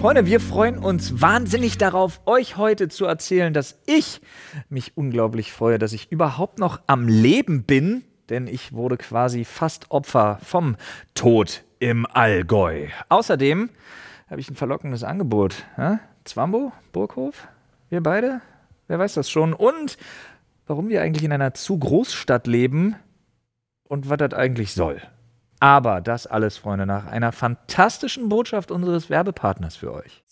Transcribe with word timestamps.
Freunde, 0.00 0.24
wir 0.24 0.40
freuen 0.40 0.78
uns 0.78 1.20
wahnsinnig 1.20 1.76
darauf, 1.76 2.22
euch 2.24 2.56
heute 2.56 2.88
zu 2.88 3.04
erzählen, 3.04 3.52
dass 3.52 3.78
ich 3.84 4.22
mich 4.70 4.96
unglaublich 4.96 5.52
freue, 5.52 5.78
dass 5.78 5.92
ich 5.92 6.10
überhaupt 6.10 6.58
noch 6.58 6.80
am 6.86 7.06
Leben 7.06 7.64
bin, 7.64 8.04
denn 8.30 8.46
ich 8.46 8.72
wurde 8.72 8.96
quasi 8.96 9.44
fast 9.44 9.90
Opfer 9.90 10.38
vom 10.42 10.76
Tod 11.12 11.64
im 11.80 12.06
Allgäu. 12.06 12.86
Außerdem 13.10 13.68
habe 14.30 14.40
ich 14.40 14.48
ein 14.50 14.56
verlockendes 14.56 15.04
Angebot. 15.04 15.66
Ja? 15.76 16.00
Zwambo, 16.24 16.72
Burghof, 16.92 17.46
wir 17.90 18.02
beide, 18.02 18.40
wer 18.88 18.98
weiß 18.98 19.12
das 19.12 19.28
schon. 19.28 19.52
Und 19.52 19.98
warum 20.66 20.88
wir 20.88 21.02
eigentlich 21.02 21.24
in 21.24 21.32
einer 21.32 21.52
zu 21.52 21.78
Großstadt 21.78 22.46
leben 22.46 22.96
und 23.86 24.08
was 24.08 24.16
das 24.16 24.32
eigentlich 24.32 24.72
soll. 24.72 25.02
Aber 25.60 26.00
das 26.00 26.26
alles, 26.26 26.56
Freunde, 26.56 26.86
nach 26.86 27.04
einer 27.04 27.32
fantastischen 27.32 28.30
Botschaft 28.30 28.70
unseres 28.70 29.10
Werbepartners 29.10 29.76
für 29.76 29.92
euch. 29.92 30.24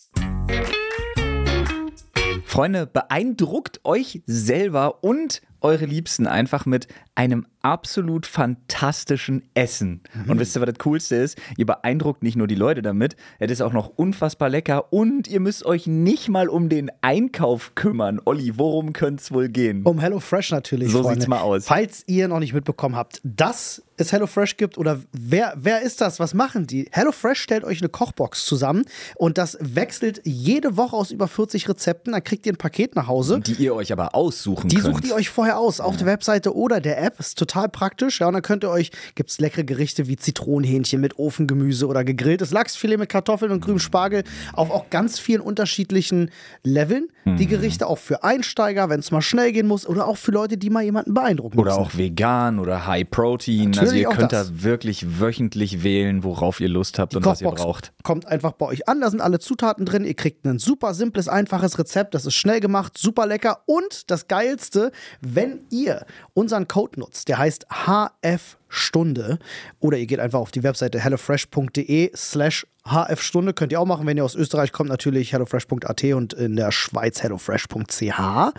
Freunde, 2.47 2.87
beeindruckt 2.87 3.85
euch 3.85 4.23
selber 4.25 5.05
und 5.05 5.43
eure 5.61 5.85
Liebsten 5.85 6.27
einfach 6.27 6.65
mit 6.65 6.89
einem 7.15 7.47
absolut 7.63 8.27
fantastischen 8.27 9.43
Essen. 9.55 10.03
Mhm. 10.15 10.31
Und 10.31 10.39
wisst 10.39 10.57
ihr, 10.57 10.61
was 10.61 10.69
das 10.69 10.79
Coolste 10.79 11.17
ist? 11.17 11.39
Ihr 11.57 11.67
beeindruckt 11.67 12.23
nicht 12.23 12.37
nur 12.37 12.47
die 12.47 12.55
Leute 12.55 12.83
damit, 12.83 13.17
es 13.39 13.51
ist 13.51 13.61
auch 13.61 13.73
noch 13.73 13.89
unfassbar 13.89 14.49
lecker 14.49 14.93
und 14.93 15.29
ihr 15.29 15.41
müsst 15.41 15.65
euch 15.65 15.87
nicht 15.87 16.29
mal 16.29 16.49
um 16.49 16.69
den 16.69 16.91
Einkauf 17.01 17.75
kümmern. 17.75 18.21
Olli, 18.25 18.59
worum 18.59 18.93
könnte 18.93 19.23
es 19.23 19.33
wohl 19.33 19.49
gehen? 19.49 19.83
Um 19.85 19.99
HelloFresh 20.01 20.51
natürlich. 20.53 20.91
So 20.91 21.03
Freunde. 21.03 21.21
sieht's 21.21 21.29
mal 21.29 21.41
aus. 21.41 21.67
Falls 21.67 22.05
ihr 22.07 22.29
noch 22.29 22.39
nicht 22.39 22.55
mitbekommen 22.55 22.97
habt, 22.97 23.21
dass 23.25 23.83
es 23.97 24.13
HelloFresh 24.13 24.57
gibt 24.57 24.79
oder 24.79 25.01
wer, 25.13 25.55
wer 25.57 25.83
ist 25.83 26.01
das? 26.01 26.21
Was 26.21 26.33
machen 26.33 26.67
die? 26.67 26.89
HelloFresh 26.93 27.41
stellt 27.41 27.65
euch 27.65 27.81
eine 27.81 27.89
Kochbox 27.89 28.45
zusammen 28.47 28.85
und 29.17 29.39
das 29.39 29.59
wechselt 29.61 30.21
jede 30.25 30.77
Woche 30.77 30.95
aus 30.95 31.11
über 31.11 31.27
40 31.27 31.69
Rezepten. 31.69 32.13
Dann 32.13 32.23
kriegt 32.23 32.47
ihr 32.47 32.53
ein 32.53 32.57
Paket 32.57 32.95
nach 32.95 33.09
Hause. 33.09 33.41
Die 33.41 33.55
ihr 33.55 33.75
euch 33.75 33.93
aber 33.93 34.15
aussuchen 34.15 34.69
die 34.69 34.77
könnt. 34.77 34.87
Die 34.87 34.93
sucht 34.93 35.05
ihr 35.07 35.15
euch 35.15 35.29
vorher 35.29 35.59
aus 35.59 35.81
auf 35.81 35.97
der 35.97 36.07
Webseite 36.07 36.55
oder 36.55 36.81
der 36.81 37.03
App. 37.03 37.19
Ist 37.19 37.39
total 37.39 37.48
praktisch. 37.49 38.21
Ja, 38.21 38.29
und 38.29 38.35
dann 38.35 38.43
könnt 38.43 38.65
ihr 38.65 38.71
euch, 38.71 38.91
gibt 39.15 39.31
es 39.31 39.39
leckere 39.39 39.65
Gerichte 39.65 40.07
wie 40.07 40.17
Zitronenhähnchen 40.17 41.01
mit 41.01 41.19
Ofengemüse 41.19 41.87
oder 41.87 42.05
gegrilltes 42.05 42.51
Lachsfilet 42.51 42.99
mit 42.99 43.09
Kartoffeln 43.09 43.53
und 43.53 43.61
grünem 43.61 43.79
Spargel 43.79 44.25
auf 44.53 44.71
auch 44.71 44.91
ganz 44.91 45.19
vielen 45.19 45.41
unterschiedlichen 45.41 46.31
Leveln. 46.63 47.09
Mhm. 47.25 47.37
Die 47.37 47.47
Gerichte 47.47 47.87
auch 47.87 47.99
für 47.99 48.25
Einsteiger, 48.25 48.89
wenn 48.89 49.01
es 49.01 49.11
mal 49.11 49.23
schnell 49.23 49.53
gehen 49.53 49.67
muss 49.67 49.87
oder 49.87 50.07
auch 50.07 50.17
für 50.17 50.33
Leute, 50.33 50.57
die 50.57 50.71
mal 50.71 50.83
jemanden 50.83 51.15
beeindrucken 51.15 51.59
Oder 51.59 51.77
auch 51.77 51.97
vegan 51.97 52.59
oder 52.59 52.87
High 52.87 53.09
Protein. 53.11 53.71
Natürlich 53.71 53.81
also 53.81 53.95
ihr 53.97 54.09
könnt 54.09 54.33
das. 54.33 54.49
da 54.49 54.63
wirklich 54.63 55.21
wöchentlich 55.21 55.83
wählen, 55.83 56.25
worauf 56.25 56.61
ihr 56.61 56.69
Lust 56.69 56.99
habt 56.99 57.13
die 57.13 57.17
und 57.17 57.23
Kochbox 57.23 57.43
was 57.43 57.61
ihr 57.61 57.65
braucht. 57.65 57.93
Kommt 58.03 58.27
einfach 58.27 58.53
bei 58.53 58.67
euch 58.67 58.89
an, 58.89 59.01
da 59.01 59.11
sind 59.11 59.21
alle 59.21 59.39
Zutaten 59.39 59.85
drin. 59.85 60.05
Ihr 60.05 60.15
kriegt 60.15 60.45
ein 60.47 60.59
super 60.59 60.95
simples, 60.95 61.29
einfaches 61.29 61.79
Rezept. 61.79 62.15
Das 62.15 62.27
ist 62.27 62.35
schnell 62.35 62.61
gemacht, 62.61 62.97
super 62.97 63.27
lecker 63.27 63.63
und 63.67 64.11
das 64.11 64.29
Geilste, 64.29 64.93
wenn 65.21 65.61
ihr 65.71 66.07
unseren 66.35 66.69
Code 66.69 67.01
nutzt, 67.01 67.29
der 67.29 67.38
heißt 67.39 67.67
HF-Stunde 67.71 69.39
oder 69.81 69.97
ihr 69.97 70.07
geht 70.07 70.21
einfach 70.21 70.41
auf 70.41 70.51
die 70.51 70.63
Webseite 70.63 71.01
hellofresh.de 71.01 72.11
slash 72.15 72.67
HF-Stunde, 72.85 73.53
könnt 73.55 73.73
ihr 73.73 73.81
auch 73.81 73.87
machen, 73.87 74.07
wenn 74.07 74.17
ihr 74.17 74.25
aus 74.25 74.35
Österreich 74.35 74.73
kommt, 74.73 74.89
natürlich 74.89 75.33
hellofresh.at 75.33 76.05
und 76.05 76.33
in 76.33 76.57
der 76.57 76.73
Schweiz 76.73 77.23
hellofresh.ch. 77.23 78.03
Ja, 78.03 78.53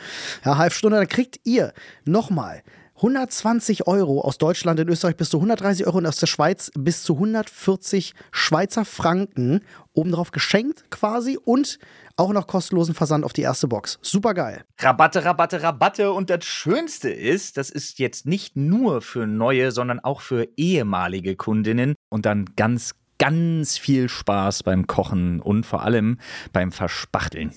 HF-Stunde, 0.46 0.98
dann 0.98 1.08
kriegt 1.08 1.40
ihr 1.44 1.74
nochmal 2.06 2.64
120 3.00 3.88
Euro 3.88 4.20
aus 4.20 4.38
Deutschland, 4.38 4.78
in 4.80 4.90
Österreich 4.90 5.16
bis 5.16 5.30
zu 5.30 5.38
130 5.38 5.88
Euro 5.88 6.00
und 6.00 6.06
aus 6.06 6.18
der 6.18 6.28
Schweiz 6.28 6.70
bis 6.78 7.02
zu 7.04 7.14
140 7.14 8.14
Schweizer 8.32 8.84
Franken 8.84 9.62
obendrauf 9.94 10.32
geschenkt 10.32 10.92
quasi 10.92 11.40
und 11.44 11.80
auch 12.18 12.34
noch 12.34 12.46
kostenlosen 12.46 12.94
Versand 12.94 13.24
auf 13.24 13.32
die 13.32 13.44
erste 13.44 13.70
Box. 13.70 14.00
Super 14.02 14.34
geil. 14.34 14.66
Rabatte, 14.80 15.24
Rabatte, 15.24 15.64
Rabatte. 15.64 16.12
Und 16.12 16.30
das 16.30 16.44
Schönste 16.44 17.10
ist, 17.10 17.56
das 17.56 17.70
ist 17.70 18.00
jetzt 18.00 18.26
nicht 18.26 18.58
nur 18.58 19.02
für 19.02 19.26
neue, 19.26 19.72
sondern 19.72 20.02
auch 20.02 20.20
für 20.20 20.50
ehemalige 20.58 21.38
Kundinnen 21.38 21.96
und 22.10 22.26
dann 22.26 22.48
ganz, 22.58 22.96
ganz 23.18 23.78
viel 23.78 24.10
Spaß 24.10 24.64
beim 24.64 24.88
Kochen 24.88 25.40
und 25.40 25.66
vor 25.66 25.84
allem 25.84 26.20
beim 26.52 26.74
Verspachteln. 26.74 27.54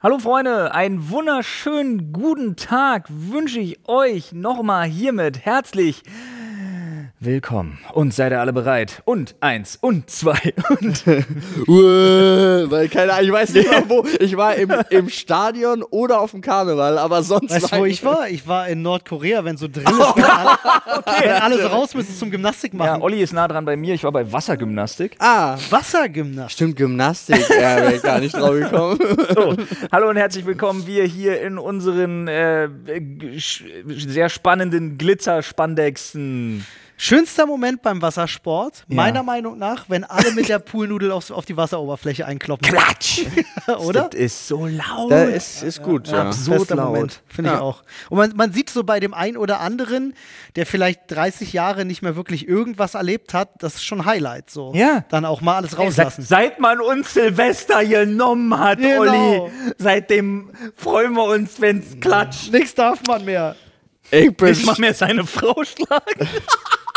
Hallo 0.00 0.20
Freunde, 0.20 0.72
einen 0.72 1.10
wunderschönen 1.10 2.12
guten 2.12 2.54
Tag 2.54 3.06
wünsche 3.08 3.58
ich 3.58 3.80
euch 3.88 4.30
nochmal 4.30 4.86
hiermit 4.86 5.44
herzlich 5.44 6.04
Willkommen. 7.20 7.80
Und 7.94 8.14
seid 8.14 8.30
ihr 8.30 8.38
alle 8.38 8.52
bereit? 8.52 9.02
Und 9.04 9.34
eins 9.40 9.76
und 9.80 10.08
zwei 10.08 10.54
und. 10.68 11.04
weil 11.66 12.88
keine 12.88 13.12
Ahnung, 13.12 13.26
ich 13.26 13.32
weiß 13.32 13.54
nicht 13.54 13.68
mehr 13.68 13.88
wo. 13.88 14.06
Ich 14.20 14.36
war 14.36 14.54
im, 14.54 14.72
im 14.90 15.08
Stadion 15.08 15.82
oder 15.82 16.20
auf 16.20 16.30
dem 16.30 16.42
Karneval, 16.42 16.96
aber 16.96 17.24
sonst. 17.24 17.50
Weißt 17.50 17.72
du, 17.72 17.78
wo 17.78 17.84
ich 17.86 18.04
war? 18.04 18.28
Ich 18.28 18.46
war 18.46 18.68
in 18.68 18.82
Nordkorea, 18.82 19.44
wenn 19.44 19.56
so 19.56 19.66
drin 19.66 19.82
ist, 19.82 19.98
wenn, 20.16 20.24
alle, 20.24 20.58
okay, 20.96 21.24
wenn 21.24 21.42
alles 21.42 21.68
raus 21.68 21.92
müssen 21.96 22.14
zum 22.14 22.30
Gymnastik 22.30 22.72
machen. 22.72 23.00
Ja, 23.00 23.00
Olli 23.00 23.20
ist 23.20 23.32
nah 23.32 23.48
dran 23.48 23.64
bei 23.64 23.76
mir. 23.76 23.94
Ich 23.94 24.04
war 24.04 24.12
bei 24.12 24.30
Wassergymnastik. 24.30 25.16
Ah, 25.18 25.58
Wassergymnastik. 25.70 26.52
Stimmt, 26.52 26.76
Gymnastik. 26.76 27.48
ja, 27.50 27.78
wäre 27.78 27.94
ich 27.96 28.02
gar 28.02 28.20
nicht 28.20 28.36
drauf 28.36 28.54
gekommen. 28.54 28.98
So, 29.34 29.56
hallo 29.90 30.08
und 30.08 30.16
herzlich 30.16 30.46
willkommen. 30.46 30.86
Wir 30.86 31.04
hier 31.04 31.40
in 31.40 31.58
unseren 31.58 32.28
äh, 32.28 32.68
sehr 33.86 34.28
spannenden 34.28 34.98
Glitzerspandexen. 34.98 36.64
Schönster 37.00 37.46
Moment 37.46 37.80
beim 37.82 38.02
Wassersport, 38.02 38.84
ja. 38.88 38.96
meiner 38.96 39.22
Meinung 39.22 39.56
nach, 39.56 39.84
wenn 39.88 40.02
alle 40.02 40.32
mit 40.32 40.48
der 40.48 40.58
Poolnudel 40.58 41.12
auf, 41.12 41.30
auf 41.30 41.44
die 41.44 41.56
Wasseroberfläche 41.56 42.26
einkloppen. 42.26 42.68
Klatsch! 42.68 43.20
Oder? 43.78 44.08
Das 44.10 44.20
ist 44.20 44.48
so 44.48 44.66
laut. 44.66 45.12
Das 45.12 45.28
ist, 45.28 45.62
ist 45.62 45.82
gut, 45.84 46.08
ja. 46.08 46.14
ja. 46.14 46.22
Absurd 46.24 46.68
Moment, 46.74 47.22
finde 47.28 47.52
ich 47.52 47.56
auch. 47.56 47.84
Und 48.10 48.18
man, 48.18 48.32
man 48.34 48.52
sieht 48.52 48.68
so 48.68 48.82
bei 48.82 48.98
dem 48.98 49.14
einen 49.14 49.36
oder 49.36 49.60
anderen, 49.60 50.12
der 50.56 50.66
vielleicht 50.66 51.02
30 51.06 51.52
Jahre 51.52 51.84
nicht 51.84 52.02
mehr 52.02 52.16
wirklich 52.16 52.48
irgendwas 52.48 52.94
erlebt 52.94 53.32
hat, 53.32 53.50
das 53.62 53.76
ist 53.76 53.84
schon 53.84 54.04
Highlight 54.04 54.50
so. 54.50 54.72
Ja. 54.74 55.04
Dann 55.08 55.24
auch 55.24 55.40
mal 55.40 55.54
alles 55.54 55.78
rauslassen. 55.78 56.22
Seit, 56.22 56.54
seit 56.54 56.60
man 56.60 56.80
uns 56.80 57.14
Silvester 57.14 57.84
genommen 57.84 58.58
hat, 58.58 58.78
genau. 58.78 59.02
Olli, 59.02 59.52
seitdem 59.78 60.50
freuen 60.74 61.12
wir 61.12 61.26
uns, 61.26 61.60
wenn 61.60 61.78
es 61.78 62.00
klatscht. 62.00 62.52
Nichts 62.52 62.74
darf 62.74 63.00
man 63.06 63.24
mehr. 63.24 63.54
Ich 64.10 64.36
bin 64.36 64.48
nicht 64.48 64.66
mal 64.66 64.76
mehr 64.78 64.94
seine 64.94 65.24
Frau 65.24 65.62
schlagen. 65.62 66.28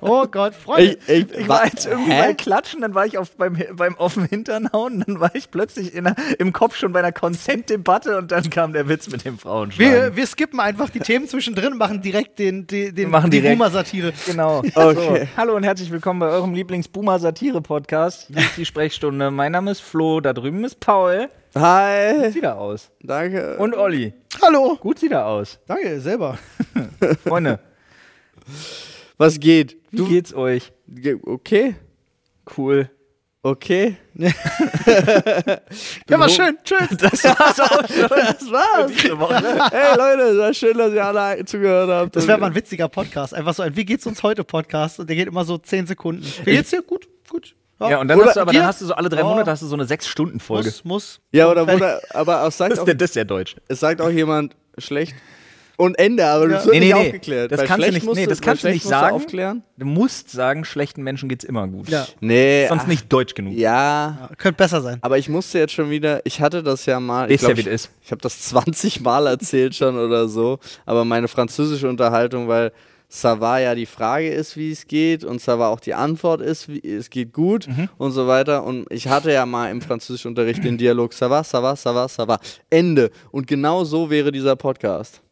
oh 0.00 0.26
Gott, 0.30 0.54
Freunde. 0.54 0.98
Ich, 1.06 1.08
ich, 1.08 1.32
ich 1.32 1.48
war 1.48 1.64
jetzt 1.64 1.86
irgendwie 1.86 2.12
hä? 2.12 2.22
bei 2.28 2.34
Klatschen, 2.34 2.80
dann 2.80 2.94
war 2.94 3.06
ich 3.06 3.18
auf, 3.18 3.30
beim, 3.32 3.58
beim 3.72 3.96
auf 3.98 4.14
dem 4.14 4.24
Hintern 4.24 4.70
hauen, 4.72 5.04
dann 5.06 5.20
war 5.20 5.34
ich 5.34 5.50
plötzlich 5.50 5.94
in 5.94 6.04
der, 6.04 6.16
im 6.38 6.52
Kopf 6.52 6.76
schon 6.76 6.92
bei 6.92 7.00
einer 7.00 7.12
Consent-Debatte 7.12 8.18
und 8.18 8.32
dann 8.32 8.50
kam 8.50 8.72
der 8.72 8.88
Witz 8.88 9.08
mit 9.08 9.24
dem 9.24 9.38
Frauenschwein. 9.38 9.90
Wir, 9.90 10.16
wir 10.16 10.26
skippen 10.26 10.60
einfach 10.60 10.90
die 10.90 11.00
Themen 11.00 11.28
zwischendrin 11.28 11.72
und 11.72 11.78
machen 11.78 12.02
direkt 12.02 12.38
den, 12.38 12.66
den, 12.66 12.94
den 12.94 13.10
machen 13.10 13.30
die 13.30 13.40
Boomer-Satire. 13.40 14.12
Genau. 14.26 14.62
Okay. 14.78 15.26
So, 15.34 15.36
hallo 15.36 15.56
und 15.56 15.64
herzlich 15.64 15.90
willkommen 15.90 16.20
bei 16.20 16.28
eurem 16.28 16.54
Lieblings-Boomer-Satire-Podcast. 16.54 18.28
Hier 18.28 18.38
ist 18.38 18.56
die 18.56 18.64
Sprechstunde. 18.64 19.30
Mein 19.30 19.52
Name 19.52 19.72
ist 19.72 19.80
Flo, 19.80 20.20
da 20.20 20.32
drüben 20.32 20.64
ist 20.64 20.78
Paul. 20.80 21.28
Hi. 21.54 22.14
Gut 22.14 22.32
sieht 22.32 22.44
er 22.44 22.58
aus. 22.58 22.90
Danke. 23.02 23.56
Und 23.58 23.74
Olli. 23.74 24.12
Hallo. 24.42 24.76
Gut 24.80 24.98
sieht 24.98 25.12
er 25.12 25.26
aus. 25.26 25.58
Danke, 25.66 26.00
selber. 26.00 26.38
Freunde. 27.26 27.58
Was 29.18 29.40
geht? 29.40 29.76
Wie 29.90 29.96
du, 29.96 30.08
geht's 30.08 30.32
euch? 30.32 30.72
Okay. 31.24 31.74
Cool. 32.56 32.88
Okay. 33.42 33.96
ja, 34.14 34.32
war 36.18 36.28
schön. 36.28 36.56
Tschüss. 36.62 36.88
Das 36.98 37.24
war's 37.24 37.58
auch 37.58 37.88
schon. 37.88 38.08
Das 38.08 38.50
war's. 38.50 38.92
hey 39.72 39.96
Leute, 39.96 40.22
es 40.22 40.38
war 40.38 40.54
schön, 40.54 40.78
dass 40.78 40.92
ihr 40.92 41.04
alle 41.04 41.44
zugehört 41.44 41.90
habt. 41.90 42.14
Das 42.14 42.28
wäre 42.28 42.38
mal 42.38 42.46
ein 42.46 42.54
witziger 42.54 42.88
Podcast. 42.88 43.34
Einfach 43.34 43.54
so 43.54 43.64
ein 43.64 43.76
Wie 43.76 43.84
geht's 43.84 44.06
uns 44.06 44.22
heute 44.22 44.44
Podcast 44.44 45.00
und 45.00 45.08
der 45.08 45.16
geht 45.16 45.26
immer 45.26 45.44
so 45.44 45.58
10 45.58 45.88
Sekunden. 45.88 46.24
Wie 46.44 46.52
geht's 46.52 46.70
dir? 46.70 46.82
Gut, 46.82 47.08
gut. 47.28 47.56
Ja, 47.80 47.90
ja 47.90 48.00
und 48.00 48.06
dann 48.06 48.24
hast 48.24 48.36
du 48.36 48.40
aber 48.40 48.52
dann 48.52 48.66
hast 48.66 48.80
du 48.80 48.86
so 48.86 48.94
alle 48.94 49.08
drei 49.08 49.24
oh. 49.24 49.30
Monate 49.30 49.50
hast 49.50 49.62
du 49.62 49.66
so 49.66 49.74
eine 49.74 49.84
6-Stunden-Folge. 49.84 50.68
Muss, 50.68 50.84
muss. 50.84 51.20
Ja, 51.32 51.50
oder 51.50 51.66
wurde, 51.66 52.00
aber 52.10 52.44
auch 52.44 52.52
sagt 52.52 52.70
das, 52.70 52.78
auch, 52.78 52.84
das 52.86 53.10
ist 53.10 53.16
ja 53.16 53.24
deutsch. 53.24 53.56
Es 53.66 53.80
sagt 53.80 54.00
auch 54.00 54.10
jemand 54.10 54.54
schlecht 54.78 55.16
und 55.78 55.96
Ende, 55.96 56.26
aber 56.26 56.50
ja. 56.50 56.60
du 56.60 56.70
nee, 56.70 56.80
nee, 56.80 56.86
nee. 56.86 56.92
aufgeklärt. 56.92 57.52
Das 57.52 57.62
kannst 57.62 57.86
du 57.86 57.92
nicht, 57.92 58.14
nee, 58.14 58.26
das 58.26 58.40
kannst 58.40 58.64
du 58.64 58.68
nicht 58.68 58.84
sagen. 58.84 59.10
Du, 59.10 59.14
aufklären. 59.14 59.62
du 59.76 59.86
musst 59.86 60.28
sagen, 60.28 60.64
schlechten 60.64 61.02
Menschen 61.02 61.28
geht's 61.28 61.44
immer 61.44 61.68
gut. 61.68 61.88
Ja. 61.88 62.04
Nee. 62.20 62.66
Sonst 62.68 62.82
ach, 62.82 62.86
nicht 62.88 63.12
deutsch 63.12 63.34
genug. 63.34 63.54
Ja. 63.54 64.18
ja. 64.20 64.30
Könnte 64.36 64.56
besser 64.56 64.82
sein. 64.82 64.98
Aber 65.02 65.18
ich 65.18 65.28
musste 65.28 65.60
jetzt 65.60 65.72
schon 65.72 65.88
wieder, 65.88 66.20
ich 66.24 66.40
hatte 66.40 66.64
das 66.64 66.84
ja 66.86 66.98
mal. 66.98 67.30
Ich, 67.30 67.40
glaub, 67.40 67.56
ja, 67.56 67.64
wie 67.64 67.70
ist. 67.70 67.92
ich 68.02 68.10
habe 68.10 68.20
das 68.20 68.40
20 68.48 69.02
Mal 69.02 69.28
erzählt 69.28 69.76
schon 69.76 69.96
oder 69.96 70.26
so. 70.28 70.58
Aber 70.84 71.04
meine 71.04 71.28
französische 71.28 71.88
Unterhaltung, 71.88 72.48
weil 72.48 72.72
Savar 73.08 73.60
ja 73.60 73.76
die 73.76 73.86
Frage 73.86 74.30
ist, 74.30 74.56
wie 74.56 74.72
es 74.72 74.88
geht 74.88 75.22
und 75.22 75.40
Savar 75.40 75.70
auch 75.70 75.80
die 75.80 75.94
Antwort 75.94 76.40
ist, 76.40 76.68
wie 76.68 76.80
es 76.84 77.08
geht 77.08 77.32
gut 77.32 77.68
mhm. 77.68 77.88
und 77.98 78.10
so 78.10 78.26
weiter. 78.26 78.64
Und 78.64 78.86
ich 78.90 79.06
hatte 79.06 79.32
ja 79.32 79.46
mal 79.46 79.70
im 79.70 79.80
Französischunterricht 79.80 80.64
den 80.64 80.76
Dialog 80.76 81.12
Savar, 81.12 81.44
Savar, 81.44 81.76
Savar, 81.76 82.08
Savar. 82.08 82.40
Ende. 82.68 83.10
Und 83.30 83.46
genau 83.46 83.84
so 83.84 84.10
wäre 84.10 84.32
dieser 84.32 84.56
Podcast. 84.56 85.22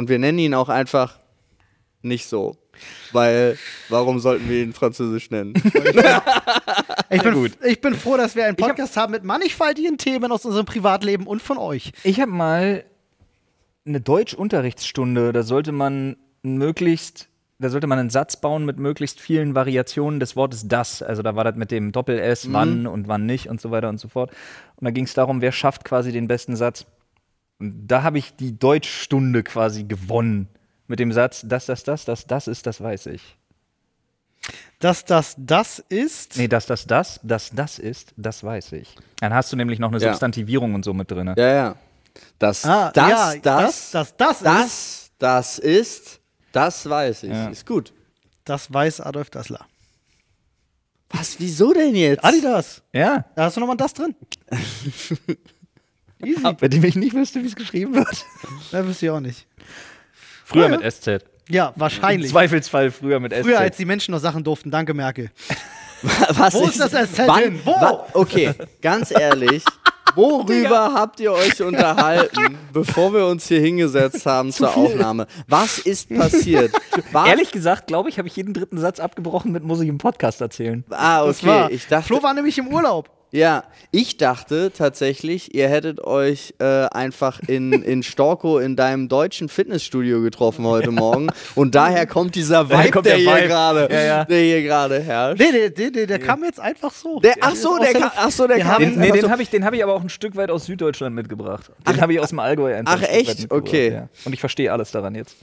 Und 0.00 0.08
wir 0.08 0.18
nennen 0.18 0.38
ihn 0.38 0.54
auch 0.54 0.70
einfach 0.70 1.18
nicht 2.00 2.24
so. 2.24 2.56
Weil, 3.12 3.58
warum 3.90 4.18
sollten 4.18 4.48
wir 4.48 4.62
ihn 4.62 4.72
Französisch 4.72 5.30
nennen? 5.30 5.52
Ich 7.12 7.22
bin, 7.22 7.52
ich 7.66 7.80
bin 7.80 7.94
froh, 7.96 8.16
dass 8.16 8.36
wir 8.36 8.46
einen 8.46 8.56
Podcast 8.56 8.96
haben 8.96 9.10
mit 9.10 9.24
mannigfaltigen 9.24 9.98
Themen 9.98 10.30
aus 10.30 10.44
unserem 10.44 10.64
Privatleben 10.64 11.26
und 11.26 11.42
von 11.42 11.58
euch. 11.58 11.90
Ich 12.04 12.20
habe 12.20 12.30
mal 12.30 12.84
eine 13.84 14.00
Deutschunterrichtsstunde, 14.00 15.32
da 15.32 15.42
sollte 15.42 15.72
man 15.72 16.16
möglichst, 16.42 17.28
da 17.58 17.68
sollte 17.68 17.88
man 17.88 17.98
einen 17.98 18.10
Satz 18.10 18.40
bauen 18.40 18.64
mit 18.64 18.78
möglichst 18.78 19.20
vielen 19.20 19.56
Variationen 19.56 20.20
des 20.20 20.36
Wortes 20.36 20.68
das. 20.68 21.02
Also 21.02 21.22
da 21.22 21.34
war 21.34 21.42
das 21.42 21.56
mit 21.56 21.72
dem 21.72 21.90
Doppel-S, 21.90 22.52
wann 22.52 22.86
und 22.86 23.08
wann 23.08 23.26
nicht 23.26 23.48
und 23.48 23.60
so 23.60 23.72
weiter 23.72 23.88
und 23.88 23.98
so 23.98 24.06
fort. 24.06 24.30
Und 24.76 24.84
da 24.84 24.92
ging 24.92 25.04
es 25.04 25.12
darum, 25.12 25.40
wer 25.40 25.50
schafft 25.50 25.84
quasi 25.84 26.12
den 26.12 26.28
besten 26.28 26.54
Satz. 26.54 26.86
Und 27.60 27.86
da 27.86 28.02
habe 28.02 28.18
ich 28.18 28.34
die 28.36 28.58
Deutschstunde 28.58 29.42
quasi 29.42 29.84
gewonnen. 29.84 30.48
Mit 30.88 30.98
dem 30.98 31.12
Satz, 31.12 31.42
das, 31.46 31.66
das, 31.66 31.84
das, 31.84 32.04
das, 32.04 32.26
das 32.26 32.48
ist, 32.48 32.66
das 32.66 32.80
weiß 32.80 33.06
ich. 33.06 33.36
Dass 34.80 35.04
das 35.04 35.34
das 35.38 35.78
ist. 35.78 36.36
Nee, 36.36 36.48
dass 36.48 36.66
das, 36.66 36.86
das, 36.86 37.20
das, 37.22 37.50
das 37.54 37.78
ist, 37.78 38.14
das 38.16 38.42
weiß 38.42 38.72
ich. 38.72 38.96
Dann 39.20 39.32
hast 39.34 39.52
du 39.52 39.56
nämlich 39.56 39.78
noch 39.78 39.90
eine 39.92 40.00
Ja. 40.00 40.08
Substantivierung 40.10 40.74
und 40.74 40.84
so 40.84 40.92
mit 40.94 41.10
drin. 41.10 41.32
Ja, 41.36 41.52
ja. 41.52 41.76
Das, 42.38 42.64
Ah, 42.64 42.90
das, 42.92 43.08
ja, 43.10 43.34
das, 43.40 43.90
das, 43.92 44.16
das, 44.16 44.16
das 44.16 44.40
ist. 44.40 44.44
das, 44.46 45.10
das 45.18 45.58
ist, 45.58 46.20
das 46.52 46.88
weiß 46.88 47.22
ich. 47.24 47.30
Ja. 47.30 47.48
Ist 47.48 47.66
gut. 47.66 47.92
Das 48.44 48.72
weiß 48.72 49.02
Adolf 49.02 49.30
Dassler. 49.30 49.66
Was, 51.10 51.38
wieso 51.38 51.72
denn 51.72 51.94
jetzt? 51.94 52.24
Adidas. 52.24 52.82
Ja. 52.92 53.24
Da 53.36 53.44
hast 53.44 53.56
du 53.56 53.60
nochmal 53.60 53.76
das 53.76 53.92
drin. 53.92 54.14
Easy. 56.24 56.42
Bei 56.60 56.68
dem 56.68 56.84
ich 56.84 56.96
nicht 56.96 57.14
wüsste, 57.14 57.42
wie 57.42 57.46
es 57.46 57.56
geschrieben 57.56 57.94
wird. 57.94 58.24
Da 58.72 58.86
wüsste 58.86 59.06
ich 59.06 59.10
auch 59.10 59.20
nicht. 59.20 59.46
Früher 60.44 60.66
Ja, 60.66 60.70
ja. 60.72 60.78
mit 60.78 60.92
SZ. 60.92 61.24
Ja, 61.48 61.68
Im 61.74 61.80
wahrscheinlich. 61.80 62.30
Zweifelsfall 62.30 62.90
früher 62.90 63.18
mit 63.20 63.32
SZ. 63.32 63.42
Früher, 63.42 63.60
als 63.60 63.76
die 63.76 63.84
Menschen 63.84 64.12
noch 64.12 64.20
Sachen 64.20 64.44
durften. 64.44 64.70
Danke, 64.70 64.94
Merkel. 64.94 65.30
Was 66.30 66.54
Wo 66.54 66.64
ist 66.64 66.80
das 66.80 66.92
SZ 66.92 67.26
wann- 67.26 67.42
hin? 67.42 67.60
Wo? 67.64 67.72
wa- 67.72 68.06
okay, 68.14 68.52
ganz 68.80 69.10
ehrlich. 69.10 69.64
Worüber 70.16 70.92
habt 70.94 71.20
ihr 71.20 71.30
euch 71.32 71.62
unterhalten, 71.62 72.58
bevor 72.72 73.12
wir 73.14 73.26
uns 73.26 73.46
hier 73.46 73.60
hingesetzt 73.60 74.26
haben 74.26 74.50
zur 74.50 74.76
Aufnahme? 74.76 75.28
Was 75.46 75.78
ist 75.78 76.08
passiert? 76.08 76.72
War, 77.12 77.28
Ehrlich 77.28 77.52
gesagt, 77.52 77.86
glaube 77.86 78.08
ich, 78.08 78.18
habe 78.18 78.26
ich 78.26 78.34
jeden 78.34 78.52
dritten 78.52 78.78
Satz 78.78 78.98
abgebrochen 78.98 79.52
mit 79.52 79.62
muss 79.62 79.80
ich 79.80 79.88
im 79.88 79.98
Podcast 79.98 80.40
erzählen. 80.40 80.82
Ah, 80.90 81.24
okay. 81.24 81.46
war. 81.46 81.70
Ich 81.70 81.86
dachte, 81.86 82.08
Flo 82.08 82.22
war 82.24 82.34
nämlich 82.34 82.58
im 82.58 82.66
Urlaub. 82.68 83.08
Ja, 83.32 83.62
ich 83.92 84.16
dachte 84.16 84.72
tatsächlich, 84.76 85.54
ihr 85.54 85.68
hättet 85.68 86.00
euch 86.02 86.52
äh, 86.58 86.64
einfach 86.64 87.38
in, 87.46 87.72
in 87.72 88.02
Storkow 88.02 88.60
in 88.60 88.74
deinem 88.74 89.08
deutschen 89.08 89.48
Fitnessstudio 89.48 90.20
getroffen 90.20 90.64
heute 90.66 90.90
Morgen 90.90 91.28
und 91.54 91.76
daher 91.76 92.06
kommt 92.06 92.34
dieser 92.34 92.64
Daher 92.68 92.84
Vibe, 92.86 92.90
kommt 92.90 93.06
der, 93.06 93.16
der 93.18 93.22
hier 93.22 93.36
Vibe. 93.36 93.48
gerade, 93.48 93.88
Ja, 93.92 94.00
ja. 94.02 94.24
der 94.24 94.40
hier 94.42 94.62
gerade 94.62 95.00
herrscht. 95.00 95.40
Nee, 95.40 95.46
nee, 95.52 95.72
nee, 95.76 95.90
nee 95.94 96.06
der 96.06 96.18
kam 96.18 96.42
jetzt 96.42 96.58
einfach 96.58 96.92
so. 96.92 97.20
Der, 97.20 97.34
ach 97.40 97.54
so, 97.54 97.78
der, 97.78 97.92
kam, 97.92 98.10
ach 98.16 98.30
so, 98.32 98.48
der 98.48 98.58
kam 98.58 98.82
Den, 98.82 98.98
nee, 98.98 99.12
den 99.12 99.20
so- 99.22 99.30
habe 99.30 99.42
ich, 99.42 99.48
den 99.50 99.64
hab 99.64 99.74
ich 99.74 99.82
aber 99.84 99.94
auch 99.94 100.02
ein 100.02 100.08
Stück 100.08 100.34
weit 100.34 100.50
aus 100.50 100.66
Süddeutschland 100.66 101.14
mitgebracht. 101.14 101.70
Den 101.88 102.00
habe 102.00 102.12
ich 102.12 102.18
aus 102.18 102.30
dem 102.30 102.40
Allgäu 102.40 102.74
einfach. 102.74 102.98
ach, 103.00 103.08
echt? 103.08 103.50
Okay. 103.52 103.92
Ja. 103.92 104.08
Und 104.24 104.32
ich 104.32 104.40
verstehe 104.40 104.72
alles 104.72 104.90
daran 104.90 105.14
jetzt. 105.14 105.36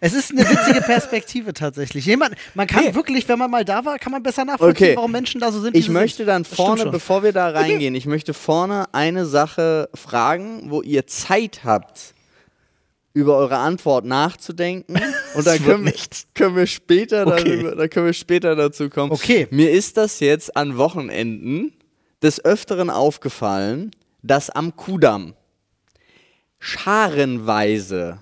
Es 0.00 0.12
ist 0.14 0.30
eine 0.30 0.48
witzige 0.48 0.80
Perspektive 0.86 1.52
tatsächlich. 1.52 2.06
Jemand, 2.06 2.34
man 2.54 2.66
kann 2.66 2.84
Nee. 2.84 2.94
wirklich, 2.94 3.28
wenn 3.28 3.38
man 3.38 3.50
mal 3.50 3.64
da 3.64 3.84
war, 3.84 3.98
kann 3.98 4.12
man 4.12 4.22
besser 4.22 4.44
nachvollziehen, 4.44 4.86
Okay. 4.88 4.96
warum 4.96 5.12
Menschen 5.12 5.40
da 5.40 5.50
so 5.52 5.60
sind. 5.60 5.76
Ich 5.76 5.88
möchte 5.88 6.18
sind. 6.18 6.26
dann 6.28 6.44
vorne, 6.44 6.86
bevor 6.90 7.22
wir 7.22 7.32
da 7.32 7.48
reingehen, 7.50 7.94
ich 7.94 8.06
möchte 8.06 8.34
vorne 8.34 8.86
eine 8.92 9.26
Sache 9.26 9.88
fragen, 9.94 10.70
wo 10.70 10.82
ihr 10.82 11.06
Zeit 11.06 11.60
habt, 11.64 12.14
über 13.12 13.36
eure 13.38 13.56
Antwort 13.56 14.04
nachzudenken. 14.04 15.00
Und 15.34 15.46
dann 15.46 15.62
können 15.64 15.92
können 16.34 16.56
wir 16.56 16.66
später 16.66 17.26
Okay. 17.26 17.44
darüber, 17.44 17.76
da 17.76 17.88
können 17.88 18.06
wir 18.06 18.12
später 18.12 18.54
dazu 18.54 18.90
kommen. 18.90 19.10
Okay. 19.12 19.46
Mir 19.50 19.70
ist 19.70 19.96
das 19.96 20.20
jetzt 20.20 20.54
an 20.56 20.76
Wochenenden 20.76 21.72
des 22.22 22.44
Öfteren 22.44 22.90
aufgefallen, 22.90 23.90
dass 24.22 24.50
am 24.50 24.76
Kudamm 24.76 25.34
scharenweise 26.58 28.20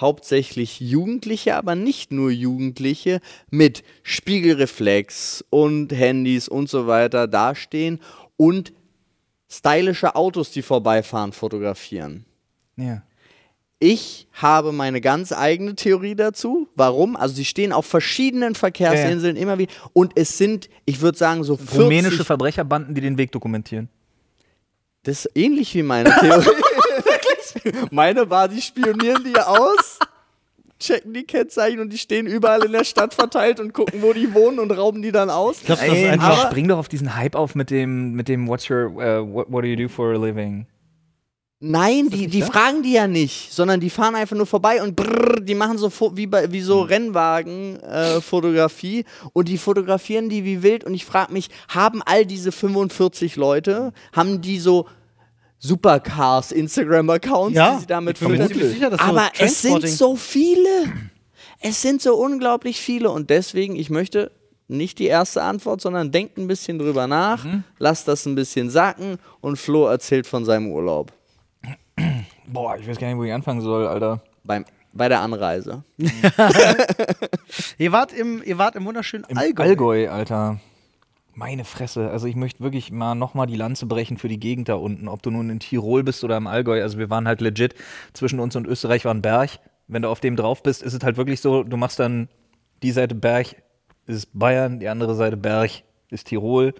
hauptsächlich 0.00 0.80
Jugendliche, 0.80 1.56
aber 1.56 1.74
nicht 1.74 2.12
nur 2.12 2.30
Jugendliche 2.30 3.20
mit 3.50 3.82
Spiegelreflex 4.02 5.44
und 5.50 5.92
Handys 5.92 6.48
und 6.48 6.68
so 6.68 6.86
weiter 6.86 7.26
dastehen 7.26 8.00
und 8.36 8.72
stylische 9.48 10.14
Autos, 10.14 10.50
die 10.50 10.62
vorbeifahren, 10.62 11.32
fotografieren. 11.32 12.24
Ja. 12.76 13.02
Ich 13.78 14.26
habe 14.32 14.72
meine 14.72 15.02
ganz 15.02 15.32
eigene 15.32 15.74
Theorie 15.74 16.14
dazu. 16.14 16.66
Warum? 16.76 17.14
Also 17.14 17.34
sie 17.34 17.44
stehen 17.44 17.72
auf 17.72 17.84
verschiedenen 17.84 18.54
Verkehrsinseln 18.54 19.36
immer 19.36 19.58
wieder 19.58 19.72
und 19.92 20.12
es 20.14 20.38
sind, 20.38 20.70
ich 20.86 21.02
würde 21.02 21.18
sagen, 21.18 21.44
so 21.44 21.56
40 21.56 21.80
Rumänische 21.80 22.24
Verbrecherbanden, 22.24 22.94
die 22.94 23.02
den 23.02 23.18
Weg 23.18 23.32
dokumentieren. 23.32 23.88
Das 25.02 25.26
ist 25.26 25.36
ähnlich 25.36 25.74
wie 25.74 25.82
meine 25.82 26.10
Theorie. 26.20 26.46
Meine 27.90 28.28
war, 28.30 28.48
die 28.48 28.60
spionieren 28.60 29.24
die 29.24 29.38
aus, 29.38 29.98
checken 30.78 31.14
die 31.14 31.24
Kennzeichen 31.24 31.80
und 31.80 31.92
die 31.92 31.98
stehen 31.98 32.26
überall 32.26 32.64
in 32.64 32.72
der 32.72 32.84
Stadt 32.84 33.14
verteilt 33.14 33.60
und 33.60 33.72
gucken, 33.72 34.02
wo 34.02 34.12
die 34.12 34.34
wohnen 34.34 34.58
und 34.58 34.70
rauben 34.70 35.02
die 35.02 35.12
dann 35.12 35.30
aus. 35.30 35.60
Ich 35.60 35.66
glaub, 35.66 35.78
das 35.78 35.88
ist 35.88 36.04
einfach. 36.04 36.38
aber 36.38 36.50
spring 36.50 36.68
doch 36.68 36.78
auf 36.78 36.88
diesen 36.88 37.16
Hype 37.16 37.34
auf 37.34 37.54
mit 37.54 37.70
dem, 37.70 38.12
mit 38.12 38.28
dem 38.28 38.48
What's 38.48 38.68
your, 38.70 38.90
uh, 38.90 39.26
what, 39.26 39.50
what 39.50 39.64
do 39.64 39.68
you 39.68 39.76
do 39.76 39.88
for 39.88 40.12
a 40.12 40.18
living? 40.18 40.66
Nein, 41.58 42.10
die, 42.10 42.26
die 42.26 42.42
fragen 42.42 42.82
die 42.82 42.92
ja 42.92 43.08
nicht, 43.08 43.50
sondern 43.50 43.80
die 43.80 43.88
fahren 43.88 44.14
einfach 44.14 44.36
nur 44.36 44.44
vorbei 44.44 44.82
und 44.82 44.94
brrr, 44.94 45.40
die 45.40 45.54
machen 45.54 45.78
so 45.78 45.90
wie, 46.14 46.26
bei, 46.26 46.52
wie 46.52 46.60
so 46.60 46.82
Rennwagen-Fotografie 46.82 49.06
und 49.32 49.48
die 49.48 49.56
fotografieren 49.56 50.28
die 50.28 50.44
wie 50.44 50.62
wild 50.62 50.84
und 50.84 50.92
ich 50.92 51.06
frage 51.06 51.32
mich, 51.32 51.48
haben 51.68 52.02
all 52.04 52.26
diese 52.26 52.52
45 52.52 53.36
Leute, 53.36 53.94
haben 54.12 54.42
die 54.42 54.58
so 54.58 54.86
Supercars 55.58 56.52
Instagram-Accounts, 56.52 57.56
Ja, 57.56 57.74
die 57.74 57.80
sie 57.80 57.86
damit 57.86 58.18
so 58.18 58.26
Aber 58.98 59.30
es 59.38 59.62
sind 59.62 59.88
so 59.88 60.16
viele. 60.16 60.68
Es 61.60 61.80
sind 61.82 62.02
so 62.02 62.14
unglaublich 62.16 62.80
viele 62.80 63.10
und 63.10 63.30
deswegen, 63.30 63.76
ich 63.76 63.88
möchte 63.90 64.30
nicht 64.68 64.98
die 64.98 65.06
erste 65.06 65.42
Antwort, 65.42 65.80
sondern 65.80 66.10
denkt 66.10 66.38
ein 66.38 66.46
bisschen 66.46 66.78
drüber 66.78 67.06
nach, 67.06 67.46
lasst 67.78 68.08
das 68.08 68.26
ein 68.26 68.34
bisschen 68.34 68.68
sacken 68.68 69.18
und 69.40 69.56
Flo 69.56 69.86
erzählt 69.86 70.26
von 70.26 70.44
seinem 70.44 70.70
Urlaub. 70.70 71.12
Boah, 72.46 72.76
ich 72.76 72.86
weiß 72.86 72.98
gar 72.98 73.08
nicht, 73.08 73.16
wo 73.16 73.24
ich 73.24 73.32
anfangen 73.32 73.60
soll, 73.60 73.86
Alter. 73.86 74.20
Beim, 74.44 74.64
bei 74.92 75.08
der 75.08 75.20
Anreise. 75.20 75.82
Ihr 77.78 77.92
wart 77.92 78.12
im, 78.12 78.42
ihr 78.44 78.58
wart 78.58 78.76
im 78.76 78.84
wunderschönen 78.84 79.24
Im 79.28 79.38
Allgäu. 79.38 79.64
Allgäu. 79.64 80.08
Alter. 80.10 80.60
Meine 81.38 81.66
Fresse. 81.66 82.10
Also 82.10 82.26
ich 82.26 82.34
möchte 82.34 82.60
wirklich 82.60 82.90
mal 82.90 83.14
nochmal 83.14 83.46
die 83.46 83.56
Lanze 83.56 83.84
brechen 83.84 84.16
für 84.16 84.28
die 84.28 84.40
Gegend 84.40 84.70
da 84.70 84.74
unten. 84.74 85.06
Ob 85.06 85.22
du 85.22 85.30
nun 85.30 85.50
in 85.50 85.60
Tirol 85.60 86.02
bist 86.02 86.24
oder 86.24 86.38
im 86.38 86.46
Allgäu. 86.46 86.80
Also 86.80 86.98
wir 86.98 87.10
waren 87.10 87.28
halt 87.28 87.42
legit. 87.42 87.74
Zwischen 88.14 88.40
uns 88.40 88.56
und 88.56 88.66
Österreich 88.66 89.04
war 89.04 89.12
ein 89.12 89.20
Berg. 89.20 89.50
Wenn 89.86 90.00
du 90.00 90.08
auf 90.08 90.20
dem 90.20 90.34
drauf 90.34 90.62
bist, 90.62 90.82
ist 90.82 90.94
es 90.94 91.04
halt 91.04 91.18
wirklich 91.18 91.42
so, 91.42 91.62
du 91.62 91.76
machst 91.76 91.98
dann 91.98 92.30
die 92.82 92.90
Seite 92.90 93.14
Berg 93.14 93.54
ist 94.06 94.30
Bayern, 94.32 94.80
die 94.80 94.88
andere 94.88 95.14
Seite 95.14 95.36
Berg 95.36 95.82
ist 96.08 96.28
Tirol. 96.28 96.72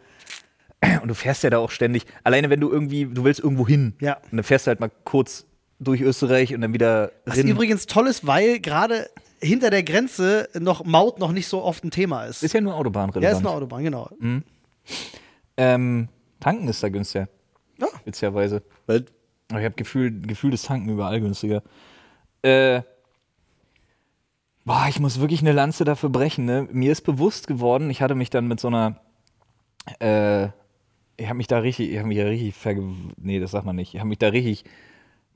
Und 1.03 1.09
du 1.09 1.15
fährst 1.15 1.43
ja 1.43 1.51
da 1.51 1.59
auch 1.59 1.71
ständig. 1.71 2.07
Alleine 2.25 2.49
wenn 2.49 2.61
du 2.61 2.71
irgendwie, 2.71 3.05
du 3.05 3.25
willst 3.25 3.41
irgendwo 3.41 3.69
hin. 3.69 3.95
Ja. 4.01 4.17
Und 4.31 4.39
dann 4.39 4.43
fährst 4.45 4.67
du 4.67 4.69
halt 4.69 4.81
mal 4.81 4.91
kurz 5.05 5.45
durch 5.79 6.01
Österreich 6.01 6.55
und 6.55 6.63
dann 6.63 6.73
wieder 6.73 7.13
Was 7.27 7.37
rin. 7.37 7.49
übrigens 7.49 7.85
toll 7.85 8.07
ist, 8.07 8.27
weil 8.27 8.59
gerade 8.61 9.11
hinter 9.41 9.71
der 9.71 9.83
Grenze 9.83 10.49
noch 10.59 10.85
Maut 10.85 11.19
noch 11.19 11.33
nicht 11.33 11.47
so 11.49 11.63
oft 11.63 11.85
ein 11.85 11.91
Thema 11.91 12.25
ist. 12.25 12.43
Ist 12.43 12.53
ja 12.55 12.61
nur 12.61 12.75
Autobahnrelevant. 12.75 13.25
ja, 13.25 13.31
ist 13.31 13.39
eine 13.47 13.51
Autobahn, 13.51 13.83
genau. 13.85 14.09
Ähm, 15.57 16.09
tanken 16.41 16.69
ist 16.69 16.83
da 16.83 16.89
günstiger. 16.89 17.29
Ja. 17.79 17.87
Witzigerweise. 18.05 18.63
Weil- 18.87 19.07
Aber 19.51 19.61
ich 19.61 19.65
habe 19.65 19.75
Gefühl, 19.75 20.21
Gefühl 20.23 20.51
des 20.51 20.63
Tanken 20.63 20.89
überall 20.91 21.21
günstiger. 21.21 21.63
Äh, 22.43 22.83
boah, 24.65 24.87
ich 24.89 25.01
muss 25.01 25.21
wirklich 25.21 25.41
eine 25.41 25.53
Lanze 25.53 25.85
dafür 25.85 26.09
brechen. 26.11 26.45
Ne? 26.45 26.69
Mir 26.73 26.93
ist 26.93 27.03
bewusst 27.03 27.47
geworden, 27.47 27.91
ich 27.91 28.03
hatte 28.03 28.15
mich 28.15 28.31
dann 28.31 28.49
mit 28.49 28.61
so 28.61 28.69
einer, 28.69 29.01
äh, 30.01 30.47
ich 31.19 31.27
habe 31.29 31.35
mich 31.37 31.47
da 31.47 31.59
richtig, 31.59 31.91
ich 31.91 31.99
habe 31.99 32.09
mich 32.09 32.19
ja 32.19 32.25
richtig 32.25 32.55
verge... 32.55 32.83
Nee, 33.17 33.41
das 33.41 33.53
sagt 33.53 33.65
man 33.67 33.77
nicht. 33.77 33.95
Ich 33.95 34.01
habe 34.01 34.09
mich 34.09 34.19
da 34.19 34.29
richtig 34.29 34.65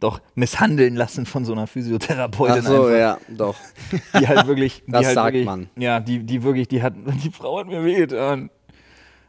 doch 0.00 0.20
misshandeln 0.34 0.96
lassen 0.96 1.26
von 1.26 1.44
so 1.44 1.52
einer 1.52 1.66
Physiotherapeutin 1.66 2.62
Ach 2.64 2.66
so, 2.66 2.84
einfach, 2.86 2.98
ja, 2.98 3.18
doch. 3.28 3.56
die 4.18 4.26
halt 4.26 4.46
wirklich, 4.46 4.82
die 4.86 4.92
Das 4.92 5.06
halt 5.06 5.14
sagt 5.14 5.26
wirklich, 5.34 5.46
man. 5.46 5.68
Ja, 5.76 6.00
die, 6.00 6.20
die 6.20 6.42
wirklich, 6.42 6.68
die 6.68 6.82
hat, 6.82 6.94
die 7.24 7.30
Frau 7.30 7.58
hat 7.58 7.66
mir 7.66 7.84
wehgetan. 7.84 8.50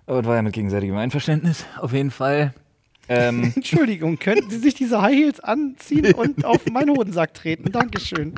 Aber 0.08 0.20
es 0.20 0.26
war 0.26 0.36
ja 0.36 0.42
mit 0.42 0.54
gegenseitigem 0.54 0.98
Einverständnis, 0.98 1.66
auf 1.78 1.94
jeden 1.94 2.12
Fall. 2.12 2.54
Ähm, 3.08 3.54
Entschuldigung, 3.56 4.18
könnten 4.18 4.50
Sie 4.50 4.58
sich 4.58 4.74
diese 4.74 5.02
High 5.02 5.16
Heels 5.16 5.40
anziehen 5.40 6.14
und 6.16 6.46
auf 6.46 6.66
meinen 6.68 6.92
Hodensack 6.92 7.34
treten? 7.34 7.72
Dankeschön. 7.72 8.34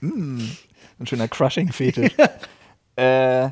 ein 0.00 1.06
schöner 1.06 1.28
Crushing-Fetisch. 1.28 2.12
äh, 2.96 3.50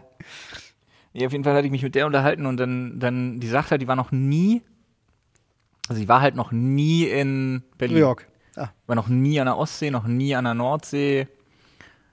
ja, 1.19 1.27
auf 1.27 1.33
jeden 1.33 1.45
Fall 1.45 1.55
hatte 1.55 1.67
ich 1.67 1.73
mich 1.73 1.83
mit 1.83 1.95
der 1.95 2.07
unterhalten 2.07 2.45
und 2.45 2.59
dann, 2.59 3.01
dann 3.01 3.41
die 3.41 3.49
sagt 3.49 3.71
halt, 3.71 3.81
die 3.81 3.89
war 3.89 3.97
noch 3.97 4.13
nie, 4.13 4.61
also 5.89 6.01
die 6.01 6.09
war 6.09 6.21
halt 6.21 6.35
noch 6.35 6.53
nie 6.53 7.05
in 7.05 7.63
Berlin. 7.79 7.97
New 7.97 8.01
York. 8.01 8.27
Ah. 8.57 8.69
War 8.87 8.97
noch 8.97 9.09
nie 9.09 9.39
an 9.41 9.47
der 9.47 9.57
Ostsee, 9.59 9.91
noch 9.91 10.07
nie 10.07 10.35
an 10.35 10.45
der 10.45 10.55
Nordsee. 10.55 11.29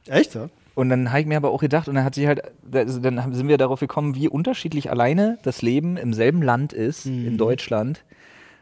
Echt, 0.07 0.35
ja? 0.35 0.47
Und 0.75 0.89
dann 0.89 1.09
habe 1.11 1.21
ich 1.21 1.27
mir 1.27 1.37
aber 1.37 1.51
auch 1.51 1.61
gedacht, 1.61 1.87
und 1.87 1.95
dann 1.95 2.03
hat 2.03 2.15
sich 2.15 2.25
halt, 2.25 2.41
also 2.73 2.99
dann 2.99 3.21
haben- 3.23 3.33
sind 3.35 3.47
wir 3.47 3.57
darauf 3.57 3.79
gekommen, 3.79 4.15
wie 4.15 4.27
unterschiedlich 4.27 4.89
alleine 4.89 5.37
das 5.43 5.61
Leben 5.61 5.97
im 5.97 6.13
selben 6.13 6.41
Land 6.41 6.73
ist, 6.73 7.05
in 7.05 7.37
Deutschland, 7.37 8.03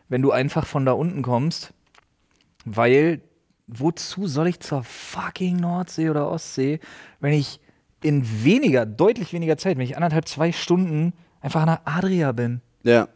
wenn 0.10 0.22
du 0.22 0.32
einfach 0.32 0.66
von 0.68 0.86
da 0.86 0.92
unten 0.92 1.22
kommst, 1.22 1.74
weil 2.66 3.22
wozu 3.68 4.28
soll 4.28 4.48
ich 4.48 4.60
zur 4.60 4.84
fucking 4.84 5.56
Nordsee 5.56 6.10
oder 6.10 6.30
Ostsee, 6.30 6.80
wenn 7.22 7.32
ich 7.34 7.62
in 8.04 8.44
weniger, 8.44 8.86
deutlich 8.86 9.32
weniger 9.32 9.58
Zeit, 9.58 9.78
wenn 9.78 9.86
ich 9.86 9.96
anderthalb, 9.96 10.28
zwei 10.28 10.52
Stunden 10.52 11.14
einfach 11.40 11.62
an 11.62 11.68
der 11.68 11.82
Adria 11.86 12.34
bin. 12.34 12.60
Ja. 12.84 13.08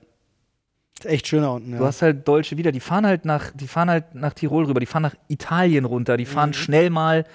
Ist 0.99 1.05
echt 1.05 1.27
schön 1.27 1.41
da 1.41 1.49
unten, 1.49 1.73
ja. 1.73 1.77
Du 1.79 1.85
hast 1.85 2.01
halt 2.01 2.27
Deutsche 2.27 2.57
wieder, 2.57 2.71
die 2.71 2.79
fahren 2.79 3.05
halt 3.05 3.25
nach, 3.25 3.51
die 3.53 3.67
fahren 3.67 3.89
halt 3.89 4.15
nach 4.15 4.33
Tirol 4.33 4.65
rüber, 4.65 4.79
die 4.79 4.85
fahren 4.85 5.03
nach 5.03 5.15
Italien 5.27 5.85
runter, 5.85 6.15
die 6.17 6.25
fahren 6.25 6.53
schnell 6.53 6.89
mal 6.89 7.25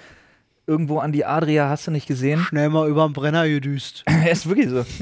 irgendwo 0.67 0.99
an 0.99 1.11
die 1.11 1.25
Adria, 1.25 1.69
hast 1.69 1.87
du 1.87 1.91
nicht 1.91 2.07
gesehen? 2.07 2.39
Schnell 2.39 2.69
mal 2.69 2.87
über 2.89 3.05
den 3.07 3.13
Brenner 3.13 3.47
gedüst. 3.47 4.03
ist 4.31 4.47
wirklich 4.47 4.69
so. 4.69 4.85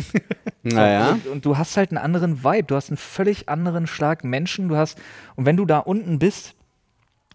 Naja. 0.62 1.12
Und, 1.12 1.26
und 1.28 1.46
du 1.46 1.58
hast 1.58 1.78
halt 1.78 1.92
einen 1.92 1.98
anderen 1.98 2.44
Vibe, 2.44 2.64
du 2.64 2.76
hast 2.76 2.90
einen 2.90 2.98
völlig 2.98 3.48
anderen 3.48 3.88
Schlag 3.88 4.26
Menschen, 4.26 4.68
du 4.68 4.76
hast, 4.76 4.98
und 5.38 5.46
wenn 5.46 5.56
du 5.56 5.66
da 5.66 5.80
unten 5.80 6.20
bist 6.20 6.54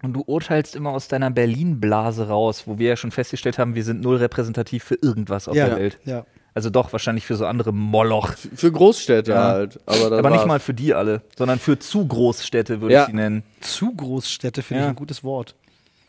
und 0.03 0.13
du 0.13 0.23
urteilst 0.27 0.77
immer 0.77 0.91
aus 0.91 1.09
deiner 1.09 1.31
Berlin-Blase 1.31 2.29
raus, 2.29 2.65
wo 2.67 2.79
wir 2.79 2.89
ja 2.91 2.97
schon 2.97 3.11
festgestellt 3.13 3.59
haben, 3.59 3.75
wir 3.75 3.83
sind 3.83 4.03
null 4.03 4.17
repräsentativ 4.17 4.85
für 4.85 4.97
irgendwas 5.01 5.49
auf 5.49 5.57
Ja, 5.57 5.69
der 5.71 5.79
Welt. 5.79 5.99
ja. 6.05 6.27
Also 6.55 6.71
doch, 6.71 6.93
wahrscheinlich 6.93 7.27
für 7.27 7.35
so 7.37 7.47
andere 7.47 7.73
Moloch. 7.73 8.31
Für 8.55 8.71
Großstädte 8.71 9.33
Ja. 9.33 9.43
halt. 9.49 9.81
Aber, 9.87 10.17
Aber 10.19 10.31
nicht 10.31 10.47
mal 10.47 10.61
für 10.61 10.73
die 10.75 10.95
alle, 10.95 11.23
sondern 11.37 11.59
für 11.59 11.79
zu 11.81 12.07
Großstädte 12.07 12.81
würde 12.81 12.95
Ja. 12.95 13.01
ich 13.03 13.07
sie 13.09 13.13
nennen. 13.15 13.43
Zu 13.61 13.93
Großstädte 13.95 14.63
finde 14.63 14.83
Ja. 14.83 14.87
ich 14.87 14.91
ein 14.93 14.97
gutes 14.97 15.25
Wort. 15.25 15.57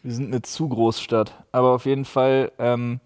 Wir 0.04 0.14
sind 0.14 0.28
eine 0.28 0.44
zu 0.44 0.70
Großstadt. 0.70 1.34
Aber 1.52 1.72
auf 1.72 1.86
jeden 1.86 2.06
Fall, 2.06 2.52
ähm, 2.60 3.00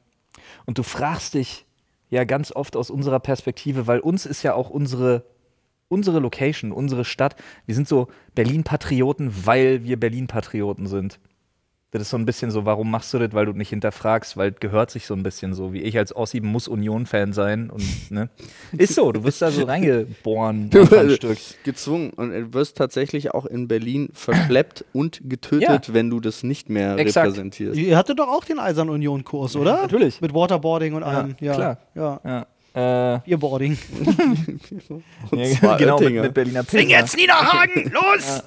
und 0.65 0.77
du 0.77 0.83
fragst 0.83 1.33
dich 1.35 1.65
ja 2.09 2.25
ganz 2.25 2.51
oft 2.51 2.75
aus 2.75 2.89
unserer 2.89 3.19
Perspektive, 3.21 3.87
weil 3.87 3.99
uns 4.01 4.25
ist 4.25 4.43
ja 4.43 4.53
auch 4.53 4.69
unsere, 4.69 5.23
unsere 5.87 6.19
Location, 6.19 6.73
unsere 6.73 7.05
Stadt, 7.05 7.35
wir 7.65 7.73
sind 7.75 7.87
so 7.87 8.09
Berlin-Patrioten, 8.35 9.45
weil 9.45 9.83
wir 9.85 9.97
Berlin-Patrioten 9.97 10.87
sind. 10.87 11.19
Das 11.91 12.03
ist 12.03 12.11
so 12.11 12.17
ein 12.17 12.25
bisschen 12.27 12.51
so, 12.51 12.65
warum 12.65 12.91
machst 12.91 13.11
du 13.15 13.17
das, 13.17 13.33
weil 13.33 13.47
du 13.47 13.53
nicht 13.53 13.69
hinterfragst, 13.69 14.37
weil 14.37 14.51
es 14.51 14.59
gehört 14.59 14.91
sich 14.91 15.07
so 15.07 15.15
ein 15.15 15.23
bisschen 15.23 15.55
so, 15.55 15.73
wie 15.73 15.81
ich 15.81 15.97
als 15.97 16.15
Ossi 16.15 16.39
muss 16.39 16.67
Union-Fan 16.67 17.33
sein 17.33 17.71
und, 17.71 18.11
ne? 18.11 18.29
Ist 18.77 18.93
so, 18.93 19.11
du 19.11 19.23
wirst 19.23 19.41
da 19.41 19.49
so 19.49 19.63
reingeboren, 19.65 20.69
ein 20.71 21.09
Stück. 21.09 21.39
gezwungen 21.63 22.11
und 22.11 22.29
du 22.29 22.53
wirst 22.53 22.77
tatsächlich 22.77 23.33
auch 23.33 23.47
in 23.47 23.67
Berlin 23.67 24.09
verschleppt 24.13 24.85
und 24.93 25.21
getötet, 25.27 25.87
Ja. 25.87 25.93
wenn 25.95 26.11
du 26.11 26.19
das 26.19 26.43
nicht 26.43 26.69
mehr 26.69 26.95
Exakt. 26.97 27.25
repräsentierst. 27.25 27.75
Ihr 27.79 27.97
hattet 27.97 28.19
doch 28.19 28.27
auch 28.27 28.43
den 28.43 28.59
Eisern 28.59 28.89
Union-Kurs, 28.89 29.55
oder? 29.55 29.77
natürlich. 29.81 30.21
Mit 30.21 30.31
Waterboarding 30.35 30.93
und 30.93 31.01
allem. 31.01 31.35
Ja, 31.39 31.53
klar. 31.55 31.77
Ja. 31.95 32.19
Ja. 32.23 32.45
Äh, 33.15 33.19
Bierboarding. 33.25 33.75
Und 35.31 35.39
ja, 35.39 35.45
zwar 35.57 35.77
genau, 35.77 35.95
mit, 35.95 36.01
Oettinger. 36.03 36.21
mit 36.21 36.33
Berliner 36.35 36.63
Pilsner. 36.63 37.03
Niederhagen, 37.17 37.91
los! 37.91 38.43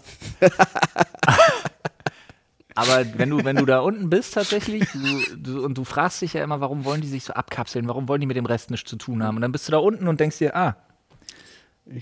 Aber 2.75 3.05
wenn 3.17 3.31
du, 3.31 3.45
wenn 3.45 3.57
du 3.57 3.67
da 3.67 3.81
unten 3.81 4.09
bist 4.11 4.35
tatsächlich 4.35 4.85
du, 4.93 5.37
du, 5.37 5.65
und 5.65 5.77
du 5.77 5.85
fragst 5.85 6.23
dich 6.23 6.33
ja 6.35 6.43
immer, 6.43 6.61
warum 6.61 6.85
wollen 6.85 7.01
die 7.01 7.09
sich 7.09 7.25
so 7.25 7.33
abkapseln, 7.33 7.87
warum 7.89 8.09
wollen 8.09 8.21
die 8.21 8.27
mit 8.27 8.37
dem 8.37 8.47
Rest 8.47 8.71
nichts 8.71 8.89
zu 8.89 8.97
tun 8.97 9.23
haben? 9.23 9.37
Und 9.37 9.43
dann 9.43 9.53
bist 9.53 9.69
du 9.69 9.73
da 9.73 9.79
unten 9.79 10.09
und 10.09 10.21
denkst 10.21 10.39
dir, 10.39 10.57
ah, 10.57 10.77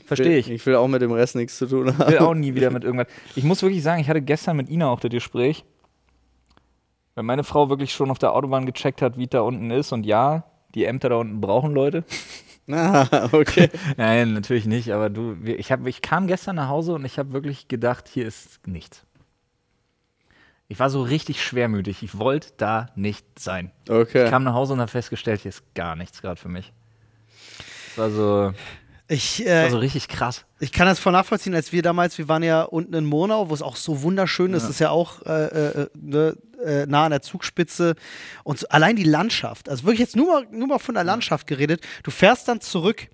verstehe 0.06 0.38
ich. 0.38 0.50
Ich 0.50 0.64
will 0.66 0.76
auch 0.76 0.88
mit 0.88 1.02
dem 1.02 1.12
Rest 1.12 1.36
nichts 1.36 1.58
zu 1.58 1.66
tun 1.66 1.86
will 1.86 1.94
haben. 1.98 2.18
auch 2.18 2.34
nie 2.34 2.54
wieder 2.54 2.70
mit 2.70 2.84
irgendwas. 2.84 3.08
Ich 3.34 3.44
muss 3.44 3.62
wirklich 3.62 3.82
sagen, 3.82 4.00
ich 4.00 4.08
hatte 4.08 4.22
gestern 4.22 4.56
mit 4.56 4.68
Ina 4.68 4.88
auch 4.88 5.00
das 5.00 5.10
Gespräch, 5.10 5.64
weil 7.14 7.24
meine 7.24 7.44
Frau 7.44 7.68
wirklich 7.68 7.92
schon 7.92 8.10
auf 8.10 8.18
der 8.18 8.32
Autobahn 8.34 8.66
gecheckt 8.66 9.02
hat, 9.02 9.18
wie 9.18 9.24
es 9.24 9.30
da 9.30 9.40
unten 9.40 9.70
ist. 9.70 9.92
Und 9.92 10.04
ja, 10.04 10.44
die 10.74 10.84
Ämter 10.84 11.08
da 11.08 11.16
unten 11.16 11.40
brauchen 11.40 11.72
Leute. 11.72 12.04
Ah, 12.72 13.28
okay. 13.32 13.68
Nein, 13.96 14.32
natürlich 14.32 14.64
nicht. 14.64 14.92
Aber 14.92 15.10
du, 15.10 15.36
ich, 15.44 15.72
hab, 15.72 15.84
ich 15.88 16.02
kam 16.02 16.28
gestern 16.28 16.54
nach 16.54 16.68
Hause 16.68 16.92
und 16.94 17.04
ich 17.04 17.18
habe 17.18 17.32
wirklich 17.32 17.66
gedacht, 17.66 18.06
hier 18.06 18.24
ist 18.24 18.64
nichts. 18.64 19.04
Ich 20.70 20.78
war 20.78 20.88
so 20.88 21.02
richtig 21.02 21.42
schwermütig. 21.42 22.04
Ich 22.04 22.16
wollte 22.16 22.52
da 22.56 22.90
nicht 22.94 23.26
sein. 23.36 23.72
Ich 23.86 23.90
Okay. 23.90 24.30
kam 24.30 24.44
nach 24.44 24.54
Hause 24.54 24.72
und 24.74 24.80
habe 24.80 24.88
festgestellt, 24.90 25.40
hier 25.40 25.48
ist 25.48 25.64
gar 25.74 25.96
nichts 25.96 26.22
gerade 26.22 26.40
für 26.40 26.48
mich. 26.48 26.72
Das 27.88 27.98
war 27.98 28.10
so, 28.10 28.52
Ich, 29.08 29.38
das 29.38 29.46
war 29.48 29.64
äh, 29.64 29.70
so 29.70 29.78
richtig 29.78 30.06
krass. 30.06 30.44
ich 30.60 30.70
kann 30.70 30.86
das 30.86 31.00
voll 31.00 31.10
nachvollziehen, 31.12 31.56
als 31.56 31.72
wir 31.72 31.82
damals, 31.82 32.18
wir 32.18 32.28
waren 32.28 32.44
ja 32.44 32.62
unten 32.62 32.94
in 32.94 33.04
Monau, 33.04 33.50
wo 33.50 33.54
es 33.54 33.62
auch 33.62 33.74
so 33.74 34.02
wunderschön 34.02 34.54
ist, 34.54 34.68
ist 34.68 34.78
ja 34.78 34.90
auch 34.90 35.26
äh, 35.26 35.46
äh, 35.46 35.86
ne, 36.00 36.36
äh, 36.64 36.86
nah 36.86 37.06
an 37.06 37.10
der 37.10 37.22
Zugspitze. 37.22 37.96
Und 38.44 38.60
so, 38.60 38.68
allein 38.68 38.94
die 38.94 39.02
Landschaft, 39.02 39.68
also 39.68 39.82
wirklich 39.82 39.98
jetzt 39.98 40.14
nur 40.14 40.26
mal, 40.28 40.46
nur 40.52 40.68
mal 40.68 40.78
von 40.78 40.94
der 40.94 41.02
Landschaft 41.02 41.48
geredet, 41.48 41.80
du 42.04 42.12
fährst 42.12 42.46
dann 42.46 42.60
zurück 42.60 43.08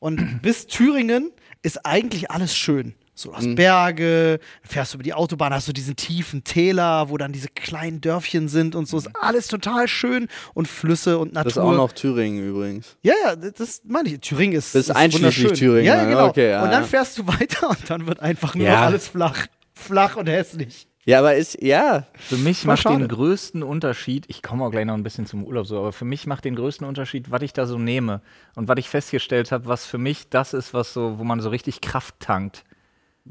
und 0.00 0.18
bis 0.42 0.66
Thüringen 0.66 1.32
ist 1.62 1.86
eigentlich 1.86 2.30
alles 2.30 2.54
schön. 2.54 2.94
So, 3.20 3.30
du 3.30 3.36
hast 3.36 3.54
Berge, 3.54 4.40
fährst 4.62 4.94
über 4.94 5.02
die 5.02 5.12
Autobahn, 5.14 5.52
hast 5.52 5.68
du 5.68 5.72
diesen 5.72 5.94
tiefen 5.96 6.42
Täler, 6.42 7.08
wo 7.10 7.16
dann 7.18 7.32
diese 7.32 7.48
kleinen 7.48 8.00
Dörfchen 8.00 8.48
sind 8.48 8.74
und 8.74 8.88
so. 8.88 8.96
Ist 8.98 9.10
alles 9.20 9.48
total 9.48 9.88
schön 9.88 10.28
und 10.54 10.68
Flüsse 10.68 11.18
und 11.18 11.34
Natur. 11.34 11.44
Das 11.44 11.52
ist 11.52 11.58
auch 11.58 11.72
noch 11.74 11.92
Thüringen 11.92 12.42
übrigens. 12.48 12.96
Ja, 13.02 13.12
ja, 13.24 13.36
das 13.36 13.82
meine 13.86 14.08
ich. 14.08 14.20
Thüringen 14.20 14.56
ist. 14.56 14.72
Bis 14.72 14.88
ist 14.88 14.96
einschließlich. 14.96 15.58
Thüringen, 15.58 15.84
Ja, 15.84 15.96
ja, 15.96 16.02
ne? 16.04 16.08
genau. 16.10 16.26
Okay, 16.28 16.50
ja, 16.50 16.62
und 16.64 16.70
dann 16.70 16.84
fährst 16.84 17.18
du 17.18 17.26
weiter 17.26 17.68
und 17.70 17.90
dann 17.90 18.06
wird 18.06 18.20
einfach 18.20 18.54
nur 18.54 18.66
Ja. 18.66 18.86
alles 18.86 19.08
flach. 19.08 19.46
Flach 19.74 20.16
und 20.16 20.26
hässlich. 20.28 20.86
Ja, 21.06 21.18
aber 21.20 21.34
ist, 21.34 21.60
ja. 21.62 22.06
Für 22.14 22.36
mich 22.36 22.64
macht 22.64 22.82
schade. 22.82 22.98
den 22.98 23.08
größten 23.08 23.62
Unterschied, 23.62 24.26
ich 24.28 24.42
komme 24.42 24.64
auch 24.64 24.70
gleich 24.70 24.84
noch 24.84 24.94
ein 24.94 25.02
bisschen 25.02 25.26
zum 25.26 25.44
Urlaub 25.44 25.66
so, 25.66 25.78
aber 25.78 25.92
für 25.92 26.04
mich 26.04 26.26
macht 26.26 26.44
den 26.44 26.54
größten 26.54 26.86
Unterschied, 26.86 27.30
was 27.30 27.42
ich 27.42 27.52
da 27.54 27.66
so 27.66 27.78
nehme 27.78 28.20
und 28.54 28.68
was 28.68 28.76
ich 28.78 28.88
festgestellt 28.88 29.50
habe, 29.50 29.66
was 29.66 29.86
für 29.86 29.98
mich 29.98 30.28
das 30.28 30.52
ist, 30.52 30.72
was 30.74 30.92
so, 30.92 31.18
wo 31.18 31.24
man 31.24 31.40
so 31.40 31.48
richtig 31.48 31.80
Kraft 31.80 32.14
tankt. 32.20 32.64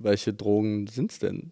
Welche 0.01 0.33
Drogen 0.33 0.87
sind's 0.87 1.19
denn? 1.19 1.51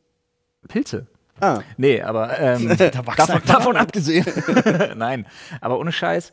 Pilze. 0.68 1.08
Ah, 1.40 1.62
Nee, 1.78 2.02
aber 2.02 2.40
ähm, 2.40 2.76
davon, 2.78 3.42
davon 3.46 3.78
abgesehen. 3.78 4.26
Nein, 4.96 5.28
aber 5.62 5.80
ohne 5.80 5.92
Scheiß, 5.92 6.32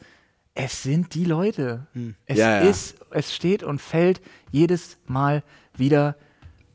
es 0.54 0.82
sind 0.82 1.14
die 1.14 1.24
Leute. 1.24 1.86
Es 2.26 2.38
Ja, 2.38 2.62
ja. 2.62 2.70
ist, 2.70 2.96
es 3.10 3.34
steht 3.34 3.62
und 3.62 3.80
fällt 3.80 4.20
jedes 4.50 4.96
Mal 5.06 5.42
wieder 5.76 6.16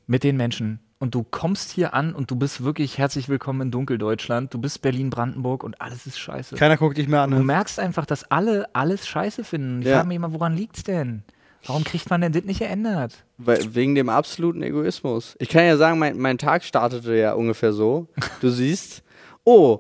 mit 0.05 0.23
den 0.23 0.37
Menschen. 0.37 0.79
Und 1.01 1.15
du 1.15 1.23
kommst 1.23 1.71
hier 1.71 1.93
an 1.93 2.13
und 2.13 2.29
du 2.29 2.35
bist 2.35 2.61
wirklich 2.63 2.97
herzlich 2.97 3.29
willkommen 3.29 3.61
in 3.61 3.71
Dunkeldeutschland. 3.71 4.53
Du 4.53 4.59
bist 4.59 4.81
Berlin-Brandenburg 4.81 5.63
und 5.63 5.79
alles 5.79 6.05
ist 6.05 6.19
scheiße. 6.19 6.57
Keiner 6.57 6.75
guckt 6.75 6.97
dich 6.97 7.07
mehr 7.07 7.21
an. 7.21 7.31
Du 7.31 7.37
Ne? 7.37 7.43
merkst 7.45 7.79
einfach, 7.79 8.05
dass 8.05 8.29
alle 8.29 8.67
alles 8.75 9.07
scheiße 9.07 9.45
finden. 9.45 9.81
Ich 9.81 9.87
Ja. 9.87 9.95
frage 9.95 10.09
mich 10.09 10.17
immer, 10.17 10.33
woran 10.33 10.57
liegt's 10.57 10.83
denn? 10.83 11.23
Warum 11.65 11.83
kriegt 11.83 12.09
man 12.09 12.21
denn 12.21 12.31
das 12.31 12.43
nicht 12.43 12.59
geändert? 12.59 13.23
weil, 13.39 13.73
wegen 13.73 13.95
dem 13.95 14.09
absoluten 14.09 14.61
Egoismus. 14.61 15.35
Ich 15.39 15.49
kann 15.49 15.65
ja 15.65 15.77
sagen, 15.77 15.97
mein, 15.97 16.17
mein 16.19 16.37
Tag 16.37 16.63
startete 16.63 17.15
ja 17.15 17.33
ungefähr 17.33 17.73
so. 17.73 18.07
Du 18.41 18.49
siehst, 18.49 19.01
oh, 19.45 19.79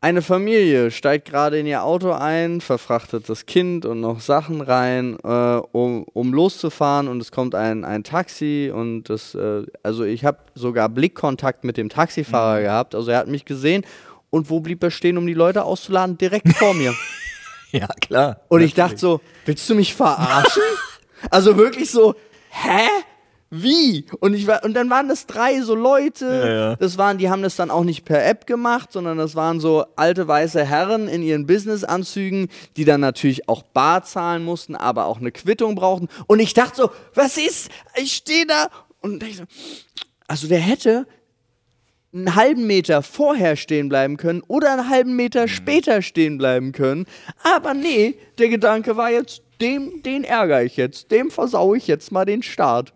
eine 0.00 0.22
Familie 0.22 0.90
steigt 0.90 1.28
gerade 1.28 1.58
in 1.58 1.66
ihr 1.66 1.82
Auto 1.82 2.12
ein, 2.12 2.60
verfrachtet 2.60 3.28
das 3.28 3.46
Kind 3.46 3.84
und 3.86 4.00
noch 4.00 4.20
Sachen 4.20 4.60
rein, 4.60 5.16
äh, 5.24 5.28
um, 5.72 6.04
um 6.04 6.32
loszufahren 6.32 7.08
und 7.08 7.20
es 7.20 7.32
kommt 7.32 7.54
ein, 7.54 7.84
ein 7.84 8.04
Taxi 8.04 8.70
und 8.72 9.04
das, 9.04 9.34
äh, 9.34 9.62
also 9.82 10.04
ich 10.04 10.24
habe 10.24 10.38
sogar 10.54 10.90
Blickkontakt 10.90 11.64
mit 11.64 11.78
dem 11.78 11.88
Taxifahrer 11.88 12.60
gehabt, 12.60 12.94
also 12.94 13.10
er 13.10 13.18
hat 13.18 13.28
mich 13.28 13.46
gesehen 13.46 13.84
und 14.28 14.50
wo 14.50 14.60
blieb 14.60 14.82
er 14.82 14.90
stehen, 14.90 15.16
um 15.16 15.26
die 15.26 15.34
Leute 15.34 15.64
auszuladen? 15.64 16.18
Direkt 16.18 16.48
vor 16.54 16.74
mir. 16.74 16.94
Ja, 17.72 17.88
klar. 17.88 18.40
Und 18.46 18.60
ich 18.60 18.72
dachte 18.72 18.98
so, 18.98 19.20
willst 19.46 19.68
du 19.68 19.74
mich 19.74 19.94
verarschen? 19.94 20.62
also 21.30 21.56
wirklich 21.56 21.90
so, 21.90 22.14
hä? 22.50 22.88
Wie? 23.50 24.06
Und 24.18 24.34
ich 24.34 24.48
war, 24.48 24.64
und 24.64 24.74
dann 24.74 24.90
waren 24.90 25.08
das 25.08 25.26
drei 25.26 25.60
so 25.60 25.76
Leute. 25.76 26.26
Ja, 26.26 26.48
ja. 26.48 26.76
Das 26.76 26.98
waren, 26.98 27.18
die 27.18 27.30
haben 27.30 27.42
das 27.42 27.54
dann 27.54 27.70
auch 27.70 27.84
nicht 27.84 28.04
per 28.04 28.26
App 28.26 28.46
gemacht, 28.46 28.90
sondern 28.92 29.16
das 29.16 29.36
waren 29.36 29.60
so 29.60 29.84
alte 29.94 30.26
weiße 30.26 30.64
Herren 30.64 31.06
in 31.06 31.22
ihren 31.22 31.46
Businessanzügen, 31.46 32.48
die 32.76 32.84
dann 32.84 33.00
natürlich 33.00 33.48
auch 33.48 33.62
Bar 33.62 34.02
zahlen 34.02 34.44
mussten, 34.44 34.74
aber 34.74 35.06
auch 35.06 35.20
eine 35.20 35.30
Quittung 35.30 35.76
brauchten. 35.76 36.08
Und 36.26 36.40
ich 36.40 36.52
dachte 36.54 36.76
so, 36.76 36.90
was 37.14 37.36
ist? 37.36 37.70
Ich 37.94 38.14
stehe 38.14 38.46
da 38.46 38.68
und 39.00 39.20
denke 39.22 39.36
so, 39.36 39.44
also 40.26 40.48
der 40.48 40.58
hätte 40.58 41.06
einen 42.14 42.36
halben 42.36 42.66
Meter 42.66 43.02
vorher 43.02 43.56
stehen 43.56 43.88
bleiben 43.88 44.16
können 44.16 44.42
oder 44.46 44.72
einen 44.72 44.88
halben 44.88 45.16
Meter 45.16 45.48
später 45.48 46.00
stehen 46.00 46.38
bleiben 46.38 46.72
können. 46.72 47.06
Aber 47.42 47.74
nee, 47.74 48.14
der 48.38 48.48
Gedanke 48.48 48.96
war 48.96 49.10
jetzt, 49.10 49.42
dem, 49.60 50.02
den 50.02 50.24
ärgere 50.24 50.64
ich 50.64 50.76
jetzt, 50.76 51.10
dem 51.10 51.30
versau 51.30 51.74
ich 51.74 51.86
jetzt 51.86 52.12
mal 52.12 52.24
den 52.24 52.42
Start. 52.42 52.92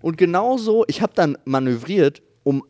Und 0.00 0.16
genau 0.16 0.56
so, 0.58 0.84
ich 0.86 1.02
habe 1.02 1.12
dann 1.14 1.36
manövriert, 1.44 2.22
um 2.44 2.62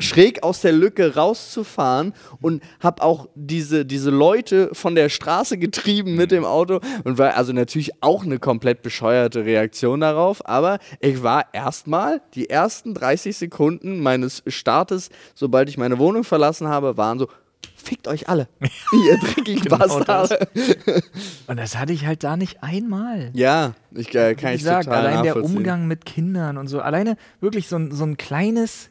schräg 0.00 0.42
aus 0.42 0.60
der 0.60 0.72
Lücke 0.72 1.14
rauszufahren 1.14 2.12
und 2.40 2.62
habe 2.80 3.02
auch 3.02 3.28
diese, 3.34 3.84
diese 3.84 4.10
Leute 4.10 4.70
von 4.72 4.94
der 4.94 5.08
Straße 5.08 5.58
getrieben 5.58 6.14
mit 6.14 6.30
dem 6.30 6.44
Auto 6.44 6.80
und 7.04 7.18
war 7.18 7.36
also 7.36 7.52
natürlich 7.52 8.02
auch 8.02 8.24
eine 8.24 8.38
komplett 8.38 8.82
bescheuerte 8.82 9.44
Reaktion 9.44 10.00
darauf, 10.00 10.46
aber 10.46 10.78
ich 11.00 11.22
war 11.22 11.46
erstmal 11.52 12.20
die 12.34 12.50
ersten 12.50 12.94
30 12.94 13.36
Sekunden 13.36 14.00
meines 14.00 14.42
Startes, 14.46 15.10
sobald 15.34 15.68
ich 15.68 15.78
meine 15.78 15.98
Wohnung 15.98 16.24
verlassen 16.24 16.68
habe, 16.68 16.96
waren 16.96 17.18
so 17.18 17.28
fickt 17.88 18.08
euch 18.08 18.28
alle. 18.28 18.48
Ihr 19.06 19.18
dreckigen 19.18 19.62
Genau 19.62 19.78
Bastarde. 19.78 20.48
Und 21.46 21.56
das 21.58 21.76
hatte 21.76 21.92
ich 21.92 22.06
halt 22.06 22.24
da 22.24 22.36
nicht 22.36 22.62
einmal. 22.62 23.30
Ja, 23.34 23.74
ich, 23.92 24.14
äh, 24.14 24.34
kann 24.34 24.50
Wie 24.50 24.54
ich 24.56 24.60
gesagt, 24.60 24.84
total 24.84 25.06
allein 25.06 25.22
der. 25.22 25.42
Umgang 25.42 25.86
mit 25.86 26.04
Kindern 26.04 26.58
und 26.58 26.68
so. 26.68 26.80
Alleine 26.80 27.16
wirklich 27.40 27.68
so 27.68 27.76
ein, 27.76 27.92
so 27.92 28.04
ein 28.04 28.16
kleines, 28.16 28.90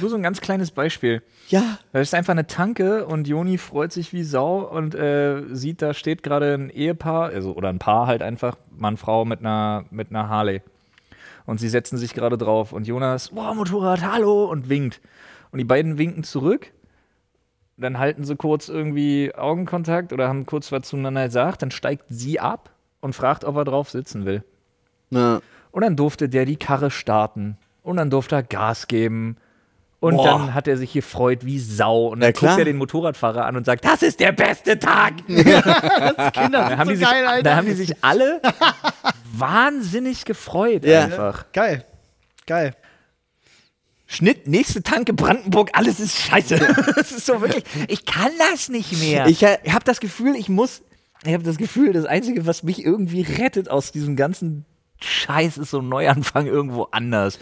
nur 0.00 0.10
so 0.10 0.16
ein 0.16 0.22
ganz 0.22 0.40
kleines 0.40 0.70
Beispiel. 0.70 1.22
Ja, 1.48 1.78
Da 1.92 2.00
ist 2.00 2.14
einfach 2.14 2.32
eine 2.32 2.46
Tanke 2.46 3.06
und 3.06 3.26
Joni 3.28 3.58
freut 3.58 3.92
sich 3.92 4.12
wie 4.12 4.22
Sau 4.22 4.58
und 4.60 4.94
äh, 4.94 5.42
sieht, 5.54 5.82
da 5.82 5.94
steht 5.94 6.22
gerade 6.22 6.54
ein 6.54 6.70
Ehepaar, 6.70 7.30
also 7.30 7.54
oder 7.54 7.68
ein 7.68 7.78
Paar 7.78 8.06
halt 8.06 8.22
einfach, 8.22 8.56
Mann, 8.76 8.96
Frau 8.96 9.24
mit 9.24 9.40
einer, 9.40 9.84
mit 9.90 10.10
einer 10.10 10.28
Harley. 10.28 10.62
Und 11.46 11.58
sie 11.60 11.68
setzen 11.70 11.96
sich 11.96 12.12
gerade 12.12 12.36
drauf 12.36 12.72
und 12.72 12.86
Jonas, 12.86 13.34
wow, 13.34 13.54
Motorrad, 13.54 14.02
hallo, 14.02 14.44
und 14.44 14.68
winkt. 14.68 15.00
Und 15.50 15.58
die 15.58 15.64
beiden 15.64 15.96
winken 15.96 16.22
zurück. 16.22 16.72
Dann 17.78 17.98
halten 17.98 18.24
sie 18.24 18.36
kurz 18.36 18.68
irgendwie 18.68 19.34
Augenkontakt 19.34 20.12
oder 20.12 20.28
haben 20.28 20.44
kurz 20.44 20.72
was 20.72 20.82
zueinander 20.82 21.26
gesagt. 21.26 21.62
Dann 21.62 21.70
steigt 21.70 22.04
sie 22.08 22.40
ab 22.40 22.70
und 23.00 23.14
fragt, 23.14 23.44
ob 23.44 23.56
er 23.56 23.64
drauf 23.64 23.88
sitzen 23.88 24.26
will. 24.26 24.44
na, 25.10 25.40
Und 25.70 25.82
dann 25.82 25.96
durfte 25.96 26.28
der 26.28 26.44
die 26.44 26.56
Karre 26.56 26.90
starten. 26.90 27.56
Und 27.82 27.96
dann 27.96 28.10
durfte 28.10 28.34
er 28.34 28.42
Gas 28.42 28.88
geben. 28.88 29.36
Und 30.00 30.16
Boah. 30.16 30.24
dann 30.26 30.54
hat 30.54 30.68
er 30.68 30.76
sich 30.76 30.92
gefreut 30.92 31.44
wie 31.44 31.58
Sau. 31.58 32.06
Und 32.08 32.20
dann 32.20 32.32
Ja, 32.32 32.40
guckt 32.40 32.58
er 32.58 32.64
den 32.64 32.76
Motorradfahrer 32.76 33.44
an 33.46 33.56
und 33.56 33.64
sagt, 33.66 33.84
das 33.84 34.02
ist 34.02 34.20
der 34.20 34.30
beste 34.32 34.78
Tag. 34.78 35.14
Kinder 35.26 35.50
Da 36.52 36.76
haben, 36.78 36.88
sind 36.88 36.90
die 36.90 36.94
so 36.96 37.00
sich, 37.00 37.08
geil, 37.10 37.26
Alter. 37.26 37.42
da 37.42 37.56
haben 37.56 37.66
die 37.66 37.72
sich 37.74 38.04
alle 38.04 38.40
wahnsinnig 39.36 40.24
gefreut 40.24 40.84
Ja. 40.84 41.02
einfach. 41.04 41.46
Geil. 41.52 41.84
Geil. 42.46 42.74
Schnitt, 44.06 44.46
nächste 44.46 44.82
Tanke 44.82 45.12
Brandenburg, 45.12 45.70
alles 45.74 46.00
ist 46.00 46.16
scheiße. 46.16 46.58
das 46.96 47.12
ist 47.12 47.26
so 47.26 47.40
wirklich, 47.42 47.64
ich 47.88 48.06
kann 48.06 48.30
das 48.52 48.68
nicht 48.70 48.98
mehr. 49.00 49.26
Ich, 49.26 49.42
Ich 49.42 49.72
habe 49.74 49.84
das 49.84 50.00
Gefühl, 50.00 50.34
ich 50.34 50.48
muss, 50.48 50.80
ich 51.24 51.34
habe 51.34 51.42
das 51.42 51.58
Gefühl, 51.58 51.92
das 51.92 52.06
Einzige, 52.06 52.46
was 52.46 52.62
mich 52.62 52.82
irgendwie 52.84 53.20
rettet 53.20 53.68
aus 53.68 53.92
diesem 53.92 54.16
ganzen 54.16 54.64
Scheiß, 55.00 55.58
ist 55.58 55.70
so 55.72 55.80
ein 55.80 55.88
Neuanfang 55.90 56.46
irgendwo 56.46 56.84
anders. 56.84 57.38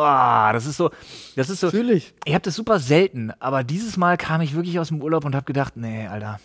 Ah, 0.00 0.52
das 0.52 0.66
ist 0.66 0.76
so, 0.76 0.90
das 1.34 1.50
ist 1.50 1.60
so, 1.60 1.66
natürlich. 1.68 2.14
ich 2.24 2.34
habe 2.34 2.42
das 2.42 2.54
super 2.54 2.78
selten, 2.78 3.32
aber 3.40 3.64
dieses 3.64 3.96
Mal 3.96 4.16
kam 4.16 4.40
ich 4.40 4.54
wirklich 4.54 4.78
aus 4.78 4.88
dem 4.88 5.02
Urlaub 5.02 5.24
und 5.24 5.34
habe 5.34 5.44
gedacht, 5.44 5.76
nee, 5.76 6.06
Alter, 6.06 6.40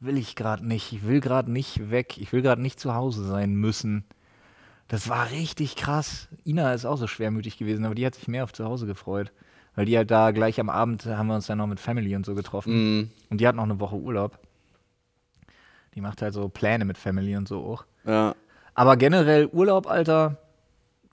will 0.00 0.16
ich 0.16 0.36
gerade 0.36 0.66
nicht. 0.66 0.92
Ich 0.92 1.06
will 1.06 1.20
gerade 1.20 1.50
nicht 1.50 1.90
weg. 1.90 2.18
Ich 2.18 2.32
will 2.32 2.42
gerade 2.42 2.62
nicht 2.62 2.80
zu 2.80 2.94
Hause 2.94 3.24
sein 3.24 3.54
müssen. 3.54 4.04
Das 4.88 5.08
war 5.08 5.30
richtig 5.30 5.76
krass. 5.76 6.28
Ina 6.44 6.72
ist 6.72 6.84
auch 6.84 6.96
so 6.96 7.06
schwermütig 7.06 7.58
gewesen, 7.58 7.84
aber 7.84 7.94
die 7.94 8.06
hat 8.06 8.14
sich 8.14 8.28
mehr 8.28 8.44
auf 8.44 8.52
zu 8.52 8.64
Hause 8.64 8.86
gefreut. 8.86 9.32
Weil 9.74 9.84
die 9.84 9.96
halt 9.96 10.10
da 10.10 10.30
gleich 10.30 10.58
am 10.60 10.70
Abend 10.70 11.04
haben 11.04 11.26
wir 11.26 11.34
uns 11.34 11.46
dann 11.46 11.58
noch 11.58 11.66
mit 11.66 11.80
Family 11.80 12.16
und 12.16 12.24
so 12.24 12.34
getroffen. 12.34 12.72
Mhm. 12.72 13.10
Und 13.28 13.40
die 13.40 13.46
hat 13.46 13.56
noch 13.56 13.64
eine 13.64 13.80
Woche 13.80 13.96
Urlaub. 13.96 14.38
Die 15.94 16.00
macht 16.00 16.22
halt 16.22 16.34
so 16.34 16.48
Pläne 16.48 16.84
mit 16.84 16.98
Family 16.98 17.36
und 17.36 17.48
so 17.48 17.64
auch. 17.64 17.84
Ja. 18.04 18.34
Aber 18.74 18.96
generell 18.96 19.46
Urlaub, 19.46 19.86
Alter, 19.86 20.38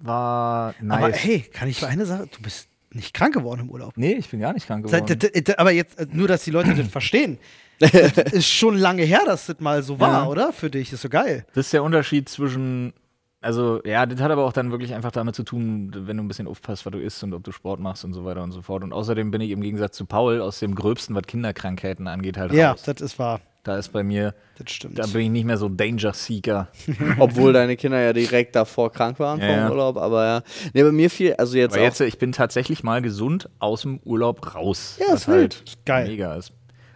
war 0.04 0.76
nice. 0.82 0.98
Aber 0.98 1.12
hey, 1.14 1.40
kann 1.42 1.68
ich 1.70 1.82
mal 1.82 1.88
eine 1.90 2.06
Sache? 2.06 2.28
Du 2.36 2.42
bist 2.42 2.68
nicht 2.92 3.14
krank 3.14 3.34
geworden 3.34 3.62
im 3.62 3.70
Urlaub. 3.72 3.94
nee, 3.96 4.14
ich 4.14 4.30
bin 4.30 4.40
gar 4.40 4.54
nicht 4.54 4.68
krank 4.68 4.86
geworden. 4.86 5.20
Aber 5.58 5.72
jetzt, 5.72 5.98
äh, 5.98 6.06
nur, 6.12 6.28
dass 6.28 6.44
die 6.44 6.52
Leute 6.52 6.76
das 6.76 6.88
verstehen. 6.88 7.38
Das 7.80 8.32
ist 8.32 8.48
schon 8.50 8.78
lange 8.78 9.02
her, 9.04 9.22
dass 9.26 9.48
das 9.48 9.60
mal 9.60 9.82
so 9.84 10.00
war, 10.00 10.24
Ja. 10.24 10.28
oder? 10.28 10.54
Für 10.54 10.70
dich. 10.70 10.94
ist 10.94 11.02
so 11.02 11.10
geil. 11.10 11.46
Das 11.54 11.66
ist 11.66 11.74
der 11.74 11.84
Unterschied 11.84 12.30
zwischen, 12.30 12.94
also 13.42 13.82
ja, 13.84 14.06
das 14.06 14.22
hat 14.22 14.32
aber 14.32 14.46
auch 14.46 14.54
dann 14.54 14.72
wirklich 14.72 14.94
einfach 14.94 15.12
damit 15.12 15.36
zu 15.36 15.44
tun, 15.44 15.92
wenn 15.94 16.16
du 16.16 16.24
ein 16.24 16.28
bisschen 16.28 16.48
aufpasst, 16.48 16.86
was 16.86 16.92
du 16.94 17.00
isst 17.00 17.22
und 17.24 17.34
ob 17.34 17.44
du 17.44 17.52
Sport 17.52 17.80
machst 17.82 18.06
und 18.06 18.14
so 18.14 18.24
weiter 18.24 18.42
und 18.44 18.52
so 18.52 18.62
fort. 18.62 18.84
Und 18.84 18.94
außerdem 18.94 19.32
bin 19.32 19.42
ich 19.42 19.50
im 19.52 19.60
Gegensatz 19.62 19.98
zu 19.98 20.06
Paul 20.06 20.40
aus 20.40 20.60
dem 20.60 20.76
Gröbsten, 20.76 21.14
was 21.16 21.24
Kinderkrankheiten 21.24 22.08
angeht, 22.08 22.38
halt 22.38 22.54
Ja, 22.54 22.72
raus. 22.72 22.84
das 22.84 23.02
ist 23.02 23.20
wahr. 23.20 23.42
Da 23.64 23.78
ist 23.78 23.94
bei 23.94 24.04
mir, 24.04 24.36
Das 24.58 24.72
stimmt. 24.74 25.00
da 25.00 25.08
bin 25.08 25.22
ich 25.22 25.30
nicht 25.30 25.46
mehr 25.46 25.58
so 25.58 25.70
Danger 25.70 26.14
Seeker. 26.14 26.68
Obwohl 27.20 27.54
deine 27.54 27.78
Kinder 27.78 28.00
ja 28.02 28.12
direkt 28.12 28.58
davor 28.58 28.92
krank 28.92 29.20
waren 29.20 29.40
Ja, 29.40 29.48
vom 29.48 29.56
ja. 29.56 29.70
Urlaub, 29.70 29.98
aber 29.98 30.26
ja. 30.26 30.42
Nee, 30.74 30.84
bei 30.84 30.92
mir 30.92 31.10
viel, 31.10 31.34
also 31.36 31.56
jetzt 31.58 31.72
Aber 31.74 31.82
auch, 31.82 31.86
jetzt, 31.86 32.02
ich 32.02 32.18
bin 32.18 32.34
tatsächlich 32.34 32.84
mal 32.84 33.02
gesund 33.02 33.50
aus 33.60 33.84
dem 33.84 34.00
Urlaub 34.04 34.54
raus. 34.54 34.98
Ja, 35.00 35.14
was 35.14 35.22
ist 35.22 35.28
wild. 35.30 35.56
halt 35.56 35.86
Geil. 35.86 36.08
mega 36.10 36.36
ist. 36.36 36.52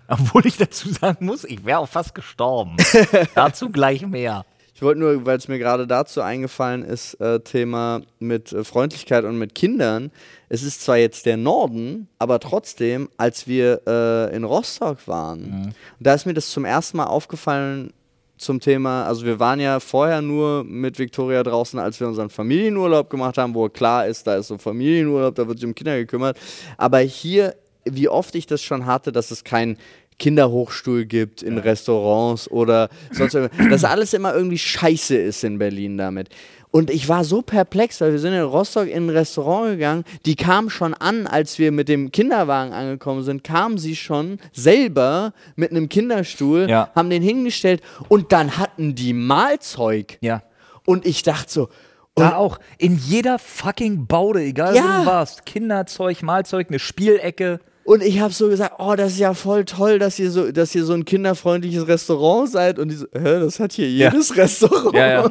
Obwohl 0.10 0.46
ich 0.46 0.58
dazu 0.58 0.90
sagen 0.92 1.26
muss, 1.26 1.46
ich 1.46 1.64
wäre 1.66 1.80
auch 1.80 1.88
fast 1.90 2.14
gestorben. 2.16 2.76
dazu 3.36 3.70
gleich 3.70 4.06
mehr. 4.06 4.46
Ich 4.78 4.84
wollte 4.84 5.00
nur, 5.00 5.26
weil 5.26 5.40
es 5.40 5.48
mir 5.48 5.58
gerade 5.58 5.88
dazu 5.88 6.22
eingefallen 6.22 6.84
ist, 6.84 7.16
äh, 7.16 7.40
Thema 7.40 8.02
mit 8.20 8.54
äh, 8.54 8.64
Freundlichkeit 8.64 9.24
und 9.24 9.40
mit 9.40 9.56
Kindern. 9.56 10.12
Es 10.50 10.62
ist 10.62 10.84
zwar 10.84 10.98
jetzt 10.98 11.26
der 11.26 11.36
Norden, 11.36 12.08
aber 12.20 12.40
trotzdem, 12.40 13.10
als 13.18 13.48
wir 13.48 13.82
äh, 13.88 14.36
in 14.36 14.44
Rostock 14.44 15.08
waren, 15.08 15.74
da 16.00 16.14
ist 16.14 16.28
mir 16.28 16.36
das 16.36 16.52
zum 16.52 16.64
ersten 16.64 16.98
Mal 16.98 17.06
aufgefallen 17.06 17.92
zum 18.38 18.60
Thema, 18.60 19.08
also 19.08 19.26
wir 19.26 19.40
waren 19.40 19.60
ja 19.60 19.80
vorher 19.80 20.22
nur 20.22 20.64
mit 20.64 21.00
Victoria 21.00 21.42
draußen, 21.42 21.80
als 21.80 22.00
wir 22.00 22.08
unseren 22.08 22.30
Familienurlaub 22.30 23.10
gemacht 23.10 23.40
haben, 23.40 23.56
wo 23.56 23.68
klar 23.70 24.06
ist, 24.06 24.28
da 24.28 24.36
ist 24.36 24.50
so 24.50 24.60
Familienurlaub, 24.60 25.34
da 25.34 25.48
wird 25.48 25.58
sich 25.58 25.68
um 25.68 25.74
Kinder 25.74 25.98
gekümmert. 25.98 26.38
Aber 26.78 27.00
hier, 27.00 27.56
wie 27.84 28.10
oft 28.10 28.36
ich 28.36 28.46
das 28.46 28.62
schon 28.62 28.86
hatte, 28.86 29.12
dass 29.12 29.32
es 29.32 29.44
kein 29.44 29.80
Kinderhochstuhl 30.20 31.06
gibt 31.06 31.44
in 31.44 31.58
Restaurants 31.58 32.50
oder 32.50 32.90
sonst 33.12 33.36
irgendwas, 33.36 33.70
dass 33.70 33.84
alles 33.84 34.14
immer 34.14 34.34
irgendwie 34.34 34.58
scheiße 34.58 35.16
ist 35.16 35.44
in 35.44 35.58
Berlin 35.60 35.98
damit. 35.98 36.30
Und 36.70 36.90
ich 36.90 37.08
war 37.08 37.24
so 37.24 37.42
perplex, 37.42 38.02
weil 38.02 38.12
wir 38.12 38.20
sind 38.20 38.34
in 38.34 38.42
Rostock 38.42 38.88
in 38.88 39.06
ein 39.08 39.10
Restaurant 39.10 39.72
gegangen, 39.72 40.04
die 40.26 40.36
kam 40.36 40.70
schon 40.70 40.94
an, 40.94 41.26
als 41.26 41.60
wir 41.60 41.72
mit 41.72 41.88
dem 41.88 42.12
Kinderwagen 42.12 42.74
angekommen 42.74 43.24
sind, 43.24 43.44
kamen 43.44 43.78
sie 43.78 43.96
schon 43.96 44.40
selber 44.54 45.34
mit 45.56 45.72
einem 45.72 45.88
Kinderstuhl, 45.88 46.70
Ja. 46.70 46.92
haben 46.94 47.10
den 47.10 47.24
hingestellt 47.24 47.82
und 48.10 48.32
dann 48.34 48.58
hatten 48.58 48.96
die 48.96 49.14
Mahlzeug. 49.14 50.18
Ja. 50.22 50.44
Und 50.86 51.06
ich 51.06 51.24
dachte 51.24 51.52
so, 51.52 51.70
Da 52.16 52.36
auch. 52.36 52.58
In 52.80 52.98
jeder 52.98 53.38
fucking 53.38 54.08
Baude, 54.08 54.42
egal 54.42 54.74
wo 54.74 54.78
Ja. 54.78 55.02
du 55.02 55.06
warst. 55.06 55.46
Kinderzeug, 55.46 56.24
Mahlzeug, 56.24 56.66
eine 56.70 56.80
Spielecke. 56.80 57.60
Und 57.88 58.04
ich 58.04 58.20
habe 58.20 58.34
so 58.34 58.50
gesagt, 58.50 58.76
oh, 58.80 58.96
das 58.96 59.14
ist 59.14 59.20
ja 59.20 59.34
voll 59.34 59.64
toll, 59.64 59.98
dass 59.98 60.20
ihr 60.20 60.30
so, 60.30 60.52
dass 60.52 60.76
ihr 60.76 60.84
so 60.84 60.92
ein 60.92 61.06
kinderfreundliches 61.06 61.88
Restaurant 61.88 62.50
seid. 62.52 62.80
Und 62.80 62.90
die 62.90 62.96
so, 62.96 63.06
hä, 63.14 63.40
das 63.40 63.62
hat 63.62 63.72
hier 63.72 63.90
Ja. 63.90 64.12
jedes 64.12 64.36
Restaurant. 64.36 64.94
Ja, 64.94 65.08
ja. 65.08 65.24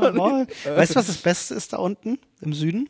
Weißt 0.74 0.92
du, 0.92 0.96
was 0.96 1.06
das 1.06 1.18
Beste 1.18 1.54
ist 1.54 1.74
da 1.74 1.76
unten 1.76 2.18
im 2.40 2.54
Süden? 2.54 2.88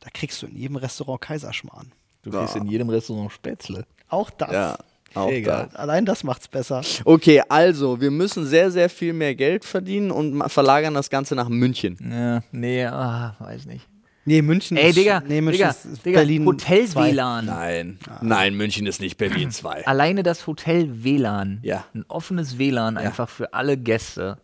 Da 0.00 0.10
kriegst 0.14 0.40
du 0.42 0.46
in 0.46 0.54
jedem 0.56 0.76
Restaurant 0.76 1.20
Kaiserschmarrn. 1.20 1.90
Du 2.22 2.30
kriegst 2.30 2.54
in 2.54 2.66
jedem 2.66 2.88
Restaurant 2.88 3.32
Spätzle. 3.32 3.84
Auch 4.08 4.30
das. 4.30 4.52
Ja, 4.52 4.78
auch 5.14 5.28
Egal. 5.28 5.70
da. 5.72 5.76
Allein 5.78 6.06
das 6.06 6.22
macht's 6.22 6.46
besser. 6.46 6.82
Okay, 7.04 7.42
also, 7.48 8.00
wir 8.00 8.12
müssen 8.12 8.46
sehr, 8.46 8.70
sehr 8.70 8.88
viel 8.88 9.12
mehr 9.12 9.34
Geld 9.34 9.64
verdienen 9.64 10.12
und 10.12 10.48
verlagern 10.50 10.94
das 10.94 11.10
Ganze 11.10 11.34
nach 11.34 11.48
München. 11.48 11.98
Ja, 12.08 12.42
nee, 12.52 12.84
ah, 12.86 13.34
weiß 13.40 13.66
nicht. 13.66 13.84
Nee, 14.28 14.42
München 14.42 14.76
Ey, 14.76 14.90
ist, 14.90 14.96
Digga, 14.96 15.22
nee, 15.26 15.40
München 15.40 15.52
Digga, 15.58 15.70
ist, 15.70 15.84
ist 15.86 16.06
Digga 16.06 16.18
Berlin 16.20 16.44
Hotel 16.44 16.86
zwei. 16.86 17.12
WLAN. 17.12 17.46
Nein, 17.46 17.98
nein, 18.20 18.54
München 18.54 18.86
ist 18.86 19.00
nicht 19.00 19.16
Berlin 19.16 19.50
2. 19.50 19.86
Alleine 19.86 20.22
das 20.22 20.46
Hotel 20.46 21.02
WLAN. 21.02 21.60
Ja. 21.62 21.84
Ein 21.94 22.04
offenes 22.08 22.58
WLAN 22.58 22.96
einfach 22.96 23.28
für 23.28 23.54
alle 23.54 23.76
Gäste. 23.76 24.38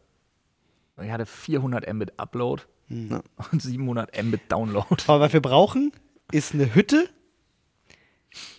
Ich 1.03 1.11
hatte 1.11 1.27
400 1.27 1.93
Mbit 1.93 2.19
Upload 2.19 2.63
Hm. 2.89 3.21
und 3.53 3.63
700 3.63 4.23
Mbit 4.23 4.41
Download. 4.49 4.87
Aber 5.07 5.21
was 5.21 5.33
wir 5.33 5.41
brauchen, 5.41 5.93
ist 6.33 6.55
eine 6.55 6.75
Hütte 6.75 7.09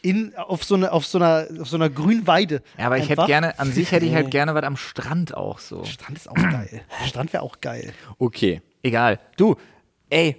in, 0.02 0.34
auf, 0.36 0.64
so 0.64 0.76
eine, 0.76 0.92
auf, 0.92 1.06
so 1.06 1.18
einer, 1.18 1.48
auf 1.62 1.68
so 1.68 1.76
einer 1.76 1.90
grünen 1.90 2.26
Weide. 2.28 2.62
Ja, 2.78 2.86
aber 2.86 2.98
ich 2.98 3.10
hätte 3.10 3.26
gerne, 3.26 3.60
an 3.60 3.72
sich 3.72 3.92
hätte 3.92 4.06
ich 4.06 4.14
halt 4.14 4.32
gerne 4.32 4.56
was 4.56 4.64
am 4.64 4.78
Strand 4.78 5.36
auch 5.36 5.60
so. 5.60 5.84
Strand 5.84 6.18
ist 6.18 6.30
auch 6.30 6.36
geil. 6.36 6.82
Strand 7.08 7.34
wäre 7.34 7.44
auch 7.44 7.60
geil. 7.62 7.94
Okay. 8.18 8.62
Egal. 8.84 9.20
Du, 9.38 9.56
ey, 10.10 10.38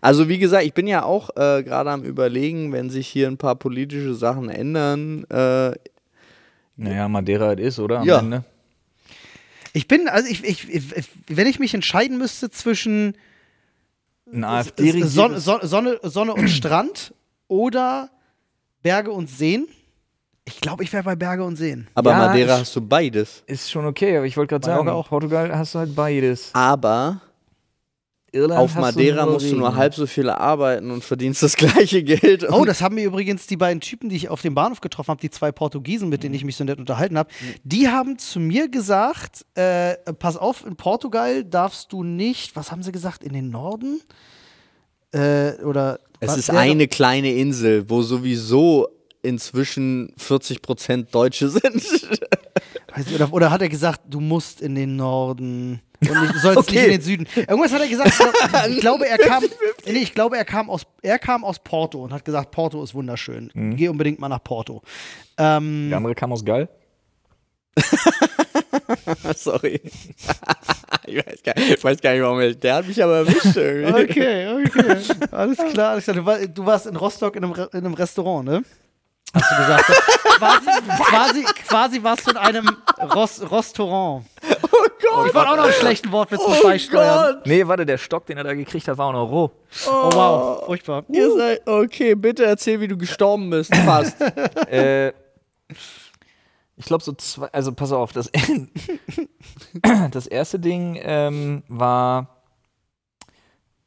Also, 0.00 0.28
wie 0.28 0.38
gesagt, 0.38 0.64
ich 0.64 0.74
bin 0.74 0.86
ja 0.86 1.04
auch 1.04 1.30
äh, 1.36 1.62
gerade 1.62 1.90
am 1.90 2.02
Überlegen, 2.02 2.72
wenn 2.72 2.90
sich 2.90 3.06
hier 3.08 3.28
ein 3.28 3.36
paar 3.38 3.54
politische 3.56 4.14
Sachen 4.14 4.48
ändern. 4.48 5.24
Äh, 5.30 5.72
naja, 6.76 7.08
Madeira 7.08 7.46
halt 7.46 7.60
ist, 7.60 7.78
oder? 7.78 8.00
Am 8.00 8.06
Ja. 8.06 8.18
Ende. 8.20 8.44
Ich 9.72 9.86
bin, 9.86 10.08
also 10.08 10.28
ich, 10.28 10.44
ich, 10.44 10.68
ich, 10.68 11.08
wenn 11.28 11.46
ich 11.46 11.58
mich 11.58 11.74
entscheiden 11.74 12.18
müsste 12.18 12.50
zwischen 12.50 13.14
Ein 14.26 14.32
Sonne, 14.32 14.46
AfD 14.48 15.02
Sonne, 15.02 15.98
Sonne, 16.02 16.34
und 16.34 16.48
Strand 16.48 17.14
oder 17.46 18.10
Berge 18.82 19.10
und 19.12 19.28
Seen, 19.30 19.66
ich 20.44 20.60
glaube, 20.60 20.82
ich 20.82 20.92
wäre 20.92 21.04
bei 21.04 21.14
Berge 21.14 21.44
und 21.44 21.56
Seen. 21.56 21.86
aber 21.94 22.10
Ja, 22.12 22.18
Madeira 22.18 22.54
ich- 22.54 22.60
hast 22.62 22.74
du 22.76 22.80
beides. 22.80 23.42
ist 23.46 23.70
schon 23.70 23.84
okay, 23.86 24.16
aber 24.16 24.26
ich 24.26 24.36
wollte 24.36 24.50
gerade 24.54 24.66
sagen, 24.66 24.88
auch. 24.88 25.08
Portugal 25.08 25.56
hast 25.56 25.74
du 25.74 25.78
halt 25.80 25.94
beides. 25.94 26.50
Aber 26.54 27.20
Irland 28.32 28.60
auf 28.60 28.74
Madeira 28.74 29.24
nur 29.24 29.34
musst 29.34 29.50
du 29.50 29.56
nur 29.56 29.74
halb 29.74 29.94
so 29.94 30.06
viel 30.06 30.28
arbeiten 30.28 30.90
und 30.90 31.04
verdienst 31.04 31.42
das 31.42 31.56
gleiche 31.56 32.02
Geld. 32.02 32.50
Oh, 32.50 32.64
das 32.64 32.82
haben 32.82 32.96
mir 32.96 33.04
übrigens 33.04 33.46
die 33.46 33.56
beiden 33.56 33.80
Typen, 33.80 34.08
die 34.08 34.16
ich 34.16 34.28
auf 34.28 34.42
dem 34.42 34.54
Bahnhof 34.54 34.80
getroffen 34.80 35.10
habe, 35.10 35.20
die 35.20 35.30
zwei 35.30 35.52
Portugiesen, 35.52 36.08
mit 36.08 36.22
denen 36.22 36.34
ich 36.34 36.44
mich 36.44 36.56
so 36.56 36.64
nett 36.64 36.78
unterhalten 36.78 37.16
habe, 37.16 37.30
die 37.64 37.88
haben 37.88 38.18
zu 38.18 38.40
mir 38.40 38.68
gesagt, 38.68 39.46
äh, 39.54 39.94
pass 40.18 40.36
auf, 40.36 40.66
in 40.66 40.76
Portugal 40.76 41.44
darfst 41.44 41.92
du 41.92 42.02
nicht, 42.02 42.54
was 42.56 42.70
haben 42.70 42.82
sie 42.82 42.92
gesagt, 42.92 43.24
in 43.24 43.32
den 43.32 43.50
Norden? 43.50 44.00
Äh, 45.12 45.52
oder 45.62 46.00
es 46.20 46.36
ist 46.36 46.50
eine 46.50 46.88
kleine 46.88 47.32
Insel, 47.32 47.88
wo 47.88 48.02
sowieso 48.02 48.88
inzwischen 49.28 50.12
40% 50.18 51.10
Deutsche 51.10 51.48
sind. 51.48 51.62
Weiß 52.94 53.06
nicht, 53.06 53.14
Oder, 53.14 53.32
oder 53.32 53.50
hat 53.50 53.62
er 53.62 53.68
gesagt, 53.68 54.00
du 54.08 54.18
musst 54.20 54.60
in 54.60 54.74
den 54.74 54.96
Norden 54.96 55.80
und 56.00 56.20
nicht, 56.22 56.34
du 56.34 56.38
sollst 56.38 56.58
Okay. 56.68 56.74
nicht 56.76 56.84
in 56.84 56.90
den 56.92 57.00
Süden? 57.02 57.26
Irgendwas 57.36 57.72
hat 57.72 57.82
er 57.82 57.88
gesagt. 57.88 58.12
Ich 58.70 58.80
glaube, 58.80 59.06
er 59.06 59.18
kam, 59.18 59.44
nee, 59.86 59.92
ich 59.98 60.14
glaube, 60.14 60.36
er 60.36 60.44
kam 60.44 60.70
aus, 60.70 60.82
er 61.02 61.18
kam 61.18 61.44
aus 61.44 61.58
Porto 61.58 62.02
und 62.02 62.12
hat 62.12 62.24
gesagt, 62.24 62.50
Porto 62.50 62.82
ist 62.82 62.94
wunderschön. 62.94 63.50
Geh 63.76 63.88
unbedingt 63.88 64.18
mal 64.18 64.28
nach 64.28 64.42
Porto. 64.42 64.82
Ähm, 65.36 65.88
Der 65.90 65.98
andere 65.98 66.14
kam 66.14 66.32
aus 66.32 66.44
Gall. 66.44 66.68
Sorry. 69.36 69.80
ich, 71.06 71.16
weiß 71.16 71.42
gar, 71.44 71.56
ich 71.56 71.84
weiß 71.84 72.00
gar 72.00 72.12
nicht, 72.12 72.22
warum 72.22 72.40
er. 72.40 72.54
Der 72.54 72.74
hat 72.76 72.88
mich 72.88 73.02
aber 73.02 73.18
erwischt 73.18 73.56
irgendwie. 73.56 74.02
Okay, 74.02 74.48
okay. 74.66 74.96
Alles 75.30 75.58
klar. 75.72 75.90
Alles 75.90 76.04
klar. 76.04 76.16
Du, 76.16 76.24
war, 76.26 76.38
du 76.46 76.66
warst 76.66 76.86
in 76.86 76.96
Rostock 76.96 77.36
in 77.36 77.44
einem, 77.44 77.52
Re- 77.52 77.70
in 77.72 77.80
einem 77.80 77.94
Restaurant, 77.94 78.44
ne? 78.48 78.62
Hast 79.34 79.50
du 79.50 79.56
gesagt. 79.56 79.84
quasi, 80.38 80.70
quasi, 81.02 81.44
quasi 81.66 82.02
warst 82.02 82.26
du 82.26 82.30
in 82.30 82.36
einem 82.36 82.76
Ros 83.14 83.42
Restaurant. 83.50 84.24
Oh 84.62 84.68
Gott! 84.70 85.26
Ich 85.28 85.34
wollte 85.34 85.50
auch 85.50 85.56
noch 85.56 85.64
einen 85.64 85.72
schlechten 85.74 86.10
Wortwitz 86.12 86.46
mit 86.48 86.62
beisteuern. 86.62 87.34
Gott! 87.34 87.46
Nee, 87.46 87.66
warte, 87.66 87.84
der 87.84 87.98
Stock, 87.98 88.26
den 88.26 88.38
er 88.38 88.44
da 88.44 88.54
gekriegt 88.54 88.88
hat, 88.88 88.98
war 88.98 89.08
auch 89.08 89.12
noch 89.12 89.30
roh. 89.30 89.50
Oh, 89.86 90.10
wow. 90.12 90.66
Furchtbar. 90.66 91.04
Ihr 91.08 91.30
seid, 91.36 91.66
okay, 91.66 92.14
bitte 92.14 92.44
erzähl, 92.44 92.80
wie 92.80 92.88
du 92.88 92.96
gestorben 92.96 93.50
bist. 93.50 93.74
Fast. 93.74 94.20
äh, 94.70 95.12
ich 96.78 96.84
glaube 96.84 97.02
so 97.02 97.12
zwei, 97.12 97.48
also 97.48 97.72
pass 97.72 97.92
auf, 97.92 98.12
das, 98.12 98.30
das 100.10 100.26
erste 100.26 100.60
Ding 100.60 100.98
ähm, 101.02 101.64
war, 101.68 102.37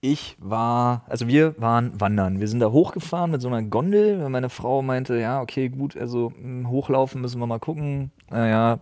ich 0.02 0.36
war, 0.40 1.04
also 1.08 1.28
wir 1.28 1.60
waren 1.62 2.00
wandern. 2.00 2.40
Wir 2.40 2.48
sind 2.48 2.60
da 2.60 2.72
hochgefahren 2.72 3.30
mit 3.32 3.42
so 3.42 3.48
einer 3.48 3.62
Gondel, 3.62 4.28
meine 4.30 4.50
Frau 4.50 4.82
meinte, 4.82 5.16
ja, 5.20 5.42
okay, 5.42 5.70
gut, 5.70 5.96
also 5.96 6.34
mh, 6.42 6.68
hochlaufen 6.70 7.22
müssen 7.22 7.40
wir 7.40 7.46
mal 7.46 7.60
gucken. 7.60 8.12
Naja, 8.32 8.80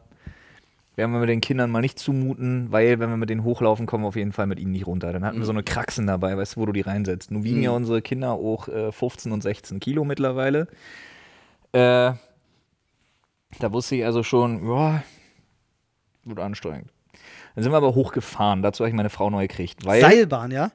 werden 0.96 1.12
wir 1.12 1.20
mit 1.20 1.30
den 1.30 1.42
Kindern 1.42 1.72
mal 1.72 1.82
nicht 1.82 2.00
zumuten, 2.00 2.72
weil 2.72 3.00
wenn 3.00 3.10
wir 3.10 3.18
mit 3.18 3.30
denen 3.30 3.44
hochlaufen, 3.44 3.86
kommen 3.86 4.06
wir 4.06 4.08
auf 4.08 4.16
jeden 4.16 4.32
Fall 4.32 4.48
mit 4.48 4.60
ihnen 4.60 4.72
nicht 4.72 4.88
runter. 4.88 5.12
Dann 5.12 5.26
hatten 5.26 5.40
wir 5.40 5.46
so 5.46 5.52
eine 5.52 5.64
Kraxen 5.64 6.08
dabei, 6.08 6.38
weißt 6.38 6.56
du, 6.56 6.62
wo 6.62 6.66
du 6.66 6.72
die 6.72 6.82
reinsetzt. 6.82 7.32
Nun 7.32 7.44
wiegen 7.44 7.62
ja 7.62 7.72
unsere 7.72 8.02
Kinder 8.02 8.32
auch 8.32 8.70
äh, 8.70 8.92
15 8.94 9.34
und 9.34 9.44
16 9.44 9.82
Kilo 9.82 10.06
mittlerweile. 10.06 10.68
Äh, 11.74 12.14
da 13.60 13.72
wusste 13.74 13.98
ich 13.98 14.06
also 14.06 14.24
schon, 14.24 14.66
ja, 14.66 15.04
wird 16.24 16.40
anstrengend. 16.40 16.92
Dann 17.56 17.64
sind 17.64 17.74
wir 17.74 17.78
aber 17.78 17.96
hochgefahren. 17.96 18.62
Dazu 18.62 18.84
habe 18.84 18.90
ich 18.90 18.96
meine 18.96 19.10
Frau 19.10 19.30
neu 19.30 19.48
gekriegt. 19.48 19.86
Weil, 19.86 20.02
Seilbahn, 20.02 20.52
ja? 20.52 20.72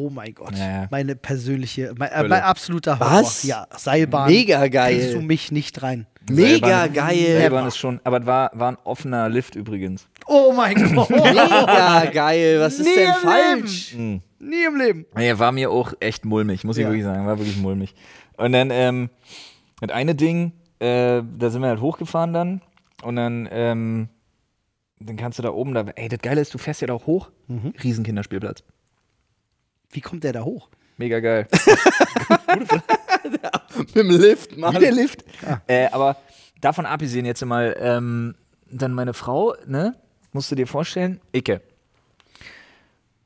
Oh 0.00 0.10
mein 0.10 0.32
Gott. 0.32 0.56
Ja, 0.56 0.82
ja. 0.82 0.88
Meine 0.92 1.16
persönliche, 1.16 1.92
mein, 1.98 2.10
äh, 2.10 2.22
mein 2.28 2.42
absoluter 2.42 3.00
Horror. 3.00 3.22
Was? 3.22 3.42
Ja, 3.42 3.66
Seilbahn. 3.76 4.30
Mega 4.30 4.58
Kriegst 4.68 5.08
du 5.14 5.18
geil. 5.18 5.22
mich 5.26 5.50
nicht 5.50 5.82
rein. 5.82 6.06
Mega 6.30 6.84
Seilbahn- 6.84 6.92
geil. 6.92 7.36
Seilbahn 7.40 7.66
ist 7.66 7.78
schon, 7.78 8.00
aber 8.04 8.20
es 8.20 8.26
war, 8.26 8.50
war 8.54 8.70
ein 8.72 8.78
offener 8.84 9.28
Lift 9.28 9.56
übrigens. 9.56 10.06
Oh 10.26 10.52
mein 10.56 10.76
Gott. 10.94 11.10
Mega 11.10 12.04
geil. 12.12 12.60
Was 12.60 12.78
ist 12.78 12.86
Nie 12.86 12.94
denn 12.94 13.12
falsch? 13.14 13.94
Mhm. 13.96 14.20
Nie 14.38 14.64
im 14.66 14.76
Leben. 14.76 15.06
Nee, 15.16 15.36
war 15.36 15.50
mir 15.50 15.68
auch 15.68 15.94
echt 15.98 16.24
mulmig, 16.24 16.62
muss 16.62 16.76
ich 16.76 16.82
Ja. 16.84 16.88
wirklich 16.90 17.02
sagen. 17.04 17.26
War 17.26 17.36
wirklich 17.38 17.56
mulmig. 17.56 17.94
Und 18.36 18.52
dann, 18.52 18.70
ähm, 18.70 19.10
das 19.80 19.90
eine 19.90 20.14
Ding, 20.14 20.52
äh, 20.78 21.22
da 21.38 21.50
sind 21.50 21.60
wir 21.62 21.68
halt 21.70 21.80
hochgefahren 21.80 22.32
dann. 22.32 22.60
Und 23.02 23.16
dann, 23.16 23.48
ähm, 23.50 24.08
dann 25.00 25.16
kannst 25.16 25.40
du 25.40 25.42
da 25.42 25.50
oben, 25.50 25.74
da, 25.74 25.84
ey, 25.96 26.08
das 26.08 26.20
Geile 26.20 26.40
ist, 26.40 26.54
du 26.54 26.58
fährst 26.58 26.82
ja 26.82 26.86
da 26.86 26.94
auch 26.94 27.06
hoch. 27.06 27.30
Riesenkinderspielplatz. 27.82 28.62
Wie 29.90 30.00
kommt 30.00 30.24
der 30.24 30.32
da 30.32 30.42
hoch? 30.42 30.68
Mega 30.96 31.20
geil. 31.20 31.46
Mit 33.78 33.94
dem 33.94 34.10
Lift, 34.10 34.56
Mann. 34.56 34.74
Wie 34.74 34.80
der 34.80 34.92
Lift. 34.92 35.24
Äh, 35.66 35.86
aber 35.90 36.16
davon 36.60 36.86
abgesehen 36.86 37.24
jetzt 37.24 37.44
mal, 37.44 37.76
ähm, 37.78 38.34
dann 38.70 38.92
meine 38.92 39.14
Frau, 39.14 39.54
ne, 39.66 39.94
musst 40.32 40.50
du 40.50 40.54
dir 40.54 40.66
vorstellen, 40.66 41.20
Icke. 41.32 41.60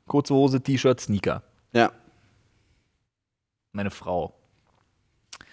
Kurze 0.07 0.33
Hose, 0.33 0.61
T-Shirt, 0.61 0.99
Sneaker. 0.99 1.43
Ja. 1.73 1.91
Meine 3.71 3.89
Frau. 3.91 4.35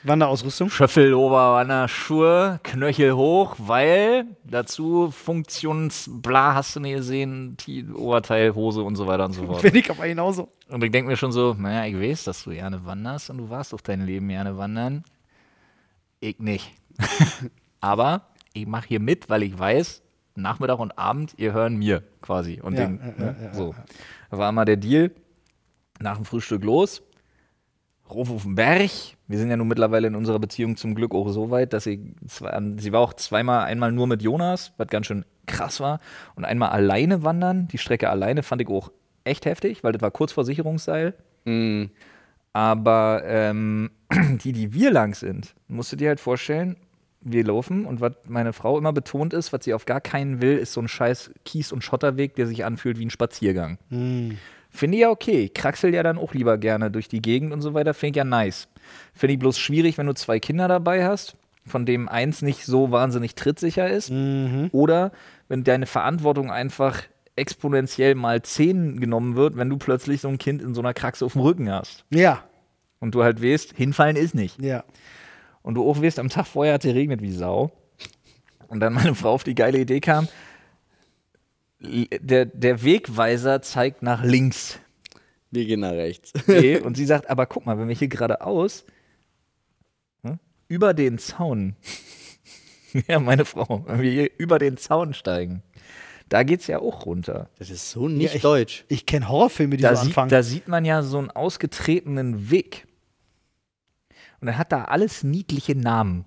Wanderausrüstung? 0.02 0.70
Schöffelober, 0.70 1.54
Wanderschuhe, 1.54 2.60
Knöchel 2.62 3.12
hoch, 3.14 3.56
weil 3.58 4.24
dazu 4.44 5.10
Funktions, 5.10 6.08
bla, 6.10 6.54
hast 6.54 6.76
du 6.76 6.80
nie 6.80 6.92
gesehen, 6.92 7.56
T 7.56 7.84
Oberteil, 7.92 8.54
Hose 8.54 8.82
und 8.82 8.96
so 8.96 9.06
weiter 9.06 9.26
und 9.26 9.32
so 9.32 9.46
fort. 9.46 9.62
Bin 9.62 9.74
ich 9.74 9.90
aber 9.90 10.06
genauso. 10.06 10.48
Und 10.68 10.82
ich 10.84 10.90
denke 10.90 11.10
mir 11.10 11.16
schon 11.16 11.32
so, 11.32 11.54
naja, 11.58 11.84
ich 11.86 12.00
weiß, 12.00 12.24
dass 12.24 12.44
du 12.44 12.50
gerne 12.50 12.84
wanderst 12.84 13.30
und 13.30 13.38
du 13.38 13.50
warst 13.50 13.72
doch 13.72 13.80
dein 13.80 14.06
Leben 14.06 14.28
gerne 14.28 14.56
wandern. 14.56 15.04
Ich 16.20 16.38
nicht. 16.38 16.72
Aber 17.80 18.26
ich 18.52 18.66
mache 18.66 18.88
hier 18.88 19.00
mit, 19.00 19.30
weil 19.30 19.42
ich 19.42 19.58
weiß, 19.58 20.02
Nachmittag 20.34 20.78
und 20.78 20.98
Abend, 20.98 21.34
ihr 21.38 21.52
hören 21.52 21.76
mir 21.76 22.02
quasi. 22.20 22.60
Und 22.60 22.74
Ja, 22.74 22.86
den, 22.86 22.98
ja, 22.98 23.24
ne, 23.24 23.36
ja, 23.42 23.54
so. 23.54 23.74
Da 24.30 24.38
war 24.38 24.52
mal 24.52 24.64
der 24.64 24.76
Deal, 24.76 25.10
nach 25.98 26.16
dem 26.16 26.24
Frühstück 26.24 26.62
los, 26.64 27.02
Ruf 28.14 28.30
auf 28.30 28.42
den 28.42 28.54
Berg. 28.54 28.90
Wir 29.26 29.38
sind 29.38 29.50
ja 29.50 29.56
nun 29.56 29.68
mittlerweile 29.68 30.08
in 30.08 30.14
unserer 30.14 30.38
Beziehung 30.38 30.76
zum 30.76 30.94
Glück 30.94 31.14
auch 31.14 31.30
so 31.30 31.50
weit, 31.50 31.72
dass 31.72 31.84
sie, 31.84 32.14
zwei, 32.26 32.60
sie 32.78 32.92
war 32.92 33.00
auch 33.00 33.14
zweimal, 33.14 33.64
einmal 33.64 33.92
nur 33.92 34.06
mit 34.06 34.22
Jonas, 34.22 34.72
was 34.76 34.88
ganz 34.88 35.06
schön 35.06 35.24
krass 35.46 35.80
war, 35.80 36.00
und 36.34 36.44
einmal 36.44 36.70
alleine 36.70 37.22
wandern. 37.22 37.68
Die 37.68 37.78
Strecke 37.78 38.10
alleine 38.10 38.42
fand 38.42 38.62
ich 38.62 38.68
auch 38.68 38.90
echt 39.24 39.46
heftig, 39.46 39.84
weil 39.84 39.92
das 39.92 40.02
war 40.02 40.10
kurz 40.10 40.32
vor 40.32 40.44
Sicherungsseil. 40.44 41.14
Mhm. 41.44 41.90
Aber 42.52 43.22
ähm, 43.24 43.90
die, 44.44 44.52
die 44.52 44.72
wir 44.72 44.90
lang 44.90 45.14
sind, 45.14 45.54
musst 45.68 45.92
du 45.92 45.96
dir 45.96 46.08
halt 46.08 46.20
vorstellen, 46.20 46.76
wir 47.22 47.44
laufen 47.44 47.84
und 47.84 48.00
was 48.00 48.12
meine 48.26 48.52
Frau 48.52 48.78
immer 48.78 48.92
betont 48.92 49.34
ist, 49.34 49.52
was 49.52 49.64
sie 49.64 49.74
auf 49.74 49.84
gar 49.84 50.00
keinen 50.00 50.40
will, 50.40 50.56
ist 50.56 50.72
so 50.72 50.80
ein 50.80 50.88
scheiß 50.88 51.32
Kies- 51.44 51.72
und 51.72 51.84
Schotterweg, 51.84 52.34
der 52.34 52.46
sich 52.46 52.64
anfühlt 52.64 52.98
wie 52.98 53.06
ein 53.06 53.10
Spaziergang. 53.10 53.78
Finde 54.70 54.96
ich 54.96 55.02
ja 55.02 55.10
okay. 55.10 55.44
Ich 55.44 55.54
kraxel 55.54 55.92
ja 55.92 56.02
dann 56.02 56.16
auch 56.18 56.32
lieber 56.32 56.56
gerne 56.58 56.90
durch 56.90 57.08
die 57.08 57.20
Gegend 57.20 57.52
und 57.52 57.60
so 57.60 57.74
weiter. 57.74 57.92
Finde 57.94 58.10
ich 58.10 58.16
ja 58.16 58.24
nice. 58.24 58.68
Finde 59.14 59.34
ich 59.34 59.38
bloß 59.38 59.58
schwierig, 59.58 59.98
wenn 59.98 60.06
du 60.06 60.14
zwei 60.14 60.38
Kinder 60.38 60.68
dabei 60.68 61.04
hast, 61.04 61.36
von 61.66 61.84
dem 61.86 62.08
eins 62.08 62.40
nicht 62.42 62.64
so 62.64 62.90
wahnsinnig 62.90 63.34
trittsicher 63.34 63.90
ist. 63.90 64.10
Oder 64.72 65.12
wenn 65.48 65.64
deine 65.64 65.86
Verantwortung 65.86 66.50
einfach 66.50 67.02
exponentiell 67.36 68.14
mal 68.14 68.42
10 68.42 69.00
genommen 69.00 69.34
wird, 69.36 69.56
wenn 69.56 69.68
du 69.70 69.76
plötzlich 69.76 70.20
so 70.20 70.28
ein 70.28 70.38
Kind 70.38 70.62
in 70.62 70.74
so 70.74 70.80
einer 70.82 70.94
Kraxe 70.94 71.24
auf 71.24 71.32
dem 71.32 71.42
Rücken 71.42 71.70
hast. 71.70 72.04
Ja, 72.10 72.44
Und 73.00 73.14
du 73.14 73.22
halt 73.22 73.42
weißt, 73.42 73.74
hinfallen 73.76 74.16
ist 74.16 74.34
nicht. 74.34 74.60
ja. 74.60 74.84
Und 75.62 75.74
du 75.74 75.86
auch 75.88 76.00
weißt, 76.00 76.18
am 76.18 76.30
Tag 76.30 76.46
vorher 76.46 76.74
hat 76.74 76.84
es 76.84 76.90
geregnet 76.90 77.20
wie 77.20 77.32
Sau. 77.32 77.70
Und 78.68 78.80
dann 78.80 78.94
meine 78.94 79.14
Frau 79.14 79.32
auf 79.32 79.44
die 79.44 79.54
geile 79.54 79.78
Idee 79.78 80.00
kam, 80.00 80.26
der, 81.80 82.44
der 82.46 82.82
Wegweiser 82.82 83.62
zeigt 83.62 84.02
nach 84.02 84.22
links. 84.24 84.78
Wir 85.50 85.64
gehen 85.64 85.80
nach 85.80 85.92
rechts. 85.92 86.32
Nee, 86.46 86.76
und 86.78 86.96
sie 86.96 87.06
sagt, 87.06 87.28
aber 87.30 87.46
guck 87.46 87.66
mal, 87.66 87.78
wenn 87.78 87.88
wir 87.88 87.94
hier 87.96 88.08
geradeaus 88.08 88.84
hm, 90.22 90.38
über 90.68 90.94
den 90.94 91.18
Zaun, 91.18 91.74
ja, 93.08 93.18
meine 93.18 93.44
Frau, 93.44 93.82
wenn 93.86 94.00
wir 94.02 94.10
hier 94.10 94.30
über 94.38 94.58
den 94.58 94.76
Zaun 94.76 95.14
steigen, 95.14 95.62
da 96.28 96.44
geht's 96.44 96.68
ja 96.68 96.78
auch 96.78 97.06
runter. 97.06 97.48
Das 97.58 97.70
ist 97.70 97.90
so 97.90 98.06
nicht 98.08 98.30
Ja, 98.30 98.36
ich- 98.36 98.42
deutsch. 98.42 98.84
Ich 98.88 99.06
kenne 99.06 99.28
Horrorfilme, 99.28 99.76
die 99.76 99.82
Da, 99.82 99.96
so 99.96 100.02
sieht, 100.02 100.10
anfangen. 100.10 100.28
da 100.30 100.42
sieht 100.44 100.68
man 100.68 100.84
ja 100.84 101.02
so 101.02 101.18
einen 101.18 101.30
ausgetretenen 101.30 102.50
Weg. 102.50 102.86
Und 104.40 104.46
dann 104.46 104.56
hat 104.56 104.70
da 104.72 104.84
alles 104.84 105.22
niedliche 105.24 105.74
Namen. 105.74 106.24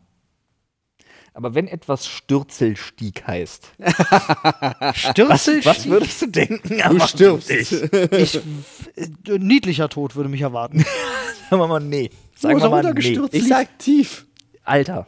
Aber 1.34 1.56
wenn 1.56 1.68
etwas 1.68 2.08
Stürzelstieg 2.08 3.26
heißt, 3.26 3.72
Stürzel, 4.94 5.66
was 5.66 5.88
würdest 5.88 6.22
du 6.22 6.28
denken? 6.28 6.78
Du 6.78 7.00
stirbst. 7.08 7.50
ich, 7.50 8.36
äh, 8.36 9.40
niedlicher 9.40 9.90
Tod 9.90 10.16
würde 10.16 10.30
mich 10.30 10.42
erwarten. 10.42 10.80
Sagen 11.50 11.62
wir 11.62 11.68
mal, 11.68 11.80
nee. 11.80 12.12
Sagen 12.36 12.62
wir 12.62 12.70
mal, 12.70 12.94
nee. 12.94 13.20
Ich 13.32 13.48
sag 13.48 13.80
tief. 13.80 14.28
Alter, 14.64 15.08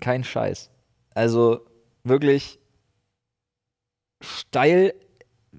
kein 0.00 0.22
Scheiß. 0.22 0.70
Also 1.14 1.60
wirklich 2.04 2.58
steil 4.20 4.94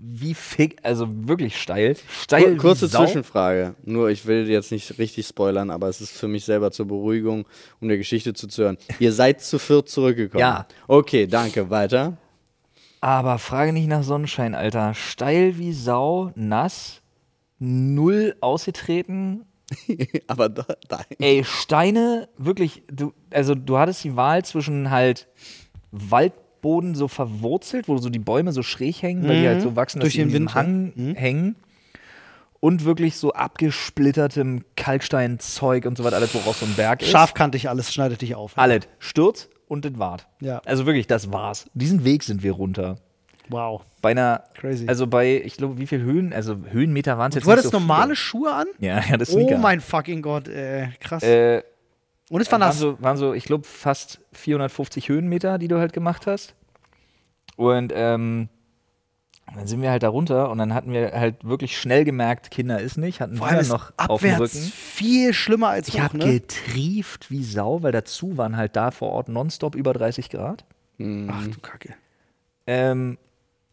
wie 0.01 0.33
fick, 0.33 0.77
also 0.83 1.07
wirklich 1.09 1.61
steil. 1.61 1.95
Steil 2.21 2.55
Kur 2.55 2.71
kurze. 2.71 2.89
Zwischenfrage. 2.89 3.75
Nur, 3.83 4.09
ich 4.09 4.25
will 4.25 4.49
jetzt 4.49 4.71
nicht 4.71 4.97
richtig 4.99 5.27
spoilern, 5.27 5.69
aber 5.69 5.87
es 5.87 6.01
ist 6.01 6.11
für 6.11 6.27
mich 6.27 6.45
selber 6.45 6.71
zur 6.71 6.87
Beruhigung, 6.87 7.45
um 7.79 7.87
der 7.87 7.97
Geschichte 7.97 8.33
zuzuhören. 8.33 8.77
Ihr 8.99 9.13
seid 9.13 9.41
zu 9.41 9.59
viert 9.59 9.89
zurückgekommen. 9.89 10.41
Ja. 10.41 10.67
Okay, 10.87 11.27
danke. 11.27 11.69
Weiter. 11.69 12.17
Aber 13.01 13.37
frage 13.37 13.73
nicht 13.73 13.87
nach 13.87 14.03
Sonnenschein, 14.03 14.55
Alter. 14.55 14.93
Steil 14.93 15.57
wie 15.57 15.73
Sau, 15.73 16.31
nass, 16.35 17.01
null 17.59 18.35
ausgetreten. 18.41 19.45
aber 20.27 20.49
da, 20.49 20.65
da. 20.87 21.01
Ey, 21.19 21.43
Steine, 21.43 22.29
wirklich, 22.37 22.83
du, 22.91 23.13
also 23.31 23.53
du 23.53 23.77
hattest 23.77 24.03
die 24.03 24.15
Wahl 24.15 24.45
zwischen 24.45 24.89
halt 24.89 25.27
Waldboden 26.57 26.95
so 26.95 27.07
verwurzelt, 27.07 27.87
wo 27.87 27.97
so 27.97 28.09
die 28.09 28.19
Bäume 28.19 28.51
so 28.51 28.63
schräg 28.63 29.01
hängen, 29.01 29.27
weil 29.27 29.41
die 29.41 29.47
halt 29.47 29.61
so 29.61 29.75
wachsen, 29.75 29.99
dass 29.99 30.05
Durch 30.05 30.15
die 30.15 30.21
in 30.21 30.31
den. 30.31 30.53
Hang 30.53 30.93
hängen. 31.15 31.55
und 32.59 32.85
wirklich 32.85 33.17
so 33.17 33.33
abgesplittertem 33.33 34.63
Kalksteinzeug 34.75 35.85
und 35.85 35.97
so 35.97 36.03
weiter, 36.03 36.15
alles, 36.17 36.33
woraus 36.33 36.59
so 36.59 36.65
ein 36.65 36.73
Berg 36.75 37.01
ist. 37.01 37.09
Scharfkantig 37.11 37.69
alles, 37.69 37.93
schneidet 37.93 38.21
dich 38.21 38.35
auf. 38.35 38.53
Alles. 38.57 38.87
Sturz 38.99 39.49
und 39.67 39.85
das 39.85 39.97
war's. 39.97 40.25
Ja. 40.41 40.61
Also 40.65 40.85
wirklich, 40.85 41.07
das 41.07 41.31
war's. 41.31 41.69
Diesen 41.73 42.03
Weg 42.03 42.23
sind 42.23 42.43
wir 42.43 42.53
runter. 42.53 42.97
Wow. 43.49 43.83
Bei 44.01 44.11
einer, 44.11 44.43
Crazy. 44.55 44.87
also 44.87 45.07
bei, 45.07 45.41
ich 45.45 45.55
glaube, 45.55 45.77
wie 45.77 45.87
viel 45.87 46.01
Höhen, 46.01 46.33
also 46.33 46.57
Höhenmeter 46.69 47.17
waren 47.17 47.29
es 47.29 47.35
jetzt 47.35 47.45
Du 47.47 47.51
hattest 47.51 47.71
so 47.71 47.79
normale 47.79 48.07
viele. 48.07 48.15
Schuhe 48.17 48.53
an? 48.53 48.67
Ja, 48.79 49.01
ja, 49.09 49.15
das 49.17 49.29
Oh 49.29 49.33
Sneaker. 49.39 49.57
mein 49.59 49.79
fucking 49.79 50.21
Gott, 50.21 50.49
äh, 50.49 50.87
krass. 50.99 51.23
Äh, 51.23 51.63
Und 52.29 52.41
es 52.41 52.51
war 52.51 52.59
waren 52.59 52.69
nass. 52.69 52.79
so, 52.79 53.01
waren 53.01 53.17
so, 53.17 53.33
ich 53.33 53.45
glaube, 53.45 53.63
fast 53.65 54.19
450 54.33 55.09
Höhenmeter, 55.09 55.57
die 55.57 55.67
du 55.67 55.79
halt 55.79 55.93
gemacht 55.93 56.27
hast. 56.27 56.55
Und 57.55 57.93
ähm, 57.95 58.49
dann 59.55 59.65
sind 59.65 59.81
wir 59.81 59.89
halt 59.89 60.03
da 60.03 60.09
runter 60.09 60.49
und 60.51 60.57
dann 60.57 60.73
hatten 60.73 60.91
wir 60.91 61.13
halt 61.13 61.45
wirklich 61.45 61.77
schnell 61.79 62.03
gemerkt, 62.03 62.51
Kinder 62.51 62.79
ist 62.81 62.97
nicht, 62.97 63.21
hatten 63.21 63.37
Vor 63.37 63.47
allem 63.47 63.55
wir 63.55 63.61
ist 63.61 63.69
noch 63.69 63.93
auf 63.95 64.21
dem 64.21 64.31
abwärts 64.33 64.55
Rücken. 64.55 64.65
viel 64.71 65.33
schlimmer 65.33 65.69
als 65.69 65.87
Ich 65.87 65.99
habe 66.01 66.17
ne? 66.17 66.25
getrieft 66.25 67.31
wie 67.31 67.43
Sau, 67.43 67.81
weil 67.81 67.93
dazu 67.93 68.37
waren 68.37 68.57
halt 68.57 68.75
da 68.75 68.91
vor 68.91 69.09
Ort 69.11 69.29
nonstop 69.29 69.75
über 69.75 69.93
30 69.93 70.29
Grad. 70.29 70.65
Ach 70.99 71.47
du 71.47 71.59
Kacke. 71.61 71.93
Ähm, 72.65 73.17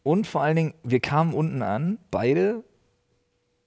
und 0.05 0.27
vor 0.27 0.43
allen 0.43 0.57
Dingen, 0.57 0.75
wir 0.85 1.01
kamen 1.01 1.35
unten 1.35 1.62
an, 1.62 1.99
beide, 2.11 2.62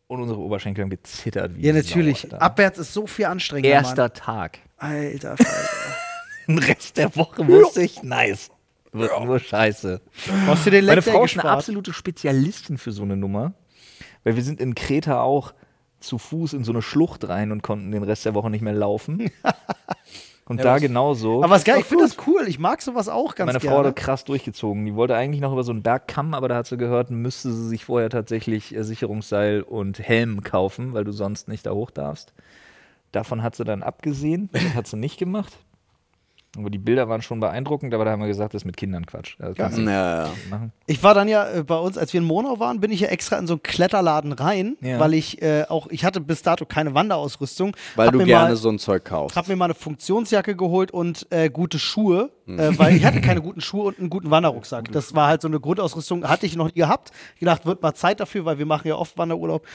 und 0.08 0.22
unsere 0.22 0.40
Oberschenkel 0.40 0.84
haben 0.84 0.90
gezittert 0.90 1.56
wie 1.56 1.68
Ja, 1.68 1.74
natürlich. 1.74 2.34
Abwärts 2.34 2.80
ist 2.80 2.94
so 2.94 3.08
viel 3.08 3.26
anstrengender. 3.26 3.76
Erster 3.76 4.14
Tag. 4.14 4.60
Alter, 4.78 5.38
Falter. 5.38 5.70
Den 6.48 6.60
Rest 6.60 6.98
der 6.98 7.16
Woche 7.16 7.48
wusste 7.48 7.82
ich, 7.82 8.04
nice. 8.04 8.50
Wird 8.94 9.12
nur 9.24 9.40
scheiße. 9.40 10.02
Hast 10.48 10.66
du 10.66 10.70
den 10.70 10.86
Meine 10.86 11.02
Frau 11.02 11.26
ist 11.26 11.38
eine 11.38 11.50
absolute 11.50 11.92
Spezialistin 11.92 12.78
für 12.78 12.92
so 12.92 13.04
eine 13.04 13.18
Nummer. 13.18 13.54
Weil 14.24 14.38
wir 14.38 14.44
sind 14.44 14.62
in 14.62 14.76
Kreta 14.76 15.22
auch 15.22 15.54
zu 16.00 16.18
Fuß 16.18 16.54
in 16.54 16.64
so 16.64 16.72
eine 16.72 16.82
Schlucht 16.82 17.28
rein 17.28 17.52
und 17.52 17.64
konnten 17.64 17.92
den 17.92 18.04
Rest 18.04 18.26
der 18.26 18.34
Woche 18.34 18.50
nicht 18.50 18.62
mehr 18.62 18.74
laufen. 18.74 19.30
Und 20.50 20.64
da 20.64 20.78
genauso. 20.78 21.44
Aber 21.44 21.50
was 21.50 21.66
geil, 21.66 21.80
ich 21.82 21.86
finde 21.86 22.06
das 22.06 22.16
cool. 22.26 22.46
Ich 22.48 22.58
mag 22.58 22.82
sowas 22.82 23.10
auch 23.10 23.36
ganz 23.36 23.48
Meine 23.48 23.60
Frau 23.60 23.76
gerne. 23.76 23.90
hat 23.90 23.98
krass 23.98 24.24
durchgezogen. 24.24 24.86
Die 24.86 24.96
wollte 24.96 25.14
eigentlich 25.14 25.42
noch 25.42 25.52
über 25.52 25.64
so 25.64 25.74
einen 25.74 25.84
Berg 25.84 26.08
kammen, 26.08 26.34
aber 26.34 26.48
da 26.48 26.56
hat 26.56 26.68
sie 26.68 26.78
gehört, 26.78 27.12
müsste 27.12 27.52
sie 27.52 27.68
sich 27.68 27.84
vorher 27.84 28.10
tatsächlich 28.10 28.74
Sicherungsseil 28.80 29.62
und 29.62 30.00
Helm 30.00 30.44
kaufen, 30.44 30.94
weil 30.94 31.04
du 31.04 31.12
sonst 31.12 31.50
nicht 31.50 31.66
da 31.66 31.72
hoch 31.72 31.92
darfst. 31.92 32.34
Davon 33.18 33.42
hat 33.42 33.56
sie 33.56 33.64
dann 33.64 33.82
abgesehen. 33.82 34.48
Das 34.52 34.76
hat 34.76 34.86
sie 34.86 34.96
nicht 34.96 35.18
gemacht. 35.18 35.58
Aber 36.58 36.70
die 36.70 36.78
Bilder 36.80 37.08
waren 37.10 37.22
schon 37.22 37.40
beeindruckend, 37.40 37.94
aber 37.94 38.06
da 38.06 38.12
haben 38.12 38.22
wir 38.22 38.28
gesagt, 38.28 38.54
das 38.54 38.62
ist 38.62 38.66
mit 38.66 38.78
Kindern 38.78 39.06
Quatsch. 39.06 39.36
Das 39.38 39.56
kannst 39.56 39.78
du 39.78 39.82
nicht 39.82 39.92
Ja, 39.92 40.26
ja. 40.26 40.32
machen. 40.50 40.72
Ich 40.88 41.04
war 41.04 41.14
dann 41.14 41.28
ja 41.28 41.48
äh, 41.52 41.64
bei 41.64 41.78
uns, 41.78 41.98
als 41.98 42.14
wir 42.14 42.22
in 42.22 42.26
Monau 42.26 42.60
waren, 42.60 42.80
bin 42.80 42.90
ich 42.92 43.02
ja 43.02 43.10
extra 43.10 43.38
in 43.38 43.46
so 43.46 43.56
einen 43.56 43.64
Kletterladen 43.64 44.32
rein, 44.32 44.76
Ja. 44.82 45.00
weil 45.00 45.14
ich 45.14 45.42
äh, 45.42 45.66
auch, 45.70 45.88
ich 45.88 46.04
hatte 46.06 46.20
bis 46.22 46.42
dato 46.42 46.66
keine 46.66 46.94
Wanderausrüstung. 46.96 47.76
Weil 47.96 48.08
Hab 48.08 48.14
du 48.14 48.20
mir 48.20 48.26
gerne 48.26 48.50
mal, 48.50 48.56
so 48.56 48.70
ein 48.70 48.80
Zeug 48.80 49.06
kaufst. 49.06 49.36
hab 49.36 49.48
mir 49.48 49.56
mal 49.56 49.66
eine 49.66 49.74
Funktionsjacke 49.76 50.56
geholt 50.56 50.90
und 50.92 51.28
äh, 51.32 51.50
gute 51.50 51.78
Schuhe, 51.80 52.32
äh, 52.48 52.72
weil 52.78 52.96
ich 52.96 53.06
hatte 53.06 53.22
keine 53.22 53.42
guten 53.42 53.62
Schuhe 53.62 53.84
und 53.84 54.00
einen 54.00 54.10
guten 54.10 54.32
Wanderrucksack. 54.32 54.92
Das 54.92 55.14
war 55.14 55.28
halt 55.28 55.42
so 55.42 55.48
eine 55.50 55.60
Grundausrüstung, 55.60 56.28
hatte 56.28 56.46
ich 56.46 56.56
noch 56.56 56.68
nie 56.68 56.80
gehabt. 56.80 57.12
Ich 57.36 57.42
gedacht, 57.42 57.66
wird 57.66 57.82
mal 57.84 57.94
Zeit 57.94 58.20
dafür, 58.20 58.46
weil 58.46 58.58
wir 58.58 58.66
machen 58.66 58.88
ja 58.88 58.96
oft 58.96 59.18
Wanderurlaub. 59.18 59.66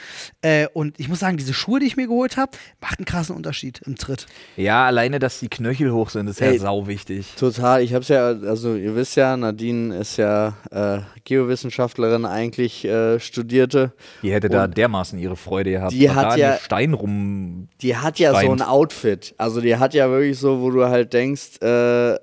Äh, 0.41 0.67
und 0.73 0.99
ich 0.99 1.07
muss 1.07 1.19
sagen, 1.19 1.37
diese 1.37 1.53
Schuhe, 1.53 1.79
die 1.79 1.85
ich 1.85 1.95
mir 1.95 2.07
geholt 2.07 2.35
habe, 2.35 2.51
macht 2.81 2.99
einen 2.99 3.05
krassen 3.05 3.35
Unterschied 3.35 3.81
im 3.85 3.95
Tritt. 3.95 4.25
Ja, 4.57 4.85
alleine, 4.85 5.19
dass 5.19 5.39
die 5.39 5.49
Knöchel 5.49 5.93
hoch 5.93 6.09
sind, 6.09 6.27
ist 6.27 6.39
ja 6.39 6.47
sau 6.63 6.87
wichtig. 6.87 7.27
Total, 7.37 7.81
ich 7.83 7.93
hab's 7.93 8.07
ja, 8.07 8.27
also 8.27 8.75
ihr 8.75 8.95
wisst 8.95 9.15
ja, 9.15 9.37
Nadine 9.37 9.95
ist 9.97 10.17
ja 10.17 10.53
äh, 10.71 10.99
Geowissenschaftlerin 11.23 12.25
eigentlich, 12.25 12.83
äh, 12.85 13.19
Studierte. 13.19 13.93
Die 14.23 14.31
hätte 14.33 14.49
da 14.49 14.67
dermaßen 14.67 15.19
ihre 15.19 15.35
Freude 15.35 15.71
gehabt. 15.71 15.91
Die 15.93 16.09
hat 16.09 16.31
da 16.33 16.35
ja- 16.35 16.57
Stein 16.57 16.93
rum. 16.93 17.67
Die 17.81 17.95
hat 17.95 18.17
ja 18.19 18.31
so 18.31 18.37
Stein. 18.39 18.51
ein 18.53 18.61
Outfit. 18.61 19.35
Also 19.37 19.61
die 19.61 19.77
hat 19.77 19.93
ja 19.93 20.09
wirklich 20.09 20.39
so, 20.39 20.61
wo 20.61 20.71
du 20.71 20.85
halt 20.87 21.13
denkst, 21.13 21.61
äh, 21.61 22.15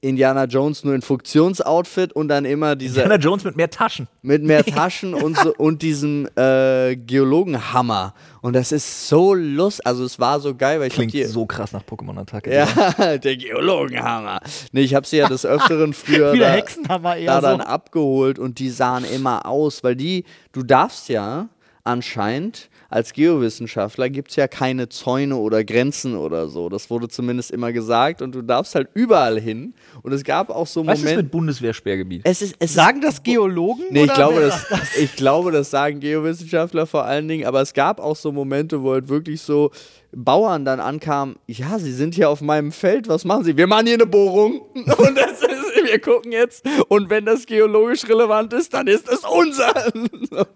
Indiana 0.00 0.44
Jones 0.44 0.84
nur 0.84 0.94
in 0.94 1.00
Funktionsoutfit 1.00 2.12
und 2.12 2.28
dann 2.28 2.44
immer 2.44 2.76
diese 2.76 3.00
Indiana 3.00 3.18
Jones 3.22 3.44
mit 3.44 3.56
mehr 3.56 3.70
Taschen. 3.70 4.06
mit 4.20 4.42
mehr 4.42 4.62
Taschen 4.66 5.14
und 5.14 5.36
so 5.38 5.54
und 5.56 5.80
diesem 5.80 6.28
äh, 6.36 6.94
Geologenhammer. 6.96 8.12
Und 8.44 8.52
das 8.52 8.72
ist 8.72 9.08
so 9.08 9.32
lust, 9.32 9.86
also 9.86 10.04
es 10.04 10.20
war 10.20 10.38
so 10.38 10.54
geil, 10.54 10.78
weil 10.78 10.88
ich 10.88 10.92
Klingt 10.92 11.14
die, 11.14 11.24
so 11.24 11.46
krass 11.46 11.72
nach 11.72 11.82
Pokémon-Attacke. 11.82 12.54
Ja, 12.54 13.16
der 13.16 13.36
Geologenhammer. 13.38 14.38
Nee, 14.70 14.82
ich 14.82 14.94
habe 14.94 15.06
sie 15.06 15.16
ja 15.16 15.28
des 15.28 15.46
Öfteren 15.46 15.94
früher 15.94 16.36
da, 16.36 16.50
Hexenhammer 16.50 17.16
eher 17.16 17.40
da 17.40 17.40
dann 17.40 17.60
so. 17.60 17.66
abgeholt 17.66 18.38
und 18.38 18.58
die 18.58 18.68
sahen 18.68 19.06
immer 19.06 19.46
aus, 19.46 19.82
weil 19.82 19.96
die, 19.96 20.24
du 20.52 20.62
darfst 20.62 21.08
ja 21.08 21.48
anscheinend 21.84 22.68
als 22.94 23.12
Geowissenschaftler 23.12 24.08
gibt 24.08 24.30
es 24.30 24.36
ja 24.36 24.46
keine 24.46 24.88
Zäune 24.88 25.34
oder 25.34 25.64
Grenzen 25.64 26.14
oder 26.14 26.46
so. 26.46 26.68
Das 26.68 26.90
wurde 26.90 27.08
zumindest 27.08 27.50
immer 27.50 27.72
gesagt 27.72 28.22
und 28.22 28.32
du 28.32 28.40
darfst 28.40 28.76
halt 28.76 28.88
überall 28.94 29.40
hin. 29.40 29.74
Und 30.02 30.12
es 30.12 30.22
gab 30.22 30.48
auch 30.48 30.68
so 30.68 30.86
Was 30.86 30.98
ist 30.98 31.04
Momente. 31.04 31.22
mit 31.24 31.32
Bundeswehrsperrgebiet? 31.32 32.22
Es 32.22 32.40
ist, 32.40 32.54
es 32.60 32.72
Sagen 32.72 33.00
das 33.00 33.20
Geologen? 33.20 33.82
Nee, 33.90 34.04
ich 34.04 34.04
oder 34.04 34.14
glaube, 34.14 34.40
das, 34.42 34.68
sagt 34.68 34.96
ich 34.96 35.16
glaube, 35.16 35.50
das 35.50 35.72
sagen 35.72 35.98
Geowissenschaftler 35.98 36.86
vor 36.86 37.04
allen 37.04 37.26
Dingen, 37.26 37.46
aber 37.46 37.62
es 37.62 37.74
gab 37.74 37.98
auch 37.98 38.14
so 38.14 38.30
Momente, 38.30 38.80
wo 38.80 38.92
halt 38.92 39.08
wirklich 39.08 39.40
so 39.42 39.72
Bauern 40.16 40.64
dann 40.64 40.80
ankamen, 40.80 41.36
ja, 41.46 41.78
sie 41.78 41.92
sind 41.92 42.14
hier 42.14 42.30
auf 42.30 42.40
meinem 42.40 42.72
Feld, 42.72 43.08
was 43.08 43.24
machen 43.24 43.44
sie? 43.44 43.56
Wir 43.56 43.66
machen 43.66 43.86
hier 43.86 43.94
eine 43.94 44.06
Bohrung 44.06 44.60
und 44.74 45.16
das 45.16 45.42
ist, 45.42 45.84
wir 45.84 45.98
gucken 46.00 46.32
jetzt 46.32 46.64
und 46.88 47.10
wenn 47.10 47.24
das 47.26 47.46
geologisch 47.46 48.08
relevant 48.08 48.52
ist, 48.52 48.72
dann 48.74 48.86
ist 48.86 49.08
es 49.08 49.20
unser. 49.24 49.74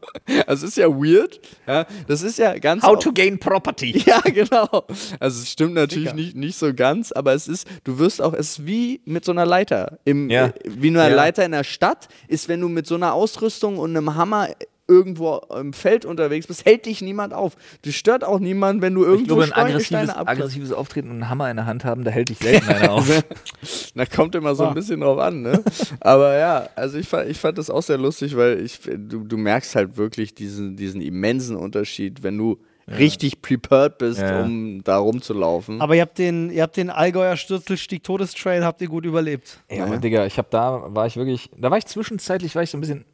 Also 0.46 0.66
es 0.66 0.72
ist 0.72 0.76
ja 0.76 0.88
weird, 0.88 1.40
ja, 1.66 1.86
das 2.06 2.22
ist 2.22 2.38
ja 2.38 2.58
ganz 2.58 2.82
How 2.82 2.98
to 2.98 3.12
gain 3.12 3.38
property. 3.38 3.98
ja, 4.06 4.20
genau. 4.20 4.84
Also 5.20 5.42
es 5.42 5.50
stimmt 5.50 5.74
natürlich 5.74 6.12
nicht, 6.14 6.36
nicht 6.36 6.58
so 6.58 6.74
ganz, 6.74 7.12
aber 7.12 7.32
es 7.34 7.48
ist, 7.48 7.66
du 7.84 7.98
wirst 7.98 8.20
auch, 8.20 8.34
es 8.34 8.50
ist 8.58 8.66
wie 8.66 9.00
mit 9.06 9.24
so 9.24 9.32
einer 9.32 9.46
Leiter. 9.46 9.98
Im, 10.04 10.28
Ja. 10.28 10.52
wie 10.64 10.88
eine 10.88 10.98
Ja. 10.98 11.08
Leiter 11.08 11.44
in 11.44 11.52
der 11.52 11.64
Stadt 11.64 12.08
ist, 12.28 12.48
wenn 12.48 12.60
du 12.60 12.68
mit 12.68 12.86
so 12.86 12.94
einer 12.96 13.14
Ausrüstung 13.14 13.78
und 13.78 13.96
einem 13.96 14.14
Hammer 14.16 14.48
irgendwo 14.88 15.36
im 15.54 15.72
Feld 15.74 16.04
unterwegs 16.06 16.46
bist, 16.46 16.64
hält 16.64 16.86
dich 16.86 17.02
niemand 17.02 17.34
auf. 17.34 17.56
Du 17.82 17.92
stört 17.92 18.24
auch 18.24 18.38
niemand, 18.40 18.80
wenn 18.82 18.94
du 18.94 19.02
Ich 19.02 19.08
irgendwo 19.08 19.36
glaube, 19.36 19.44
ein 19.44 19.66
aggressives, 19.66 20.08
aggressives 20.16 20.72
Auftreten 20.72 21.08
und 21.10 21.16
einen 21.16 21.28
Hammer 21.28 21.50
in 21.50 21.56
der 21.56 21.66
Hand 21.66 21.84
haben, 21.84 22.04
da 22.04 22.10
hält 22.10 22.30
dich 22.30 22.38
selten 22.38 22.68
einer 22.68 22.92
auf. 22.92 23.06
Da 23.94 24.06
kommt 24.06 24.34
immer 24.34 24.54
so 24.54 24.64
Ah. 24.64 24.68
ein 24.68 24.74
bisschen 24.74 25.00
drauf 25.00 25.18
an, 25.18 25.42
ne? 25.42 25.62
Aber 26.00 26.36
ja, 26.38 26.68
also 26.76 26.98
ich 26.98 27.06
fand, 27.08 27.28
ich 27.28 27.38
fand 27.38 27.58
das 27.58 27.68
auch 27.68 27.82
sehr 27.82 27.98
lustig, 27.98 28.36
weil 28.36 28.60
ich, 28.64 28.80
du, 28.80 29.24
du 29.24 29.36
merkst 29.36 29.74
halt 29.74 29.96
wirklich 29.96 30.34
diesen, 30.34 30.76
diesen 30.76 31.00
immensen 31.00 31.56
Unterschied, 31.56 32.22
wenn 32.22 32.38
du 32.38 32.58
richtig 32.86 33.42
prepared 33.42 33.98
bist, 33.98 34.20
Ja. 34.20 34.42
um 34.42 34.82
da 34.84 34.96
rumzulaufen. 34.98 35.80
Aber 35.82 35.94
ihr 35.96 36.02
habt 36.02 36.16
den, 36.18 36.50
ihr 36.50 36.62
habt 36.62 36.76
den 36.78 36.88
Allgäuer 36.90 37.36
Stürzelstieg 37.36 38.02
Todestrail, 38.04 38.64
habt 38.64 38.80
ihr 38.80 38.88
gut 38.88 39.04
überlebt. 39.04 39.58
Ey, 39.68 39.80
aber 39.82 39.98
Digga, 39.98 40.24
ich 40.24 40.38
habe 40.38 40.48
da, 40.50 40.84
war 40.94 41.06
ich 41.06 41.16
wirklich, 41.16 41.50
da 41.58 41.70
war 41.70 41.76
ich 41.76 41.84
zwischenzeitlich, 41.86 42.54
war 42.54 42.62
ich 42.62 42.70
so 42.70 42.78
ein 42.78 42.80
bisschen, 42.80 43.04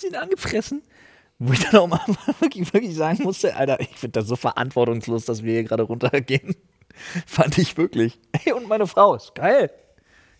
bisschen 0.00 0.16
angefressen, 0.16 0.82
wo 1.38 1.52
ich 1.52 1.60
dann 1.60 1.80
auch 1.80 1.86
mal 1.86 2.00
wirklich, 2.40 2.72
wirklich 2.72 2.94
sagen 2.94 3.22
musste, 3.22 3.56
Alter, 3.56 3.80
ich 3.80 3.96
finde 3.96 4.20
das 4.20 4.28
so 4.28 4.36
verantwortungslos, 4.36 5.24
dass 5.24 5.42
wir 5.42 5.52
hier 5.52 5.64
gerade 5.64 5.82
runtergehen. 5.82 6.54
Fand 7.26 7.58
ich 7.58 7.76
wirklich. 7.76 8.18
Ey, 8.44 8.52
und 8.52 8.68
meine 8.68 8.86
Frau 8.86 9.14
ist 9.14 9.34
geil. 9.34 9.70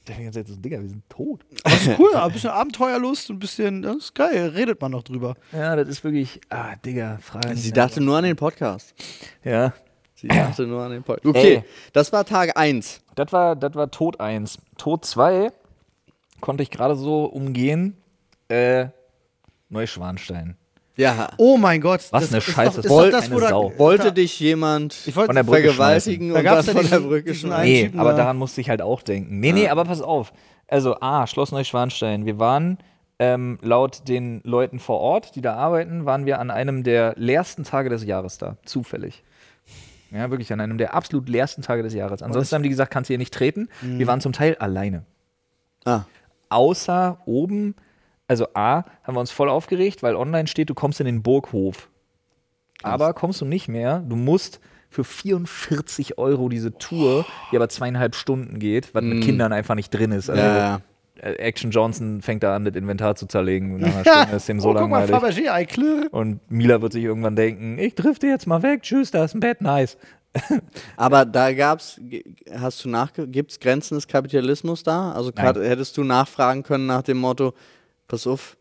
Ich 0.00 0.04
dachte 0.06 0.18
die 0.18 0.24
ganze 0.24 0.40
Zeit 0.40 0.48
so, 0.48 0.56
Digga, 0.56 0.80
wir 0.80 0.88
sind 0.88 1.08
tot. 1.08 1.44
Das 1.62 1.86
ist 1.86 1.90
cool, 1.98 2.14
ein 2.14 2.32
bisschen 2.32 2.50
Abenteuerlust, 2.50 3.30
ein 3.30 3.38
bisschen, 3.38 3.82
das 3.82 3.96
ist 3.96 4.14
geil, 4.14 4.48
redet 4.48 4.80
man 4.80 4.92
noch 4.92 5.02
drüber. 5.02 5.36
Ja, 5.52 5.76
das 5.76 5.88
ist 5.88 6.04
wirklich, 6.04 6.40
ah, 6.48 6.74
Digga, 6.76 7.18
Fragen. 7.22 7.56
Sie 7.56 7.72
dachte 7.72 8.00
nur 8.00 8.16
an 8.16 8.24
den 8.24 8.36
Podcast. 8.36 8.94
ja. 9.44 9.72
Sie 10.14 10.28
dachte 10.28 10.66
nur 10.66 10.82
an 10.82 10.90
den 10.90 11.02
Podcast. 11.02 11.34
Okay, 11.34 11.54
Ey. 11.54 11.64
das 11.94 12.12
war 12.12 12.26
Tag 12.26 12.54
1. 12.54 13.00
Das 13.14 13.32
war, 13.32 13.56
das 13.56 13.74
war 13.74 13.90
Tod 13.90 14.20
1. 14.20 14.58
Tod 14.76 15.06
2 15.06 15.50
konnte 16.40 16.62
ich 16.62 16.70
gerade 16.70 16.94
so 16.96 17.24
umgehen. 17.24 17.96
Äh, 18.48 18.88
Neuschwanstein. 19.70 20.56
Ja. 20.96 21.30
Oh 21.38 21.56
mein 21.56 21.80
Gott. 21.80 22.00
Was 22.10 22.24
das 22.24 22.30
eine 22.30 22.38
ist 22.38 22.44
Scheiße. 22.44 22.82
Doch, 22.82 22.84
ist 22.84 22.90
doch 22.90 23.10
das, 23.10 23.26
eine 23.26 23.36
wo 23.36 23.40
Sau. 23.40 23.72
Wollte 23.78 24.04
da, 24.04 24.10
dich 24.10 24.38
jemand 24.38 24.96
Ich 25.06 25.16
wollte 25.16 25.28
Von 25.28 25.36
der 25.36 25.44
Brücke 25.44 25.62
vergewaltigen 25.62 26.30
Da 26.30 26.38
und 26.40 26.44
dann 26.44 26.54
ja 26.66 26.72
von 26.72 26.90
der 26.90 27.00
Brücke 27.00 27.30
einen 27.30 27.62
Nee, 27.62 27.84
Typen 27.84 28.00
aber 28.00 28.10
da. 28.10 28.16
daran 28.18 28.36
musste 28.36 28.60
ich 28.60 28.68
halt 28.68 28.82
auch 28.82 29.02
denken. 29.02 29.40
Nee, 29.40 29.52
nee, 29.52 29.68
aber 29.68 29.84
pass 29.84 30.02
auf. 30.02 30.32
Also, 30.68 31.00
A, 31.00 31.26
Schloss 31.26 31.52
Neuschwanstein. 31.52 32.26
Wir 32.26 32.38
waren 32.38 32.78
ähm, 33.18 33.58
laut 33.62 34.08
den 34.08 34.40
Leuten 34.44 34.78
vor 34.78 35.00
Ort, 35.00 35.34
die 35.36 35.40
da 35.40 35.54
arbeiten, 35.54 36.06
waren 36.06 36.26
wir 36.26 36.38
an 36.38 36.50
einem 36.50 36.82
der 36.84 37.14
leersten 37.16 37.64
Tage 37.64 37.88
des 37.88 38.04
Jahres 38.04 38.38
da. 38.38 38.56
Zufällig. 38.64 39.22
Ja, 40.10 40.30
wirklich 40.30 40.52
an 40.52 40.60
einem 40.60 40.76
der 40.78 40.94
absolut 40.94 41.28
leersten 41.28 41.62
Tage 41.62 41.82
des 41.82 41.94
Jahres. 41.94 42.22
Ansonsten 42.22 42.56
haben 42.56 42.62
die 42.62 42.68
gesagt, 42.68 42.90
kannst 42.92 43.08
du 43.08 43.12
hier 43.12 43.18
nicht 43.18 43.32
treten. 43.32 43.68
Wir 43.80 44.06
waren 44.06 44.20
zum 44.20 44.32
Teil 44.32 44.56
alleine. 44.56 45.04
Ah, 45.84 46.02
Außer 46.48 47.18
oben, 47.26 47.76
also 48.30 48.46
A, 48.54 48.84
haben 49.02 49.16
wir 49.16 49.20
uns 49.20 49.32
voll 49.32 49.48
aufgeregt, 49.48 50.04
weil 50.04 50.14
online 50.14 50.46
steht, 50.46 50.70
du 50.70 50.74
kommst 50.74 51.00
in 51.00 51.06
den 51.06 51.20
Burghof. 51.20 51.88
Aber 52.80 53.12
kommst 53.12 53.40
du 53.40 53.44
nicht 53.44 53.66
mehr. 53.66 54.04
Du 54.08 54.14
musst 54.14 54.60
für 54.88 55.02
44 55.02 56.16
Euro 56.16 56.48
diese 56.48 56.78
Tour, 56.78 57.26
die 57.50 57.56
aber 57.56 57.68
zweieinhalb 57.68 58.14
Stunden 58.14 58.60
geht, 58.60 58.94
was 58.94 59.02
mit 59.02 59.24
Kindern 59.24 59.52
einfach 59.52 59.74
nicht 59.74 59.90
drin 59.90 60.12
ist. 60.12 60.30
Also 60.30 60.40
ja, 60.42 60.80
äh, 61.20 61.32
Action 61.32 61.72
Johnson 61.72 62.22
fängt 62.22 62.44
da 62.44 62.54
an, 62.54 62.64
das 62.64 62.76
Inventar 62.76 63.16
zu 63.16 63.26
zerlegen. 63.26 63.78
Nach 63.78 63.92
einer 63.92 64.04
Stunde 64.22 64.36
ist 64.36 64.48
dem 64.48 64.60
so 64.60 64.70
oh, 64.70 64.74
guck 64.74 64.88
mal, 64.88 65.08
langweilig. 65.08 65.36
Fabergé, 65.48 65.66
Klirr. 65.66 66.08
Und 66.12 66.48
Mila 66.52 66.80
wird 66.80 66.92
sich 66.92 67.02
irgendwann 67.02 67.34
denken, 67.34 67.80
ich 67.80 67.96
drifte 67.96 68.28
jetzt 68.28 68.46
mal 68.46 68.62
weg, 68.62 68.82
tschüss, 68.82 69.10
da 69.10 69.24
ist 69.24 69.34
ein 69.34 69.40
Bett, 69.40 69.60
nice. 69.60 69.98
Aber 70.96 71.24
da 71.24 71.52
gab's, 71.52 72.00
hast 72.56 72.84
du 72.84 72.88
nachge, 72.88 73.26
gibt's 73.26 73.58
Grenzen 73.58 73.96
des 73.96 74.06
Kapitalismus 74.06 74.84
da? 74.84 75.10
Also 75.10 75.32
grad- 75.32 75.56
hättest 75.56 75.96
du 75.96 76.04
nachfragen 76.04 76.62
können 76.62 76.86
nach 76.86 77.02
dem 77.02 77.18
Motto, 77.18 77.54
pass 78.10 78.26
auf, 78.26 78.56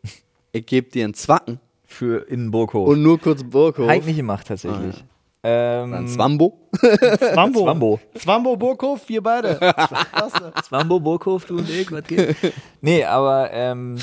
ich 0.51 0.65
gebe 0.65 0.89
dir 0.89 1.03
einen 1.05 1.13
Zwacken 1.13 1.59
Für 1.83 2.27
in 2.29 2.51
Burghof. 2.51 2.87
und 2.87 3.01
nur 3.01 3.19
kurz 3.19 3.43
Burghof. 3.43 3.87
Halt 3.87 4.05
nicht 4.05 4.17
gemacht, 4.17 4.47
tatsächlich. 4.47 5.03
Ähm, 5.41 5.93
Ein 5.93 6.07
Zwambo? 6.07 6.69
Zwambo. 6.73 7.63
Zwambo. 7.63 7.99
Zwambo 8.15 8.57
Burghof, 8.57 9.07
wir 9.07 9.23
beide. 9.23 9.57
Zwambo, 10.63 10.99
Burghof, 10.99 11.45
du 11.45 11.57
und 11.57 11.69
ich, 11.69 11.89
was 11.91 12.03
geht? 12.03 12.35
nee, 12.81 13.05
aber 13.05 13.49
ähm, 13.53 13.97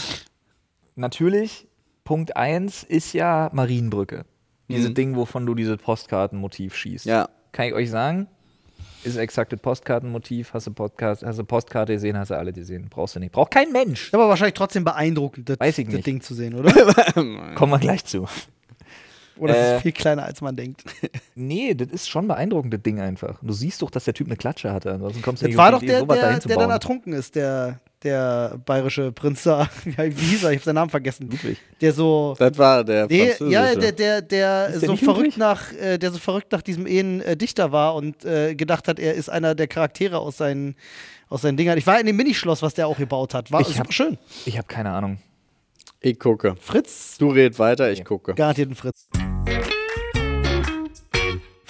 natürlich, 0.95 1.69
Punkt 2.05 2.37
1 2.37 2.85
ist 2.85 3.13
ja 3.13 3.51
Marienbrücke. 3.53 4.25
Dieses 4.69 4.95
Ding, 4.95 5.15
wovon 5.15 5.47
du 5.47 5.55
dieses 5.55 5.77
Postkartenmotiv 5.77 6.75
schießt. 6.75 7.05
Ja. 7.05 7.29
Kann 7.53 7.67
ich 7.67 7.75
euch 7.75 7.91
sagen, 7.91 8.29
ist 9.07 9.16
exakt 9.16 9.53
das 9.53 9.61
Postkartenmotiv. 9.61 10.53
Hast 10.53 10.66
du, 10.66 10.73
Podcast, 10.73 11.23
hast 11.25 11.38
du 11.38 11.45
Postkarte 11.45 11.92
gesehen, 11.92 12.19
hast 12.19 12.31
du 12.31 12.37
alle 12.37 12.53
gesehen. 12.53 12.88
Brauchst 12.90 13.16
du 13.16 13.21
nicht. 13.21 13.33
Braucht 13.33 13.51
kein 13.53 13.73
Mensch. 13.73 14.12
Aber 14.12 14.29
wahrscheinlich 14.29 14.55
trotzdem 14.55 14.85
beeindruckend, 14.85 15.49
das, 15.49 15.61
Weiß 15.61 15.79
ich 15.79 15.88
das. 15.88 16.01
Ding 16.03 16.21
zu 16.21 16.35
sehen, 16.35 16.55
oder? 16.55 16.73
Kommen 17.55 17.73
wir 17.73 17.79
gleich 17.79 18.05
zu. 18.05 18.27
Oder 19.38 19.55
es 19.55 19.59
Äh. 19.59 19.77
ist 19.77 19.83
viel 19.83 19.92
kleiner, 19.92 20.25
als 20.25 20.40
man 20.40 20.57
denkt. 20.57 20.83
Nee, 21.35 21.75
das 21.75 21.88
ist 21.88 22.09
schon 22.09 22.27
beeindruckend, 22.27 22.73
das 22.73 22.83
Ding 22.83 23.01
einfach. 23.01 23.38
Du 23.42 23.53
siehst 23.53 23.83
doch, 23.83 23.90
dass 23.90 24.05
der 24.05 24.14
Typ 24.14 24.27
eine 24.29 24.37
Klatsche 24.37 24.73
hatte. 24.73 24.92
Ansonsten 24.92 25.21
kommst 25.23 25.42
du 25.42 25.47
Das 25.47 25.51
nicht 25.51 25.59
war 25.59 25.71
doch 25.73 25.83
Idee, 25.83 25.92
der, 25.92 26.07
der, 26.07 26.38
der 26.38 26.57
dann 26.57 26.71
ertrunken 26.71 27.12
ist, 27.12 27.35
der, 27.35 27.79
der 28.07 28.59
bayerische 28.64 29.12
Prinz 29.12 29.42
da. 29.42 29.69
Wie, 29.85 30.11
hieß 30.11 30.45
er? 30.45 30.53
Ich 30.53 30.59
hab 30.59 30.64
seinen 30.64 30.77
Namen 30.77 30.90
vergessen. 30.90 31.29
Ludwig. 31.31 31.59
Der 31.81 31.92
so. 31.92 32.35
Das 32.38 32.57
war 32.57 32.83
der 32.85 33.07
Nee, 33.09 33.33
ja, 33.49 33.75
der, 33.75 33.92
der, 33.92 34.23
der, 34.23 34.69
Ist 34.69 34.81
der 34.81 34.87
so 34.87 34.92
nicht 34.92 35.05
verrückt 35.05 35.37
Ludwig? 35.37 35.37
nach, 35.37 35.73
äh, 35.73 35.99
der 35.99 36.11
so 36.12 36.19
verrückt 36.19 36.51
nach 36.53 36.62
diesem 36.62 36.87
Ehen 36.87 37.21
äh, 37.21 37.37
Dichter 37.37 37.73
war 37.73 37.95
und 37.95 38.25
äh, 38.25 38.55
gedacht 38.55 38.88
hat, 38.88 38.99
er 38.99 39.14
ist 39.14 39.29
einer 39.29 39.55
der 39.55 39.66
Charaktere 39.69 40.19
aus 40.19 40.37
seinen, 40.38 40.77
aus 41.29 41.42
seinen 41.42 41.57
Dingern. 41.57 41.77
Ich 41.77 41.87
war 41.87 42.01
in 42.01 42.07
dem 42.07 42.16
Minischloss, 42.16 42.62
was 42.62 42.75
der 42.75 42.87
auch 42.88 42.97
gebaut 42.99 43.35
hat. 43.35 43.53
War 43.53 43.61
Ich 43.61 43.66
super 43.69 43.81
hab- 43.81 43.92
schön. 43.92 44.16
Ich 44.47 44.57
habe 44.57 44.66
keine 44.69 44.90
Ahnung. 44.92 45.19
Ich 46.01 46.19
gucke. 46.19 46.55
Fritz, 46.61 47.16
Du 47.19 47.31
red 47.31 47.59
weiter, 47.59 47.90
ich 47.90 48.05
gucke. 48.05 48.35
garantiert 48.35 48.71
ein 48.71 48.75
Fritz. 48.77 49.09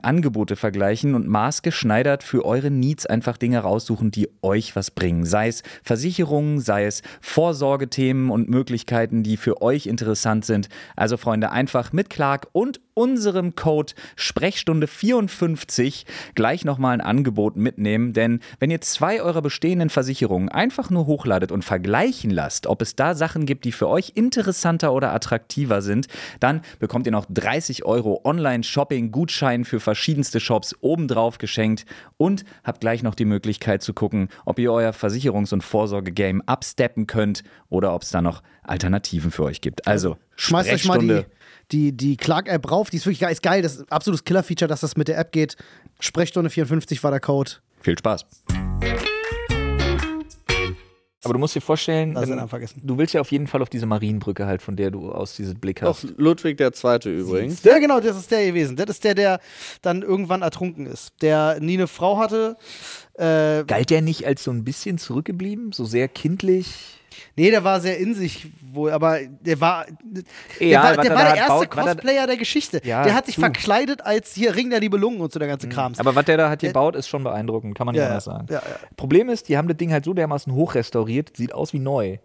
Angebote 0.00 0.56
vergleichen 0.56 1.14
und 1.14 1.28
maßgeschneidert 1.28 2.22
für 2.22 2.44
eure 2.44 2.70
Needs 2.70 3.06
einfach 3.06 3.36
Dinge 3.36 3.60
raussuchen, 3.60 4.10
die 4.10 4.28
euch 4.42 4.76
was 4.76 4.90
bringen. 4.90 5.24
Sei 5.24 5.48
es 5.48 5.62
Versicherungen, 5.82 6.60
sei 6.60 6.86
es 6.86 7.02
Vorsorgethemen 7.20 8.30
und 8.30 8.48
Möglichkeiten, 8.48 9.22
die 9.22 9.36
für 9.36 9.62
euch 9.62 9.86
interessant 9.86 10.44
sind. 10.44 10.68
Also 10.96 11.16
Freunde, 11.16 11.50
einfach 11.50 11.92
mit 11.92 12.10
Clark 12.10 12.48
und 12.52 12.80
unserem 13.00 13.54
Code 13.54 13.94
Sprechstunde 14.14 14.86
54 14.86 16.04
gleich 16.34 16.66
nochmal 16.66 16.92
ein 16.92 17.00
Angebot 17.00 17.56
mitnehmen, 17.56 18.12
denn 18.12 18.40
wenn 18.58 18.70
ihr 18.70 18.82
zwei 18.82 19.22
eurer 19.22 19.40
bestehenden 19.40 19.88
Versicherungen 19.88 20.50
einfach 20.50 20.90
nur 20.90 21.06
hochladet 21.06 21.50
und 21.50 21.64
vergleichen 21.64 22.30
lasst, 22.30 22.66
ob 22.66 22.82
es 22.82 22.96
da 22.96 23.14
Sachen 23.14 23.46
gibt, 23.46 23.64
die 23.64 23.72
für 23.72 23.88
euch 23.88 24.12
interessanter 24.16 24.92
oder 24.92 25.14
attraktiver 25.14 25.80
sind, 25.80 26.08
dann 26.40 26.60
bekommt 26.78 27.06
ihr 27.06 27.12
noch 27.12 27.24
30 27.30 27.86
Euro 27.86 28.20
Online-Shopping-Gutschein 28.24 29.64
für 29.64 29.80
verschiedenste 29.90 30.38
Shops 30.38 30.76
obendrauf 30.82 31.38
geschenkt 31.38 31.84
und 32.16 32.44
habt 32.62 32.80
gleich 32.80 33.02
noch 33.02 33.16
die 33.16 33.24
Möglichkeit 33.24 33.82
zu 33.82 33.92
gucken, 33.92 34.28
ob 34.44 34.60
ihr 34.60 34.72
euer 34.72 34.92
Versicherungs- 34.92 35.52
und 35.52 35.64
Vorsorge-Game 35.64 36.42
absteppen 36.42 37.08
könnt 37.08 37.42
oder 37.70 37.92
ob 37.92 38.02
es 38.02 38.10
da 38.10 38.22
noch 38.22 38.44
Alternativen 38.62 39.32
für 39.32 39.42
euch 39.42 39.60
gibt. 39.60 39.88
Also, 39.88 40.16
Schmeißt 40.36 40.70
euch 40.72 40.84
mal 40.84 41.00
die, 41.00 41.24
die, 41.72 41.92
die 41.96 42.16
Clark-App 42.16 42.70
rauf. 42.70 42.90
Die 42.90 42.98
ist 42.98 43.06
wirklich 43.06 43.18
geil. 43.18 43.32
Ist 43.32 43.42
geil. 43.42 43.62
Das 43.62 43.74
ist 43.74 43.80
ein 43.80 43.88
absolutes 43.88 44.22
Killer-Feature, 44.22 44.68
dass 44.68 44.80
das 44.80 44.96
mit 44.96 45.08
der 45.08 45.18
App 45.18 45.32
geht. 45.32 45.56
Sprechstunde 45.98 46.50
54 46.50 47.02
war 47.02 47.10
der 47.10 47.20
Code. 47.20 47.50
Viel 47.80 47.98
Spaß. 47.98 48.24
Aber 51.22 51.34
du 51.34 51.38
musst 51.38 51.54
dir 51.54 51.60
vorstellen, 51.60 52.16
wenn- 52.30 52.38
du 52.82 52.96
willst 52.96 53.12
ja 53.12 53.20
auf 53.20 53.30
jeden 53.30 53.46
Fall 53.46 53.60
auf 53.60 53.68
diese 53.68 53.84
Marienbrücke 53.84 54.46
halt, 54.46 54.62
von 54.62 54.76
der 54.76 54.90
du 54.90 55.12
aus 55.12 55.36
dieses 55.36 55.54
Blick 55.54 55.82
hast. 55.82 56.06
Ludwig 56.16 56.56
der 56.56 56.72
Zweite 56.72 57.10
übrigens. 57.10 57.62
Ja, 57.62 57.78
genau, 57.78 58.00
das 58.00 58.16
ist 58.16 58.30
der 58.30 58.46
gewesen. 58.46 58.76
Das 58.76 58.88
ist 58.88 59.04
der, 59.04 59.14
der 59.14 59.40
dann 59.82 60.00
irgendwann 60.02 60.40
ertrunken 60.42 60.86
ist. 60.86 61.12
Der 61.20 61.58
nie 61.60 61.74
eine 61.74 61.88
Frau 61.88 62.16
hatte. 62.18 62.56
Äh, 63.14 63.64
Galt 63.66 63.90
der 63.90 64.00
nicht 64.00 64.26
als 64.26 64.44
so 64.44 64.50
ein 64.50 64.64
bisschen 64.64 64.96
zurückgeblieben? 64.96 65.72
So 65.72 65.84
sehr 65.84 66.08
kindlich? 66.08 66.99
Nee, 67.36 67.50
der 67.50 67.64
war 67.64 67.80
sehr 67.80 67.98
in 67.98 68.14
sich 68.14 68.46
wohl, 68.72 68.90
aber 68.92 69.18
der 69.26 69.60
war. 69.60 69.86
Der 70.60 70.66
Ja, 70.68 70.82
war, 70.82 70.96
der, 70.96 71.10
er 71.10 71.16
war 71.16 71.24
der 71.24 71.36
erste 71.36 71.48
baut, 71.52 71.76
er- 71.76 71.84
Cosplayer 71.94 72.26
der 72.26 72.36
Geschichte. 72.36 72.80
Ja, 72.84 73.02
der 73.04 73.14
hat 73.14 73.26
sich 73.26 73.34
du. 73.36 73.40
verkleidet 73.40 74.02
als 74.04 74.34
hier 74.34 74.54
Ring 74.54 74.70
der 74.70 74.80
Nibelungen 74.80 75.20
und 75.20 75.32
so 75.32 75.38
der 75.38 75.48
ganze 75.48 75.68
Krams. 75.68 75.98
Aber 76.00 76.14
was 76.14 76.24
der 76.24 76.36
da 76.36 76.50
hat 76.50 76.62
Der- 76.62 76.70
gebaut, 76.70 76.94
ist 76.96 77.08
schon 77.08 77.24
beeindruckend, 77.24 77.76
kann 77.76 77.86
man 77.86 77.94
nicht 77.94 78.02
ja, 78.02 78.08
anders 78.08 78.24
sagen. 78.24 78.46
Problem 78.96 79.28
ist, 79.28 79.48
die 79.48 79.56
haben 79.56 79.68
das 79.68 79.76
Ding 79.76 79.92
halt 79.92 80.04
so 80.04 80.14
dermaßen 80.14 80.52
hochrestauriert, 80.52 81.36
sieht 81.36 81.52
aus 81.54 81.72
wie 81.72 81.78
neu. 81.80 82.18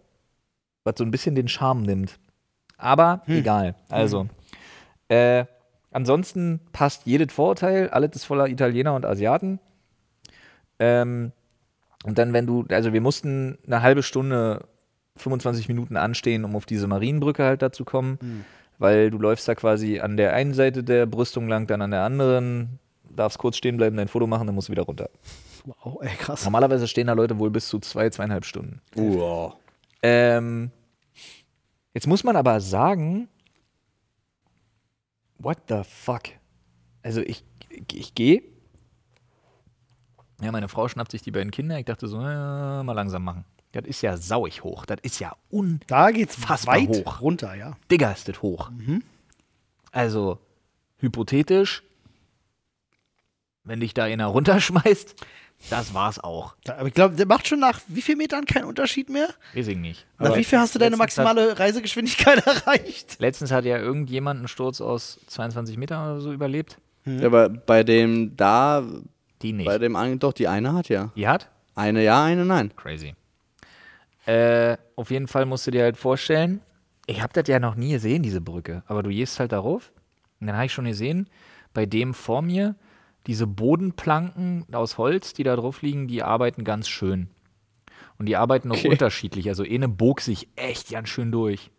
Was 0.84 0.96
so 0.98 1.04
ein 1.04 1.12
bisschen 1.12 1.36
den 1.36 1.48
Charme 1.48 1.82
nimmt. 1.84 2.20
Aber 2.78 3.22
Hm. 3.26 3.38
egal. 3.38 3.76
Also, 3.90 4.28
äh, 5.08 5.46
ansonsten 5.92 6.60
passt 6.74 7.04
jedes 7.06 7.34
Vorurteil, 7.34 7.90
alles 7.90 8.12
ist 8.16 8.26
voller 8.26 8.48
Italiener 8.50 8.94
und 8.94 9.06
Asiaten. 9.06 9.60
Ähm, 10.80 11.32
und 12.04 12.18
dann, 12.18 12.34
wenn 12.34 12.46
du, 12.46 12.66
also 12.70 12.94
wir 12.94 13.02
mussten 13.02 13.58
eine 13.66 13.82
halbe 13.82 14.04
Stunde, 14.04 14.66
25 15.18 15.68
Minuten 15.68 15.98
anstehen, 15.98 16.44
um 16.46 16.56
auf 16.56 16.66
diese 16.66 16.88
Marienbrücke 16.88 17.44
halt 17.44 17.62
da 17.62 17.72
zu 17.72 17.86
kommen, 17.86 18.18
Hm. 18.22 18.46
weil 18.80 19.10
du 19.12 19.18
läufst 19.18 19.48
da 19.48 19.56
quasi 19.56 20.00
an 20.00 20.18
der 20.18 20.34
einen 20.34 20.54
Seite 20.54 20.84
der 20.84 21.06
Brüstung 21.06 21.48
lang, 21.48 21.68
dann 21.68 21.82
an 21.82 21.92
der 21.92 22.02
anderen, 22.04 22.80
darfst 23.10 23.38
kurz 23.38 23.58
stehen 23.58 23.78
bleiben, 23.78 23.96
dein 23.98 24.08
Foto 24.10 24.28
machen, 24.28 24.46
dann 24.48 24.56
musst 24.56 24.68
du 24.68 24.72
wieder 24.72 24.84
runter. 24.84 25.10
Wow, 25.66 26.00
ey, 26.02 26.16
krass. 26.18 26.44
Normalerweise 26.44 26.88
stehen 26.88 27.08
da 27.08 27.14
Leute 27.14 27.40
wohl 27.40 27.50
bis 27.50 27.68
zu 27.70 27.80
zwei, 27.80 28.10
zweieinhalb 28.10 28.46
Stunden. 28.46 28.82
Uah. 28.96 29.56
Ähm, 30.04 30.70
jetzt 31.94 32.06
muss 32.08 32.24
man 32.24 32.36
aber 32.36 32.60
sagen, 32.60 33.28
what 35.40 35.58
the 35.70 35.82
fuck? 35.84 36.24
Also 37.02 37.22
ich, 37.22 37.44
ich, 37.70 37.84
ich 37.96 38.16
gehe. 38.16 38.44
Ja, 40.42 40.52
meine 40.52 40.68
Frau 40.68 40.88
schnappt 40.88 41.12
sich 41.12 41.22
die 41.22 41.32
beiden 41.32 41.50
Kinder. 41.52 41.80
Ich 41.80 41.86
dachte 41.86 42.08
so, 42.08 42.18
äh, 42.20 42.84
mal 42.84 42.94
langsam 42.94 43.24
machen. 43.24 43.46
Das 43.76 43.86
ist 43.86 44.02
ja 44.02 44.16
sauig 44.18 44.64
hoch. 44.64 44.86
Das 44.86 44.98
ist 45.04 45.20
ja 45.20 45.36
un... 45.52 45.82
Da 45.88 46.12
geht's 46.12 46.36
Fassbar 46.38 46.76
weit 46.78 46.90
hoch. 46.90 47.20
runter, 47.22 47.56
ja. 47.56 47.74
Digga, 47.92 48.12
ist 48.12 48.28
das 48.30 48.42
hoch. 48.42 48.72
Also, 49.92 50.40
hypothetisch, 51.00 51.84
wenn 53.64 53.80
dich 53.82 53.94
da 53.94 54.06
einer 54.06 54.28
runterschmeißt, 54.28 55.16
das 55.70 55.94
war's 55.94 56.20
auch. 56.20 56.56
Da- 56.64 56.78
Aber 56.78 56.88
ich 56.88 56.94
glaube, 56.94 57.16
der 57.16 57.26
macht 57.26 57.48
schon 57.48 57.60
nach 57.60 57.82
wie 57.88 58.02
viel 58.02 58.16
Metern 58.16 58.46
keinen 58.46 58.66
Unterschied 58.66 59.10
mehr? 59.10 59.28
Weiß 59.54 59.68
ich 59.68 59.78
nicht. 59.78 60.06
Nach 60.20 60.28
Aber 60.28 60.38
wie 60.38 60.44
viel 60.44 60.60
hast 60.60 60.76
du 60.76 60.80
deine 60.80 60.96
letztens 60.98 61.18
maximale 61.18 61.60
Reisegeschwindigkeit 61.60 62.46
erreicht? 62.48 63.18
Letztens 63.20 63.52
hat 63.52 63.66
ja 63.66 63.78
irgendjemand 63.78 64.40
einen 64.40 64.48
Sturz 64.48 64.80
aus 64.82 65.20
22 65.28 65.78
Metern 65.78 66.12
oder 66.12 66.22
so 66.22 66.32
überlebt. 66.32 66.78
Ja, 67.06 67.26
aber 67.28 67.50
bei 67.50 67.84
dem 67.84 68.36
da, 68.38 68.84
Die 69.42 69.54
nicht. 69.54 69.66
bei 69.66 69.78
dem 69.78 69.96
einen, 69.96 70.20
doch, 70.20 70.34
die 70.34 70.48
eine 70.48 70.74
hat 70.74 70.90
ja. 70.90 71.12
Die 71.16 71.28
hat? 71.28 71.50
Eine 71.76 72.04
ja, 72.04 72.24
eine 72.24 72.46
nein. 72.46 72.72
Crazy. 72.76 73.16
Äh, 74.26 74.78
auf 74.96 75.12
jeden 75.12 75.28
Fall 75.28 75.46
musst 75.46 75.68
du 75.68 75.72
dir 75.72 75.84
halt 75.84 75.98
vorstellen, 75.98 76.62
ich 77.06 77.22
habe 77.22 77.34
das 77.34 77.48
ja 77.48 77.60
noch 77.60 77.76
nie 77.76 77.92
gesehen, 77.92 78.24
diese 78.24 78.42
Brücke, 78.42 78.84
aber 78.88 79.04
du 79.04 79.10
gehst 79.10 79.40
halt 79.40 79.52
darauf 79.52 79.92
und 80.40 80.48
dann 80.48 80.56
habe 80.56 80.66
ich 80.66 80.74
schon 80.74 80.86
gesehen, 80.86 81.30
bei 81.74 81.86
dem 81.86 82.14
vor 82.14 82.42
mir, 82.42 82.76
diese 83.28 83.48
Bodenplanken 83.48 84.66
aus 84.74 84.98
Holz, 84.98 85.34
die 85.34 85.44
da 85.44 85.56
drauf 85.56 85.82
liegen, 85.82 86.08
die 86.08 86.24
arbeiten 86.24 86.64
ganz 86.64 86.88
schön. 86.88 87.30
Und 88.18 88.28
die 88.28 88.38
arbeiten 88.38 88.72
auch 88.72 88.84
unterschiedlich. 88.86 89.50
Also 89.50 89.64
eine 89.64 89.90
bog 89.90 90.22
sich 90.22 90.48
echt 90.56 90.92
ganz 90.92 91.10
schön 91.10 91.32
durch. 91.32 91.72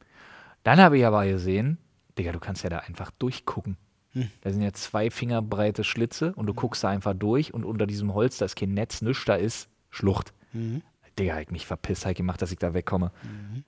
Dann 0.65 0.81
habe 0.81 0.99
ich 0.99 1.07
aber 1.07 1.27
gesehen, 1.27 1.79
Digga, 2.19 2.33
du 2.33 2.41
kannst 2.41 2.63
ja 2.63 2.71
da 2.71 2.79
einfach 2.79 3.11
durchgucken. 3.13 3.77
Da 4.43 4.51
sind 4.51 4.63
ja 4.63 4.73
zwei 4.73 5.11
Fingerbreite 5.11 5.85
Schlitze 5.85 6.33
und 6.35 6.47
du 6.47 6.55
guckst 6.55 6.83
da 6.85 6.89
einfach 6.89 7.15
durch 7.15 7.55
und 7.55 7.65
unter 7.65 7.87
diesem 7.87 8.13
Holz, 8.15 8.39
da 8.39 8.47
ist 8.47 8.57
kein 8.57 8.75
Netz, 8.75 9.03
nichts, 9.03 9.25
da 9.25 9.35
ist 9.37 9.69
Schlucht. 9.91 10.33
Digga, 11.19 11.41
ich 11.41 11.51
mich 11.51 11.67
verpisst, 11.67 12.05
ich 12.07 12.15
gemacht, 12.15 12.43
dass 12.43 12.53
ich 12.53 12.59
da 12.59 12.75
wegkomme. 12.75 13.11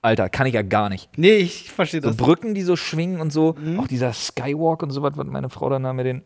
Alter, 0.01 0.29
kann 0.29 0.45
ich 0.45 0.53
ja 0.53 0.61
gar 0.61 0.89
nicht. 0.89 1.09
Nee, 1.17 1.37
ich 1.37 1.71
verstehe 1.71 2.01
So 2.01 2.09
das. 2.09 2.17
Brücken, 2.17 2.53
die 2.53 2.61
so 2.61 2.75
schwingen 2.75 3.21
und 3.21 3.31
so, 3.31 3.55
auch 3.77 3.87
dieser 3.87 4.13
Skywalk 4.13 4.83
und 4.83 4.91
so 4.91 5.01
was, 5.01 5.17
was 5.17 5.25
meine 5.25 5.49
Frau 5.49 5.69
dann 5.69 5.83
da 5.83 5.93
mit 5.93 6.05
den. 6.05 6.21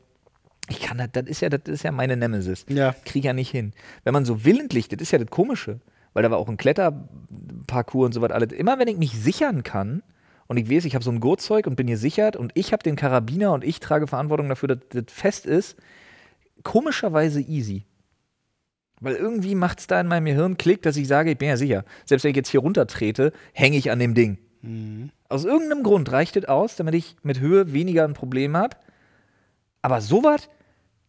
Ich 0.70 0.82
kann 0.82 0.98
das, 0.98 1.10
das 1.12 1.26
ist 1.26 1.42
ja, 1.42 1.50
das 1.50 1.62
ist 1.66 1.84
ja 1.84 1.92
meine 1.92 2.16
Nemesis. 2.18 2.66
Ja. 2.70 2.96
Krieg 3.06 3.24
ja 3.26 3.34
nicht 3.34 3.52
hin. 3.52 3.74
Wenn 4.04 4.14
man 4.14 4.26
so 4.26 4.46
willentlich, 4.46 4.88
das 4.88 5.02
ist 5.02 5.12
ja 5.12 5.20
das 5.20 5.30
Komische, 5.30 5.80
weil 6.14 6.24
da 6.24 6.32
war 6.32 6.38
auch 6.38 6.48
ein 6.48 6.58
Kletterparcours 6.58 8.08
und 8.08 8.14
so 8.14 8.22
was 8.22 8.32
alles. 8.32 8.52
Immer 8.52 8.80
wenn 8.80 8.88
ich 8.88 8.98
mich 8.98 9.12
sichern 9.12 9.64
kann 9.64 10.04
und 10.48 10.58
ich 10.58 10.70
weiß, 10.70 10.86
ich 10.86 10.96
habe 10.96 11.04
so 11.04 11.12
ein 11.12 11.20
Gurtzeug 11.20 11.68
und 11.68 11.76
bin 11.76 11.88
gesichert 11.88 12.36
und 12.36 12.52
ich 12.56 12.72
habe 12.74 12.84
den 12.84 12.96
Karabiner 12.96 13.54
und 13.54 13.64
ich 13.64 13.80
trage 13.80 14.08
Verantwortung 14.08 14.50
dafür, 14.50 14.70
dass 14.70 14.80
das 14.90 15.06
fest 15.08 15.46
ist, 15.46 15.78
komischerweise 16.64 17.42
easy. 17.42 17.86
Weil 19.04 19.16
irgendwie 19.16 19.54
macht 19.54 19.80
es 19.80 19.88
da 19.88 20.00
in 20.00 20.08
meinem 20.08 20.26
Gehirn 20.26 20.58
Klick, 20.58 20.82
dass 20.82 20.96
ich 20.96 21.08
sage, 21.08 21.32
ich 21.32 21.38
bin 21.38 21.50
ja 21.50 21.58
sicher. 21.58 21.84
Selbst 22.06 22.24
wenn 22.24 22.32
ich 22.32 22.38
jetzt 22.38 22.50
hier 22.50 22.62
runtertrete, 22.62 23.34
hänge 23.52 23.78
ich 23.78 23.92
an 23.92 24.00
dem 24.00 24.14
Ding. 24.14 24.38
Aus 25.28 25.44
irgendeinem 25.44 25.84
Grund 25.84 26.10
reicht 26.12 26.38
es 26.38 26.46
aus, 26.46 26.78
damit 26.78 26.96
ich 26.96 27.18
mit 27.22 27.42
Höhe 27.42 27.74
weniger 27.74 28.06
ein 28.06 28.14
Problem 28.14 28.56
habe. 28.56 28.78
Aber 29.82 30.00
sowas 30.00 30.48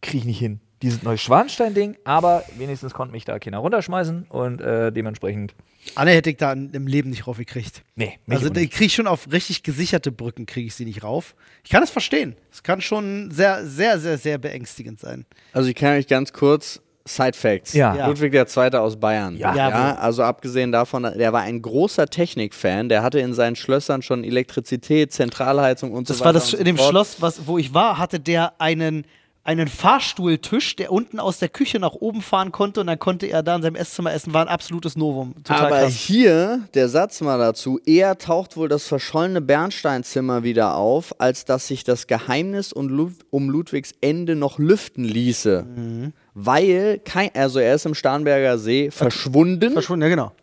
kriege 0.01 0.17
ich 0.17 0.25
nicht 0.25 0.39
hin. 0.39 0.59
Dieses 0.81 1.03
Neuschwanstein-Ding, 1.03 1.95
aber 2.03 2.43
wenigstens 2.57 2.93
konnte 2.93 3.13
mich 3.13 3.23
da 3.23 3.39
keiner 3.39 3.59
runterschmeißen 3.59 4.23
und 4.27 4.59
äh, 4.59 4.91
dementsprechend. 4.91 5.55
Anne 5.95 6.11
hätte 6.11 6.31
ich 6.31 6.37
da 6.37 6.51
im 6.51 6.85
Leben 6.85 7.11
nicht 7.11 7.27
raufgekriegt. 7.27 7.81
Nee, 7.95 8.19
mich 8.25 8.37
Also 8.39 8.53
ich 8.53 8.71
kriege 8.71 8.89
schon 8.89 9.07
auf 9.07 9.31
richtig 9.31 9.63
gesicherte 9.63 10.11
Brücken 10.11 10.45
kriege 10.45 10.67
ich 10.67 10.75
sie 10.75 10.83
nicht 10.83 11.01
rauf. 11.01 11.33
Ich 11.63 11.69
kann 11.69 11.81
es 11.81 11.89
verstehen. 11.89 12.35
Es 12.51 12.61
kann 12.61 12.81
schon 12.81 13.31
sehr, 13.31 13.65
sehr, 13.65 13.99
sehr, 13.99 14.17
sehr 14.17 14.37
beängstigend 14.37 14.99
sein. 14.99 15.25
Also 15.53 15.69
ich 15.69 15.75
kann 15.75 15.93
euch 15.93 16.07
ganz 16.07 16.33
kurz 16.33 16.81
Side 17.07 17.33
Facts. 17.37 17.73
Ja. 17.73 17.95
Ja. 17.95 18.07
Ludwig 18.07 18.33
II. 18.33 18.75
aus 18.77 18.95
Bayern. 18.99 19.37
Ja. 19.37 19.53
Ja, 19.55 19.69
ja. 19.69 19.95
Also 19.97 20.23
abgesehen 20.23 20.71
davon, 20.71 21.03
der 21.03 21.31
war 21.33 21.41
ein 21.41 21.61
großer 21.61 22.07
Technikfan. 22.07 22.89
Der 22.89 23.03
hatte 23.03 23.19
in 23.19 23.33
seinen 23.35 23.55
Schlössern 23.55 24.01
schon 24.01 24.23
Elektrizität, 24.23 25.13
Zentralheizung 25.13 25.91
und 25.91 26.09
Das 26.09 26.17
so 26.17 26.25
war 26.25 26.33
weiter. 26.33 26.39
das 26.39 26.53
und 26.53 26.59
in 26.59 26.59
so 26.59 26.63
dem 26.65 26.77
fort. 26.77 26.89
Schloss, 26.89 27.17
was, 27.21 27.45
wo 27.47 27.57
ich 27.59 27.75
war, 27.75 27.99
hatte 27.99 28.19
der 28.19 28.53
einen, 28.59 29.05
einen 29.43 29.67
Fahrstuhltisch, 29.67 30.75
der 30.77 30.91
unten 30.91 31.19
aus 31.19 31.37
der 31.37 31.49
Küche 31.49 31.79
nach 31.79 31.93
oben 31.93 32.23
fahren 32.23 32.51
konnte 32.51 32.81
und 32.81 32.87
dann 32.87 32.97
konnte 32.97 33.27
er 33.27 33.43
da 33.43 33.55
in 33.55 33.61
seinem 33.61 33.75
Esszimmer 33.75 34.11
essen. 34.11 34.33
War 34.33 34.41
ein 34.41 34.47
absolutes 34.47 34.95
Novum. 34.97 35.35
Total 35.43 35.67
Aber 35.67 35.79
krass. 35.81 35.93
hier, 35.93 36.61
der 36.73 36.89
Satz 36.89 37.21
mal 37.21 37.37
dazu, 37.37 37.79
eher 37.85 38.17
taucht 38.17 38.57
wohl 38.57 38.67
das 38.67 38.87
verschollene 38.87 39.41
Bernsteinzimmer 39.41 40.41
wieder 40.41 40.75
auf, 40.75 41.13
als 41.19 41.45
dass 41.45 41.67
sich 41.67 41.83
das 41.83 42.07
Geheimnis 42.07 42.73
um, 42.73 43.15
um 43.29 43.49
Ludwigs 43.51 43.91
Ende 44.01 44.35
noch 44.35 44.57
lüften 44.57 45.03
ließe. 45.03 45.63
Mhm. 45.63 46.13
Weil, 46.37 46.99
kein, 46.99 47.29
also 47.33 47.59
er 47.59 47.75
ist 47.75 47.85
im 47.85 47.95
Starnberger 47.95 48.57
See 48.57 48.91
verschwunden, 48.91 49.71
Verschwunden, 49.71 50.03
ja 50.03 50.09
genau. 50.09 50.33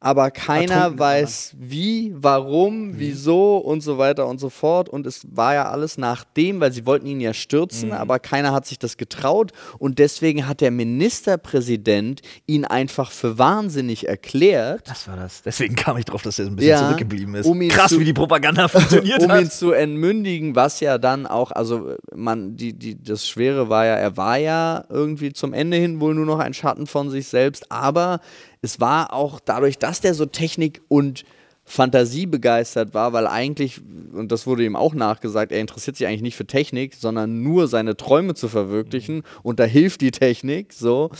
Aber 0.00 0.30
keiner 0.30 0.98
weiß 0.98 1.54
wie, 1.58 2.12
warum, 2.16 2.88
Mhm. 2.88 2.94
wieso 2.98 3.56
und 3.58 3.80
so 3.80 3.98
weiter 3.98 4.26
und 4.26 4.38
so 4.38 4.50
fort. 4.50 4.88
Und 4.88 5.06
es 5.06 5.26
war 5.30 5.54
ja 5.54 5.70
alles 5.70 5.98
nach 5.98 6.24
dem, 6.24 6.60
weil 6.60 6.72
sie 6.72 6.86
wollten 6.86 7.06
ihn 7.06 7.20
ja 7.20 7.32
stürzen, 7.34 7.88
Mhm. 7.88 7.94
aber 7.94 8.18
keiner 8.18 8.52
hat 8.52 8.66
sich 8.66 8.78
das 8.78 8.96
getraut. 8.96 9.52
Und 9.78 9.98
deswegen 9.98 10.46
hat 10.46 10.60
der 10.60 10.70
Ministerpräsident 10.70 12.20
ihn 12.46 12.64
einfach 12.64 13.10
für 13.10 13.38
wahnsinnig 13.38 14.08
erklärt. 14.08 14.88
Das 14.88 15.08
war 15.08 15.16
das. 15.16 15.42
Deswegen 15.42 15.74
kam 15.76 15.96
ich 15.96 16.04
drauf, 16.04 16.22
dass 16.22 16.38
er 16.38 16.44
so 16.46 16.50
ein 16.50 16.56
bisschen 16.56 16.78
zurückgeblieben 16.78 17.34
ist. 17.34 17.46
um 17.46 17.60
ihn 17.60 17.68
Krass, 17.70 17.90
zu- 17.90 18.00
wie 18.00 18.04
die 18.04 18.12
Propaganda 18.12 18.68
funktioniert 18.68 19.20
um 19.22 19.30
ihn 19.30 19.46
hat. 19.46 19.52
zu 19.52 19.72
entmündigen, 19.72 20.54
was 20.54 20.80
ja 20.80 20.98
dann 20.98 21.26
auch, 21.26 21.50
also 21.50 21.94
man, 22.14 22.56
die, 22.56 22.72
die, 22.72 23.02
das 23.02 23.26
Schwere 23.26 23.68
war 23.68 23.86
ja, 23.86 23.94
er 23.94 24.16
war 24.16 24.36
ja 24.38 24.84
irgendwie 24.88 25.32
zum 25.32 25.52
Ende 25.52 25.76
hin 25.76 26.00
wohl 26.00 26.14
nur 26.14 26.26
noch 26.26 26.38
ein 26.38 26.54
Schatten 26.54 26.86
von 26.86 27.10
sich 27.10 27.28
selbst, 27.28 27.70
aber 27.70 28.20
es 28.62 28.80
war 28.80 29.12
auch 29.12 29.40
dadurch, 29.40 29.78
dass 29.78 30.00
der 30.00 30.14
so 30.14 30.26
Technik 30.26 30.82
und 30.88 31.24
Fantasie 31.64 32.26
begeistert 32.26 32.94
war, 32.94 33.12
weil 33.12 33.26
eigentlich, 33.26 33.80
und 34.12 34.30
das 34.30 34.46
wurde 34.46 34.64
ihm 34.64 34.76
auch 34.76 34.94
nachgesagt, 34.94 35.50
er 35.50 35.60
interessiert 35.60 35.96
sich 35.96 36.06
eigentlich 36.06 36.22
nicht 36.22 36.36
für 36.36 36.46
Technik, 36.46 36.94
sondern 36.94 37.42
nur 37.42 37.66
seine 37.66 37.96
Träume 37.96 38.34
zu 38.34 38.48
verwirklichen 38.48 39.24
und 39.42 39.58
da 39.58 39.64
hilft 39.64 40.00
die 40.00 40.12
Technik, 40.12 40.72
so. 40.72 41.10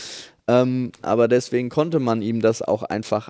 Ähm, 0.47 0.93
aber 1.01 1.27
deswegen 1.27 1.67
konnte 1.67 1.99
man 1.99 2.21
ihm 2.21 2.41
das 2.41 2.61
auch 2.61 2.83
einfach 2.83 3.29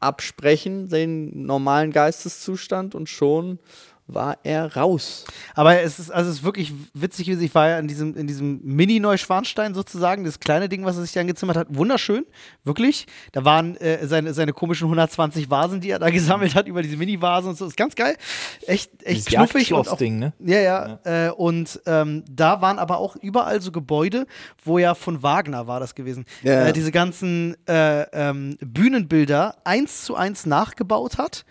absprechen, 0.00 0.88
den 0.88 1.46
normalen 1.46 1.92
Geisteszustand 1.92 2.96
und 2.96 3.08
schon 3.08 3.60
war 4.08 4.38
er 4.42 4.74
raus. 4.74 5.24
Aber 5.54 5.80
es 5.80 5.98
ist, 5.98 6.10
also 6.10 6.30
es 6.30 6.38
ist 6.38 6.42
wirklich 6.42 6.72
witzig 6.94 7.26
gewesen. 7.26 7.44
Ich 7.44 7.54
war 7.54 7.68
ja 7.68 7.78
in 7.78 7.86
diesem, 7.86 8.16
in 8.16 8.26
diesem 8.26 8.60
Mini-Neuschwanstein 8.64 9.74
sozusagen, 9.74 10.24
das 10.24 10.40
kleine 10.40 10.68
Ding, 10.68 10.84
was 10.84 10.96
er 10.96 11.02
sich 11.02 11.12
da 11.12 11.20
angezimmert 11.20 11.56
hat. 11.56 11.68
Wunderschön, 11.70 12.24
wirklich. 12.64 13.06
Da 13.32 13.44
waren 13.44 13.76
äh, 13.76 14.06
seine, 14.06 14.32
seine 14.32 14.52
komischen 14.54 14.86
120 14.86 15.50
Vasen, 15.50 15.80
die 15.80 15.90
er 15.90 15.98
da 15.98 16.08
gesammelt 16.18 16.54
hat, 16.54 16.66
über 16.66 16.82
diese 16.82 16.96
Mini-Vasen 16.96 17.50
und 17.50 17.58
so. 17.58 17.66
Ist 17.66 17.76
ganz 17.76 17.94
geil. 17.94 18.16
Echt, 18.66 18.90
echt 19.04 19.18
Dieses 19.18 19.26
knuffig. 19.26 19.72
Und 19.72 19.80
auch, 19.80 19.84
Jagdschloss-Ding, 19.84 20.18
ne? 20.18 20.32
Ja, 20.40 20.60
ja. 20.60 20.98
Äh, 21.04 21.30
und 21.30 21.80
ähm, 21.86 22.24
da 22.30 22.62
waren 22.62 22.78
aber 22.78 22.98
auch 22.98 23.14
überall 23.16 23.60
so 23.60 23.70
Gebäude, 23.70 24.26
wo 24.64 24.78
ja 24.78 24.94
von 24.94 25.22
Wagner 25.22 25.66
war 25.66 25.80
das 25.80 25.94
gewesen. 25.94 26.24
Ja. 26.42 26.66
Äh, 26.66 26.72
diese 26.72 26.92
ganzen 26.92 27.56
äh, 27.68 28.02
ähm, 28.12 28.56
Bühnenbilder 28.60 29.56
eins 29.64 30.04
zu 30.04 30.16
eins 30.16 30.46
nachgebaut 30.46 31.18
hat, 31.18 31.44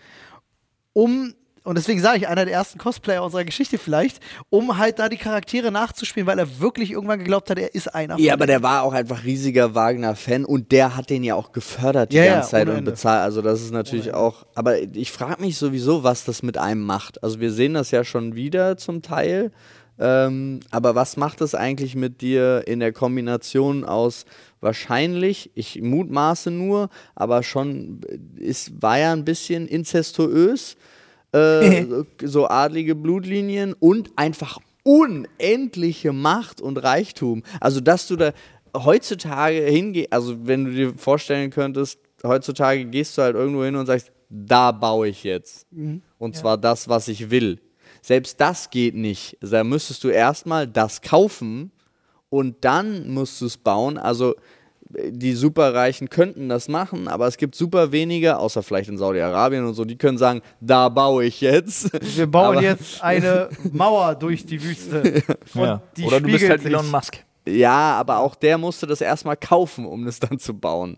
um, 0.92 1.34
und 1.68 1.76
deswegen 1.78 2.00
sage 2.00 2.18
ich, 2.18 2.28
einer 2.28 2.44
der 2.44 2.54
ersten 2.54 2.78
Cosplayer 2.78 3.22
unserer 3.22 3.44
Geschichte 3.44 3.78
vielleicht, 3.78 4.20
um 4.50 4.78
halt 4.78 4.98
da 4.98 5.08
die 5.08 5.16
Charaktere 5.18 5.70
nachzuspielen, 5.70 6.26
weil 6.26 6.38
er 6.38 6.60
wirklich 6.60 6.90
irgendwann 6.90 7.18
geglaubt 7.18 7.50
hat, 7.50 7.58
er 7.58 7.74
ist 7.74 7.94
einer 7.94 8.14
von 8.14 8.22
Ja, 8.24 8.32
aber 8.32 8.46
denen. 8.46 8.60
der 8.60 8.62
war 8.68 8.82
auch 8.82 8.92
einfach 8.92 9.22
riesiger 9.24 9.74
Wagner-Fan 9.74 10.44
und 10.44 10.72
der 10.72 10.96
hat 10.96 11.10
den 11.10 11.22
ja 11.22 11.34
auch 11.34 11.52
gefördert 11.52 12.12
die 12.12 12.16
Ja, 12.16 12.24
ja, 12.24 12.34
ganze 12.34 12.50
Zeit 12.50 12.68
ohne 12.68 12.78
und 12.78 12.84
bezahlt. 12.84 13.22
Also 13.22 13.42
das 13.42 13.60
ist 13.62 13.70
natürlich 13.72 14.14
auch, 14.14 14.46
aber 14.54 14.80
ich 14.80 15.12
frage 15.12 15.40
mich 15.42 15.56
sowieso, 15.58 16.02
was 16.02 16.24
das 16.24 16.42
mit 16.42 16.56
einem 16.58 16.84
macht. 16.84 17.22
Also 17.22 17.38
wir 17.40 17.52
sehen 17.52 17.74
das 17.74 17.90
ja 17.90 18.02
schon 18.02 18.34
wieder 18.34 18.76
zum 18.76 19.02
Teil. 19.02 19.52
Ähm, 20.00 20.60
aber 20.70 20.94
was 20.94 21.16
macht 21.16 21.40
es 21.40 21.54
eigentlich 21.56 21.96
mit 21.96 22.20
dir 22.20 22.62
in 22.66 22.78
der 22.80 22.92
Kombination 22.92 23.84
aus 23.84 24.26
wahrscheinlich, 24.60 25.50
ich 25.54 25.80
mutmaße 25.82 26.50
nur, 26.50 26.88
aber 27.14 27.42
schon 27.42 28.00
ist, 28.36 28.80
war 28.80 28.98
ja 28.98 29.12
ein 29.12 29.24
bisschen 29.24 29.66
inzestuös, 29.66 30.76
äh, 31.32 31.84
so, 32.24 32.48
adlige 32.48 32.94
Blutlinien 32.94 33.74
und 33.74 34.10
einfach 34.16 34.58
unendliche 34.82 36.12
Macht 36.12 36.60
und 36.60 36.78
Reichtum. 36.78 37.42
Also, 37.60 37.80
dass 37.80 38.06
du 38.08 38.16
da 38.16 38.32
heutzutage 38.76 39.60
hingehst, 39.62 40.12
also 40.12 40.46
wenn 40.46 40.64
du 40.64 40.72
dir 40.72 40.94
vorstellen 40.96 41.50
könntest, 41.50 41.98
heutzutage 42.22 42.84
gehst 42.84 43.16
du 43.16 43.22
halt 43.22 43.36
irgendwo 43.36 43.64
hin 43.64 43.76
und 43.76 43.86
sagst, 43.86 44.12
da 44.28 44.72
baue 44.72 45.08
ich 45.08 45.24
jetzt. 45.24 45.66
Und 46.18 46.36
zwar 46.36 46.58
das, 46.58 46.88
was 46.88 47.08
ich 47.08 47.30
will. 47.30 47.60
Selbst 48.02 48.40
das 48.40 48.70
geht 48.70 48.94
nicht. 48.94 49.36
Da 49.40 49.64
müsstest 49.64 50.04
du 50.04 50.08
erstmal 50.08 50.66
das 50.66 51.00
kaufen 51.00 51.72
und 52.28 52.56
dann 52.64 53.08
musst 53.08 53.40
du 53.40 53.46
es 53.46 53.56
bauen. 53.56 53.98
Also 53.98 54.34
die 54.90 55.34
Superreichen 55.34 56.08
könnten 56.08 56.48
das 56.48 56.68
machen, 56.68 57.08
aber 57.08 57.26
es 57.26 57.36
gibt 57.36 57.54
super 57.54 57.92
wenige, 57.92 58.38
außer 58.38 58.62
vielleicht 58.62 58.88
in 58.88 58.96
Saudi-Arabien 58.96 59.64
und 59.66 59.74
so, 59.74 59.84
die 59.84 59.96
können 59.98 60.16
sagen, 60.18 60.40
da 60.60 60.88
baue 60.88 61.24
ich 61.24 61.40
jetzt. 61.42 61.90
Wir 62.16 62.26
bauen 62.26 62.56
aber- 62.56 62.62
jetzt 62.62 63.02
eine 63.02 63.50
Mauer 63.72 64.14
durch 64.14 64.46
die 64.46 64.62
Wüste. 64.62 65.22
Und 65.54 65.60
Ja. 65.60 65.82
die 65.96 66.04
Oder 66.04 66.20
du 66.20 66.24
bist 66.26 66.36
spiegelt 66.38 66.50
halt 66.50 66.62
sich. 66.62 66.70
Elon 66.72 66.90
Musk. 66.90 67.18
Ja, 67.46 67.92
aber 67.98 68.18
auch 68.18 68.34
der 68.34 68.56
musste 68.58 68.86
das 68.86 69.00
erstmal 69.00 69.36
kaufen, 69.36 69.84
um 69.86 70.06
es 70.06 70.20
dann 70.20 70.38
zu 70.38 70.54
bauen. 70.54 70.96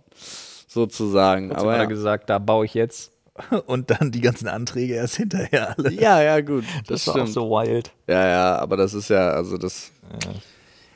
Sozusagen. 0.69 1.53
Aber 1.53 1.73
er 1.75 1.83
ja. 1.83 1.85
gesagt, 1.87 2.31
da 2.31 2.39
baue 2.39 2.65
ich 2.67 2.75
jetzt. 2.75 3.13
Und 3.67 3.91
dann 3.91 4.11
die 4.11 4.21
ganzen 4.21 4.49
Anträge 4.49 4.95
erst 4.95 5.17
hinterher 5.17 5.75
alle. 5.79 5.93
ja, 5.93 6.21
ja, 6.23 6.41
gut. 6.41 6.65
Das, 6.87 7.05
Das 7.07 7.15
war 7.15 7.23
auch 7.23 7.27
so 7.27 7.49
wild. 7.51 7.91
Ja, 8.07 8.29
ja, 8.29 8.59
aber 8.59 8.77
das 8.77 8.93
ist 8.95 9.09
ja, 9.09 9.31
also 9.31 9.57
das. 9.57 9.91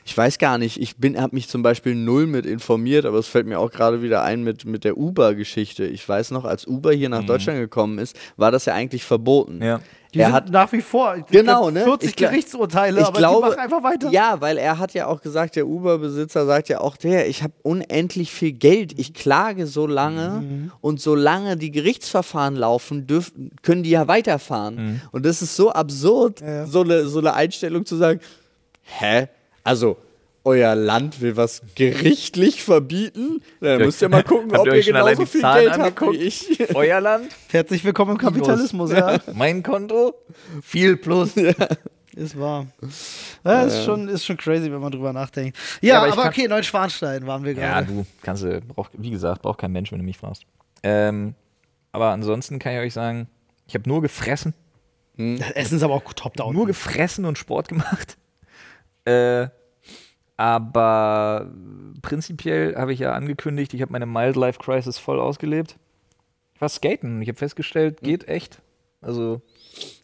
Ich 0.07 0.15
weiß 0.15 0.37
gar 0.37 0.59
nicht, 0.59 0.79
ich 0.79 0.97
bin, 0.97 1.19
habe 1.19 1.33
mich 1.35 1.49
zum 1.49 1.63
Beispiel 1.63 1.95
null 1.95 2.27
mit 2.27 2.45
informiert, 2.45 3.05
aber 3.05 3.17
es 3.17 3.27
fällt 3.27 3.47
mir 3.47 3.59
auch 3.59 3.71
gerade 3.71 4.03
wieder 4.03 4.21
ein 4.21 4.43
mit, 4.43 4.63
mit 4.63 4.83
der 4.83 4.97
Uber-Geschichte. 4.97 5.83
Ich 5.87 6.07
weiß 6.07 6.29
noch, 6.29 6.45
als 6.45 6.67
Uber 6.67 6.93
hier 6.93 7.09
nach 7.09 7.23
Deutschland 7.25 7.57
gekommen 7.57 7.97
ist, 7.97 8.15
war 8.37 8.51
das 8.51 8.65
ja 8.65 8.75
eigentlich 8.75 9.03
verboten. 9.03 9.63
Ja. 9.63 9.79
Die 10.13 10.19
er 10.19 10.27
sind 10.27 10.35
hat 10.35 10.49
nach 10.51 10.71
wie 10.71 10.81
vor. 10.81 11.17
Genau, 11.31 11.71
ne? 11.71 11.83
40 11.85 12.09
Ich 12.09 12.15
Gerichtsurteile, 12.15 13.01
ich 13.01 13.05
aber 13.07 13.17
glaube, 13.17 13.47
die 13.47 13.49
machen 13.49 13.59
einfach 13.59 13.83
weiter. 13.83 14.11
Ja, 14.11 14.39
weil 14.41 14.59
er 14.59 14.77
hat 14.77 14.93
ja 14.93 15.07
auch 15.07 15.21
gesagt, 15.21 15.55
der 15.55 15.65
Uber-Besitzer 15.67 16.45
sagt 16.45 16.69
ja 16.69 16.81
auch, 16.81 16.97
der, 16.97 17.27
ich 17.27 17.41
habe 17.41 17.53
unendlich 17.63 18.31
viel 18.31 18.51
Geld, 18.51 18.97
ich 18.99 19.15
klage 19.15 19.65
so 19.65 19.87
lange 19.87 20.41
Mhm. 20.41 20.71
und 20.81 21.01
solange 21.01 21.57
die 21.57 21.71
Gerichtsverfahren 21.71 22.55
laufen, 22.55 23.07
dürfen, 23.07 23.51
können 23.63 23.81
die 23.81 23.89
ja 23.89 24.07
weiterfahren. 24.07 24.75
Mhm. 24.75 25.01
Und 25.11 25.25
das 25.25 25.41
ist 25.41 25.55
so 25.55 25.71
absurd, 25.71 26.43
so 26.67 26.81
eine 26.81 27.07
so 27.07 27.17
eine 27.19 27.33
Einstellung 27.33 27.87
zu 27.87 27.95
sagen, 27.95 28.19
hä? 28.83 29.29
Also 29.65 29.97
euer 30.43 30.75
Land 30.75 31.21
will 31.21 31.37
was 31.37 31.63
gerichtlich 31.73 32.63
verbieten? 32.63 33.41
Dann 33.61 33.79
müsst 33.81 33.99
ihr 34.03 34.09
mal 34.09 34.23
gucken, 34.23 34.55
ob 34.55 34.67
ihr 34.67 34.75
ihr 34.75 34.83
genauso 34.83 35.25
viel 35.25 35.41
Zahlen 35.41 35.65
Geld 35.71 35.79
habt 35.79 36.01
wie 36.01 36.17
ich. 36.17 36.59
Euer 36.75 37.01
Land? 37.01 37.29
Herzlich 37.49 37.83
willkommen 37.83 38.11
im 38.11 38.17
Kapitalismus, 38.19 38.91
ja. 38.93 39.17
Mein 39.33 39.63
Konto? 39.63 40.13
Viel 40.61 40.97
plus. 40.97 41.35
Ist 42.15 42.39
wahr. 42.39 42.67
Ja, 43.43 43.63
ist, 43.63 43.83
schon, 43.85 44.07
ist 44.07 44.23
schon 44.23 44.37
crazy, 44.37 44.71
wenn 44.71 44.79
man 44.81 44.91
drüber 44.91 45.11
nachdenkt. 45.13 45.57
Ja, 45.81 45.97
aber 45.97 46.07
ich 46.09 46.13
aber, 46.13 46.21
kann- 46.23 46.31
okay, 46.31 46.47
Neuschwanstein 46.47 47.25
waren 47.25 47.43
wir 47.43 47.53
Ja, 47.53 47.81
gerade. 47.81 47.87
du 47.87 48.05
kannst 48.21 48.45
brauch, 48.67 48.89
wie 48.93 49.09
gesagt, 49.09 49.41
braucht 49.41 49.57
kein 49.59 49.71
Mensch, 49.71 49.91
wenn 49.91 49.97
du 49.97 50.05
mich 50.05 50.19
fragst. 50.19 50.43
Ähm, 50.83 51.33
aber 51.91 52.09
ansonsten 52.11 52.59
kann 52.59 52.73
ich 52.73 52.79
euch 52.81 52.93
sagen, 52.93 53.27
ich 53.67 53.73
habe 53.73 53.89
nur 53.89 54.03
gefressen, 54.03 54.53
Das 55.17 55.49
Essen 55.51 55.77
ist 55.77 55.83
aber 55.83 55.95
auch 55.95 56.13
top 56.13 56.35
down. 56.35 56.53
nur 56.53 56.67
gefressen 56.67 57.25
und 57.25 57.39
Sport 57.39 57.67
gemacht. 57.69 58.15
Äh, 59.05 59.47
aber 60.37 61.49
prinzipiell 62.01 62.75
habe 62.75 62.93
ich 62.93 62.99
ja 62.99 63.13
angekündigt, 63.13 63.73
ich 63.73 63.81
habe 63.81 63.91
meine 63.91 64.05
Mild 64.05 64.35
Life 64.35 64.59
Crisis 64.59 64.97
voll 64.97 65.19
ausgelebt. 65.19 65.77
Ich 66.55 66.61
war 66.61 66.69
skaten 66.69 67.15
und 67.17 67.21
ich 67.21 67.29
habe 67.29 67.37
festgestellt, 67.37 68.01
geht 68.01 68.27
echt. 68.27 68.59
Also, 69.01 69.41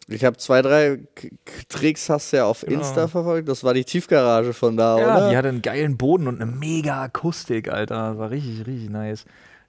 Ich 0.08 0.24
habe 0.24 0.36
zwei, 0.36 0.62
drei 0.62 1.00
K 1.14 1.28
Tricks 1.68 2.08
hast 2.08 2.32
du 2.32 2.36
ja 2.38 2.44
auf 2.46 2.60
Genau. 2.62 2.78
Insta 2.78 3.08
verfolgt. 3.08 3.48
Das 3.48 3.64
war 3.64 3.74
die 3.74 3.84
Tiefgarage 3.84 4.52
von 4.52 4.76
da, 4.76 4.98
ja, 4.98 5.04
oder? 5.16 5.30
die 5.30 5.36
hatte 5.36 5.48
einen 5.48 5.62
geilen 5.62 5.96
Boden 5.96 6.28
und 6.28 6.40
eine 6.40 6.50
mega 6.50 7.02
Akustik, 7.02 7.68
Alter. 7.70 8.10
Das 8.10 8.18
war 8.18 8.30
richtig, 8.30 8.66
richtig 8.66 8.90
nice. 8.90 9.24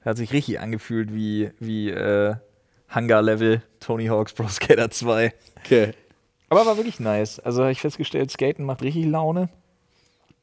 Hat 0.06 0.18
sich 0.18 0.34
richtig 0.34 0.60
angefühlt 0.60 1.14
wie, 1.14 1.52
wie 1.60 1.90
äh, 1.90 2.36
Hangar-Level 2.90 3.62
Tony 3.80 4.08
Hawk's 4.08 4.34
Pro 4.34 4.48
Skater 4.48 4.92
2. 4.92 5.34
okay. 5.64 5.94
Aber 6.56 6.66
war 6.66 6.78
wirklich 6.78 7.00
nice. 7.00 7.40
Also 7.40 7.62
habe 7.62 7.72
ich 7.72 7.82
festgestellt, 7.82 8.32
Skaten 8.32 8.66
macht 8.66 8.82
richtig 8.82 9.06
Laune. 9.06 9.50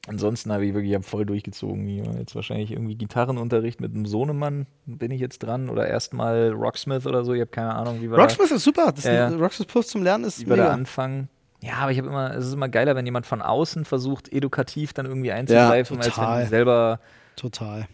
Ansonsten 0.08 0.50
habe 0.52 0.64
ich 0.64 0.72
wirklich 0.74 0.94
hab 0.94 1.04
voll 1.04 1.26
durchgezogen. 1.26 1.86
Jetzt 2.18 2.34
wahrscheinlich 2.34 2.72
irgendwie 2.72 2.94
Gitarrenunterricht 2.96 3.80
mit 3.80 3.94
einem 3.94 4.06
Sohnemann 4.06 4.66
bin 4.86 5.10
ich 5.10 5.20
jetzt 5.20 5.40
dran. 5.40 5.68
Oder 5.68 5.86
erstmal 5.88 6.50
Rocksmith 6.52 7.06
oder 7.06 7.22
so. 7.24 7.34
Ich 7.34 7.40
habe 7.40 7.50
keine 7.50 7.74
Ahnung, 7.74 7.98
wie 8.00 8.10
wir 8.10 8.16
da, 8.16 8.22
Rocksmith 8.22 8.50
ist 8.50 8.64
super. 8.64 8.92
Das 8.94 9.04
Ja, 9.04 9.12
ja. 9.12 9.26
ein- 9.26 9.38
Rocksmith 9.40 9.68
Plus 9.68 9.88
zum 9.88 10.02
Lernen 10.02 10.24
ist 10.24 10.40
wie 10.40 10.46
wir 10.48 10.56
da 10.56 10.62
mega. 10.64 10.74
anfangen. 10.74 11.28
Ja, 11.62 11.74
aber 11.74 11.92
ich 11.92 11.98
habe 11.98 12.08
immer, 12.08 12.34
es 12.34 12.46
ist 12.46 12.54
immer 12.54 12.70
geiler, 12.70 12.96
wenn 12.96 13.04
jemand 13.04 13.26
von 13.26 13.42
außen 13.42 13.84
versucht, 13.84 14.32
edukativ 14.32 14.94
dann 14.94 15.04
irgendwie 15.04 15.32
einzugreifen, 15.32 15.98
als 15.98 16.16
wenn 16.16 16.40
du 16.44 16.46
selber 16.48 17.00
Total. 17.36 17.86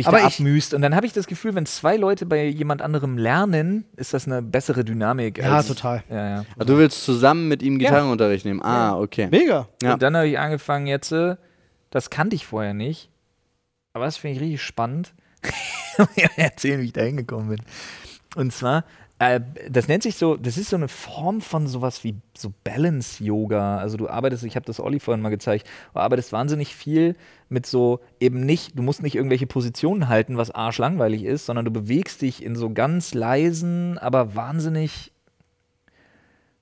Dich 0.00 0.08
Aber 0.08 0.18
da 0.18 0.26
ich- 0.26 0.34
abmühst. 0.34 0.74
Und 0.74 0.82
dann 0.82 0.94
habe 0.96 1.06
ich 1.06 1.12
das 1.12 1.26
Gefühl, 1.26 1.54
wenn 1.54 1.66
zwei 1.66 1.96
Leute 1.96 2.26
bei 2.26 2.44
jemand 2.46 2.82
anderem 2.82 3.16
lernen, 3.18 3.84
ist 3.96 4.12
das 4.14 4.26
eine 4.26 4.42
bessere 4.42 4.84
Dynamik. 4.84 5.38
Ja, 5.38 5.56
als, 5.56 5.68
total. 5.68 6.02
Ja, 6.10 6.28
ja. 6.28 6.44
Ah, 6.58 6.64
Du 6.64 6.76
willst 6.78 7.04
zusammen 7.04 7.48
mit 7.48 7.62
ihm 7.62 7.78
Ja. 7.80 7.88
Gitarrenunterricht 7.90 8.44
nehmen? 8.44 8.62
Ah, 8.62 8.98
okay. 8.98 9.28
Mega. 9.30 9.68
Ja. 9.82 9.94
Und 9.94 10.02
dann 10.02 10.16
habe 10.16 10.28
ich 10.28 10.38
angefangen 10.38 10.86
jetzt, 10.86 11.12
äh, 11.12 11.36
das 11.90 12.10
kannte 12.10 12.36
ich 12.36 12.46
vorher 12.46 12.74
nicht, 12.74 13.10
aber 13.92 14.04
das 14.04 14.16
finde 14.16 14.36
ich 14.36 14.42
richtig 14.42 14.62
spannend. 14.62 15.12
ja, 16.16 16.28
erzählen, 16.36 16.80
wie 16.80 16.86
ich 16.86 16.92
da 16.92 17.02
hingekommen 17.02 17.48
bin. 17.48 17.60
Und 18.36 18.52
zwar, 18.52 18.84
äh, 19.20 19.40
das 19.70 19.86
nennt 19.86 20.02
sich 20.02 20.16
so, 20.16 20.36
das 20.36 20.56
ist 20.56 20.70
so 20.70 20.76
eine 20.76 20.88
Form 20.88 21.40
von 21.42 21.66
sowas 21.66 22.02
wie 22.04 22.16
so 22.36 22.52
Balance-Yoga. 22.64 23.76
Also 23.76 23.96
du 23.98 24.08
arbeitest, 24.08 24.42
ich 24.44 24.56
habe 24.56 24.64
das 24.66 24.80
Olli 24.80 24.98
vorhin 24.98 25.22
mal 25.22 25.28
gezeigt, 25.28 25.68
du 25.92 26.00
arbeitest 26.00 26.32
wahnsinnig 26.32 26.74
viel 26.74 27.14
mit 27.50 27.66
so 27.66 28.00
eben 28.18 28.40
nicht, 28.40 28.78
du 28.78 28.82
musst 28.82 29.02
nicht 29.02 29.14
irgendwelche 29.14 29.46
Positionen 29.46 30.08
halten, 30.08 30.36
was 30.38 30.50
arschlangweilig 30.50 31.22
ist, 31.24 31.46
sondern 31.46 31.66
du 31.66 31.70
bewegst 31.70 32.22
dich 32.22 32.42
in 32.42 32.56
so 32.56 32.70
ganz 32.72 33.12
leisen, 33.14 33.98
aber 33.98 34.34
wahnsinnig 34.34 35.12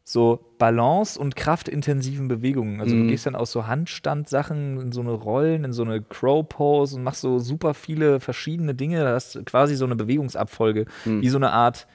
so 0.04 0.40
balance- 0.58 1.18
und 1.20 1.36
kraftintensiven 1.36 2.28
Bewegungen. 2.28 2.80
Also 2.80 2.96
du 2.96 3.02
Mhm. 3.04 3.08
gehst 3.08 3.26
dann 3.26 3.36
aus 3.36 3.52
so 3.52 3.66
Handstand-Sachen 3.66 4.80
in 4.80 4.90
so 4.90 5.02
eine 5.02 5.10
Rollen, 5.12 5.64
in 5.64 5.72
so 5.74 5.82
eine 5.84 6.00
Crow-Pose 6.02 6.96
und 6.96 7.02
machst 7.04 7.20
so 7.20 7.38
super 7.38 7.74
viele 7.74 8.18
verschiedene 8.18 8.74
Dinge. 8.74 9.00
Da 9.04 9.14
hast 9.14 9.34
du 9.34 9.44
quasi 9.44 9.76
so 9.76 9.84
eine 9.84 9.96
Bewegungsabfolge, 9.96 10.86
Mhm. 11.04 11.20
wie 11.20 11.28
so 11.28 11.36
eine 11.36 11.52
Art, 11.52 11.86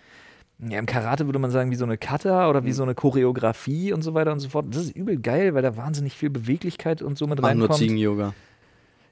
ja, 0.59 0.79
im 0.79 0.85
Karate 0.85 1.25
würde 1.25 1.39
man 1.39 1.51
sagen, 1.51 1.71
wie 1.71 1.75
so 1.75 1.85
eine 1.85 1.97
Kata 1.97 2.49
oder 2.49 2.63
wie 2.63 2.69
Mhm. 2.69 2.73
so 2.73 2.83
eine 2.83 2.95
Choreografie 2.95 3.91
und 3.93 4.01
so 4.01 4.13
weiter 4.13 4.31
und 4.31 4.39
so 4.39 4.49
fort. 4.49 4.67
Das 4.69 4.83
ist 4.83 4.95
übel 4.95 5.17
geil, 5.19 5.53
weil 5.53 5.61
da 5.61 5.75
wahnsinnig 5.75 6.13
viel 6.13 6.29
Beweglichkeit 6.29 7.01
und 7.01 7.17
so 7.17 7.27
mit 7.27 7.41
Mach 7.41 7.53
nur 7.53 7.63
reinkommt. 7.63 7.79
Ziegen-Yoga. 7.79 8.33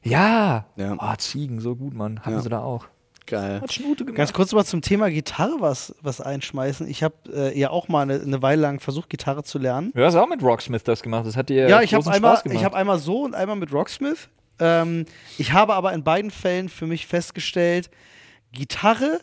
Ja. 0.03 0.65
Ja. 0.75 0.95
Oh, 0.99 1.15
Ziegen, 1.17 1.59
so 1.59 1.75
gut, 1.75 1.93
Mann. 1.93 2.19
Hatten 2.21 2.31
Ja. 2.37 2.41
sie 2.41 2.49
da 2.49 2.59
auch. 2.61 2.85
Geil. 3.27 3.61
Hat 3.61 3.71
Schnute 3.71 4.03
gemacht. 4.03 4.17
Ganz 4.17 4.33
kurz 4.33 4.51
mal 4.51 4.65
zum 4.65 4.81
Thema 4.81 5.09
Gitarre 5.09 5.55
was, 5.59 5.95
was 6.01 6.19
einschmeißen. 6.21 6.87
Ich 6.87 7.03
habe 7.03 7.15
äh, 7.33 7.57
ja 7.57 7.69
auch 7.69 7.87
mal 7.87 8.01
eine, 8.01 8.19
eine 8.19 8.41
Weile 8.41 8.61
lang 8.61 8.79
versucht, 8.79 9.09
Gitarre 9.09 9.43
zu 9.43 9.59
lernen. 9.59 9.91
Du 9.93 10.03
hast 10.03 10.15
auch 10.15 10.27
mit 10.27 10.41
Rocksmith 10.41 10.83
das 10.83 11.01
gemacht. 11.03 11.25
Das 11.27 11.37
hat 11.37 11.49
dir 11.49 11.69
Ja, 11.69 11.81
ich 11.81 11.93
habe 11.93 12.03
großen 12.03 12.13
einmal, 12.15 12.31
Spaß 12.33 12.43
gemacht. 12.43 12.59
ich 12.59 12.65
hab 12.65 12.73
einmal 12.73 12.97
so 12.99 13.23
und 13.23 13.35
einmal 13.35 13.55
mit 13.57 13.71
Rocksmith. 13.71 14.27
Ähm, 14.59 15.05
ich 15.37 15.53
habe 15.53 15.75
aber 15.75 15.93
in 15.93 16.03
beiden 16.03 16.31
Fällen 16.31 16.67
für 16.67 16.87
mich 16.87 17.05
festgestellt, 17.07 17.89
Gitarre 18.51 19.21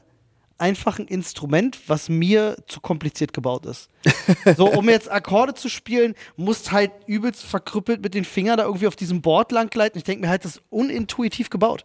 einfach 0.58 0.98
ein 0.98 1.06
Instrument, 1.06 1.78
was 1.86 2.08
mir 2.08 2.56
zu 2.66 2.80
kompliziert 2.80 3.32
gebaut 3.32 3.64
ist. 3.66 3.88
so, 4.56 4.70
um 4.70 4.88
jetzt 4.88 5.10
Akkorde 5.10 5.54
zu 5.54 5.68
spielen, 5.68 6.14
musst 6.36 6.72
halt 6.72 6.90
übelst 7.06 7.44
verkrüppelt 7.44 8.02
mit 8.02 8.14
den 8.14 8.24
Fingern 8.24 8.58
da 8.58 8.64
irgendwie 8.64 8.86
auf 8.88 8.96
diesem 8.96 9.22
Board 9.22 9.52
lang 9.52 9.70
gleiten. 9.70 9.98
Ich 9.98 10.04
denke 10.04 10.22
mir 10.22 10.28
halt, 10.28 10.44
das 10.44 10.56
ist 10.56 10.62
unintuitiv 10.70 11.48
gebaut. 11.50 11.84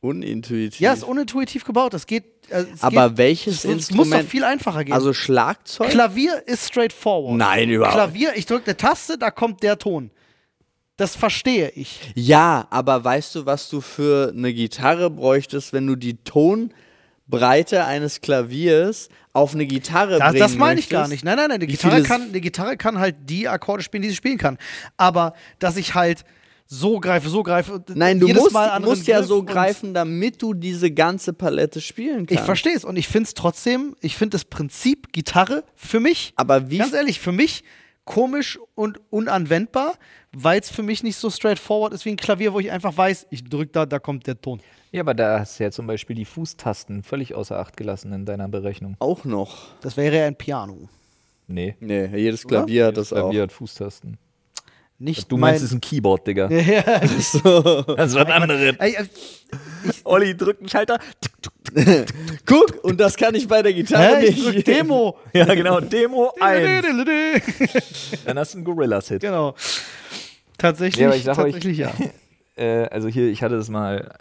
Unintuitiv. 0.00 0.80
Ja, 0.80 0.94
ist 0.94 1.02
unintuitiv 1.04 1.64
gebaut. 1.64 1.92
Das 1.92 2.06
geht. 2.06 2.24
Äh, 2.48 2.64
Aber 2.80 3.10
geht, 3.10 3.18
welches 3.18 3.64
es, 3.64 3.64
es 3.64 3.66
muss 3.66 3.86
doch 3.88 3.98
Instrument? 3.98 4.28
viel 4.30 4.44
einfacher 4.44 4.84
gehen. 4.84 4.94
Also 4.94 5.12
Schlagzeug? 5.12 5.90
Klavier 5.90 6.42
ist 6.46 6.68
straightforward. 6.68 7.36
Nein, 7.36 7.68
überhaupt. 7.68 7.96
Klavier, 7.96 8.32
ich 8.34 8.46
drücke 8.46 8.66
eine 8.66 8.76
Taste, 8.78 9.18
da 9.18 9.30
kommt 9.30 9.62
der 9.62 9.78
Ton. 9.78 10.10
Das 10.96 11.16
verstehe 11.16 11.70
ich. 11.70 11.98
Ja, 12.14 12.66
aber 12.70 13.02
weißt 13.04 13.34
du, 13.34 13.46
was 13.46 13.68
du 13.68 13.80
für 13.80 14.32
eine 14.34 14.52
Gitarre 14.52 15.10
bräuchtest, 15.10 15.72
wenn 15.72 15.86
du 15.86 15.96
die 15.96 16.16
Tonbreite 17.30 17.84
eines 17.84 18.20
Klaviers 18.20 19.08
auf 19.32 19.54
eine 19.54 19.66
Gitarre 19.66 20.18
Das, 20.18 20.30
bringen 20.30 20.38
das 20.40 20.54
meine 20.56 20.72
ich 20.80 20.86
möchtest? 20.86 20.90
gar 20.90 21.08
nicht. 21.08 21.24
Nein, 21.24 21.36
nein, 21.36 21.48
nein. 21.48 21.60
Die 21.60 21.68
Wie 21.68 21.72
Gitarre, 21.72 22.02
kann, 22.02 22.32
die 22.32 22.40
Gitarre 22.40 22.76
kann 22.76 22.98
halt 22.98 23.16
die 23.26 23.48
Akkorde 23.48 23.82
spielen, 23.82 24.02
die 24.02 24.08
sie 24.10 24.16
spielen 24.16 24.38
kann. 24.38 24.58
Aber 24.96 25.34
dass 25.58 25.76
ich 25.76 25.94
halt 25.94 26.24
so 26.66 27.00
greife, 27.00 27.28
so 27.28 27.42
greife. 27.42 27.74
und 27.74 27.96
Nein, 27.96 28.20
du 28.20 28.28
musst, 28.28 28.56
musst 28.80 29.06
ja 29.08 29.22
so 29.24 29.42
greifen, 29.42 29.92
damit 29.94 30.40
du 30.40 30.54
diese 30.54 30.90
ganze 30.90 31.32
Palette 31.32 31.80
spielen 31.80 32.22
Ich 32.24 32.28
kannst. 32.36 32.44
verstehe 32.44 32.74
es 32.76 32.84
und 32.84 32.96
ich 32.96 33.08
finde 33.08 33.26
es 33.28 33.34
trotzdem, 33.34 33.96
ich 34.00 34.16
finde 34.16 34.34
das 34.36 34.44
Prinzip 34.44 35.12
Gitarre 35.12 35.64
für 35.74 35.98
mich, 36.00 36.32
Aber 36.36 36.70
wie 36.70 36.78
ganz 36.78 36.92
ehrlich, 36.92 37.18
für 37.20 37.32
mich 37.32 37.64
komisch 38.10 38.58
und 38.74 39.00
unanwendbar, 39.10 39.94
weil 40.32 40.58
es 40.58 40.68
für 40.68 40.82
mich 40.82 41.04
nicht 41.04 41.14
so 41.16 41.30
straightforward 41.30 41.92
ist 41.92 42.04
wie 42.04 42.10
ein 42.10 42.16
Klavier, 42.16 42.52
wo 42.52 42.58
ich 42.58 42.72
einfach 42.72 42.96
weiß, 42.96 43.28
ich 43.30 43.44
drücke 43.44 43.70
da, 43.70 43.86
da 43.86 44.00
kommt 44.00 44.26
der 44.26 44.40
Ton. 44.40 44.60
Ja, 44.90 45.02
aber 45.02 45.14
da 45.14 45.38
hast 45.38 45.60
du 45.60 45.64
ja 45.64 45.70
zum 45.70 45.86
Beispiel 45.86 46.16
die 46.16 46.24
Fußtasten 46.24 47.04
völlig 47.04 47.34
außer 47.36 47.56
Acht 47.56 47.76
gelassen 47.76 48.12
in 48.12 48.26
deiner 48.26 48.48
Berechnung. 48.48 48.96
auch 48.98 49.24
noch? 49.24 49.74
Das 49.80 49.96
wäre 49.96 50.16
ja 50.16 50.26
ein 50.26 50.34
Piano. 50.34 50.88
Nee. 51.46 51.76
Nee, 51.78 52.06
jedes 52.16 52.44
Klavier 52.44 52.86
hat 52.86 52.96
Das 52.96 53.10
das 53.10 53.18
auch. 53.18 53.26
Klavier 53.26 53.42
hat 53.42 53.52
Fußtasten. 53.52 54.18
Nicht 55.02 55.32
Du 55.32 55.36
meinst, 55.38 55.54
mein- 55.54 55.56
es 55.56 55.62
ist 55.70 55.72
ein 55.72 55.80
Keyboard, 55.80 56.26
Digga. 56.26 56.50
ja, 56.50 56.82
Das 57.00 57.34
ist 57.34 57.44
was 57.44 58.14
anderes. 58.16 58.76
Ey, 58.78 58.92
äh, 58.96 59.04
Olli 60.04 60.36
drückt 60.36 60.60
einen 60.60 60.68
Schalter. 60.68 60.98
Guck, 62.46 62.84
und 62.84 63.00
das 63.00 63.16
kann 63.16 63.34
ich 63.34 63.48
bei 63.48 63.62
der 63.62 63.72
Gitarre 63.72 64.18
hä, 64.18 64.26
ich 64.26 64.36
nicht. 64.36 64.46
drück 64.56 64.64
Demo. 64.64 65.16
Ja, 65.32 65.46
genau. 65.54 65.80
Demo 65.80 66.32
1. 66.40 66.84
Dann 68.26 68.38
hast 68.38 68.52
du 68.54 68.58
einen 68.58 68.64
Gorillas-Hit. 68.64 69.22
genau. 69.22 69.54
Tatsächlich, 70.58 71.00
Ja, 71.02 71.14
ich 71.14 71.24
sag 71.24 71.38
euch, 71.38 71.54
tatsächlich 71.54 71.78
ja. 71.78 71.92
äh, 72.56 72.86
also 72.90 73.08
hier, 73.08 73.28
ich 73.28 73.42
hatte 73.42 73.56
das 73.56 73.70
mal, 73.70 74.12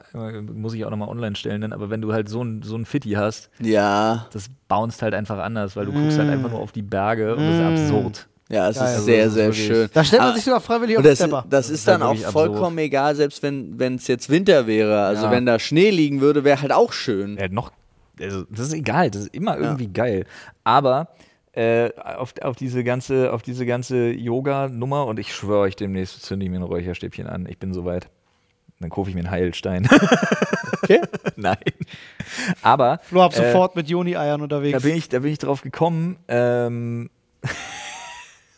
muss 0.53 0.73
ich 0.73 0.85
auch 0.85 0.89
nochmal 0.91 1.09
online 1.09 1.35
stellen, 1.35 1.59
dann, 1.61 1.73
aber 1.73 1.89
wenn 1.89 2.01
du 2.01 2.13
halt 2.13 2.29
so 2.29 2.41
ein, 2.41 2.61
so 2.63 2.77
ein 2.77 2.85
Fitti 2.85 3.11
hast, 3.11 3.49
Ja, 3.59 4.27
das 4.31 4.49
bounced 4.69 5.01
halt 5.01 5.13
einfach 5.13 5.39
anders, 5.39 5.75
weil 5.75 5.85
du 5.87 5.91
guckst 5.91 6.17
halt 6.17 6.29
einfach 6.29 6.51
nur 6.51 6.61
auf 6.61 6.71
die 6.71 6.81
Berge 6.83 7.35
und 7.35 7.41
das 7.45 7.55
ist 7.55 7.83
absurd. 7.89 8.27
Ja, 8.49 8.69
es 8.69 8.75
Geil. 8.77 8.85
ist 8.85 8.91
Also, 8.93 9.03
sehr, 9.05 9.25
ist 9.25 9.33
sehr 9.33 9.45
wirklich- 9.47 9.65
schön. 9.67 9.89
Da 9.93 10.03
stellt 10.03 10.21
man 10.21 10.31
Ah, 10.31 10.35
sich 10.35 10.43
sogar 10.43 10.59
freiwillig 10.61 10.97
auf 10.97 11.03
das, 11.03 11.19
Stepper. 11.19 11.45
das 11.49 11.67
Das 11.67 11.69
ist 11.69 11.87
dann 11.87 12.01
auch 12.01 12.09
wirklich 12.09 12.25
absurd. 12.27 12.47
vollkommen 12.51 12.77
egal, 12.79 13.15
selbst 13.15 13.41
wenn 13.43 13.95
es 13.95 14.07
jetzt 14.07 14.29
Winter 14.29 14.67
wäre. 14.67 15.03
Also 15.05 15.25
Ja. 15.25 15.31
wenn 15.31 15.45
da 15.45 15.59
Schnee 15.59 15.89
liegen 15.91 16.19
würde, 16.21 16.43
wäre 16.43 16.61
halt 16.61 16.71
auch 16.71 16.91
schön. 16.93 17.37
Ja, 17.37 17.47
noch, 17.47 17.71
also, 18.19 18.43
das 18.49 18.67
ist 18.67 18.73
egal, 18.73 19.11
das 19.11 19.23
ist 19.23 19.33
immer 19.35 19.57
irgendwie 19.57 19.87
geil. 19.87 20.25
Aber 20.63 21.09
äh, 21.53 21.89
auf, 21.95 22.33
auf 22.41 22.55
diese 22.55 22.83
ganze, 22.83 23.33
auf 23.33 23.41
diese 23.41 23.65
ganze 23.65 24.11
Yoga-Nummer 24.11 25.05
und 25.07 25.19
ich 25.19 25.33
schwöre 25.33 25.61
euch, 25.61 25.75
demnächst 25.75 26.21
zünde 26.23 26.45
ich 26.45 26.51
mir 26.51 26.57
ein 26.59 26.63
Räucherstäbchen 26.63 27.27
an. 27.27 27.47
Ich 27.49 27.57
bin 27.57 27.73
soweit. 27.73 28.07
Dann 28.79 28.89
kaufe 28.89 29.09
ich 29.09 29.15
mir 29.15 29.21
einen 29.21 29.31
Heilstein. 29.31 29.87
Okay. 30.81 31.01
Nein. 31.35 31.57
Aber 32.61 32.99
Flo 33.03 33.21
ab 33.21 33.33
äh, 33.33 33.35
sofort 33.35 33.75
mit 33.75 33.89
Juni-Eiern 33.89 34.41
unterwegs. 34.41 34.81
da 34.81 34.87
bin 34.87 34.95
ich, 34.97 35.09
da 35.09 35.19
bin 35.19 35.31
ich 35.31 35.37
drauf 35.37 35.61
gekommen. 35.61 36.17
Ähm, 36.27 37.09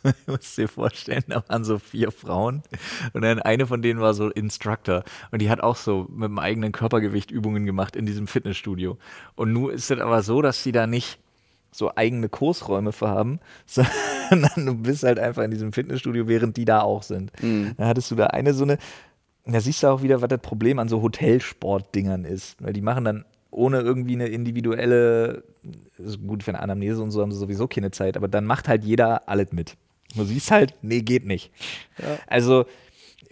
musst 0.26 0.56
dir 0.56 0.68
vorstellen, 0.68 1.24
da 1.28 1.42
waren 1.48 1.64
so 1.64 1.78
vier 1.78 2.10
Frauen 2.10 2.62
und 3.12 3.22
dann 3.22 3.40
eine 3.40 3.66
von 3.66 3.82
denen 3.82 4.00
war 4.00 4.14
so 4.14 4.30
Instructor 4.30 5.04
und 5.30 5.42
die 5.42 5.50
hat 5.50 5.60
auch 5.60 5.76
so 5.76 6.06
mit 6.10 6.28
dem 6.28 6.38
eigenen 6.38 6.72
Körpergewicht 6.72 7.30
Übungen 7.30 7.66
gemacht 7.66 7.96
in 7.96 8.06
diesem 8.06 8.26
Fitnessstudio. 8.26 8.98
Und 9.34 9.52
nun 9.52 9.70
ist 9.70 9.90
es 9.90 10.00
aber 10.00 10.22
so, 10.22 10.42
dass 10.42 10.62
sie 10.62 10.72
da 10.72 10.86
nicht 10.86 11.18
so 11.70 11.92
eigene 11.94 12.28
Kursräume 12.28 12.92
für 12.92 13.08
haben, 13.08 13.40
sondern 13.66 14.66
du 14.66 14.74
bist 14.74 15.04
halt 15.04 15.18
einfach 15.18 15.42
in 15.42 15.50
diesem 15.50 15.72
Fitnessstudio, 15.72 16.28
während 16.28 16.56
die 16.56 16.64
da 16.64 16.80
auch 16.80 17.02
sind. 17.02 17.32
Dann 17.76 17.86
hattest 17.86 18.10
du 18.10 18.14
da 18.14 18.26
eine 18.26 18.54
so 18.54 18.64
eine 18.64 18.78
da 19.44 19.60
siehst 19.60 19.82
du 19.82 19.88
auch 19.88 20.02
wieder, 20.02 20.22
was 20.22 20.28
das 20.28 20.40
Problem 20.40 20.78
an 20.78 20.88
so 20.88 21.02
Hotelsportdingern 21.02 22.24
ist. 22.24 22.62
Weil 22.62 22.72
die 22.72 22.80
machen 22.80 23.04
dann 23.04 23.24
ohne 23.50 23.80
irgendwie 23.80 24.14
eine 24.14 24.28
individuelle, 24.28 25.44
gut, 26.26 26.42
für 26.42 26.52
eine 26.52 26.60
Anamnese 26.60 27.02
und 27.02 27.10
so 27.10 27.20
haben 27.20 27.32
sie 27.32 27.38
sowieso 27.38 27.68
keine 27.68 27.90
Zeit, 27.90 28.16
aber 28.16 28.28
dann 28.28 28.46
macht 28.46 28.68
halt 28.68 28.84
jeder 28.84 29.28
alles 29.28 29.52
mit. 29.52 29.76
Du 30.14 30.24
siehst 30.24 30.50
halt, 30.50 30.74
nee, 30.82 31.00
geht 31.00 31.26
nicht. 31.26 31.50
Also 32.26 32.66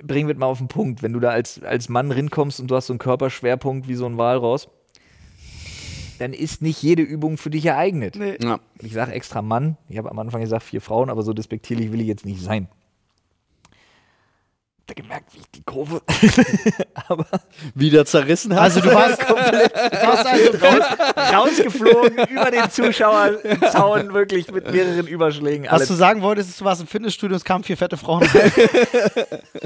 bringen 0.02 0.28
wir 0.28 0.36
mal 0.36 0.46
auf 0.46 0.58
den 0.58 0.68
Punkt, 0.68 1.02
wenn 1.02 1.12
du 1.12 1.20
da 1.20 1.30
als, 1.30 1.62
als 1.62 1.88
Mann 1.88 2.10
rinkommst 2.10 2.60
und 2.60 2.70
du 2.70 2.76
hast 2.76 2.86
so 2.86 2.92
einen 2.92 2.98
Körperschwerpunkt 2.98 3.88
wie 3.88 3.94
so 3.94 4.06
ein 4.06 4.16
Walraus, 4.16 4.68
dann 6.18 6.32
ist 6.32 6.62
nicht 6.62 6.82
jede 6.82 7.02
Übung 7.02 7.38
für 7.38 7.50
dich 7.50 7.62
geeignet. 7.62 8.16
Ja. 8.42 8.60
Ich 8.80 8.92
sage 8.92 9.12
extra 9.12 9.42
Mann, 9.42 9.76
ich 9.88 9.98
habe 9.98 10.10
am 10.10 10.18
Anfang 10.18 10.40
gesagt 10.40 10.62
vier 10.62 10.80
Frauen, 10.80 11.10
aber 11.10 11.22
so 11.22 11.32
despektierlich 11.32 11.92
will 11.92 12.00
ich 12.00 12.06
jetzt 12.06 12.26
nicht 12.26 12.40
sein. 12.40 12.68
Ihr 14.90 14.94
gemerkt, 14.96 15.32
wie 15.34 15.38
ich 15.38 15.50
die 15.50 15.62
Kurve 15.62 16.02
aber 17.08 17.26
Wieder 17.74 18.04
zerrissen 18.04 18.52
hast. 18.54 18.76
Also 18.76 18.80
du 18.80 18.92
warst 18.92 19.20
komplett 19.26 19.72
du 19.72 20.06
warst 20.06 20.26
also 20.26 20.58
raus, 20.58 21.32
rausgeflogen 21.32 22.18
über 22.30 22.50
den 22.50 22.68
Zuschauerzaun, 22.70 24.12
wirklich 24.12 24.50
mit 24.50 24.70
mehreren 24.72 25.06
Überschlägen. 25.06 25.66
Was 25.66 25.72
Alles. 25.72 25.88
du 25.88 25.94
sagen 25.94 26.22
wolltest, 26.22 26.60
du 26.60 26.64
warst 26.64 26.80
im 26.80 26.88
Fitnessstudio, 26.88 27.36
es 27.36 27.44
kamen 27.44 27.62
vier 27.62 27.76
fette 27.76 27.96
Frauen. 27.96 28.22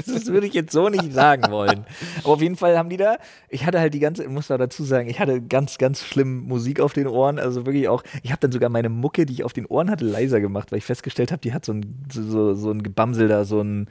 Das 0.05 0.27
würde 0.27 0.45
ich 0.45 0.53
jetzt 0.53 0.71
so 0.71 0.89
nicht 0.89 1.11
sagen 1.11 1.51
wollen. 1.51 1.85
Aber 2.23 2.33
auf 2.33 2.41
jeden 2.41 2.55
Fall 2.55 2.77
haben 2.77 2.89
die 2.89 2.97
da, 2.97 3.17
ich 3.49 3.65
hatte 3.65 3.79
halt 3.79 3.93
die 3.95 3.99
ganze, 3.99 4.23
ich 4.23 4.29
muss 4.29 4.47
da 4.47 4.59
dazu 4.59 4.83
sagen, 4.83 5.09
ich 5.09 5.19
hatte 5.19 5.41
ganz, 5.41 5.79
ganz 5.79 6.03
schlimm 6.03 6.47
Musik 6.47 6.79
auf 6.79 6.93
den 6.93 7.07
Ohren. 7.07 7.39
Also 7.39 7.65
wirklich 7.65 7.87
auch, 7.89 8.03
ich 8.21 8.31
habe 8.31 8.41
dann 8.41 8.51
sogar 8.51 8.69
meine 8.69 8.89
Mucke, 8.89 9.25
die 9.25 9.33
ich 9.33 9.43
auf 9.43 9.53
den 9.53 9.65
Ohren 9.65 9.89
hatte, 9.89 10.05
leiser 10.05 10.39
gemacht, 10.39 10.71
weil 10.71 10.77
ich 10.77 10.85
festgestellt 10.85 11.31
habe, 11.31 11.41
die 11.41 11.53
hat 11.53 11.65
so 11.65 11.73
ein, 11.73 12.05
so, 12.11 12.53
so 12.53 12.69
ein 12.69 12.83
Gebamsel 12.83 13.27
da, 13.27 13.43
so 13.43 13.61
ein, 13.61 13.89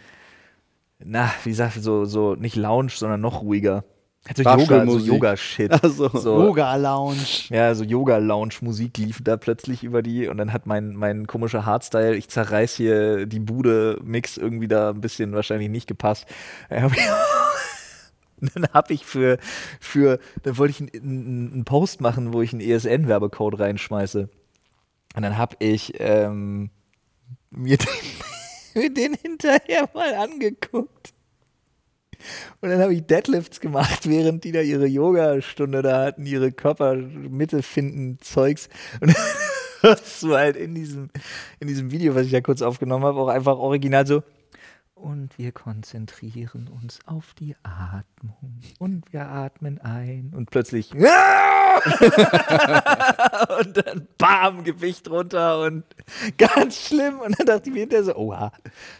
na, 0.98 1.30
wie 1.44 1.50
gesagt, 1.50 1.74
so, 1.82 2.04
so 2.04 2.34
nicht 2.34 2.56
Lounge, 2.56 2.92
sondern 2.94 3.20
noch 3.20 3.42
ruhiger. 3.42 3.84
Hat 4.26 4.38
so 4.38 4.42
Yoga, 4.42 4.86
so. 4.86 4.98
Yoga-Shit. 4.98 5.70
Also, 5.84 6.08
so, 6.08 6.42
Yoga-Lounge. 6.44 7.48
ja, 7.50 7.74
so 7.74 7.84
Yoga-Lounge-Musik 7.84 8.96
lief 8.96 9.20
da 9.22 9.36
plötzlich 9.36 9.84
über 9.84 10.00
die 10.02 10.28
und 10.28 10.38
dann 10.38 10.52
hat 10.54 10.64
mein, 10.66 10.94
mein 10.94 11.26
komischer 11.26 11.66
Hardstyle, 11.66 12.16
ich 12.16 12.28
zerreiß 12.28 12.74
hier 12.74 13.26
die 13.26 13.40
Bude-Mix 13.40 14.38
irgendwie 14.38 14.68
da 14.68 14.90
ein 14.90 15.00
bisschen 15.02 15.32
wahrscheinlich 15.34 15.68
nicht 15.68 15.86
gepasst. 15.86 16.26
Dann 16.70 16.82
hab 16.84 16.92
ich- 16.92 17.02
Dann 18.54 18.66
habe 18.72 18.92
ich 18.92 19.06
für, 19.06 19.38
für, 19.80 20.18
dann 20.42 20.58
wollte 20.58 20.72
ich 20.72 20.80
einen- 20.80 21.02
einen 21.04 21.52
einen 21.52 21.64
Post 21.64 22.00
machen, 22.00 22.32
wo 22.32 22.42
ich 22.42 22.52
einen 22.52 22.60
ESN-Werbecode 22.62 23.58
reinschmeiße. 23.58 24.28
Und 25.16 25.22
dann 25.22 25.38
habe 25.38 25.56
ich 25.60 25.94
ähm, 26.00 26.70
mir 27.50 27.76
den, 27.78 27.86
mir 28.74 28.92
den 28.92 29.14
hinterher 29.14 29.88
mal 29.94 30.14
angeguckt. 30.14 31.14
Und 32.60 32.70
dann 32.70 32.80
habe 32.80 32.94
ich 32.94 33.02
Deadlifts 33.02 33.60
gemacht, 33.60 34.08
während 34.08 34.44
die 34.44 34.52
da 34.52 34.60
ihre 34.60 34.86
Yoga-Stunde 34.86 35.82
da 35.82 36.04
hatten, 36.04 36.26
ihre 36.26 36.52
Körpermitte 36.52 37.62
finden 37.62 38.18
Zeugs. 38.20 38.68
Und 39.00 39.14
dann 39.14 39.24
hörst 39.80 40.22
du 40.22 40.34
halt 40.34 40.56
in 40.56 40.74
diesem, 40.74 41.10
in 41.60 41.68
diesem 41.68 41.90
Video, 41.90 42.14
was 42.14 42.26
ich 42.26 42.32
da 42.32 42.40
kurz 42.40 42.62
aufgenommen 42.62 43.04
habe, 43.04 43.20
auch 43.20 43.28
einfach 43.28 43.58
original 43.58 44.06
so. 44.06 44.22
Und 44.94 45.36
wir 45.38 45.52
konzentrieren 45.52 46.68
uns 46.68 47.00
auf 47.04 47.34
die 47.34 47.56
Atmung. 47.62 48.60
Und 48.78 49.12
wir 49.12 49.26
atmen 49.26 49.78
ein. 49.80 50.32
Und 50.34 50.50
plötzlich. 50.50 50.92
und 53.58 53.76
dann 53.76 54.06
bam, 54.18 54.64
Gewicht 54.64 55.08
runter 55.10 55.60
und 55.60 55.84
ganz 56.38 56.86
schlimm. 56.88 57.20
Und 57.20 57.38
dann 57.38 57.46
dachte 57.46 57.68
ich 57.68 57.74
mir 57.74 57.80
hinterher 57.80 58.04
so, 58.04 58.16
oha, 58.16 58.52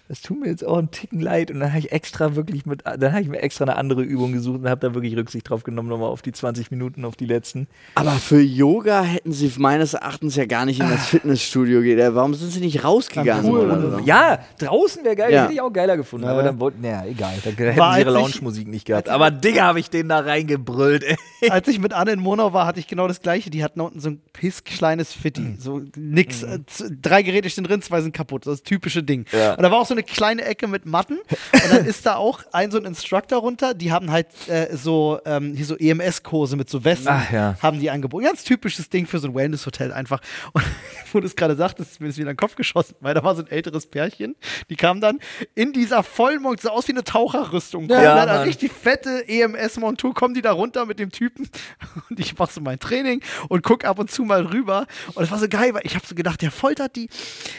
das 0.09 0.20
tut 0.22 0.41
mir 0.41 0.49
jetzt 0.49 0.64
auch 0.66 0.78
einen 0.78 0.91
Ticken 0.91 1.20
leid. 1.20 1.51
Und 1.51 1.61
dann 1.61 1.70
habe 1.70 1.78
ich 1.78 1.93
extra 1.93 2.37
wirklich 2.37 2.66
mit, 2.66 2.82
dann 2.85 3.12
habe 3.12 3.22
ich 3.22 3.28
mir 3.28 3.41
extra 3.43 3.64
eine 3.64 3.76
andere 3.76 4.03
Übung 4.03 4.32
gesucht 4.32 4.61
und 4.61 4.68
habe 4.68 4.80
da 4.80 4.95
wirklich 4.95 5.16
Rücksicht 5.16 5.49
drauf 5.49 5.62
genommen, 5.64 5.89
nochmal 5.89 6.09
auf 6.09 6.22
die 6.22 6.32
20 6.32 6.70
Minuten, 6.70 7.05
auf 7.05 7.16
die 7.16 7.26
letzten. 7.26 7.68
Aber 7.95 8.12
für 8.12 8.41
Yoga 8.41 9.03
hätten 9.03 9.32
sie 9.32 9.53
meines 9.59 9.95
Erachtens 9.95 10.37
ja 10.37 10.45
gar 10.47 10.64
nicht 10.64 10.80
in 10.80 10.89
das 10.89 11.07
Fitnessstudio 11.07 11.80
gehen. 11.82 11.99
Äh, 11.99 12.14
Warum 12.14 12.35
sind 12.35 12.51
sie 12.51 12.61
nicht 12.61 12.85
rausgegangen? 12.85 13.45
Cool. 13.45 13.70
oder 13.70 13.91
so? 13.93 13.99
Ja, 14.01 14.39
draußen 14.59 15.05
wäre 15.05 15.16
geil, 15.16 15.32
Ja. 15.32 15.43
hätte 15.45 15.55
ich 15.55 15.61
auch 15.61 15.72
geiler 15.72 15.97
gefunden. 15.97 16.26
Aber 16.26 16.43
dann 16.43 16.61
wollten, 16.61 16.80
naja, 16.82 17.05
egal, 17.07 17.35
da 17.45 17.51
hätten 17.51 17.78
War, 17.78 17.95
sie 17.95 18.01
ihre 18.01 18.11
Lounge-Musik 18.12 18.68
nicht 18.68 18.87
gehabt. 18.87 19.09
Aber 19.09 19.30
Digga, 19.30 19.62
habe 19.62 19.80
ich 19.80 19.91
den 19.91 20.09
da 20.09 20.20
reingebrüllt, 20.20 21.05
ey. 21.05 21.16
Als 21.51 21.68
ich 21.68 21.78
mit 21.78 21.93
Anne 21.93 22.12
in 22.12 22.20
Monau 22.20 22.53
war, 22.53 22.66
hatte 22.75 22.81
ich 22.81 22.89
genau 22.89 23.07
das 23.09 23.22
gleiche. 23.22 23.51
Die 23.51 23.62
hatten 23.62 23.81
unten 23.81 24.01
so 24.01 24.11
ein 24.11 24.20
pisskleines 24.33 25.12
Fitti. 25.12 25.57
So 25.59 25.81
nix. 25.97 26.41
Z- 26.66 26.93
drei 27.01 27.22
Geräte 27.22 27.49
stehen 27.49 27.64
drin, 27.64 27.81
zwei 27.83 28.01
sind 28.01 28.12
kaputt. 28.14 28.47
Das 28.47 28.62
typische 28.62 29.03
Ding. 29.03 29.27
Ja. 29.33 29.55
Und 29.55 29.62
da 29.62 29.70
war 29.70 29.79
auch 29.81 29.87
so 29.87 29.95
eine 29.95 30.03
kleine 30.03 30.45
Ecke 30.45 30.66
mit 30.66 30.87
Matten. 30.87 31.18
Und 31.18 31.70
dann 31.70 31.85
ist 31.87 32.05
da 32.07 32.16
auch 32.16 32.41
ein 32.53 32.70
so 32.70 32.79
ein 32.79 32.85
Instructor 32.85 33.39
runter. 33.39 33.75
Die 33.75 33.93
haben 33.93 34.11
halt 34.11 34.27
äh, 34.49 34.77
so, 34.77 35.20
ähm, 35.25 35.55
hier 35.55 35.66
so 35.66 35.77
EMS-Kurse 35.77 36.57
mit 36.57 36.68
so 36.68 36.85
Westen. 36.85 37.09
Ach 37.09 37.31
ja. 37.33 37.57
Haben 37.62 37.81
die 37.81 37.91
angeboten. 37.91 38.25
Ganz 38.25 38.45
typisches 38.45 38.89
Ding 38.91 39.07
für 39.07 39.18
so 39.18 39.29
ein 39.29 39.35
Wellness-Hotel 39.35 39.93
einfach. 39.93 40.20
Und 40.53 40.64
wo 41.12 41.20
du 41.20 41.27
es 41.27 41.37
gerade 41.37 41.55
sagtest, 41.57 41.93
ist 41.93 42.01
mir 42.01 42.09
das 42.09 42.16
wieder 42.16 42.31
in 42.31 42.35
den 42.35 42.41
Kopf 42.41 42.57
geschossen, 42.57 42.97
weil 43.01 43.14
da 43.14 43.22
war 43.22 43.35
so 43.37 43.43
ein 43.43 43.49
älteres 43.51 43.87
Pärchen. 43.87 44.35
Die 44.68 44.77
kamen 44.77 45.01
dann 45.01 45.20
in 45.55 45.72
dieser 45.72 46.03
Vollmond, 46.03 46.61
so 46.61 46.70
aus 46.70 46.89
wie 46.89 46.93
eine 46.93 47.05
Taucherrüstung. 47.05 47.89
Ja, 47.89 48.03
Ja, 48.03 48.43
richtig 48.43 48.72
fette 48.72 49.29
EMS-Montur, 49.29 50.14
kommen 50.14 50.35
die 50.35 50.43
da 50.43 50.53
runter 50.53 50.87
mit 50.87 50.99
dem 50.99 51.11
Typen 51.11 51.49
und 52.11 52.18
ich 52.20 52.39
mache 52.55 52.61
so 52.61 52.61
mein 52.61 52.79
Training 52.79 53.21
und 53.49 53.63
guck 53.63 53.85
ab 53.85 53.99
und 53.99 54.11
zu 54.11 54.23
mal 54.23 54.43
rüber 54.47 54.87
und 55.15 55.21
das 55.23 55.31
war 55.31 55.39
so 55.39 55.49
geil, 55.49 55.75
weil 55.75 55.83
ich 55.85 55.95
habe 55.95 56.07
so 56.07 56.15
gedacht, 56.15 56.41
der 56.43 56.51
foltert 56.51 56.97
die, 56.97 57.09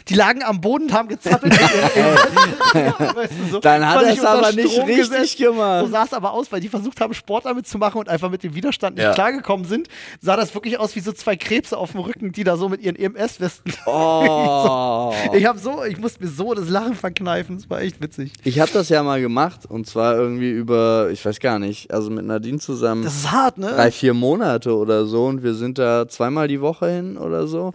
die 0.07 0.13
lagen 0.15 0.43
am 0.43 0.61
Boden 0.61 0.85
und 0.85 0.93
haben 0.93 1.07
gezappelt. 1.09 1.53
weißt 1.59 3.33
du, 3.43 3.51
so. 3.51 3.59
Dann 3.59 3.87
hat 3.87 4.03
er 4.03 4.13
es 4.13 4.23
aber 4.23 4.51
nicht 4.51 4.71
Strom 4.71 4.85
richtig 4.87 5.09
gesetzt. 5.09 5.37
gemacht. 5.37 5.85
So 5.85 5.91
sah 5.91 6.03
es 6.03 6.13
aber 6.13 6.31
aus, 6.31 6.51
weil 6.51 6.61
die 6.61 6.69
versucht 6.69 6.99
haben, 7.01 7.13
Sport 7.13 7.45
damit 7.45 7.67
zu 7.67 7.77
machen 7.77 7.97
und 7.99 8.09
einfach 8.09 8.29
mit 8.29 8.43
dem 8.43 8.55
Widerstand 8.55 8.95
nicht 8.95 9.03
Ja. 9.05 9.13
klargekommen 9.13 9.65
sind, 9.65 9.87
sah 10.21 10.35
das 10.35 10.53
wirklich 10.53 10.79
aus 10.79 10.95
wie 10.95 10.99
so 10.99 11.11
zwei 11.11 11.35
Krebse 11.35 11.77
auf 11.77 11.91
dem 11.91 12.01
Rücken, 12.01 12.31
die 12.31 12.43
da 12.43 12.57
so 12.57 12.69
mit 12.69 12.81
ihren 12.81 12.95
EMS-Westen. 12.95 13.73
Oh. 13.87 15.13
Ich 15.33 15.45
habe 15.45 15.59
so, 15.59 15.83
ich 15.83 15.97
musste 15.97 16.23
mir 16.23 16.29
so 16.29 16.53
das 16.53 16.69
Lachen 16.69 16.95
verkneifen, 16.95 17.57
das 17.57 17.69
war 17.69 17.81
echt 17.81 18.01
witzig. 18.01 18.33
Ich 18.43 18.59
habe 18.59 18.71
das 18.71 18.89
ja 18.89 19.03
mal 19.03 19.21
gemacht 19.21 19.61
und 19.67 19.87
zwar 19.87 20.15
irgendwie 20.15 20.49
über, 20.51 21.09
ich 21.11 21.23
weiß 21.25 21.39
gar 21.39 21.59
nicht, 21.59 21.91
also 21.93 22.09
mit 22.09 22.25
Nadine 22.25 22.59
zusammen. 22.59 23.03
Das 23.03 23.15
ist 23.15 23.31
hart, 23.31 23.57
ne? 23.57 23.67
drei, 23.71 23.91
vier 23.91 24.13
Monate 24.13 24.75
oder 24.75 24.84
so 25.05 25.25
und 25.25 25.43
wir 25.43 25.53
sind 25.53 25.77
da 25.77 26.07
zweimal 26.07 26.47
die 26.47 26.61
Woche 26.61 26.89
hin 26.89 27.17
oder 27.17 27.47
so. 27.47 27.73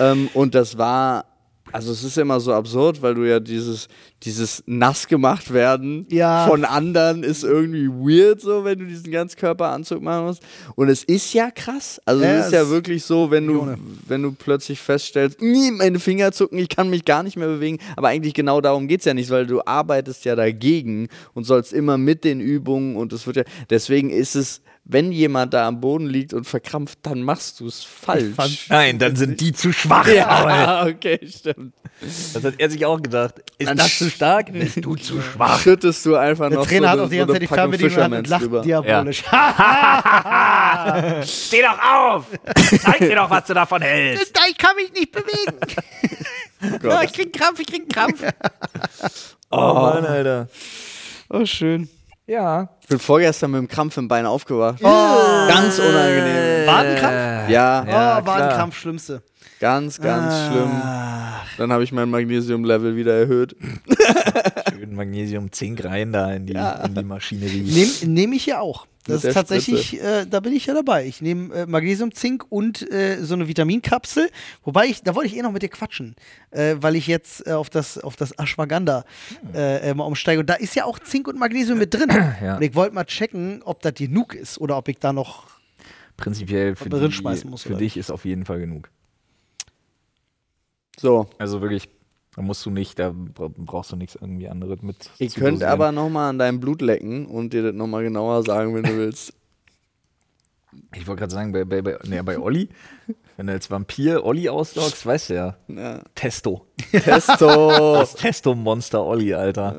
Ähm, 0.00 0.28
und 0.34 0.54
das 0.54 0.76
war, 0.78 1.24
also 1.70 1.92
es 1.92 2.02
ist 2.02 2.16
immer 2.16 2.40
so 2.40 2.54
absurd, 2.54 3.02
weil 3.02 3.14
du 3.14 3.24
ja 3.28 3.40
dieses, 3.40 3.88
dieses 4.22 4.62
nass 4.66 5.06
gemacht 5.06 5.52
werden 5.52 6.06
Ja. 6.08 6.46
von 6.48 6.64
anderen 6.64 7.22
ist 7.22 7.44
irgendwie 7.44 7.88
weird 7.88 8.40
so, 8.40 8.64
wenn 8.64 8.78
du 8.78 8.86
diesen 8.86 9.12
Ganzkörperanzug 9.12 10.02
machen 10.02 10.24
musst. 10.26 10.42
Und 10.76 10.88
es 10.88 11.04
ist 11.04 11.34
ja 11.34 11.50
krass. 11.50 12.00
Also 12.06 12.24
Ja, 12.24 12.36
es 12.38 12.46
ist 12.46 12.52
ja 12.54 12.68
wirklich 12.70 13.04
so, 13.04 13.30
wenn 13.30 13.46
du, 13.46 13.74
wenn 14.08 14.22
du 14.22 14.32
plötzlich 14.32 14.80
feststellst, 14.80 15.42
"Nie, 15.42 15.70
meine 15.70 16.00
Finger 16.00 16.32
zucken, 16.32 16.58
ich 16.58 16.70
kann 16.70 16.88
mich 16.88 17.04
gar 17.04 17.22
nicht 17.22 17.36
mehr 17.36 17.48
bewegen. 17.48 17.78
Aber 17.96 18.08
eigentlich 18.08 18.32
genau 18.34 18.60
darum 18.62 18.88
geht 18.88 19.00
es 19.00 19.04
ja 19.06 19.12
nicht, 19.14 19.28
weil 19.30 19.46
du 19.46 19.60
arbeitest 19.64 20.24
ja 20.24 20.34
dagegen 20.36 21.08
und 21.34 21.44
sollst 21.44 21.72
immer 21.74 21.98
mit 21.98 22.24
den 22.24 22.40
Übungen 22.40 22.96
und 22.96 23.12
es 23.12 23.26
wird 23.26 23.36
ja, 23.36 23.44
deswegen 23.68 24.08
ist 24.10 24.34
es, 24.36 24.62
wenn 24.88 25.12
jemand 25.12 25.52
da 25.54 25.68
am 25.68 25.80
Boden 25.80 26.06
liegt 26.06 26.32
und 26.32 26.44
verkrampft, 26.44 26.98
dann 27.02 27.22
machst 27.22 27.60
du 27.60 27.66
es 27.66 27.84
falsch. 27.84 28.66
Nein, 28.70 28.98
dann 28.98 29.14
sind 29.16 29.38
die 29.40 29.52
zu 29.52 29.72
schwach. 29.72 30.08
Ja, 30.08 30.86
okay, 30.86 31.20
stimmt. 31.28 31.74
Das 32.32 32.42
hat 32.42 32.54
er 32.58 32.70
sich 32.70 32.86
auch 32.86 33.00
gedacht. 33.02 33.34
Ist 33.58 33.70
das 33.78 33.98
zu 33.98 34.08
stark? 34.10 34.50
Bist 34.52 34.82
du 34.84 34.94
zu 34.96 35.20
schwach? 35.20 35.60
Schüttest 35.60 36.06
du 36.06 36.14
einfach 36.16 36.48
Der 36.48 36.58
noch 36.58 36.66
Trainer 36.66 36.86
so 36.86 36.90
hat 36.92 37.00
auch 37.00 37.08
die 37.10 37.16
ganze 37.18 37.32
Zeit 37.34 37.42
die 37.42 37.46
Fernbedienung 37.48 37.96
Hand 38.02 38.14
und 38.14 38.28
lacht 38.28 38.42
drüber. 38.42 38.62
diabolisch. 38.62 39.22
Steh 41.26 41.62
doch 41.62 41.78
auf! 41.82 42.24
Zeig 42.82 43.00
mir 43.00 43.16
doch, 43.16 43.28
was 43.30 43.44
du 43.44 43.54
davon 43.54 43.82
hältst. 43.82 44.32
ich 44.50 44.56
kann 44.58 44.74
mich 44.76 44.92
nicht 44.92 45.12
bewegen. 45.12 45.58
Ja, 46.82 47.04
ich 47.04 47.12
krieg 47.12 47.26
einen 47.26 47.32
Krampf, 47.32 47.60
ich 47.60 47.66
krieg 47.68 47.82
einen 47.82 47.88
Krampf. 47.88 48.20
Oh, 49.48 49.74
Mann, 49.74 50.04
Alter. 50.04 50.48
Oh, 51.30 51.44
schön. 51.46 51.88
Ja. 52.28 52.68
Ich 52.82 52.88
bin 52.88 52.98
vorgestern 52.98 53.52
mit 53.52 53.58
dem 53.58 53.68
Krampf 53.68 53.96
im 53.96 54.06
Bein 54.06 54.26
aufgewacht. 54.26 54.82
Ganz 54.82 55.78
unangenehm. 55.78 56.66
Wadenkrampf? 56.66 57.48
Ja, 57.48 57.84
Ja, 57.86 58.18
oh, 58.22 58.26
Wadenkrampf, 58.26 58.76
schlimmste. 58.76 59.22
ganz, 59.58 59.98
ganz 59.98 60.34
schlimm. 60.46 60.70
Dann 61.56 61.72
habe 61.72 61.82
ich 61.84 61.90
mein 61.90 62.10
Magnesium-Level 62.10 62.96
wieder 62.96 63.18
erhöht. 63.18 63.56
Schön 64.78 64.94
Magnesium, 64.94 65.50
Zink 65.52 65.82
rein 65.84 66.12
da 66.12 66.30
in 66.32 66.44
die, 66.44 66.52
in 66.52 66.94
die 66.94 67.02
Maschinerie. 67.02 67.62
Nehme 67.62 68.12
nehm 68.12 68.32
ich 68.34 68.44
ja 68.44 68.60
auch. 68.60 68.86
Das 69.08 69.24
ist 69.24 69.34
tatsächlich, 69.34 70.00
äh, 70.00 70.26
da 70.26 70.40
bin 70.40 70.52
ich 70.52 70.66
ja 70.66 70.74
dabei. 70.74 71.06
Ich 71.06 71.20
nehme 71.20 71.54
äh, 71.54 71.66
Magnesium, 71.66 72.12
Zink 72.12 72.44
und 72.48 72.90
äh, 72.90 73.18
so 73.22 73.34
eine 73.34 73.48
Vitaminkapsel. 73.48 74.28
Wobei 74.64 74.86
ich, 74.86 75.02
da 75.02 75.14
wollte 75.14 75.28
ich 75.28 75.36
eh 75.36 75.42
noch 75.42 75.52
mit 75.52 75.62
dir 75.62 75.68
quatschen, 75.68 76.14
äh, 76.50 76.76
weil 76.78 76.96
ich 76.96 77.06
jetzt 77.06 77.46
äh, 77.46 77.52
auf 77.52 77.70
das, 77.70 77.98
auf 77.98 78.16
das 78.16 78.32
Ashwagandha 78.32 79.04
äh, 79.54 79.90
äh, 79.90 79.94
mal 79.94 80.04
umsteige. 80.04 80.40
Und 80.40 80.50
da 80.50 80.54
ist 80.54 80.74
ja 80.74 80.84
auch 80.84 80.98
Zink 80.98 81.28
und 81.28 81.38
Magnesium 81.38 81.78
mit 81.78 81.94
drin. 81.94 82.08
Ja. 82.42 82.56
Und 82.56 82.62
ich 82.62 82.74
wollte 82.74 82.94
mal 82.94 83.04
checken, 83.04 83.62
ob 83.64 83.80
das 83.80 83.94
genug 83.94 84.34
ist 84.34 84.58
oder 84.58 84.76
ob 84.76 84.88
ich 84.88 84.98
da 84.98 85.12
noch. 85.12 85.46
Prinzipiell 86.16 86.76
für, 86.76 86.88
die, 86.88 87.12
schmeißen 87.12 87.48
muss, 87.48 87.62
für 87.62 87.74
dich 87.74 87.96
ist 87.96 88.10
auf 88.10 88.24
jeden 88.24 88.44
Fall 88.44 88.60
genug. 88.60 88.90
So, 90.98 91.28
Also 91.38 91.60
wirklich 91.60 91.88
Da 92.38 92.44
musst 92.44 92.64
du 92.64 92.70
nicht, 92.70 93.00
da 93.00 93.10
bra- 93.10 93.50
brauchst 93.52 93.90
du 93.90 93.96
nichts 93.96 94.14
irgendwie 94.14 94.48
anderes 94.48 94.80
mit. 94.80 95.10
Ihr 95.18 95.28
zu 95.28 95.40
könnt 95.40 95.54
dosieren. 95.56 95.72
aber 95.72 95.90
nochmal 95.90 96.30
an 96.30 96.38
deinem 96.38 96.60
Blut 96.60 96.82
lecken 96.82 97.26
und 97.26 97.52
dir 97.52 97.64
das 97.64 97.74
nochmal 97.74 98.04
genauer 98.04 98.44
sagen, 98.44 98.76
wenn 98.76 98.84
du 98.84 98.96
willst. 98.96 99.32
Ich 100.94 101.04
wollte 101.08 101.18
gerade 101.18 101.32
sagen, 101.34 101.50
bei, 101.50 101.64
bei, 101.64 101.82
bei, 101.82 101.98
nee, 102.06 102.22
bei 102.22 102.38
Olli, 102.38 102.68
wenn 103.36 103.46
du 103.46 103.52
als 103.52 103.70
Vampir 103.70 104.24
Olli 104.24 104.48
aussaugst, 104.48 105.04
weißt 105.06 105.30
du 105.30 105.34
ja. 105.34 105.56
Ja. 105.68 106.00
Testo. 106.14 106.66
Testo. 106.92 107.94
Das 107.94 108.14
Testo-Monster 108.14 109.04
Olli, 109.04 109.34
Alter. 109.34 109.76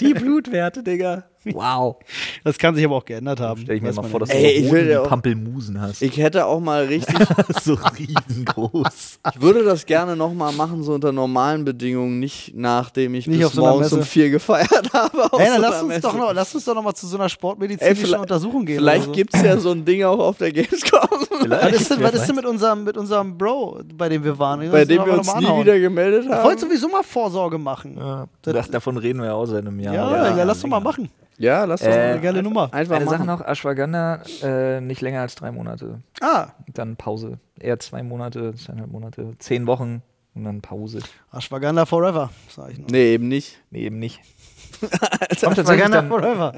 Die 0.00 0.14
Blutwerte, 0.14 0.82
Digga. 0.82 1.24
Wow. 1.44 1.96
Das 2.44 2.58
kann 2.58 2.74
sich 2.74 2.84
aber 2.84 2.96
auch 2.96 3.04
geändert 3.06 3.40
haben. 3.40 3.62
Stell 3.62 3.76
ich 3.76 3.82
mir 3.82 3.88
Weiß 3.88 3.96
mal 3.96 4.02
vor, 4.04 4.20
dass 4.20 4.28
nicht. 4.28 4.70
du 4.70 4.74
Ey, 4.76 4.96
auch- 4.96 5.08
Pampelmusen 5.08 5.80
hast. 5.80 6.02
Ich 6.02 6.18
hätte 6.18 6.44
auch 6.44 6.60
mal 6.60 6.84
richtig, 6.84 7.16
so 7.62 7.78
riesengroß. 7.98 9.20
ich 9.34 9.40
würde 9.40 9.64
das 9.64 9.86
gerne 9.86 10.16
nochmal 10.16 10.52
machen, 10.52 10.82
so 10.82 10.92
unter 10.92 11.12
normalen 11.12 11.64
Bedingungen, 11.64 12.20
nicht 12.20 12.52
nachdem 12.54 13.14
ich 13.14 13.26
Nicht 13.26 13.38
bis 13.38 13.46
auf 13.46 13.54
so 13.54 13.62
einer 13.64 13.72
morgens 13.72 13.92
um 13.92 14.00
Messe. 14.00 14.10
vier 14.10 14.28
gefeiert 14.30 14.70
habe. 14.92 15.30
Ey, 15.38 15.46
dann 15.46 15.56
so 15.56 15.62
lass 15.62 15.82
uns, 15.82 16.00
doch 16.00 16.14
noch, 16.16 16.32
lass 16.34 16.54
uns 16.54 16.64
doch 16.66 16.74
noch 16.74 16.82
mal 16.82 16.94
zu 16.94 17.06
so 17.06 17.16
einer 17.16 17.24
Ey, 17.24 17.30
sportmedizinischen 17.30 17.96
vielleicht- 18.04 18.20
Untersuchung 18.20 18.66
gehen. 18.66 18.76
Vielleicht 18.76 19.04
so. 19.06 19.12
gibt 19.12 19.34
es 19.34 19.42
ja 19.42 19.56
so 19.58 19.70
ein 19.70 19.84
Ding 19.86 20.04
auch 20.04 20.18
auf 20.18 20.36
der 20.36 20.52
Gamescom, 20.52 21.00
Was 21.48 21.72
ist, 21.72 21.90
denn, 21.90 22.02
was 22.02 22.12
ist 22.14 22.26
denn 22.26 22.36
mit 22.36 22.44
unserem, 22.60 22.84
mit 22.84 22.96
unserem 22.96 23.38
Bro, 23.38 23.80
bei 23.94 24.08
dem 24.08 24.22
wir 24.22 24.38
waren? 24.38 24.70
Bei 24.70 24.84
dem 24.84 25.04
wir 25.04 25.14
uns 25.14 25.26
nie 25.34 25.46
anhauen. 25.46 25.62
wieder 25.62 25.78
gemeldet 25.78 26.24
Ich 26.26 26.30
haben. 26.30 26.44
wollte 26.44 26.60
sowieso 26.62 26.88
mal 26.88 27.02
Vorsorge 27.02 27.58
machen. 27.58 27.96
Ja, 27.96 28.26
das, 28.42 28.70
davon 28.70 28.96
reden 28.96 29.20
wir 29.20 29.26
ja 29.26 29.34
auch 29.34 29.46
seit 29.46 29.66
einem 29.66 29.80
Jahr. 29.80 29.94
Ja, 29.94 30.36
ja, 30.36 30.44
lass 30.44 30.60
doch 30.60 30.68
mal 30.68 30.80
machen. 30.80 31.08
Ja, 31.38 31.64
lass 31.64 31.80
doch 31.80 31.86
Äh, 31.86 31.90
mal. 31.90 32.00
Eine 32.12 32.20
geile 32.20 32.42
Nummer. 32.42 32.68
Einfach 32.72 32.96
Eine 32.96 33.06
Sache 33.06 33.24
machen. 33.24 33.26
noch, 33.26 33.40
Ashwagandha 33.46 34.20
äh, 34.42 34.80
nicht 34.82 35.00
länger 35.00 35.22
als 35.22 35.34
drei 35.36 35.50
Monate. 35.50 36.00
Ah, 36.20 36.48
Dann 36.74 36.96
Pause. 36.96 37.38
Eher 37.58 37.78
zwei 37.78 38.02
Monate, 38.02 38.54
zweieinhalb 38.54 38.90
Monate, 38.92 39.32
zehn 39.38 39.66
Wochen 39.66 40.02
und 40.34 40.44
dann 40.44 40.60
Pause. 40.60 40.98
Ashwagandha 41.32 41.86
forever, 41.86 42.28
sag 42.54 42.72
ich 42.72 42.78
noch. 42.78 42.88
Nee, 42.90 43.14
eben 43.14 43.28
nicht. 43.28 43.58
Nee, 43.70 43.84
eben 43.86 43.98
nicht. 43.98 44.20
Kommt, 44.78 45.56
tatsächlich 45.56 45.90
dann, 45.90 46.08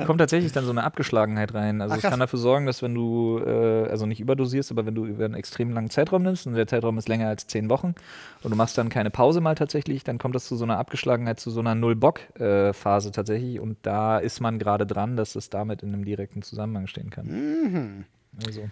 kommt 0.07 0.19
tatsächlich 0.19 0.53
dann 0.53 0.65
so 0.65 0.71
eine 0.71 0.85
Abgeschlagenheit 0.85 1.55
rein. 1.55 1.81
Also 1.81 1.95
Ach, 1.95 1.99
es 1.99 2.03
kann 2.03 2.21
dafür 2.21 2.39
sorgen, 2.39 2.67
dass 2.67 2.83
wenn 2.83 2.95
du, 2.95 3.41
äh, 3.45 3.89
also 3.89 4.07
nicht 4.07 4.21
überdosierst, 4.21 4.71
aber 4.71 4.87
wenn 4.87 4.95
du 4.95 5.07
über 5.07 5.25
einen 5.25 5.35
extrem 5.35 5.71
langen 5.73 5.91
Zeitraum 5.91 6.23
nimmst 6.23 6.47
und 6.47 6.55
der 6.55 6.67
Zeitraum 6.67 6.99
ist 6.99 7.09
länger 7.09 7.29
als 7.29 7.47
zehn 7.47 7.71
Wochen 7.71 7.95
und 8.43 8.51
du 8.51 8.57
machst 8.57 8.77
dann 8.79 8.89
keine 8.89 9.11
Pause 9.11 9.41
mal 9.41 9.55
tatsächlich, 9.55 10.05
dann 10.05 10.19
kommt 10.19 10.35
das 10.35 10.47
zu 10.47 10.57
so 10.57 10.65
einer 10.65 10.79
Abgeschlagenheit, 10.79 11.41
zu 11.41 11.51
so 11.51 11.61
einer 11.61 11.75
Null-Bock-Phase 11.75 13.11
tatsächlich 13.13 13.61
und 13.61 13.79
da 13.83 14.19
ist 14.19 14.41
man 14.41 14.59
gerade 14.59 14.87
dran, 14.87 15.17
dass 15.17 15.37
es 15.37 15.51
damit 15.51 15.83
in 15.83 15.93
einem 15.93 16.05
direkten 16.05 16.43
Zusammenhang 16.43 16.87
stehen 16.87 17.11
kann. 17.11 17.27
Mhm. 17.27 18.05
Also. 18.47 18.63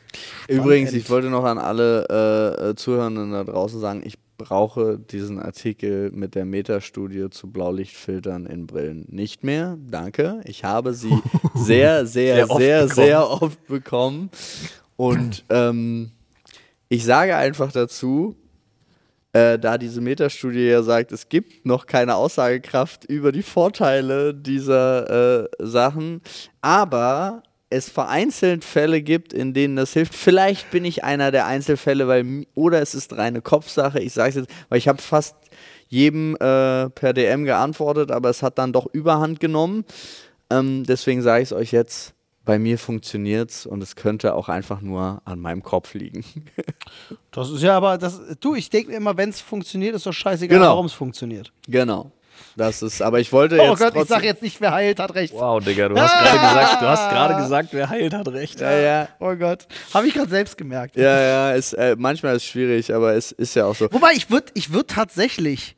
Übrigens, 0.48 0.92
ich 0.92 1.10
wollte 1.10 1.28
noch 1.28 1.44
an 1.44 1.58
alle 1.58 2.06
äh, 2.08 2.70
äh, 2.70 2.74
Zuhörenden 2.74 3.32
da 3.32 3.44
draußen 3.44 3.78
sagen, 3.78 4.00
ich 4.04 4.18
brauche 4.40 4.98
diesen 4.98 5.38
Artikel 5.38 6.10
mit 6.12 6.34
der 6.34 6.46
Metastudie 6.46 7.28
zu 7.28 7.50
Blaulichtfiltern 7.50 8.46
in 8.46 8.66
Brillen 8.66 9.04
nicht 9.08 9.44
mehr. 9.44 9.76
Danke. 9.78 10.40
Ich 10.44 10.64
habe 10.64 10.94
sie 10.94 11.12
sehr, 11.54 12.06
sehr, 12.06 12.46
Sehr 12.46 12.50
oft 12.50 12.60
sehr, 12.60 12.82
bekommen. 12.86 13.06
sehr 13.06 13.30
oft 13.30 13.66
bekommen. 13.66 14.30
Und 14.96 15.44
ähm, 15.50 16.12
ich 16.88 17.04
sage 17.04 17.36
einfach 17.36 17.70
dazu, 17.70 18.34
äh, 19.32 19.58
da 19.58 19.76
diese 19.76 20.00
Metastudie 20.00 20.68
ja 20.68 20.82
sagt, 20.82 21.12
es 21.12 21.28
gibt 21.28 21.66
noch 21.66 21.86
keine 21.86 22.16
Aussagekraft 22.16 23.04
über 23.04 23.32
die 23.32 23.42
Vorteile 23.42 24.34
dieser 24.34 25.42
äh, 25.44 25.48
Sachen, 25.60 26.22
aber 26.62 27.42
es 27.70 27.88
vereinzelt 27.88 28.64
Fälle 28.64 29.00
gibt, 29.00 29.32
in 29.32 29.54
denen 29.54 29.76
das 29.76 29.92
hilft. 29.92 30.14
Vielleicht 30.14 30.70
bin 30.70 30.84
ich 30.84 31.04
einer 31.04 31.30
der 31.30 31.46
Einzelfälle, 31.46 32.08
weil 32.08 32.44
oder 32.54 32.82
es 32.82 32.94
ist 32.94 33.16
reine 33.16 33.40
Kopfsache. 33.42 34.00
Ich 34.00 34.12
sage 34.12 34.30
es 34.30 34.34
jetzt, 34.34 34.50
weil 34.68 34.78
ich 34.78 34.88
habe 34.88 35.00
fast 35.00 35.36
jedem 35.88 36.34
äh, 36.36 36.88
per 36.90 37.12
DM 37.14 37.44
geantwortet, 37.44 38.10
aber 38.10 38.28
es 38.30 38.42
hat 38.42 38.58
dann 38.58 38.72
doch 38.72 38.86
Überhand 38.92 39.40
genommen. 39.40 39.84
Ähm, 40.50 40.84
deswegen 40.84 41.22
sage 41.22 41.42
ich 41.42 41.48
es 41.48 41.52
euch 41.52 41.72
jetzt. 41.72 42.14
Bei 42.44 42.58
mir 42.58 42.78
funktioniert's 42.78 43.66
und 43.66 43.82
es 43.82 43.94
könnte 43.96 44.34
auch 44.34 44.48
einfach 44.48 44.80
nur 44.80 45.20
an 45.24 45.38
meinem 45.40 45.62
Kopf 45.62 45.94
liegen. 45.94 46.24
Das 47.30 47.50
ist 47.50 47.62
ja 47.62 47.76
aber, 47.76 47.98
das, 47.98 48.20
du, 48.40 48.54
ich 48.54 48.70
denke 48.70 48.90
mir 48.90 48.96
immer, 48.96 49.16
wenn 49.16 49.28
es 49.28 49.40
funktioniert, 49.40 49.94
ist 49.94 50.06
doch 50.06 50.12
scheißegal, 50.12 50.58
Genau. 50.58 50.70
warum 50.70 50.86
es 50.86 50.92
funktioniert. 50.92 51.52
genau. 51.68 52.10
Das 52.56 52.82
ist, 52.82 53.00
aber 53.00 53.20
ich 53.20 53.32
wollte 53.32 53.58
Oh 53.60 53.70
jetzt 53.70 53.78
Gott, 53.78 53.96
ich 53.96 54.08
sag 54.08 54.24
jetzt 54.24 54.42
nicht, 54.42 54.60
wer 54.60 54.72
heilt, 54.72 54.98
hat 54.98 55.14
recht. 55.14 55.32
Wow, 55.32 55.62
Digga, 55.62 55.88
du 55.88 55.98
hast 55.98 56.12
gerade 56.12 56.38
gesagt, 56.38 56.82
du 56.82 56.86
hast 56.86 57.10
gerade 57.10 57.42
gesagt, 57.42 57.68
wer 57.72 57.88
heilt, 57.88 58.14
hat 58.14 58.28
recht. 58.28 58.60
Ja, 58.60 58.72
ja. 58.72 59.08
Oh 59.18 59.34
Gott. 59.36 59.66
Habe 59.94 60.08
ich 60.08 60.14
gerade 60.14 60.30
selbst 60.30 60.56
gemerkt. 60.58 60.96
Ja, 60.96 61.20
ja, 61.20 61.52
ist, 61.52 61.72
äh, 61.74 61.96
manchmal 61.98 62.36
ist 62.36 62.42
es 62.42 62.48
schwierig, 62.48 62.92
aber 62.92 63.14
es 63.14 63.32
ist 63.32 63.54
ja 63.54 63.66
auch 63.66 63.74
so. 63.74 63.90
Wobei, 63.92 64.12
ich 64.14 64.30
würde 64.30 64.52
ich 64.54 64.72
würd 64.72 64.88
tatsächlich, 64.88 65.76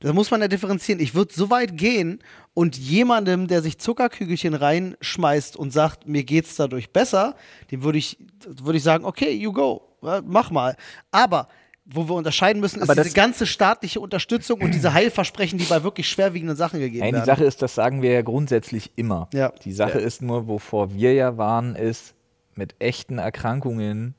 das 0.00 0.12
muss 0.12 0.30
man 0.30 0.40
ja 0.40 0.48
differenzieren, 0.48 1.00
ich 1.00 1.14
würde 1.14 1.32
so 1.34 1.50
weit 1.50 1.76
gehen 1.76 2.20
und 2.54 2.76
jemandem, 2.76 3.46
der 3.46 3.62
sich 3.62 3.78
Zuckerkügelchen 3.78 4.54
reinschmeißt 4.54 5.56
und 5.56 5.72
sagt, 5.72 6.08
mir 6.08 6.24
geht's 6.24 6.56
dadurch 6.56 6.90
besser, 6.90 7.36
dem 7.70 7.82
würde 7.82 7.98
ich, 7.98 8.18
würd 8.46 8.76
ich 8.76 8.82
sagen, 8.82 9.04
okay, 9.04 9.30
you 9.30 9.52
go, 9.52 9.82
ja, 10.02 10.22
mach 10.24 10.50
mal. 10.50 10.76
Aber 11.10 11.48
wo 11.92 12.08
wir 12.08 12.14
unterscheiden 12.14 12.60
müssen, 12.60 12.80
ist 12.80 12.88
Aber 12.88 13.02
diese 13.02 13.14
ganze 13.14 13.46
staatliche 13.46 14.00
Unterstützung 14.00 14.60
und 14.60 14.72
diese 14.72 14.92
Heilversprechen, 14.94 15.58
die 15.58 15.64
bei 15.64 15.82
wirklich 15.82 16.08
schwerwiegenden 16.08 16.56
Sachen 16.56 16.80
gegeben 16.80 17.00
Nein, 17.00 17.08
die 17.10 17.14
werden. 17.14 17.26
Sache 17.26 17.44
ist, 17.44 17.62
das 17.62 17.74
sagen 17.74 18.02
wir 18.02 18.12
ja 18.12 18.22
grundsätzlich 18.22 18.92
immer. 18.96 19.28
Ja. 19.32 19.52
Die 19.64 19.72
Sache 19.72 19.98
ist 19.98 20.22
nur, 20.22 20.46
wovor 20.46 20.94
wir 20.94 21.14
ja 21.14 21.36
warnen, 21.36 21.74
ist 21.74 22.14
mit 22.54 22.74
echten 22.78 23.18
Erkrankungen, 23.18 24.14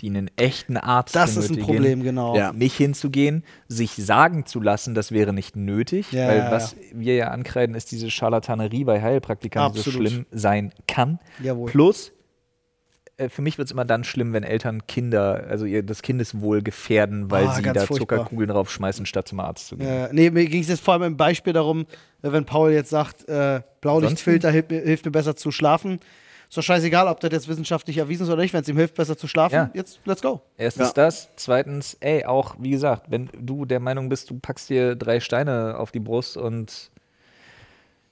die 0.00 0.08
einen 0.10 0.30
echten 0.36 0.76
Arzt 0.76 1.16
das 1.16 1.30
ist 1.30 1.50
ein 1.50 1.56
benötigen, 1.56 1.66
Problem, 1.66 2.02
genau. 2.04 2.36
Ja. 2.36 2.52
nicht 2.52 2.76
hinzugehen, 2.76 3.44
sich 3.66 3.96
sagen 3.96 4.46
zu 4.46 4.60
lassen, 4.60 4.94
das 4.94 5.10
wäre 5.10 5.32
nicht 5.32 5.56
nötig, 5.56 6.12
Ja, 6.12 6.28
weil 6.28 6.38
ja, 6.38 6.50
was 6.52 6.76
wir 6.92 7.16
ja 7.16 7.28
ankreiden, 7.28 7.74
ist 7.74 7.90
diese 7.90 8.10
Charlatanerie 8.10 8.84
bei 8.84 9.02
Heilpraktikern, 9.02 9.72
die 9.72 9.80
so 9.80 9.90
Absolut. 9.90 10.08
schlimm 10.08 10.26
sein 10.30 10.72
kann. 10.86 11.18
Jawohl. 11.42 11.70
Plus, 11.70 12.12
für 13.28 13.42
mich 13.42 13.58
wird 13.58 13.66
es 13.66 13.72
immer 13.72 13.84
dann 13.84 14.04
schlimm, 14.04 14.32
wenn 14.32 14.44
Eltern 14.44 14.86
Kinder, 14.86 15.44
also 15.48 15.64
ihr 15.64 15.82
das 15.82 16.02
Kindeswohl 16.02 16.62
gefährden, 16.62 17.30
weil 17.32 17.46
Ah, 17.46 17.52
sie 17.54 17.62
da 17.62 17.72
furchtbar. 17.74 17.96
Zuckerkugeln 18.18 18.48
draufschmeißen, 18.50 19.06
statt 19.06 19.26
zum 19.26 19.40
Arzt 19.40 19.66
zu 19.66 19.76
gehen. 19.76 19.88
Äh, 19.88 20.08
nee, 20.12 20.30
mir 20.30 20.46
ging 20.46 20.62
es 20.62 20.68
jetzt 20.68 20.80
vor 20.82 20.94
allem 20.94 21.02
im 21.02 21.16
Beispiel 21.16 21.52
darum, 21.52 21.80
äh, 22.22 22.30
wenn 22.30 22.44
Paul 22.44 22.70
jetzt 22.70 22.90
sagt, 22.90 23.28
äh, 23.28 23.60
Blaulichtfilter 23.80 24.50
hilft 24.50 24.70
mir, 24.70 24.80
hilft 24.80 25.04
mir 25.04 25.10
besser 25.10 25.34
zu 25.34 25.50
schlafen. 25.50 25.98
Ist 26.48 26.56
doch 26.56 26.62
scheißegal, 26.62 27.08
ob 27.08 27.20
das 27.20 27.30
jetzt 27.32 27.48
wissenschaftlich 27.48 27.98
erwiesen 27.98 28.22
ist 28.22 28.30
oder 28.32 28.40
nicht. 28.40 28.54
Wenn 28.54 28.62
es 28.62 28.68
ihm 28.68 28.76
hilft, 28.78 28.94
besser 28.94 29.18
zu 29.18 29.26
schlafen, 29.26 29.54
Ja. 29.54 29.70
jetzt 29.74 30.00
let's 30.06 30.22
go. 30.22 30.40
Erstens 30.56 30.86
Ja. 30.88 30.92
das, 30.94 31.28
zweitens, 31.36 31.96
ey, 32.00 32.24
auch, 32.24 32.54
wie 32.58 32.70
gesagt, 32.70 33.10
wenn 33.10 33.28
du 33.38 33.64
der 33.66 33.80
Meinung 33.80 34.08
bist, 34.08 34.30
du 34.30 34.38
packst 34.38 34.70
dir 34.70 34.94
drei 34.96 35.20
Steine 35.20 35.76
auf 35.78 35.90
die 35.90 36.00
Brust 36.00 36.36
und 36.38 36.90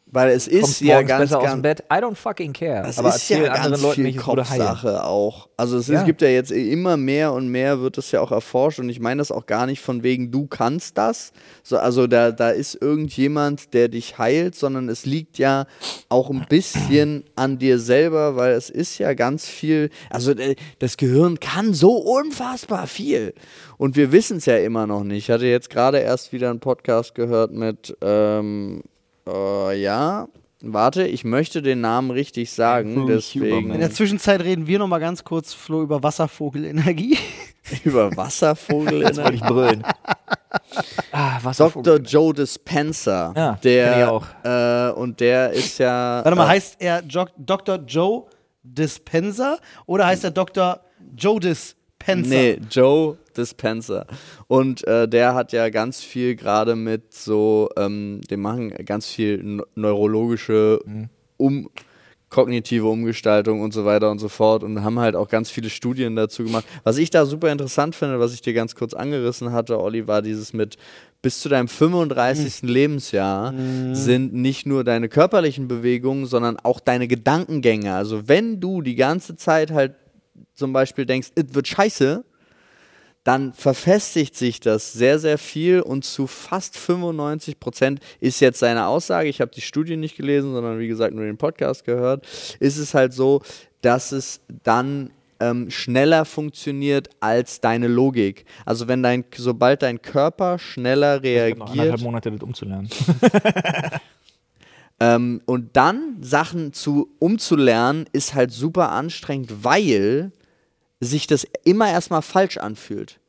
Weil 0.08 0.30
es 0.30 0.46
ist 0.46 0.80
ja 0.82 1.02
ganz, 1.02 1.22
besser 1.22 1.38
aus 1.38 1.44
dem 1.44 1.62
ganz, 1.62 1.80
Bett, 1.80 1.80
I 1.92 1.96
don't 1.96 2.14
fucking 2.14 2.52
care. 2.52 2.84
Das 2.86 2.96
Aber 2.98 3.08
ist 3.08 3.28
ja 3.28 3.52
ganz 3.52 3.82
Leuten 3.82 4.04
viel 4.04 4.16
es. 4.16 4.22
Kopfsache 4.22 5.04
auch. 5.04 5.48
Also 5.56 5.78
es, 5.78 5.88
Ja. 5.88 6.04
gibt 6.04 6.22
ja 6.22 6.28
jetzt 6.28 6.52
immer 6.52 6.96
mehr 6.96 7.32
und 7.32 7.48
mehr 7.48 7.80
wird 7.80 7.98
das 7.98 8.12
ja 8.12 8.20
auch 8.20 8.30
erforscht 8.30 8.78
und 8.78 8.88
ich 8.88 9.00
meine 9.00 9.18
das 9.18 9.32
auch 9.32 9.46
gar 9.46 9.66
nicht 9.66 9.80
von 9.82 10.04
wegen, 10.04 10.30
du 10.30 10.46
kannst 10.46 10.96
das. 10.96 11.32
So, 11.64 11.76
also 11.78 12.06
da, 12.06 12.30
da 12.30 12.50
ist 12.50 12.80
irgendjemand, 12.80 13.74
der 13.74 13.88
dich 13.88 14.16
heilt, 14.16 14.54
sondern 14.54 14.88
es 14.88 15.06
liegt 15.06 15.38
ja 15.38 15.66
auch 16.08 16.30
ein 16.30 16.46
bisschen 16.48 17.24
an 17.34 17.58
dir 17.58 17.80
selber, 17.80 18.36
weil 18.36 18.52
es 18.52 18.70
ist 18.70 18.98
ja 18.98 19.12
ganz 19.14 19.46
viel, 19.46 19.90
also 20.10 20.30
äh, 20.30 20.54
das 20.78 20.96
Gehirn 20.98 21.40
kann 21.40 21.74
so 21.74 21.96
unfassbar 21.96 22.86
viel. 22.86 23.34
Und 23.76 23.96
wir 23.96 24.12
wissen 24.12 24.36
es 24.36 24.46
ja 24.46 24.56
immer 24.58 24.86
noch 24.86 25.02
nicht. 25.02 25.24
Ich 25.24 25.30
hatte 25.30 25.46
jetzt 25.46 25.68
gerade 25.68 25.98
erst 25.98 26.32
wieder 26.32 26.48
einen 26.50 26.60
Podcast 26.60 27.16
gehört 27.16 27.50
mit, 27.50 27.96
ähm, 28.02 28.82
äh, 29.28 29.80
ja, 29.80 30.28
warte, 30.62 31.06
ich 31.06 31.24
möchte 31.24 31.62
den 31.62 31.80
Namen 31.80 32.10
richtig 32.10 32.50
sagen, 32.52 33.06
deswegen 33.06 33.70
In 33.72 33.80
der 33.80 33.90
Zwischenzeit 33.90 34.42
reden 34.42 34.66
wir 34.66 34.78
noch 34.78 34.88
mal 34.88 34.98
ganz 34.98 35.24
kurz, 35.24 35.52
Flo, 35.52 35.82
über 35.82 36.02
Wasservogelenergie. 36.02 37.18
über 37.84 38.04
Wollte 38.04 38.12
ich 38.14 38.18
Wasservogelenergie. 38.18 39.40
brüllen. 39.40 39.82
ah, 41.12 41.38
Dr. 41.38 41.44
Wasservogel. 41.44 42.02
Joe 42.06 42.32
Dispenza, 42.34 43.32
Ja, 43.36 43.58
der 43.62 43.98
ich 43.98 44.04
auch. 44.04 44.26
Äh, 44.44 44.92
und 44.92 45.20
der 45.20 45.50
ist 45.52 45.78
ja 45.78 46.24
Warte 46.24 46.36
mal, 46.36 46.44
äh, 46.46 46.48
heißt 46.50 46.76
er 46.80 47.02
jo 47.04 47.24
Dr. 47.36 47.76
Joe 47.86 48.24
Dispenza 48.62 49.58
oder 49.86 50.06
heißt 50.06 50.24
er 50.24 50.30
Dr. 50.30 50.80
Joe 51.16 51.40
Dispenza? 51.40 52.28
Nee, 52.30 52.60
Joe 52.70 53.16
Dispenza. 53.36 54.06
Und 54.48 54.86
äh, 54.86 55.06
der 55.08 55.34
hat 55.34 55.52
ja 55.52 55.68
ganz 55.70 56.02
viel 56.02 56.34
gerade 56.36 56.76
mit 56.76 57.12
so, 57.12 57.68
ähm, 57.76 58.20
die 58.30 58.36
machen 58.36 58.70
ganz 58.84 59.06
viel 59.06 59.38
n- 59.40 59.62
neurologische 59.74 60.80
um 61.36 61.68
kognitive 62.28 62.86
Umgestaltung 62.88 63.60
und 63.60 63.72
so 63.72 63.84
weiter 63.84 64.10
und 64.10 64.18
so 64.18 64.28
fort 64.28 64.64
und 64.64 64.82
haben 64.82 64.98
halt 64.98 65.14
auch 65.14 65.28
ganz 65.28 65.48
viele 65.48 65.70
Studien 65.70 66.16
dazu 66.16 66.42
gemacht. 66.42 66.64
Was 66.82 66.98
ich 66.98 67.10
da 67.10 67.24
super 67.24 67.52
interessant 67.52 67.94
finde, 67.94 68.18
was 68.18 68.34
ich 68.34 68.42
dir 68.42 68.52
ganz 68.52 68.74
kurz 68.74 68.94
angerissen 68.94 69.52
hatte, 69.52 69.80
Olli, 69.80 70.08
war 70.08 70.22
dieses 70.22 70.52
mit 70.52 70.76
bis 71.22 71.40
zu 71.40 71.48
deinem 71.48 71.68
35. 71.68 72.62
Lebensjahr 72.62 73.54
sind 73.92 74.34
nicht 74.34 74.66
nur 74.66 74.82
deine 74.82 75.08
körperlichen 75.08 75.68
Bewegungen, 75.68 76.26
sondern 76.26 76.56
auch 76.62 76.80
deine 76.80 77.06
Gedankengänge. 77.06 77.94
Also 77.94 78.26
wenn 78.28 78.58
du 78.60 78.82
die 78.82 78.96
ganze 78.96 79.36
Zeit 79.36 79.70
halt 79.70 79.94
zum 80.54 80.72
Beispiel 80.72 81.06
denkst, 81.06 81.28
es 81.36 81.54
wird 81.54 81.68
scheiße, 81.68 82.24
dann 83.26 83.52
verfestigt 83.52 84.36
sich 84.36 84.60
das 84.60 84.92
sehr, 84.92 85.18
sehr 85.18 85.36
viel 85.36 85.80
und 85.80 86.04
zu 86.04 86.28
fast 86.28 86.78
95 86.78 87.58
Prozent 87.58 88.00
ist 88.20 88.38
jetzt 88.38 88.60
seine 88.60 88.86
Aussage, 88.86 89.28
ich 89.28 89.40
habe 89.40 89.50
die 89.50 89.62
Studie 89.62 89.96
nicht 89.96 90.16
gelesen, 90.16 90.52
sondern 90.52 90.78
wie 90.78 90.86
gesagt 90.86 91.12
nur 91.12 91.24
den 91.24 91.36
Podcast 91.36 91.84
gehört, 91.84 92.24
ist 92.60 92.78
es 92.78 92.94
halt 92.94 93.12
so, 93.12 93.42
dass 93.80 94.12
es 94.12 94.42
dann 94.62 95.10
ähm, 95.40 95.70
schneller 95.70 96.24
funktioniert 96.24 97.10
als 97.18 97.60
deine 97.60 97.88
Logik. 97.88 98.44
Also 98.64 98.86
wenn 98.86 99.02
dein, 99.02 99.24
sobald 99.34 99.82
dein 99.82 100.00
Körper 100.00 100.60
schneller 100.60 101.22
Ich 101.24 101.50
hab 101.52 101.58
noch 101.58 101.70
anderthalb 101.70 101.88
reagiert 101.88 102.00
Monate 102.02 102.30
das 102.30 102.42
umzulernen. 102.42 102.88
ähm, 105.00 105.42
und 105.46 105.76
dann 105.76 106.18
Sachen 106.20 106.72
zu 106.72 107.10
umzulernen, 107.18 108.04
ist 108.12 108.34
halt 108.34 108.52
super 108.52 108.92
anstrengend, 108.92 109.64
weil 109.64 110.30
sich 110.98 111.26
das 111.26 111.46
immer 111.64 111.90
erstmal 111.90 112.22
falsch 112.22 112.56
anfühlt. 112.56 113.20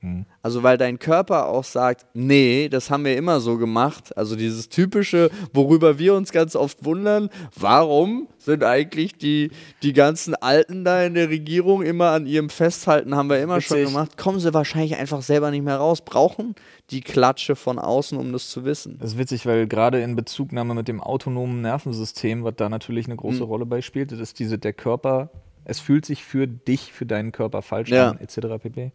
Also 0.42 0.64
weil 0.64 0.78
dein 0.78 1.00
Körper 1.00 1.48
auch 1.50 1.66
sagt, 1.66 2.06
nee, 2.14 2.70
das 2.70 2.90
haben 2.90 3.04
wir 3.04 3.18
immer 3.18 3.42
so 3.42 3.58
gemacht. 3.58 4.16
Also 4.16 4.38
dieses 4.38 4.70
typische, 4.70 5.30
worüber 5.52 6.00
wir 6.00 6.14
uns 6.14 6.32
ganz 6.32 6.56
oft 6.56 6.86
wundern, 6.86 7.30
warum 7.60 8.30
sind 8.38 8.64
eigentlich 8.64 9.18
die, 9.18 9.52
die 9.84 9.92
ganzen 9.92 10.34
Alten 10.36 10.86
da 10.86 11.04
in 11.04 11.14
der 11.14 11.28
Regierung 11.30 11.82
immer 11.82 12.12
an 12.12 12.26
ihrem 12.26 12.50
Festhalten, 12.50 13.16
haben 13.16 13.30
wir 13.30 13.42
immer 13.42 13.60
schon 13.60 13.80
Witzig. 13.80 13.94
gemacht, 13.94 14.18
kommen 14.18 14.40
sie 14.40 14.54
wahrscheinlich 14.54 14.96
einfach 14.96 15.22
selber 15.22 15.52
nicht 15.52 15.66
mehr 15.66 15.76
raus, 15.76 16.00
brauchen 16.00 16.56
die 16.90 17.02
Klatsche 17.02 17.58
von 17.58 17.80
außen, 17.80 18.18
um 18.18 18.32
das 18.32 18.50
zu 18.50 18.64
wissen. 18.64 18.98
Das 19.00 19.12
ist 19.12 19.18
witzig, 19.18 19.46
weil 19.46 19.68
gerade 19.68 20.00
in 20.02 20.16
Bezugnahme 20.16 20.74
mit 20.74 20.88
dem 20.88 21.02
autonomen 21.02 21.60
Nervensystem, 21.60 22.46
was 22.46 22.54
da 22.56 22.70
natürlich 22.70 23.08
eine 23.08 23.18
große 23.18 23.40
Mhm. 23.44 23.50
Rolle 23.50 23.66
bei 23.66 23.82
spielt, 23.82 24.14
das 24.14 24.20
ist 24.20 24.40
diese, 24.40 24.58
der 24.58 24.72
Körper, 24.72 25.32
es 25.70 25.80
fühlt 25.80 26.06
sich 26.06 26.24
für 26.24 26.48
dich, 26.48 26.94
für 26.94 27.06
deinen 27.06 27.32
Körper 27.34 27.62
falsch 27.62 27.90
Ja. 27.90 28.12
an, 28.12 28.20
etc. 28.20 28.38
pp. 28.62 28.92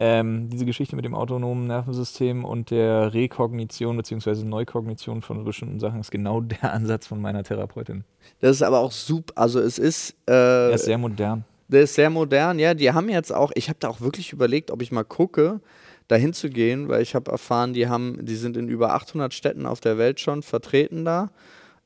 Ähm, 0.00 0.48
diese 0.48 0.64
Geschichte 0.64 0.94
mit 0.94 1.04
dem 1.04 1.16
autonomen 1.16 1.66
Nervensystem 1.66 2.44
und 2.44 2.70
der 2.70 3.12
Rekognition 3.14 3.96
bzw. 3.96 4.44
Neukognition 4.44 5.22
von 5.22 5.44
bestimmten 5.44 5.80
Sachen 5.80 5.98
ist 5.98 6.12
genau 6.12 6.40
der 6.62 6.72
Ansatz 6.72 7.08
von 7.08 7.20
meiner 7.20 7.42
Therapeutin. 7.42 8.04
Das 8.40 8.52
ist 8.52 8.62
aber 8.62 8.78
auch 8.78 8.92
super, 8.92 9.32
also 9.36 9.58
es 9.58 9.78
ist, 9.78 10.14
äh, 10.28 10.32
Er 10.68 10.70
ist 10.74 10.84
sehr 10.84 10.98
modern. 10.98 11.44
Der 11.66 11.82
ist 11.82 11.94
sehr 11.96 12.10
modern, 12.10 12.60
ja. 12.60 12.74
Die 12.74 12.92
haben 12.92 13.08
jetzt 13.08 13.32
auch, 13.34 13.50
ich 13.56 13.68
habe 13.68 13.78
da 13.80 13.88
auch 13.88 14.00
wirklich 14.00 14.32
überlegt, 14.32 14.70
ob 14.70 14.82
ich 14.82 14.92
mal 14.92 15.02
gucke, 15.04 15.60
dahin 16.06 16.32
zu 16.32 16.48
gehen, 16.48 16.88
weil 16.88 17.02
ich 17.02 17.16
habe 17.16 17.30
erfahren, 17.32 17.74
die 17.74 17.88
haben, 17.88 18.24
die 18.24 18.36
sind 18.36 18.56
in 18.56 18.68
über 18.68 18.94
800 18.94 19.34
Städten 19.34 19.66
auf 19.66 19.80
der 19.80 19.98
Welt 19.98 20.20
schon 20.20 20.42
vertreten 20.42 21.04
da 21.04 21.28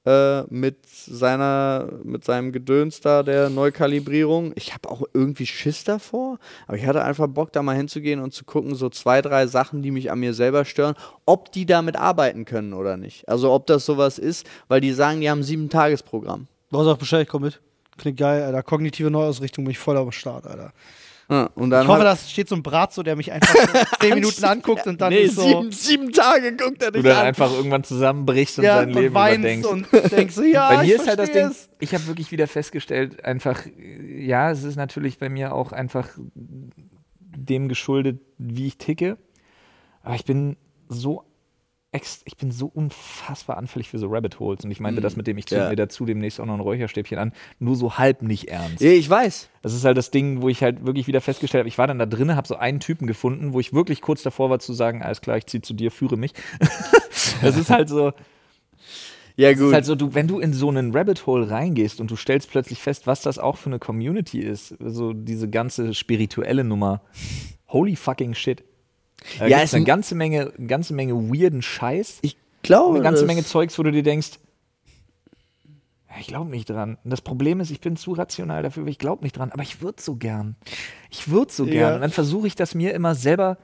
äh, 0.05 0.42
mit 0.44 0.86
seiner, 0.86 1.88
mit 2.03 2.24
seinem 2.24 2.53
Gedöns 2.53 3.00
da 3.00 3.22
der 3.22 3.50
Neukalibrierung. 3.50 4.53
Ich 4.57 4.74
habe 4.74 4.90
auch 4.90 5.03
irgendwie 5.12 5.46
Schiss 5.46 5.84
davor, 5.84 6.38
aber 6.66 6.76
ich 6.76 6.86
hatte 6.86 7.05
einfach 7.05 7.28
Bock, 7.28 7.53
da 7.53 7.62
mal 7.62 7.76
hinzugehen 7.76 8.20
und 8.20 8.34
zu 8.34 8.44
gucken, 8.44 8.74
so 8.74 8.88
zwei, 8.88 9.22
drei 9.22 9.46
Sachen, 9.46 9.82
die 9.82 9.90
mich 9.90 10.11
an 10.11 10.20
mir 10.20 10.34
selber 10.34 10.64
stören, 10.64 10.94
ob 11.24 11.53
die 11.53 11.66
damit 11.66 11.96
arbeiten 11.96 12.44
können 12.44 12.72
oder 12.72 12.96
nicht. 12.96 13.28
Also 13.28 13.53
ob 13.53 13.66
das 13.66 13.86
sowas 13.86 14.18
ist, 14.18 14.46
weil 14.68 14.80
die 14.80 14.92
sagen, 14.92 15.20
die 15.20 15.30
haben 15.30 15.40
ein 15.40 15.44
Sieben-Tages-Programm. 15.44 16.48
Du 16.70 16.78
hast 16.78 16.86
auch 16.86 16.98
Bescheid, 16.98 17.22
ich 17.22 17.28
komm 17.28 17.42
mit. 17.42 17.61
Klingt 17.98 18.18
geil, 18.18 18.42
Alter. 18.42 18.62
Kognitive 18.62 19.11
Neuausrichtung 19.11 19.64
bin 19.64 19.72
ich 19.72 19.78
voll 19.78 19.96
am 19.96 20.11
Start, 20.11 20.46
Alter. 20.46 20.72
Ja, 21.30 21.46
und 21.54 21.70
dann 21.70 21.82
Ich 21.82 21.88
hoffe, 21.88 22.02
da 22.04 22.16
steht 22.16 22.48
so 22.48 22.54
ein 22.54 22.62
Brat, 22.62 22.92
so, 22.92 23.02
der 23.02 23.16
mich 23.16 23.32
einfach 23.32 23.54
so 23.54 23.78
zehn 24.00 24.14
Minuten 24.14 24.44
anguckt 24.44 24.86
und 24.86 25.00
dann 25.00 25.12
nee, 25.12 25.22
ist 25.22 25.36
so. 25.36 25.42
sieben, 25.42 25.72
sieben 25.72 26.12
Tage 26.12 26.56
guckt 26.56 26.82
er 26.82 26.90
Du 26.90 26.98
dich 27.00 27.08
dann 27.08 27.20
an. 27.20 27.26
einfach 27.26 27.52
irgendwann 27.52 27.84
zusammenbrichst 27.84 28.58
und 28.58 28.64
ja, 28.64 28.80
dein 28.80 28.88
und 28.88 29.00
Leben 29.00 29.14
weinst 29.14 29.38
überdenkst. 29.40 29.68
und 29.92 30.12
denkst 30.12 30.34
so, 30.34 30.42
ja, 30.44 30.68
bei 30.68 30.76
mir 30.78 30.94
ich 30.94 31.00
ist 31.00 31.08
halt 31.08 31.18
das 31.18 31.32
Ding, 31.32 31.50
ich 31.78 31.94
habe 31.94 32.06
wirklich 32.06 32.32
wieder 32.32 32.46
festgestellt, 32.46 33.24
einfach, 33.24 33.64
ja, 34.18 34.50
es 34.50 34.64
ist 34.64 34.76
natürlich 34.76 35.18
bei 35.18 35.28
mir 35.28 35.54
auch 35.54 35.72
einfach 35.72 36.08
dem 36.34 37.68
geschuldet, 37.68 38.20
wie 38.38 38.66
ich 38.66 38.78
ticke. 38.78 39.16
Aber 40.02 40.14
ich 40.14 40.24
bin 40.24 40.56
so 40.88 41.24
ich 41.95 42.36
bin 42.38 42.51
so 42.51 42.66
unfassbar 42.66 43.59
anfällig 43.59 43.90
für 43.90 43.99
so 43.99 44.07
Rabbit 44.09 44.40
Holes. 44.40 44.64
Und 44.64 44.70
ich 44.70 44.80
meinte 44.80 45.03
das 45.03 45.14
mit 45.14 45.26
dem, 45.26 45.36
ich 45.36 45.47
zünd 45.47 45.61
Ja. 45.62 45.68
mir 45.68 45.76
dazu 45.76 46.07
demnächst 46.07 46.40
auch 46.40 46.47
noch 46.47 46.55
ein 46.55 46.61
Räucherstäbchen 46.61 47.18
an, 47.18 47.32
nur 47.59 47.76
so 47.76 47.99
halb 47.99 48.22
nicht 48.22 48.49
ernst. 48.49 48.80
Ich 48.80 49.09
weiß. 49.11 49.51
Das 49.61 49.74
ist 49.74 49.84
halt 49.84 49.99
das 49.99 50.11
Ding, 50.11 50.40
wo 50.40 50.49
ich 50.49 50.62
halt 50.62 50.86
wirklich 50.86 51.07
wieder 51.07 51.20
festgestellt 51.20 51.61
habe, 51.62 51.68
ich 51.68 51.76
war 51.76 51.86
dann 51.86 51.99
da 51.99 52.07
drinnen, 52.07 52.34
habe 52.34 52.49
so 52.49 52.57
einen 52.57 52.80
Typen 52.80 53.07
gefunden, 53.07 53.53
wo 53.53 53.61
ich 53.61 53.74
wirklich 53.74 54.01
kurz 54.01 54.22
davor 54.22 54.49
war 54.49 54.59
zu 54.59 54.72
sagen, 54.72 55.03
alles 55.03 55.20
klar, 55.20 55.36
ich 55.36 55.47
zieh 55.47 55.61
zu 55.61 55.74
dir, 55.74 55.90
führe 55.90 56.16
mich. 56.16 56.32
das 57.43 57.57
ist 57.59 57.68
halt 57.68 57.90
so, 57.90 58.12
Ja, 59.36 59.51
es 59.51 59.59
gut. 59.59 59.68
ist 59.68 59.74
halt 59.74 59.84
so, 59.84 59.95
du, 59.95 60.14
wenn 60.14 60.26
du 60.28 60.40
in 60.40 60.55
so 60.55 60.70
einen 60.70 60.97
Rabbit 60.97 61.26
Hole 61.26 61.51
reingehst 61.51 62.01
und 62.01 62.11
du 62.11 62.16
stellst 62.16 62.51
plötzlich 62.51 62.78
fest, 62.80 63.07
was 63.07 63.20
das 63.20 63.38
auch 63.38 63.59
für 63.59 63.68
eine 63.68 63.78
Community 63.78 64.40
ist, 64.40 64.74
so 64.80 65.12
diese 65.12 65.49
ganze 65.51 65.93
spirituelle 65.93 66.64
Nummer, 66.64 67.03
holy 67.68 67.97
fucking 67.97 68.32
shit. 68.34 68.64
Da 69.38 69.46
Ja, 69.46 69.58
ja, 69.58 69.62
es 69.62 69.72
eine 69.74 69.80
mu- 69.82 69.86
ganze 69.86 70.14
Menge, 70.14 70.52
eine 70.56 70.66
ganze 70.66 70.94
Menge 70.94 71.14
weirden 71.14 71.62
Scheiß, 71.62 72.18
ich 72.22 72.36
glaube, 72.62 72.94
eine 72.96 73.02
ganze 73.04 73.24
Menge 73.26 73.44
Zeugs, 73.44 73.78
wo 73.78 73.82
du 73.82 73.90
dir 73.92 74.02
denkst, 74.02 74.38
ja, 76.10 76.16
ich 76.20 76.26
glaube 76.26 76.50
nicht 76.50 76.68
dran. 76.68 76.98
Und 77.04 77.10
das 77.10 77.20
Problem 77.22 77.60
ist, 77.60 77.70
ich 77.70 77.80
bin 77.80 77.96
zu 77.96 78.12
rational 78.12 78.62
dafür, 78.62 78.86
ich 78.86 78.98
glaube 78.98 79.22
nicht 79.24 79.36
dran, 79.36 79.50
aber 79.52 79.62
ich 79.62 79.80
würde 79.80 80.02
so 80.02 80.16
gern. 80.16 80.56
Ich 81.10 81.28
würde 81.30 81.52
so 81.52 81.64
Ja. 81.64 81.72
gern. 81.72 81.94
Und 81.96 82.00
dann 82.02 82.10
versuche 82.10 82.46
ich 82.46 82.54
das 82.54 82.74
mir 82.74 82.92
immer 82.94 83.14
selber. 83.14 83.58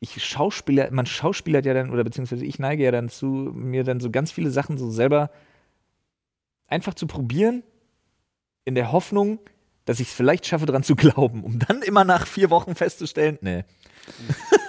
Ich 0.00 0.24
schauspieler, 0.24 0.90
man 0.90 1.04
schauspielert 1.06 1.66
ja 1.66 1.74
dann, 1.74 1.90
oder 1.90 2.02
beziehungsweise 2.04 2.44
ich 2.44 2.58
neige 2.58 2.82
ja 2.82 2.90
dann 2.90 3.08
zu, 3.10 3.26
mir 3.26 3.84
dann 3.84 4.00
so 4.00 4.10
ganz 4.10 4.30
viele 4.32 4.50
Sachen 4.50 4.78
so 4.78 4.90
selber 4.90 5.30
einfach 6.68 6.94
zu 6.94 7.06
probieren, 7.06 7.62
in 8.64 8.74
der 8.74 8.92
Hoffnung, 8.92 9.38
dass 9.84 10.00
ich 10.00 10.08
es 10.08 10.14
vielleicht 10.14 10.46
schaffe, 10.46 10.66
dran 10.66 10.82
zu 10.82 10.94
glauben, 10.96 11.42
um 11.44 11.58
dann 11.58 11.82
immer 11.82 12.04
nach 12.04 12.26
vier 12.26 12.48
Wochen 12.50 12.74
festzustellen, 12.74 13.38
nee. 13.42 13.64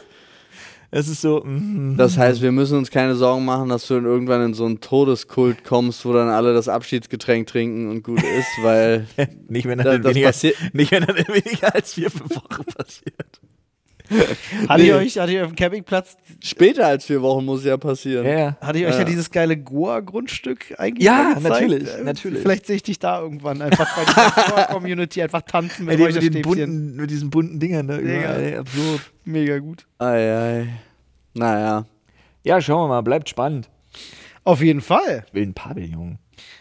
Es 0.93 1.07
ist 1.07 1.21
so, 1.21 1.41
mm, 1.43 1.95
Das 1.97 2.17
heißt, 2.17 2.41
wir 2.41 2.51
müssen 2.51 2.77
uns 2.77 2.91
keine 2.91 3.15
Sorgen 3.15 3.45
machen, 3.45 3.69
dass 3.69 3.87
du 3.87 3.95
dann 3.95 4.05
irgendwann 4.05 4.43
in 4.43 4.53
so 4.53 4.65
einen 4.65 4.81
Todeskult 4.81 5.63
kommst, 5.63 6.05
wo 6.05 6.11
dann 6.11 6.27
alle 6.27 6.53
das 6.53 6.67
Abschiedsgetränk 6.67 7.47
trinken 7.47 7.89
und 7.89 8.03
gut 8.03 8.21
ist, 8.21 8.49
weil 8.61 9.07
nicht, 9.47 9.65
wenn 9.67 9.79
in 9.79 9.85
das 9.85 10.15
weniger, 10.15 10.31
nicht, 10.73 10.91
wenn 10.91 11.05
das 11.05 11.15
in 11.15 11.27
weniger 11.29 11.73
als 11.73 11.93
vier, 11.93 12.11
fünf 12.11 12.35
Wochen 12.35 12.65
passiert. 12.65 13.39
Hattet 14.67 14.85
ihr 14.85 14.95
Nee. 14.97 15.05
euch, 15.05 15.17
hattet 15.17 15.33
ihr 15.35 15.43
auf 15.45 15.51
dem 15.51 15.55
Campingplatz, 15.55 16.17
Später 16.43 16.87
als 16.87 17.05
vier 17.05 17.21
Wochen 17.21 17.45
muss 17.45 17.63
ja 17.63 17.77
passieren. 17.77 18.25
Ja, 18.25 18.37
ja. 18.39 18.57
hattet 18.61 18.81
ihr 18.81 18.87
euch 18.87 18.93
Ja. 18.93 18.99
ja 18.99 19.05
dieses 19.05 19.31
geile 19.31 19.57
Goa-Grundstück 19.57 20.75
eigentlich 20.77 21.05
Ja, 21.05 21.37
natürlich, 21.39 21.87
Äh, 21.93 22.03
natürlich. 22.03 22.41
Vielleicht 22.41 22.65
sehe 22.65 22.75
ich 22.75 22.83
dich 22.83 22.99
da 22.99 23.21
irgendwann 23.21 23.61
einfach 23.61 23.87
bei 23.95 24.03
dieser 24.05 24.51
Goa-Community 24.55 25.21
einfach 25.21 25.41
tanzen 25.43 25.85
mit 25.85 25.97
Mit, 25.99 26.33
mit, 26.33 26.41
bunten, 26.43 26.95
mit 26.95 27.09
diesen 27.09 27.29
bunten 27.29 27.59
Dingern, 27.59 27.85
ne? 27.85 27.97
Mega. 27.99 28.19
Überall, 28.19 28.41
ey, 28.43 28.55
absurd. 28.57 29.11
Mega 29.23 29.57
gut. 29.59 29.85
Ei, 29.99 30.31
ei. 30.35 30.67
Naja. 31.33 31.85
Ja, 32.43 32.59
schauen 32.59 32.83
wir 32.83 32.87
mal, 32.95 33.01
bleibt 33.01 33.29
spannend. 33.29 33.69
Auf 34.43 34.61
jeden 34.61 34.81
Fall. 34.81 35.23
Ich 35.27 35.33
will 35.33 35.43
ein 35.43 35.53
Pavillon. 35.53 36.17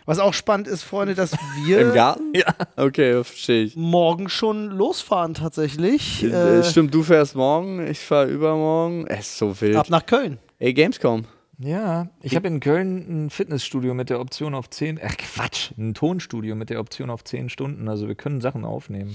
Was 0.06 0.18
auch 0.18 0.34
spannend 0.34 0.66
ist, 0.68 0.82
Freunde, 0.82 1.14
dass 1.14 1.32
Im 1.32 1.38
wir 1.66 1.90
Garten? 1.92 2.32
Ja. 2.34 2.54
Okay, 2.76 3.22
verstehe 3.22 3.64
ich. 3.64 3.76
morgen 3.76 4.28
schon 4.28 4.66
losfahren 4.70 5.34
tatsächlich. 5.34 6.24
Äh, 6.24 6.58
Äh, 6.60 6.64
Stimmt, 6.64 6.92
du 6.94 7.02
fährst 7.02 7.36
morgen, 7.36 7.86
ich 7.86 8.00
fahre 8.00 8.28
übermorgen. 8.28 9.06
Es 9.06 9.20
ist 9.28 9.38
so 9.38 9.60
wild. 9.60 9.76
ab 9.76 9.90
nach 9.90 10.04
Köln. 10.06 10.38
Ey, 10.58 10.72
Gamescom. 10.74 11.24
Ja, 11.58 12.08
ich 12.22 12.34
habe 12.36 12.48
in 12.48 12.58
Köln 12.60 13.26
ein 13.26 13.30
Fitnessstudio 13.30 13.92
mit 13.92 14.08
der 14.08 14.18
Option 14.20 14.54
auf 14.54 14.70
10, 14.70 14.98
ach 15.04 15.14
Quatsch, 15.18 15.72
ein 15.76 15.92
Tonstudio 15.92 16.54
mit 16.54 16.70
der 16.70 16.80
Option 16.80 17.10
auf 17.10 17.22
10 17.22 17.50
Stunden. 17.50 17.86
Also 17.88 18.08
wir 18.08 18.14
können 18.14 18.40
Sachen 18.40 18.64
aufnehmen. 18.64 19.14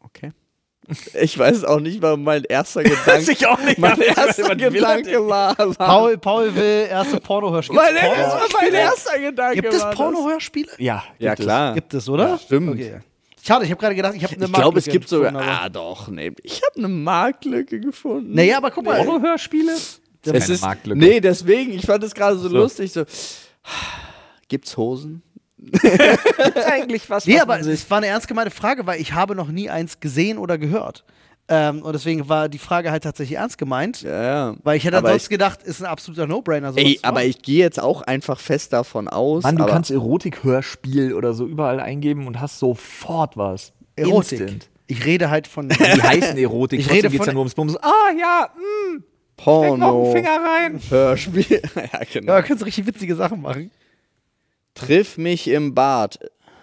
Okay. 0.00 0.32
Ich 1.20 1.38
weiß 1.38 1.64
auch 1.64 1.80
nicht, 1.80 2.00
was 2.00 2.16
mein 2.16 2.44
erster 2.44 2.82
Gedanke, 2.84 3.30
ich 3.32 3.46
auch 3.46 3.58
nicht. 3.60 3.78
mein 3.78 4.00
erster 4.00 4.56
Gedanke 4.56 5.28
war. 5.28 5.54
Paul, 5.54 6.16
Paul 6.18 6.54
will 6.54 6.86
erste 6.90 7.20
Pornohörspiele. 7.20 7.78
Mein, 7.80 7.94
das 7.94 8.32
war 8.32 8.48
mein 8.62 8.72
erster 8.72 9.18
Gedanke. 9.18 9.60
Gibt 9.60 9.74
es 9.74 9.82
das. 9.82 9.94
Pornohörspiele? 9.94 10.70
Ja, 10.78 11.04
Ja, 11.18 11.30
gibt 11.30 11.40
es. 11.40 11.44
klar. 11.46 11.74
Gibt 11.74 11.94
es, 11.94 12.08
oder? 12.08 12.28
Ja, 12.28 12.38
stimmt. 12.38 12.70
Okay. 12.70 13.00
Schade, 13.44 13.64
ich 13.64 13.70
habe 13.70 13.80
gerade 13.80 13.94
gedacht, 13.94 14.14
ich 14.16 14.24
habe 14.24 14.34
eine 14.34 14.44
Ich 14.46 14.52
glaube, 14.52 14.78
es 14.78 14.86
Marktlücke 14.86 14.90
gibt 14.98 15.08
sogar. 15.08 15.32
gefunden, 15.32 15.48
aber- 15.50 15.62
Ah, 15.64 15.68
doch, 15.68 16.08
nee. 16.08 16.32
Ich 16.42 16.60
habe 16.62 16.76
eine 16.78 16.88
Marktlücke 16.88 17.80
gefunden. 17.80 18.34
Naja, 18.34 18.56
aber 18.58 18.70
guck 18.70 18.84
mal. 18.84 19.02
Pornohörspiele? 19.04 19.72
es 19.72 20.00
keine 20.24 20.38
ist. 20.38 20.60
Marktlücke. 20.62 20.98
Nee, 20.98 21.20
deswegen, 21.20 21.72
ich 21.72 21.86
fand 21.86 22.02
es 22.04 22.14
gerade 22.14 22.36
so, 22.38 22.48
So. 22.48 22.56
lustig. 22.56 22.92
So. 22.92 23.04
Gibt's 24.48 24.76
Hosen? 24.76 25.22
Gibt's 25.58 26.64
eigentlich 26.66 27.08
was, 27.10 27.26
Nee, 27.26 27.34
was 27.34 27.42
aber 27.42 27.60
es 27.60 27.90
war 27.90 27.98
eine 27.98 28.06
ernst 28.06 28.28
gemeinte 28.28 28.50
Frage, 28.50 28.86
weil 28.86 29.00
ich 29.00 29.12
habe 29.12 29.34
noch 29.34 29.48
nie 29.48 29.68
eins 29.70 30.00
gesehen 30.00 30.38
oder 30.38 30.58
gehört. 30.58 31.04
Ähm, 31.50 31.80
und 31.82 31.94
deswegen 31.94 32.28
war 32.28 32.48
die 32.50 32.58
Frage 32.58 32.90
halt 32.90 33.04
tatsächlich 33.04 33.38
ernst 33.38 33.56
gemeint. 33.56 34.02
Ja, 34.02 34.22
ja. 34.22 34.54
Weil 34.64 34.76
ich 34.76 34.84
hätte 34.84 34.98
Aber 34.98 35.08
ansonsten 35.08 35.26
ich- 35.32 35.38
gedacht, 35.38 35.62
ist 35.62 35.80
ein 35.80 35.86
absoluter 35.86 36.26
No-Brainer. 36.26 36.72
Ey, 36.76 36.98
aber 37.02 37.24
ich 37.24 37.40
gehe 37.40 37.58
jetzt 37.60 37.80
auch 37.80 38.02
einfach 38.02 38.38
fest 38.38 38.72
davon 38.74 39.08
aus. 39.08 39.44
Mann, 39.44 39.56
du 39.56 39.62
aber 39.62 39.72
kannst 39.72 39.90
Erotik-Hörspiel 39.90 41.14
oder 41.14 41.32
so 41.32 41.46
überall 41.46 41.80
eingeben 41.80 42.26
und 42.26 42.40
hast 42.40 42.58
sofort 42.58 43.36
was. 43.38 43.72
Erotik. 43.96 44.40
Instant. 44.40 44.68
Ich 44.88 45.04
rede 45.06 45.30
halt 45.30 45.46
von. 45.46 45.68
Die 45.70 45.74
heißen 45.76 46.36
Erotik, 46.36 46.80
Ich 46.80 46.86
trotzdem 46.86 46.96
rede 46.96 47.08
geht's 47.10 47.18
von- 47.18 47.26
ja 47.28 47.32
nur 47.32 47.40
ums 47.40 47.54
Bums. 47.54 47.76
Ah 47.76 47.90
ja, 48.18 48.48
mh, 48.54 49.00
steck 49.00 49.46
noch 49.46 49.62
einen 49.62 49.78
Porno, 49.80 50.12
Finger 50.12 50.38
rein. 50.44 50.80
Hörspiel. 50.90 51.44
ja, 51.74 52.00
genau. 52.12 52.32
ja, 52.34 52.40
da 52.40 52.42
kannst 52.42 52.60
du 52.60 52.66
richtig 52.66 52.86
witzige 52.86 53.14
Sachen 53.16 53.40
machen. 53.40 53.70
Triff 54.78 55.18
mich 55.18 55.48
im 55.48 55.74
Bad. 55.74 56.18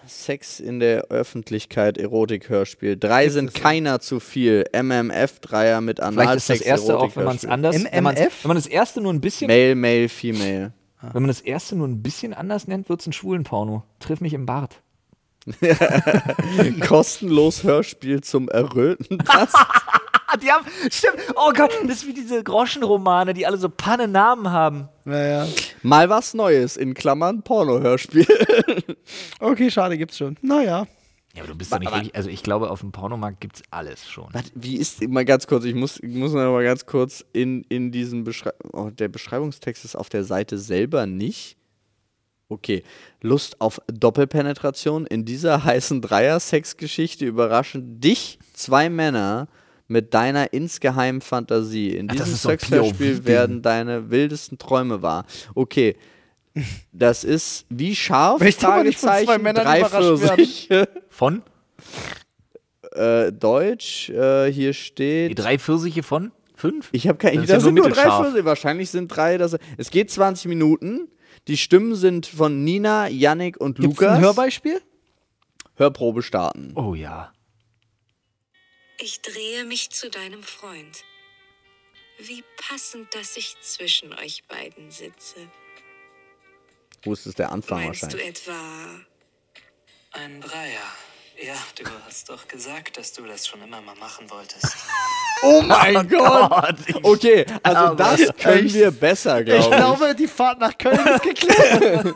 Sex 0.07 0.59
in 0.59 0.79
der 0.79 1.05
Öffentlichkeit, 1.05 1.97
Erotik-Hörspiel. 1.97 2.95
Drei 2.95 3.29
sind 3.29 3.55
keiner 3.55 3.99
zu 3.99 4.19
viel. 4.19 4.65
MMF-Dreier 4.71 5.81
mit 5.81 5.97
Vielleicht 5.99 6.35
ist 6.35 6.49
das 6.49 6.61
Analsex, 6.61 6.65
erste 6.65 6.97
auch, 6.99 7.15
wenn 7.15 7.23
man 7.23 7.35
es 7.35 7.45
anders, 7.45 7.75
MMF? 7.75 8.43
wenn 8.43 8.47
man 8.49 8.57
das 8.57 8.67
erste 8.67 9.01
nur 9.01 9.11
ein 9.11 9.21
bisschen, 9.21 9.47
Male, 9.47 9.73
Male, 9.75 10.07
Female. 10.07 10.73
wenn 11.01 11.23
man 11.23 11.27
das 11.27 11.41
erste 11.41 11.75
nur 11.75 11.87
ein 11.87 12.03
bisschen 12.03 12.35
anders 12.35 12.67
nennt, 12.67 12.87
wird 12.87 13.01
es 13.01 13.07
ein 13.07 13.13
schwulen 13.13 13.43
Porno. 13.43 13.83
Triff 13.99 14.21
mich 14.21 14.33
im 14.33 14.45
Bart. 14.45 14.81
Kostenlos 16.81 17.63
Hörspiel 17.63 18.21
zum 18.21 18.49
Erröten. 18.49 19.23
Was? 20.35 20.39
Die 20.41 20.51
haben, 20.51 20.65
stimmt. 20.91 21.17
Oh 21.35 21.51
Gott, 21.53 21.71
das 21.83 21.97
ist 21.97 22.07
wie 22.07 22.13
diese 22.13 22.43
Groschenromane, 22.43 23.33
die 23.33 23.45
alle 23.45 23.57
so 23.57 23.69
panne 23.69 24.07
Namen 24.07 24.51
haben. 24.51 24.89
Naja. 25.03 25.47
Mal 25.81 26.09
was 26.09 26.33
Neues, 26.33 26.77
in 26.77 26.93
Klammern 26.93 27.43
Porno-Hörspiel. 27.43 28.25
Okay, 29.39 29.69
schade, 29.69 29.97
gibt's 29.97 30.17
schon. 30.17 30.35
Naja. 30.41 30.87
Ja, 31.35 31.43
aber 31.43 31.51
du 31.51 31.57
bist 31.57 31.71
doch 31.71 31.79
nicht 31.79 31.91
wirklich, 31.91 32.15
also 32.15 32.29
ich 32.29 32.43
glaube, 32.43 32.71
auf 32.71 32.79
dem 32.79 32.91
Pornomarkt 32.91 33.41
gibt 33.41 33.57
es 33.57 33.63
alles 33.69 34.07
schon. 34.09 34.33
Warte, 34.33 34.49
wie 34.55 34.77
ist, 34.77 35.05
mal 35.07 35.25
ganz 35.25 35.47
kurz, 35.47 35.65
ich 35.65 35.75
muss, 35.75 35.99
ich 36.01 36.15
muss 36.15 36.31
noch 36.31 36.51
mal 36.51 36.63
ganz 36.63 36.85
kurz 36.85 37.25
in, 37.33 37.63
in 37.69 37.91
diesen 37.91 38.23
Beschreibung, 38.23 38.71
oh, 38.71 38.89
der 38.89 39.09
Beschreibungstext 39.09 39.83
ist 39.85 39.95
auf 39.95 40.09
der 40.09 40.23
Seite 40.23 40.57
selber 40.57 41.05
nicht. 41.05 41.57
Okay, 42.47 42.83
Lust 43.21 43.59
auf 43.59 43.81
Doppelpenetration. 43.87 45.05
In 45.05 45.25
dieser 45.25 45.63
heißen 45.65 46.01
Dreier-Sex-Geschichte 46.01 47.25
überraschen 47.25 47.99
dich 47.99 48.39
zwei 48.53 48.89
Männer 48.89 49.47
mit 49.87 50.13
deiner 50.13 50.53
insgeheimen 50.53 51.21
Fantasie. 51.21 51.95
In 51.95 52.07
diesem 52.07 52.25
so 52.35 52.49
POV-Ding. 52.49 53.25
werden 53.25 53.61
deine 53.61 54.09
wildesten 54.09 54.57
Träume 54.57 55.01
wahr. 55.01 55.25
Okay, 55.53 55.95
das 56.91 57.23
ist 57.23 57.65
wie 57.69 57.95
scharf, 57.95 58.35
aber 58.35 58.45
nicht 58.45 58.99
von 58.99 59.09
zwei 59.09 59.25
Fragezeichen, 59.25 59.43
Männern 59.43 59.63
drei. 59.65 59.83
Pfirsiche. 59.85 60.87
Von? 61.09 61.43
Äh, 62.93 63.31
Deutsch, 63.33 64.09
äh, 64.09 64.51
hier 64.51 64.69
Die 64.69 64.73
steht. 64.73 65.37
drei 65.39 65.57
Pfirsiche 65.59 66.01
von? 66.01 66.31
Fünf? 66.55 66.87
Ich 66.93 67.07
habe 67.09 67.17
keine 67.17 67.37
Das 67.41 67.47
Das, 67.47 67.53
ja 67.55 67.59
sind 67.59 67.73
nur 67.75 67.87
nur 67.87 67.93
drei. 67.95 68.09
Pfirsiche. 68.09 68.45
Wahrscheinlich 68.45 68.89
sind 68.89 69.09
drei. 69.09 69.37
Das, 69.37 69.57
es 69.77 69.91
geht 69.91 70.09
20 70.09 70.47
Minuten. 70.47 71.09
Die 71.49 71.57
Stimmen 71.57 71.95
sind 71.95 72.25
von 72.25 72.63
Nina, 72.63 73.09
Yannick 73.09 73.57
und 73.57 73.77
Gibt's 73.79 73.99
Lukas. 73.99 74.15
ein 74.17 74.21
Hörbeispiel? 74.21 74.81
Hörprobe 75.75 76.23
starten. 76.23 76.71
Oh 76.75 76.95
ja. 76.95 77.33
Ich 78.97 79.21
drehe 79.21 79.65
mich 79.65 79.89
zu 79.89 80.09
deinem 80.09 80.43
Freund. 80.43 81.03
Wie 82.17 82.43
passend, 82.57 83.13
dass 83.13 83.35
ich 83.35 83.59
zwischen 83.61 84.13
euch 84.13 84.43
beiden 84.45 84.89
sitze. 84.89 85.49
Wo 87.03 87.13
ist 87.13 87.25
es 87.25 87.35
der 87.35 87.51
Anfang 87.51 87.83
Meinst 87.83 88.03
du 88.03 88.07
wahrscheinlich? 88.07 88.27
etwa, 88.29 89.05
Ein 90.11 90.41
Dreier. 90.41 90.95
Ja, 91.37 91.53
du 91.77 91.83
hast 92.07 92.29
doch 92.29 92.47
gesagt, 92.47 92.97
dass 92.97 93.11
du 93.11 93.23
das 93.25 93.45
schon 93.45 93.61
immer 93.61 93.81
mal 93.81 93.95
machen 93.95 94.29
wolltest. 94.29 94.65
Oh 95.43 95.61
mein 95.61 96.07
Gott! 96.07 96.75
Okay, 97.03 97.45
also 97.61 97.93
das 97.93 98.21
können 98.37 98.73
wir 98.73 98.89
besser, 98.89 99.39
Ich 99.41 99.45
glaube 99.45 99.63
ich. 99.65 99.69
glaube, 99.75 100.15
die 100.15 100.27
Fahrt 100.27 100.59
nach 100.59 100.75
Köln 100.77 100.97
ist 101.05 101.21
geklärt. 101.23 102.15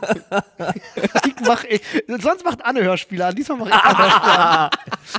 ich 1.26 1.34
mach, 1.46 1.62
ich, 1.64 1.82
sonst 2.08 2.44
macht 2.46 2.64
Anne 2.64 2.82
Hörspiele 2.82 3.26
an. 3.26 3.34
Diesmal 3.34 3.58
mache 3.58 3.68
ich 3.68 3.74
Anne 3.74 3.98
Hörspiele 3.98 4.38
an. 4.38 4.70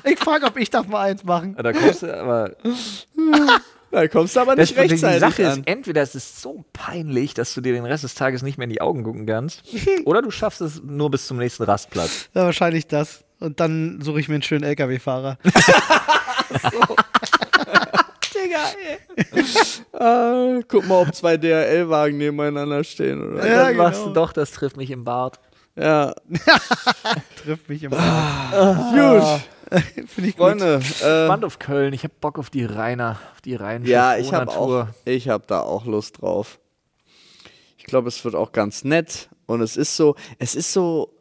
Ich 0.12 0.20
frage, 0.20 0.46
ob 0.48 0.58
ich 0.58 0.70
darf 0.72 0.88
mal 0.88 1.04
eins 1.12 1.24
machen. 1.24 1.56
Da 1.62 1.72
kommst 1.72 2.02
du 2.02 2.20
aber. 2.20 2.52
Da 3.92 4.08
kommst 4.08 4.36
du 4.36 4.40
aber 4.40 4.56
Das, 4.56 4.70
nicht 4.70 4.78
die 4.78 4.82
rechtzeitig 4.94 5.20
Sache 5.20 5.48
an. 5.50 5.60
ist, 5.60 5.68
entweder 5.68 6.02
es 6.02 6.16
ist 6.16 6.42
so 6.42 6.64
peinlich, 6.74 7.34
dass 7.34 7.54
du 7.54 7.62
dir 7.62 7.74
den 7.74 7.86
Rest 7.86 8.04
des 8.04 8.16
Tages 8.16 8.42
nicht 8.42 8.58
mehr 8.58 8.64
in 8.66 8.70
die 8.72 8.82
Augen 8.82 9.04
gucken 9.04 9.26
kannst, 9.26 9.64
oder 10.06 10.22
du 10.22 10.32
schaffst 10.32 10.62
es 10.62 10.82
nur 10.84 11.12
bis 11.12 11.28
zum 11.28 11.38
nächsten 11.38 11.64
Rastplatz. 11.64 12.30
Ja, 12.34 12.46
wahrscheinlich 12.46 12.88
das. 12.88 13.24
Und 13.40 13.60
dann 13.60 14.00
suche 14.02 14.20
ich 14.20 14.28
mir 14.30 14.36
einen 14.36 14.44
schönen 14.44 14.64
LKW-Fahrer. 14.64 15.38
Äh, 19.94 20.62
guck 20.68 20.88
mal, 20.88 21.02
ob 21.02 21.14
zwei 21.16 21.38
DHL-Wagen 21.38 22.18
nebeneinander 22.18 22.84
stehen. 22.84 23.34
Oder? 23.34 23.48
Ja, 23.48 23.66
Dann 23.68 23.78
machst 23.78 24.00
genau. 24.02 24.08
du 24.08 24.14
doch, 24.14 24.34
das 24.34 24.52
trifft 24.52 24.78
mich 24.78 24.90
im 24.92 25.04
Bart. 25.04 25.40
Ja, 25.76 26.14
Trifft 27.44 27.70
mich 27.70 27.84
immer. 27.84 27.98
gut. 28.92 29.42
Finde 30.08 30.30
ich 30.30 30.36
gut. 30.38 30.60
Freunde, 30.60 30.82
äh, 31.04 31.46
auf 31.46 31.60
Köln. 31.60 31.94
Ich 31.94 32.04
hab 32.04 32.20
Bock 32.20 32.38
auf 32.38 32.50
die 32.50 32.66
Rainer, 32.66 33.18
auf 33.34 33.42
die 33.42 33.56
Rhein. 33.56 33.86
Ja, 33.86 34.18
ich 34.18 34.34
habe 34.34 34.52
auch, 34.52 34.88
ich 35.06 35.30
habe 35.30 35.44
da 35.48 35.62
auch 35.62 35.86
Lust 35.86 36.22
drauf. 36.22 36.60
Ich 37.78 37.86
glaube, 37.86 38.10
es 38.10 38.24
wird 38.24 38.36
auch 38.36 38.52
ganz 38.52 38.84
nett 38.84 39.30
und 39.48 39.62
es 39.62 39.78
ist 39.78 39.96
so, 39.96 40.16
es 40.40 40.56
ist 40.56 40.72
so 40.72 41.14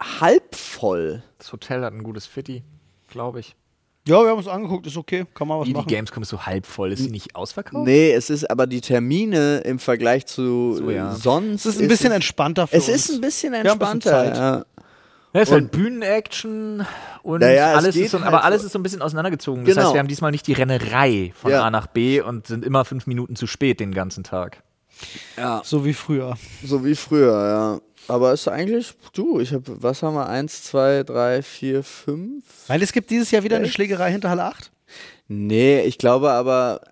halb 0.00 0.54
voll. 0.54 1.22
Das 1.38 1.52
Hotel 1.52 1.82
hat 1.84 1.92
ein 1.92 2.02
gutes 2.02 2.26
Fitti, 2.26 2.62
glaube 3.08 3.40
ich. 3.40 3.56
Ja, 4.06 4.20
wir 4.22 4.30
haben 4.30 4.38
uns 4.38 4.48
angeguckt, 4.48 4.84
ist 4.88 4.96
okay, 4.96 5.24
kann 5.32 5.46
man 5.46 5.60
was 5.60 5.64
Die, 5.66 5.72
die 5.72 5.76
machen. 5.78 5.86
Gamescom 5.88 6.22
ist 6.24 6.28
so 6.30 6.44
halb 6.44 6.66
voll. 6.66 6.90
Ist 6.92 7.04
sie 7.04 7.10
nicht 7.10 7.36
ausverkauft? 7.36 7.84
Nee, 7.86 8.12
es 8.12 8.30
ist 8.30 8.50
aber 8.50 8.66
die 8.66 8.80
Termine 8.80 9.58
im 9.58 9.78
Vergleich 9.78 10.26
zu 10.26 10.74
So, 10.74 10.90
ja. 10.90 11.14
sonst. 11.14 11.64
Es 11.66 11.76
ist 11.76 11.82
ein 11.82 11.86
bisschen 11.88 12.10
entspannter 12.10 12.66
für 12.66 12.76
Es 12.76 12.88
uns. 12.88 12.96
ist 12.96 13.10
ein 13.14 13.20
bisschen 13.20 13.52
Wir 13.52 13.60
haben 13.70 13.80
ein 13.80 13.98
bisschen 13.98 14.12
entspannter. 14.12 14.34
Zeit. 14.34 14.36
ja. 14.36 14.81
Ja, 15.34 15.40
ist 15.40 15.50
halt 15.50 15.70
Bühnenaction 15.70 16.84
und 17.22 17.40
Naja, 17.40 17.72
es 17.72 17.76
alles 17.78 17.96
ist 17.96 18.10
so, 18.10 18.18
halt 18.18 18.26
aber 18.28 18.44
alles 18.44 18.60
so- 18.62 18.66
ist 18.66 18.72
so 18.72 18.78
ein 18.78 18.82
bisschen 18.82 19.00
auseinandergezogen. 19.02 19.64
Das 19.64 19.74
Genau. 19.74 19.86
heißt, 19.86 19.94
wir 19.94 19.98
haben 20.00 20.08
diesmal 20.08 20.30
nicht 20.30 20.46
die 20.46 20.52
Rennerei 20.52 21.32
von 21.34 21.50
Ja. 21.50 21.62
A 21.64 21.70
nach 21.70 21.86
B 21.86 22.20
und 22.20 22.46
sind 22.46 22.64
immer 22.64 22.84
fünf 22.84 23.06
Minuten 23.06 23.34
zu 23.36 23.46
spät 23.46 23.80
den 23.80 23.92
ganzen 23.94 24.24
Tag. 24.24 24.62
so 25.64 25.84
wie 25.84 25.94
früher. 25.94 26.36
So 26.64 26.84
wie 26.84 26.94
früher, 26.94 27.32
ja. 27.32 27.80
Aber 28.08 28.32
es 28.32 28.42
ist 28.42 28.48
eigentlich, 28.48 28.94
du, 29.14 29.40
ich 29.40 29.52
habe, 29.54 29.64
was 29.82 30.02
haben 30.02 30.14
wir? 30.14 30.28
Eins, 30.28 30.64
zwei, 30.64 31.02
drei, 31.02 31.40
vier, 31.42 31.82
fünf? 31.82 32.44
Weil 32.66 32.82
es 32.82 32.92
gibt 32.92 33.10
dieses 33.10 33.30
Jahr 33.30 33.42
wieder 33.42 33.56
eine? 33.56 33.68
Schlägerei 33.68 34.10
hinter 34.12 34.30
Halle 34.30 34.44
8. 34.44 34.70
Nee, 35.28 35.80
ich 35.82 35.98
glaube 35.98 36.30
aber, 36.30 36.82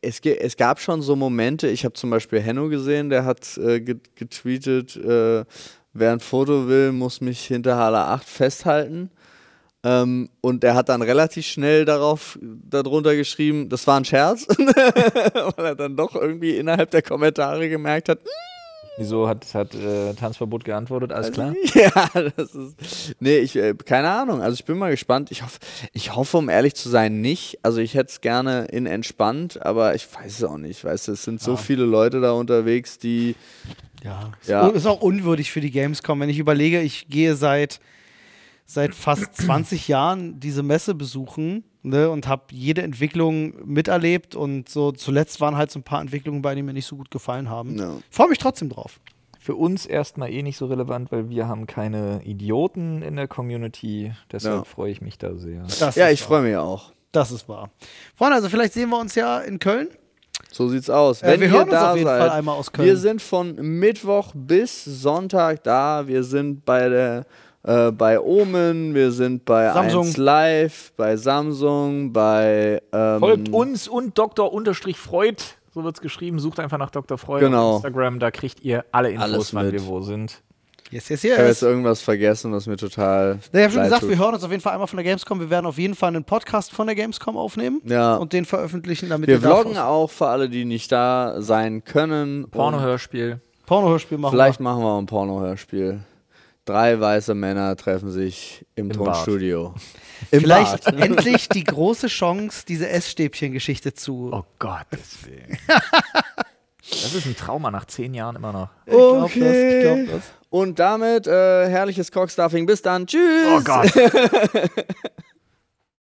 es, 0.00 0.20
ge- 0.22 0.38
es 0.38 0.56
gab 0.56 0.80
schon 0.80 1.02
so 1.02 1.16
Momente, 1.16 1.68
ich 1.68 1.84
habe 1.84 1.92
zum 1.94 2.08
Beispiel 2.10 2.40
Henno 2.40 2.68
gesehen, 2.68 3.10
der 3.10 3.24
hat 3.24 3.58
äh, 3.58 3.80
get- 3.80 4.16
getweetet, 4.16 4.96
äh, 4.96 5.44
wer 5.92 6.12
ein 6.12 6.20
Foto 6.20 6.68
will, 6.68 6.92
muss 6.92 7.20
mich 7.20 7.44
hinter 7.44 7.76
Halle 7.76 7.98
8 7.98 8.28
festhalten. 8.28 9.10
Ähm, 9.82 10.28
und 10.42 10.62
er 10.62 10.74
hat 10.74 10.90
dann 10.90 11.00
relativ 11.00 11.46
schnell 11.46 11.86
darauf 11.86 12.38
darunter 12.42 13.16
geschrieben, 13.16 13.68
das 13.70 13.86
war 13.86 13.98
ein 13.98 14.04
Scherz, 14.04 14.46
weil 15.56 15.64
er 15.64 15.74
dann 15.74 15.96
doch 15.96 16.14
irgendwie 16.14 16.56
innerhalb 16.56 16.90
der 16.90 17.02
Kommentare 17.02 17.68
gemerkt 17.68 18.10
hat, 18.10 18.18
Wieso 19.00 19.26
hat, 19.26 19.54
hat 19.54 19.74
äh, 19.74 20.12
Tanzverbot 20.12 20.62
geantwortet? 20.62 21.10
Alles 21.10 21.32
klar? 21.32 21.54
ja, 21.74 22.10
das 22.36 22.54
ist. 22.54 23.16
Nee, 23.18 23.38
ich, 23.38 23.56
äh, 23.56 23.74
keine 23.74 24.10
Ahnung. 24.10 24.42
Also 24.42 24.56
ich 24.56 24.66
bin 24.66 24.76
mal 24.76 24.90
gespannt. 24.90 25.30
Ich 25.30 25.42
hoffe, 25.42 25.58
ich 25.94 26.14
hoffe, 26.14 26.36
um 26.36 26.50
ehrlich 26.50 26.74
zu 26.74 26.90
sein, 26.90 27.22
nicht. 27.22 27.60
Also 27.62 27.80
ich 27.80 27.94
hätte 27.94 28.10
es 28.10 28.20
gerne 28.20 28.66
in 28.66 28.84
entspannt, 28.84 29.64
aber 29.64 29.94
ich 29.94 30.06
weiß 30.14 30.40
es 30.40 30.44
auch 30.44 30.58
nicht. 30.58 30.84
Weißt 30.84 31.08
du, 31.08 31.12
es 31.12 31.24
sind 31.24 31.40
so 31.40 31.56
viele 31.56 31.86
Leute 31.86 32.20
da 32.20 32.32
unterwegs, 32.32 32.98
die. 32.98 33.36
Ja. 34.04 34.32
Ja. 34.46 34.68
Ist 34.68 34.84
auch 34.84 35.00
unwürdig 35.00 35.50
für 35.50 35.62
die 35.62 35.70
Gamescom. 35.70 36.20
Wenn 36.20 36.28
ich 36.28 36.38
überlege, 36.38 36.82
ich 36.82 37.08
gehe 37.08 37.36
seit, 37.36 37.80
seit 38.66 38.94
fast 38.94 39.34
20 39.34 39.88
Jahren 39.88 40.40
diese 40.40 40.62
Messe 40.62 40.94
besuchen 40.94 41.64
ne, 41.82 42.10
und 42.10 42.28
habe 42.28 42.42
jede 42.50 42.82
Entwicklung 42.82 43.54
miterlebt 43.64 44.34
und 44.34 44.68
so 44.68 44.92
zuletzt 44.92 45.40
waren 45.40 45.56
halt 45.56 45.70
so 45.70 45.78
ein 45.78 45.82
paar 45.82 46.00
Entwicklungen 46.00 46.42
bei, 46.42 46.54
die 46.54 46.62
mir 46.62 46.72
nicht 46.72 46.86
so 46.86 46.96
gut 46.96 47.10
gefallen 47.10 47.48
haben. 47.50 47.78
Ja. 47.78 47.94
Freue 48.10 48.28
mich 48.28 48.38
trotzdem 48.38 48.68
drauf. 48.68 49.00
Für 49.38 49.54
uns 49.54 49.86
erstmal 49.86 50.30
eh 50.30 50.42
nicht 50.42 50.58
so 50.58 50.66
relevant, 50.66 51.10
weil 51.10 51.30
wir 51.30 51.48
haben 51.48 51.66
keine 51.66 52.20
Idioten 52.24 53.00
in 53.00 53.16
der 53.16 53.26
Community. 53.26 54.12
Deshalb 54.30 54.54
Ja. 54.58 54.64
freue 54.64 54.92
ich 54.92 55.00
mich 55.00 55.16
da 55.16 55.34
sehr. 55.34 55.62
Das 55.78 55.94
Ja, 55.96 56.10
ich 56.10 56.22
freue 56.22 56.42
mich 56.42 56.56
auch. 56.56 56.92
Das 57.12 57.32
ist 57.32 57.48
wahr. 57.48 57.70
Freunde, 58.14 58.36
also 58.36 58.48
vielleicht 58.50 58.74
sehen 58.74 58.90
wir 58.90 58.98
uns 59.00 59.14
ja 59.14 59.38
in 59.40 59.58
Köln. 59.58 59.88
So 60.52 60.68
sieht's 60.68 60.90
aus. 60.90 61.22
Äh, 61.22 61.28
Wenn 61.32 61.40
wir 61.40 61.46
ihr 61.48 61.52
hören 61.52 61.62
uns 61.64 61.70
da 61.72 61.90
auf 61.90 61.96
jeden 61.96 62.06
seid, 62.08 62.20
Fall 62.20 62.30
einmal 62.30 62.56
aus 62.56 62.70
Köln. 62.72 62.86
Wir 62.86 62.96
sind 62.96 63.22
von 63.22 63.54
Mittwoch 63.56 64.32
bis 64.34 64.84
Sonntag 64.84 65.62
da. 65.64 66.06
Wir 66.06 66.22
sind 66.22 66.64
bei 66.64 66.88
der 66.88 67.26
äh, 67.62 67.90
bei 67.92 68.18
Omen, 68.20 68.94
wir 68.94 69.10
sind 69.12 69.44
bei 69.44 69.72
Samsung. 69.72 70.06
1 70.06 70.16
Live, 70.16 70.92
bei 70.96 71.16
Samsung, 71.16 72.12
bei 72.12 72.80
ähm, 72.92 73.18
Folgt 73.20 73.48
uns 73.50 73.88
und 73.88 74.16
Dr. 74.18 74.52
Unterstrich 74.52 74.98
Freud, 74.98 75.36
so 75.74 75.84
wird's 75.84 76.00
geschrieben. 76.00 76.38
Sucht 76.38 76.58
einfach 76.60 76.78
nach 76.78 76.90
Dr. 76.90 77.18
Freud 77.18 77.40
Genau. 77.44 77.70
auf 77.76 77.84
Instagram, 77.84 78.18
da 78.18 78.30
kriegt 78.30 78.60
ihr 78.62 78.84
alle 78.92 79.10
Infos, 79.10 79.22
Alles 79.24 79.54
wann 79.54 79.66
mit. 79.66 79.74
wir 79.74 79.86
wo 79.86 80.00
sind. 80.00 80.42
Yes, 80.92 81.08
yes, 81.08 81.22
Ich 81.22 81.30
habe 81.30 81.42
jetzt 81.42 81.62
yes. 81.62 81.70
irgendwas 81.70 82.02
vergessen, 82.02 82.50
was 82.52 82.66
mir 82.66 82.76
total. 82.76 83.38
Ich 83.52 83.60
habe 83.62 83.70
schon 83.70 83.82
gesagt, 83.84 84.00
tut. 84.00 84.10
wir 84.10 84.18
hören 84.18 84.34
uns 84.34 84.42
auf 84.42 84.50
jeden 84.50 84.60
Fall 84.62 84.72
einmal 84.72 84.88
von 84.88 84.96
der 84.96 85.04
Gamescom. 85.04 85.38
Wir 85.38 85.48
werden 85.48 85.66
auf 85.66 85.78
jeden 85.78 85.94
Fall 85.94 86.08
einen 86.08 86.24
Podcast 86.24 86.72
von 86.72 86.88
der 86.88 86.96
Gamescom 86.96 87.36
aufnehmen 87.36 87.80
Ja. 87.84 88.16
und 88.16 88.32
den 88.32 88.44
veröffentlichen, 88.44 89.08
damit 89.08 89.28
Wir 89.28 89.38
davon- 89.38 89.60
vloggen 89.66 89.78
auch 89.78 90.10
für 90.10 90.26
alle, 90.26 90.48
die 90.48 90.64
nicht 90.64 90.90
da 90.90 91.36
sein 91.38 91.84
können. 91.84 92.48
Pornohörspiel. 92.50 93.40
Pornohörspiel 93.66 94.18
machen. 94.18 94.32
Vielleicht 94.32 94.58
machen 94.58 94.82
wir 94.82 94.88
auch 94.88 94.98
ein 94.98 95.06
Pornohörspiel. 95.06 96.00
Drei 96.70 97.00
weiße 97.00 97.34
Männer 97.34 97.74
treffen 97.74 98.12
sich 98.12 98.64
im, 98.76 98.92
Im 98.92 98.96
Tonstudio. 98.96 99.74
Im 100.30 100.40
Vielleicht 100.42 100.84
Bad. 100.84 100.94
endlich 101.00 101.48
die 101.48 101.64
große 101.64 102.06
Chance, 102.06 102.64
diese 102.68 102.88
Essstäbchen-Geschichte 102.88 103.92
zu. 103.92 104.30
Oh 104.32 104.44
Gottes 104.58 105.26
Willen. 105.26 105.58
Das 106.82 107.14
ist 107.14 107.24
ein 107.24 107.36
Trauma 107.36 107.70
nach 107.70 107.84
zehn 107.84 108.14
Jahren 108.14 108.34
immer 108.34 108.52
noch. 108.52 108.68
Ich 108.84 108.92
glaub 108.92 109.32
das, 109.32 109.36
ich 109.36 109.80
glaub 109.82 110.06
das. 110.10 110.22
Und 110.48 110.78
damit 110.80 111.26
äh, 111.28 111.68
herrliches 111.68 112.10
Cockstuffing. 112.10 112.66
Bis 112.66 112.82
dann. 112.82 113.06
Tschüss. 113.06 113.46
Oh 113.48 113.60
Gott. 113.62 113.92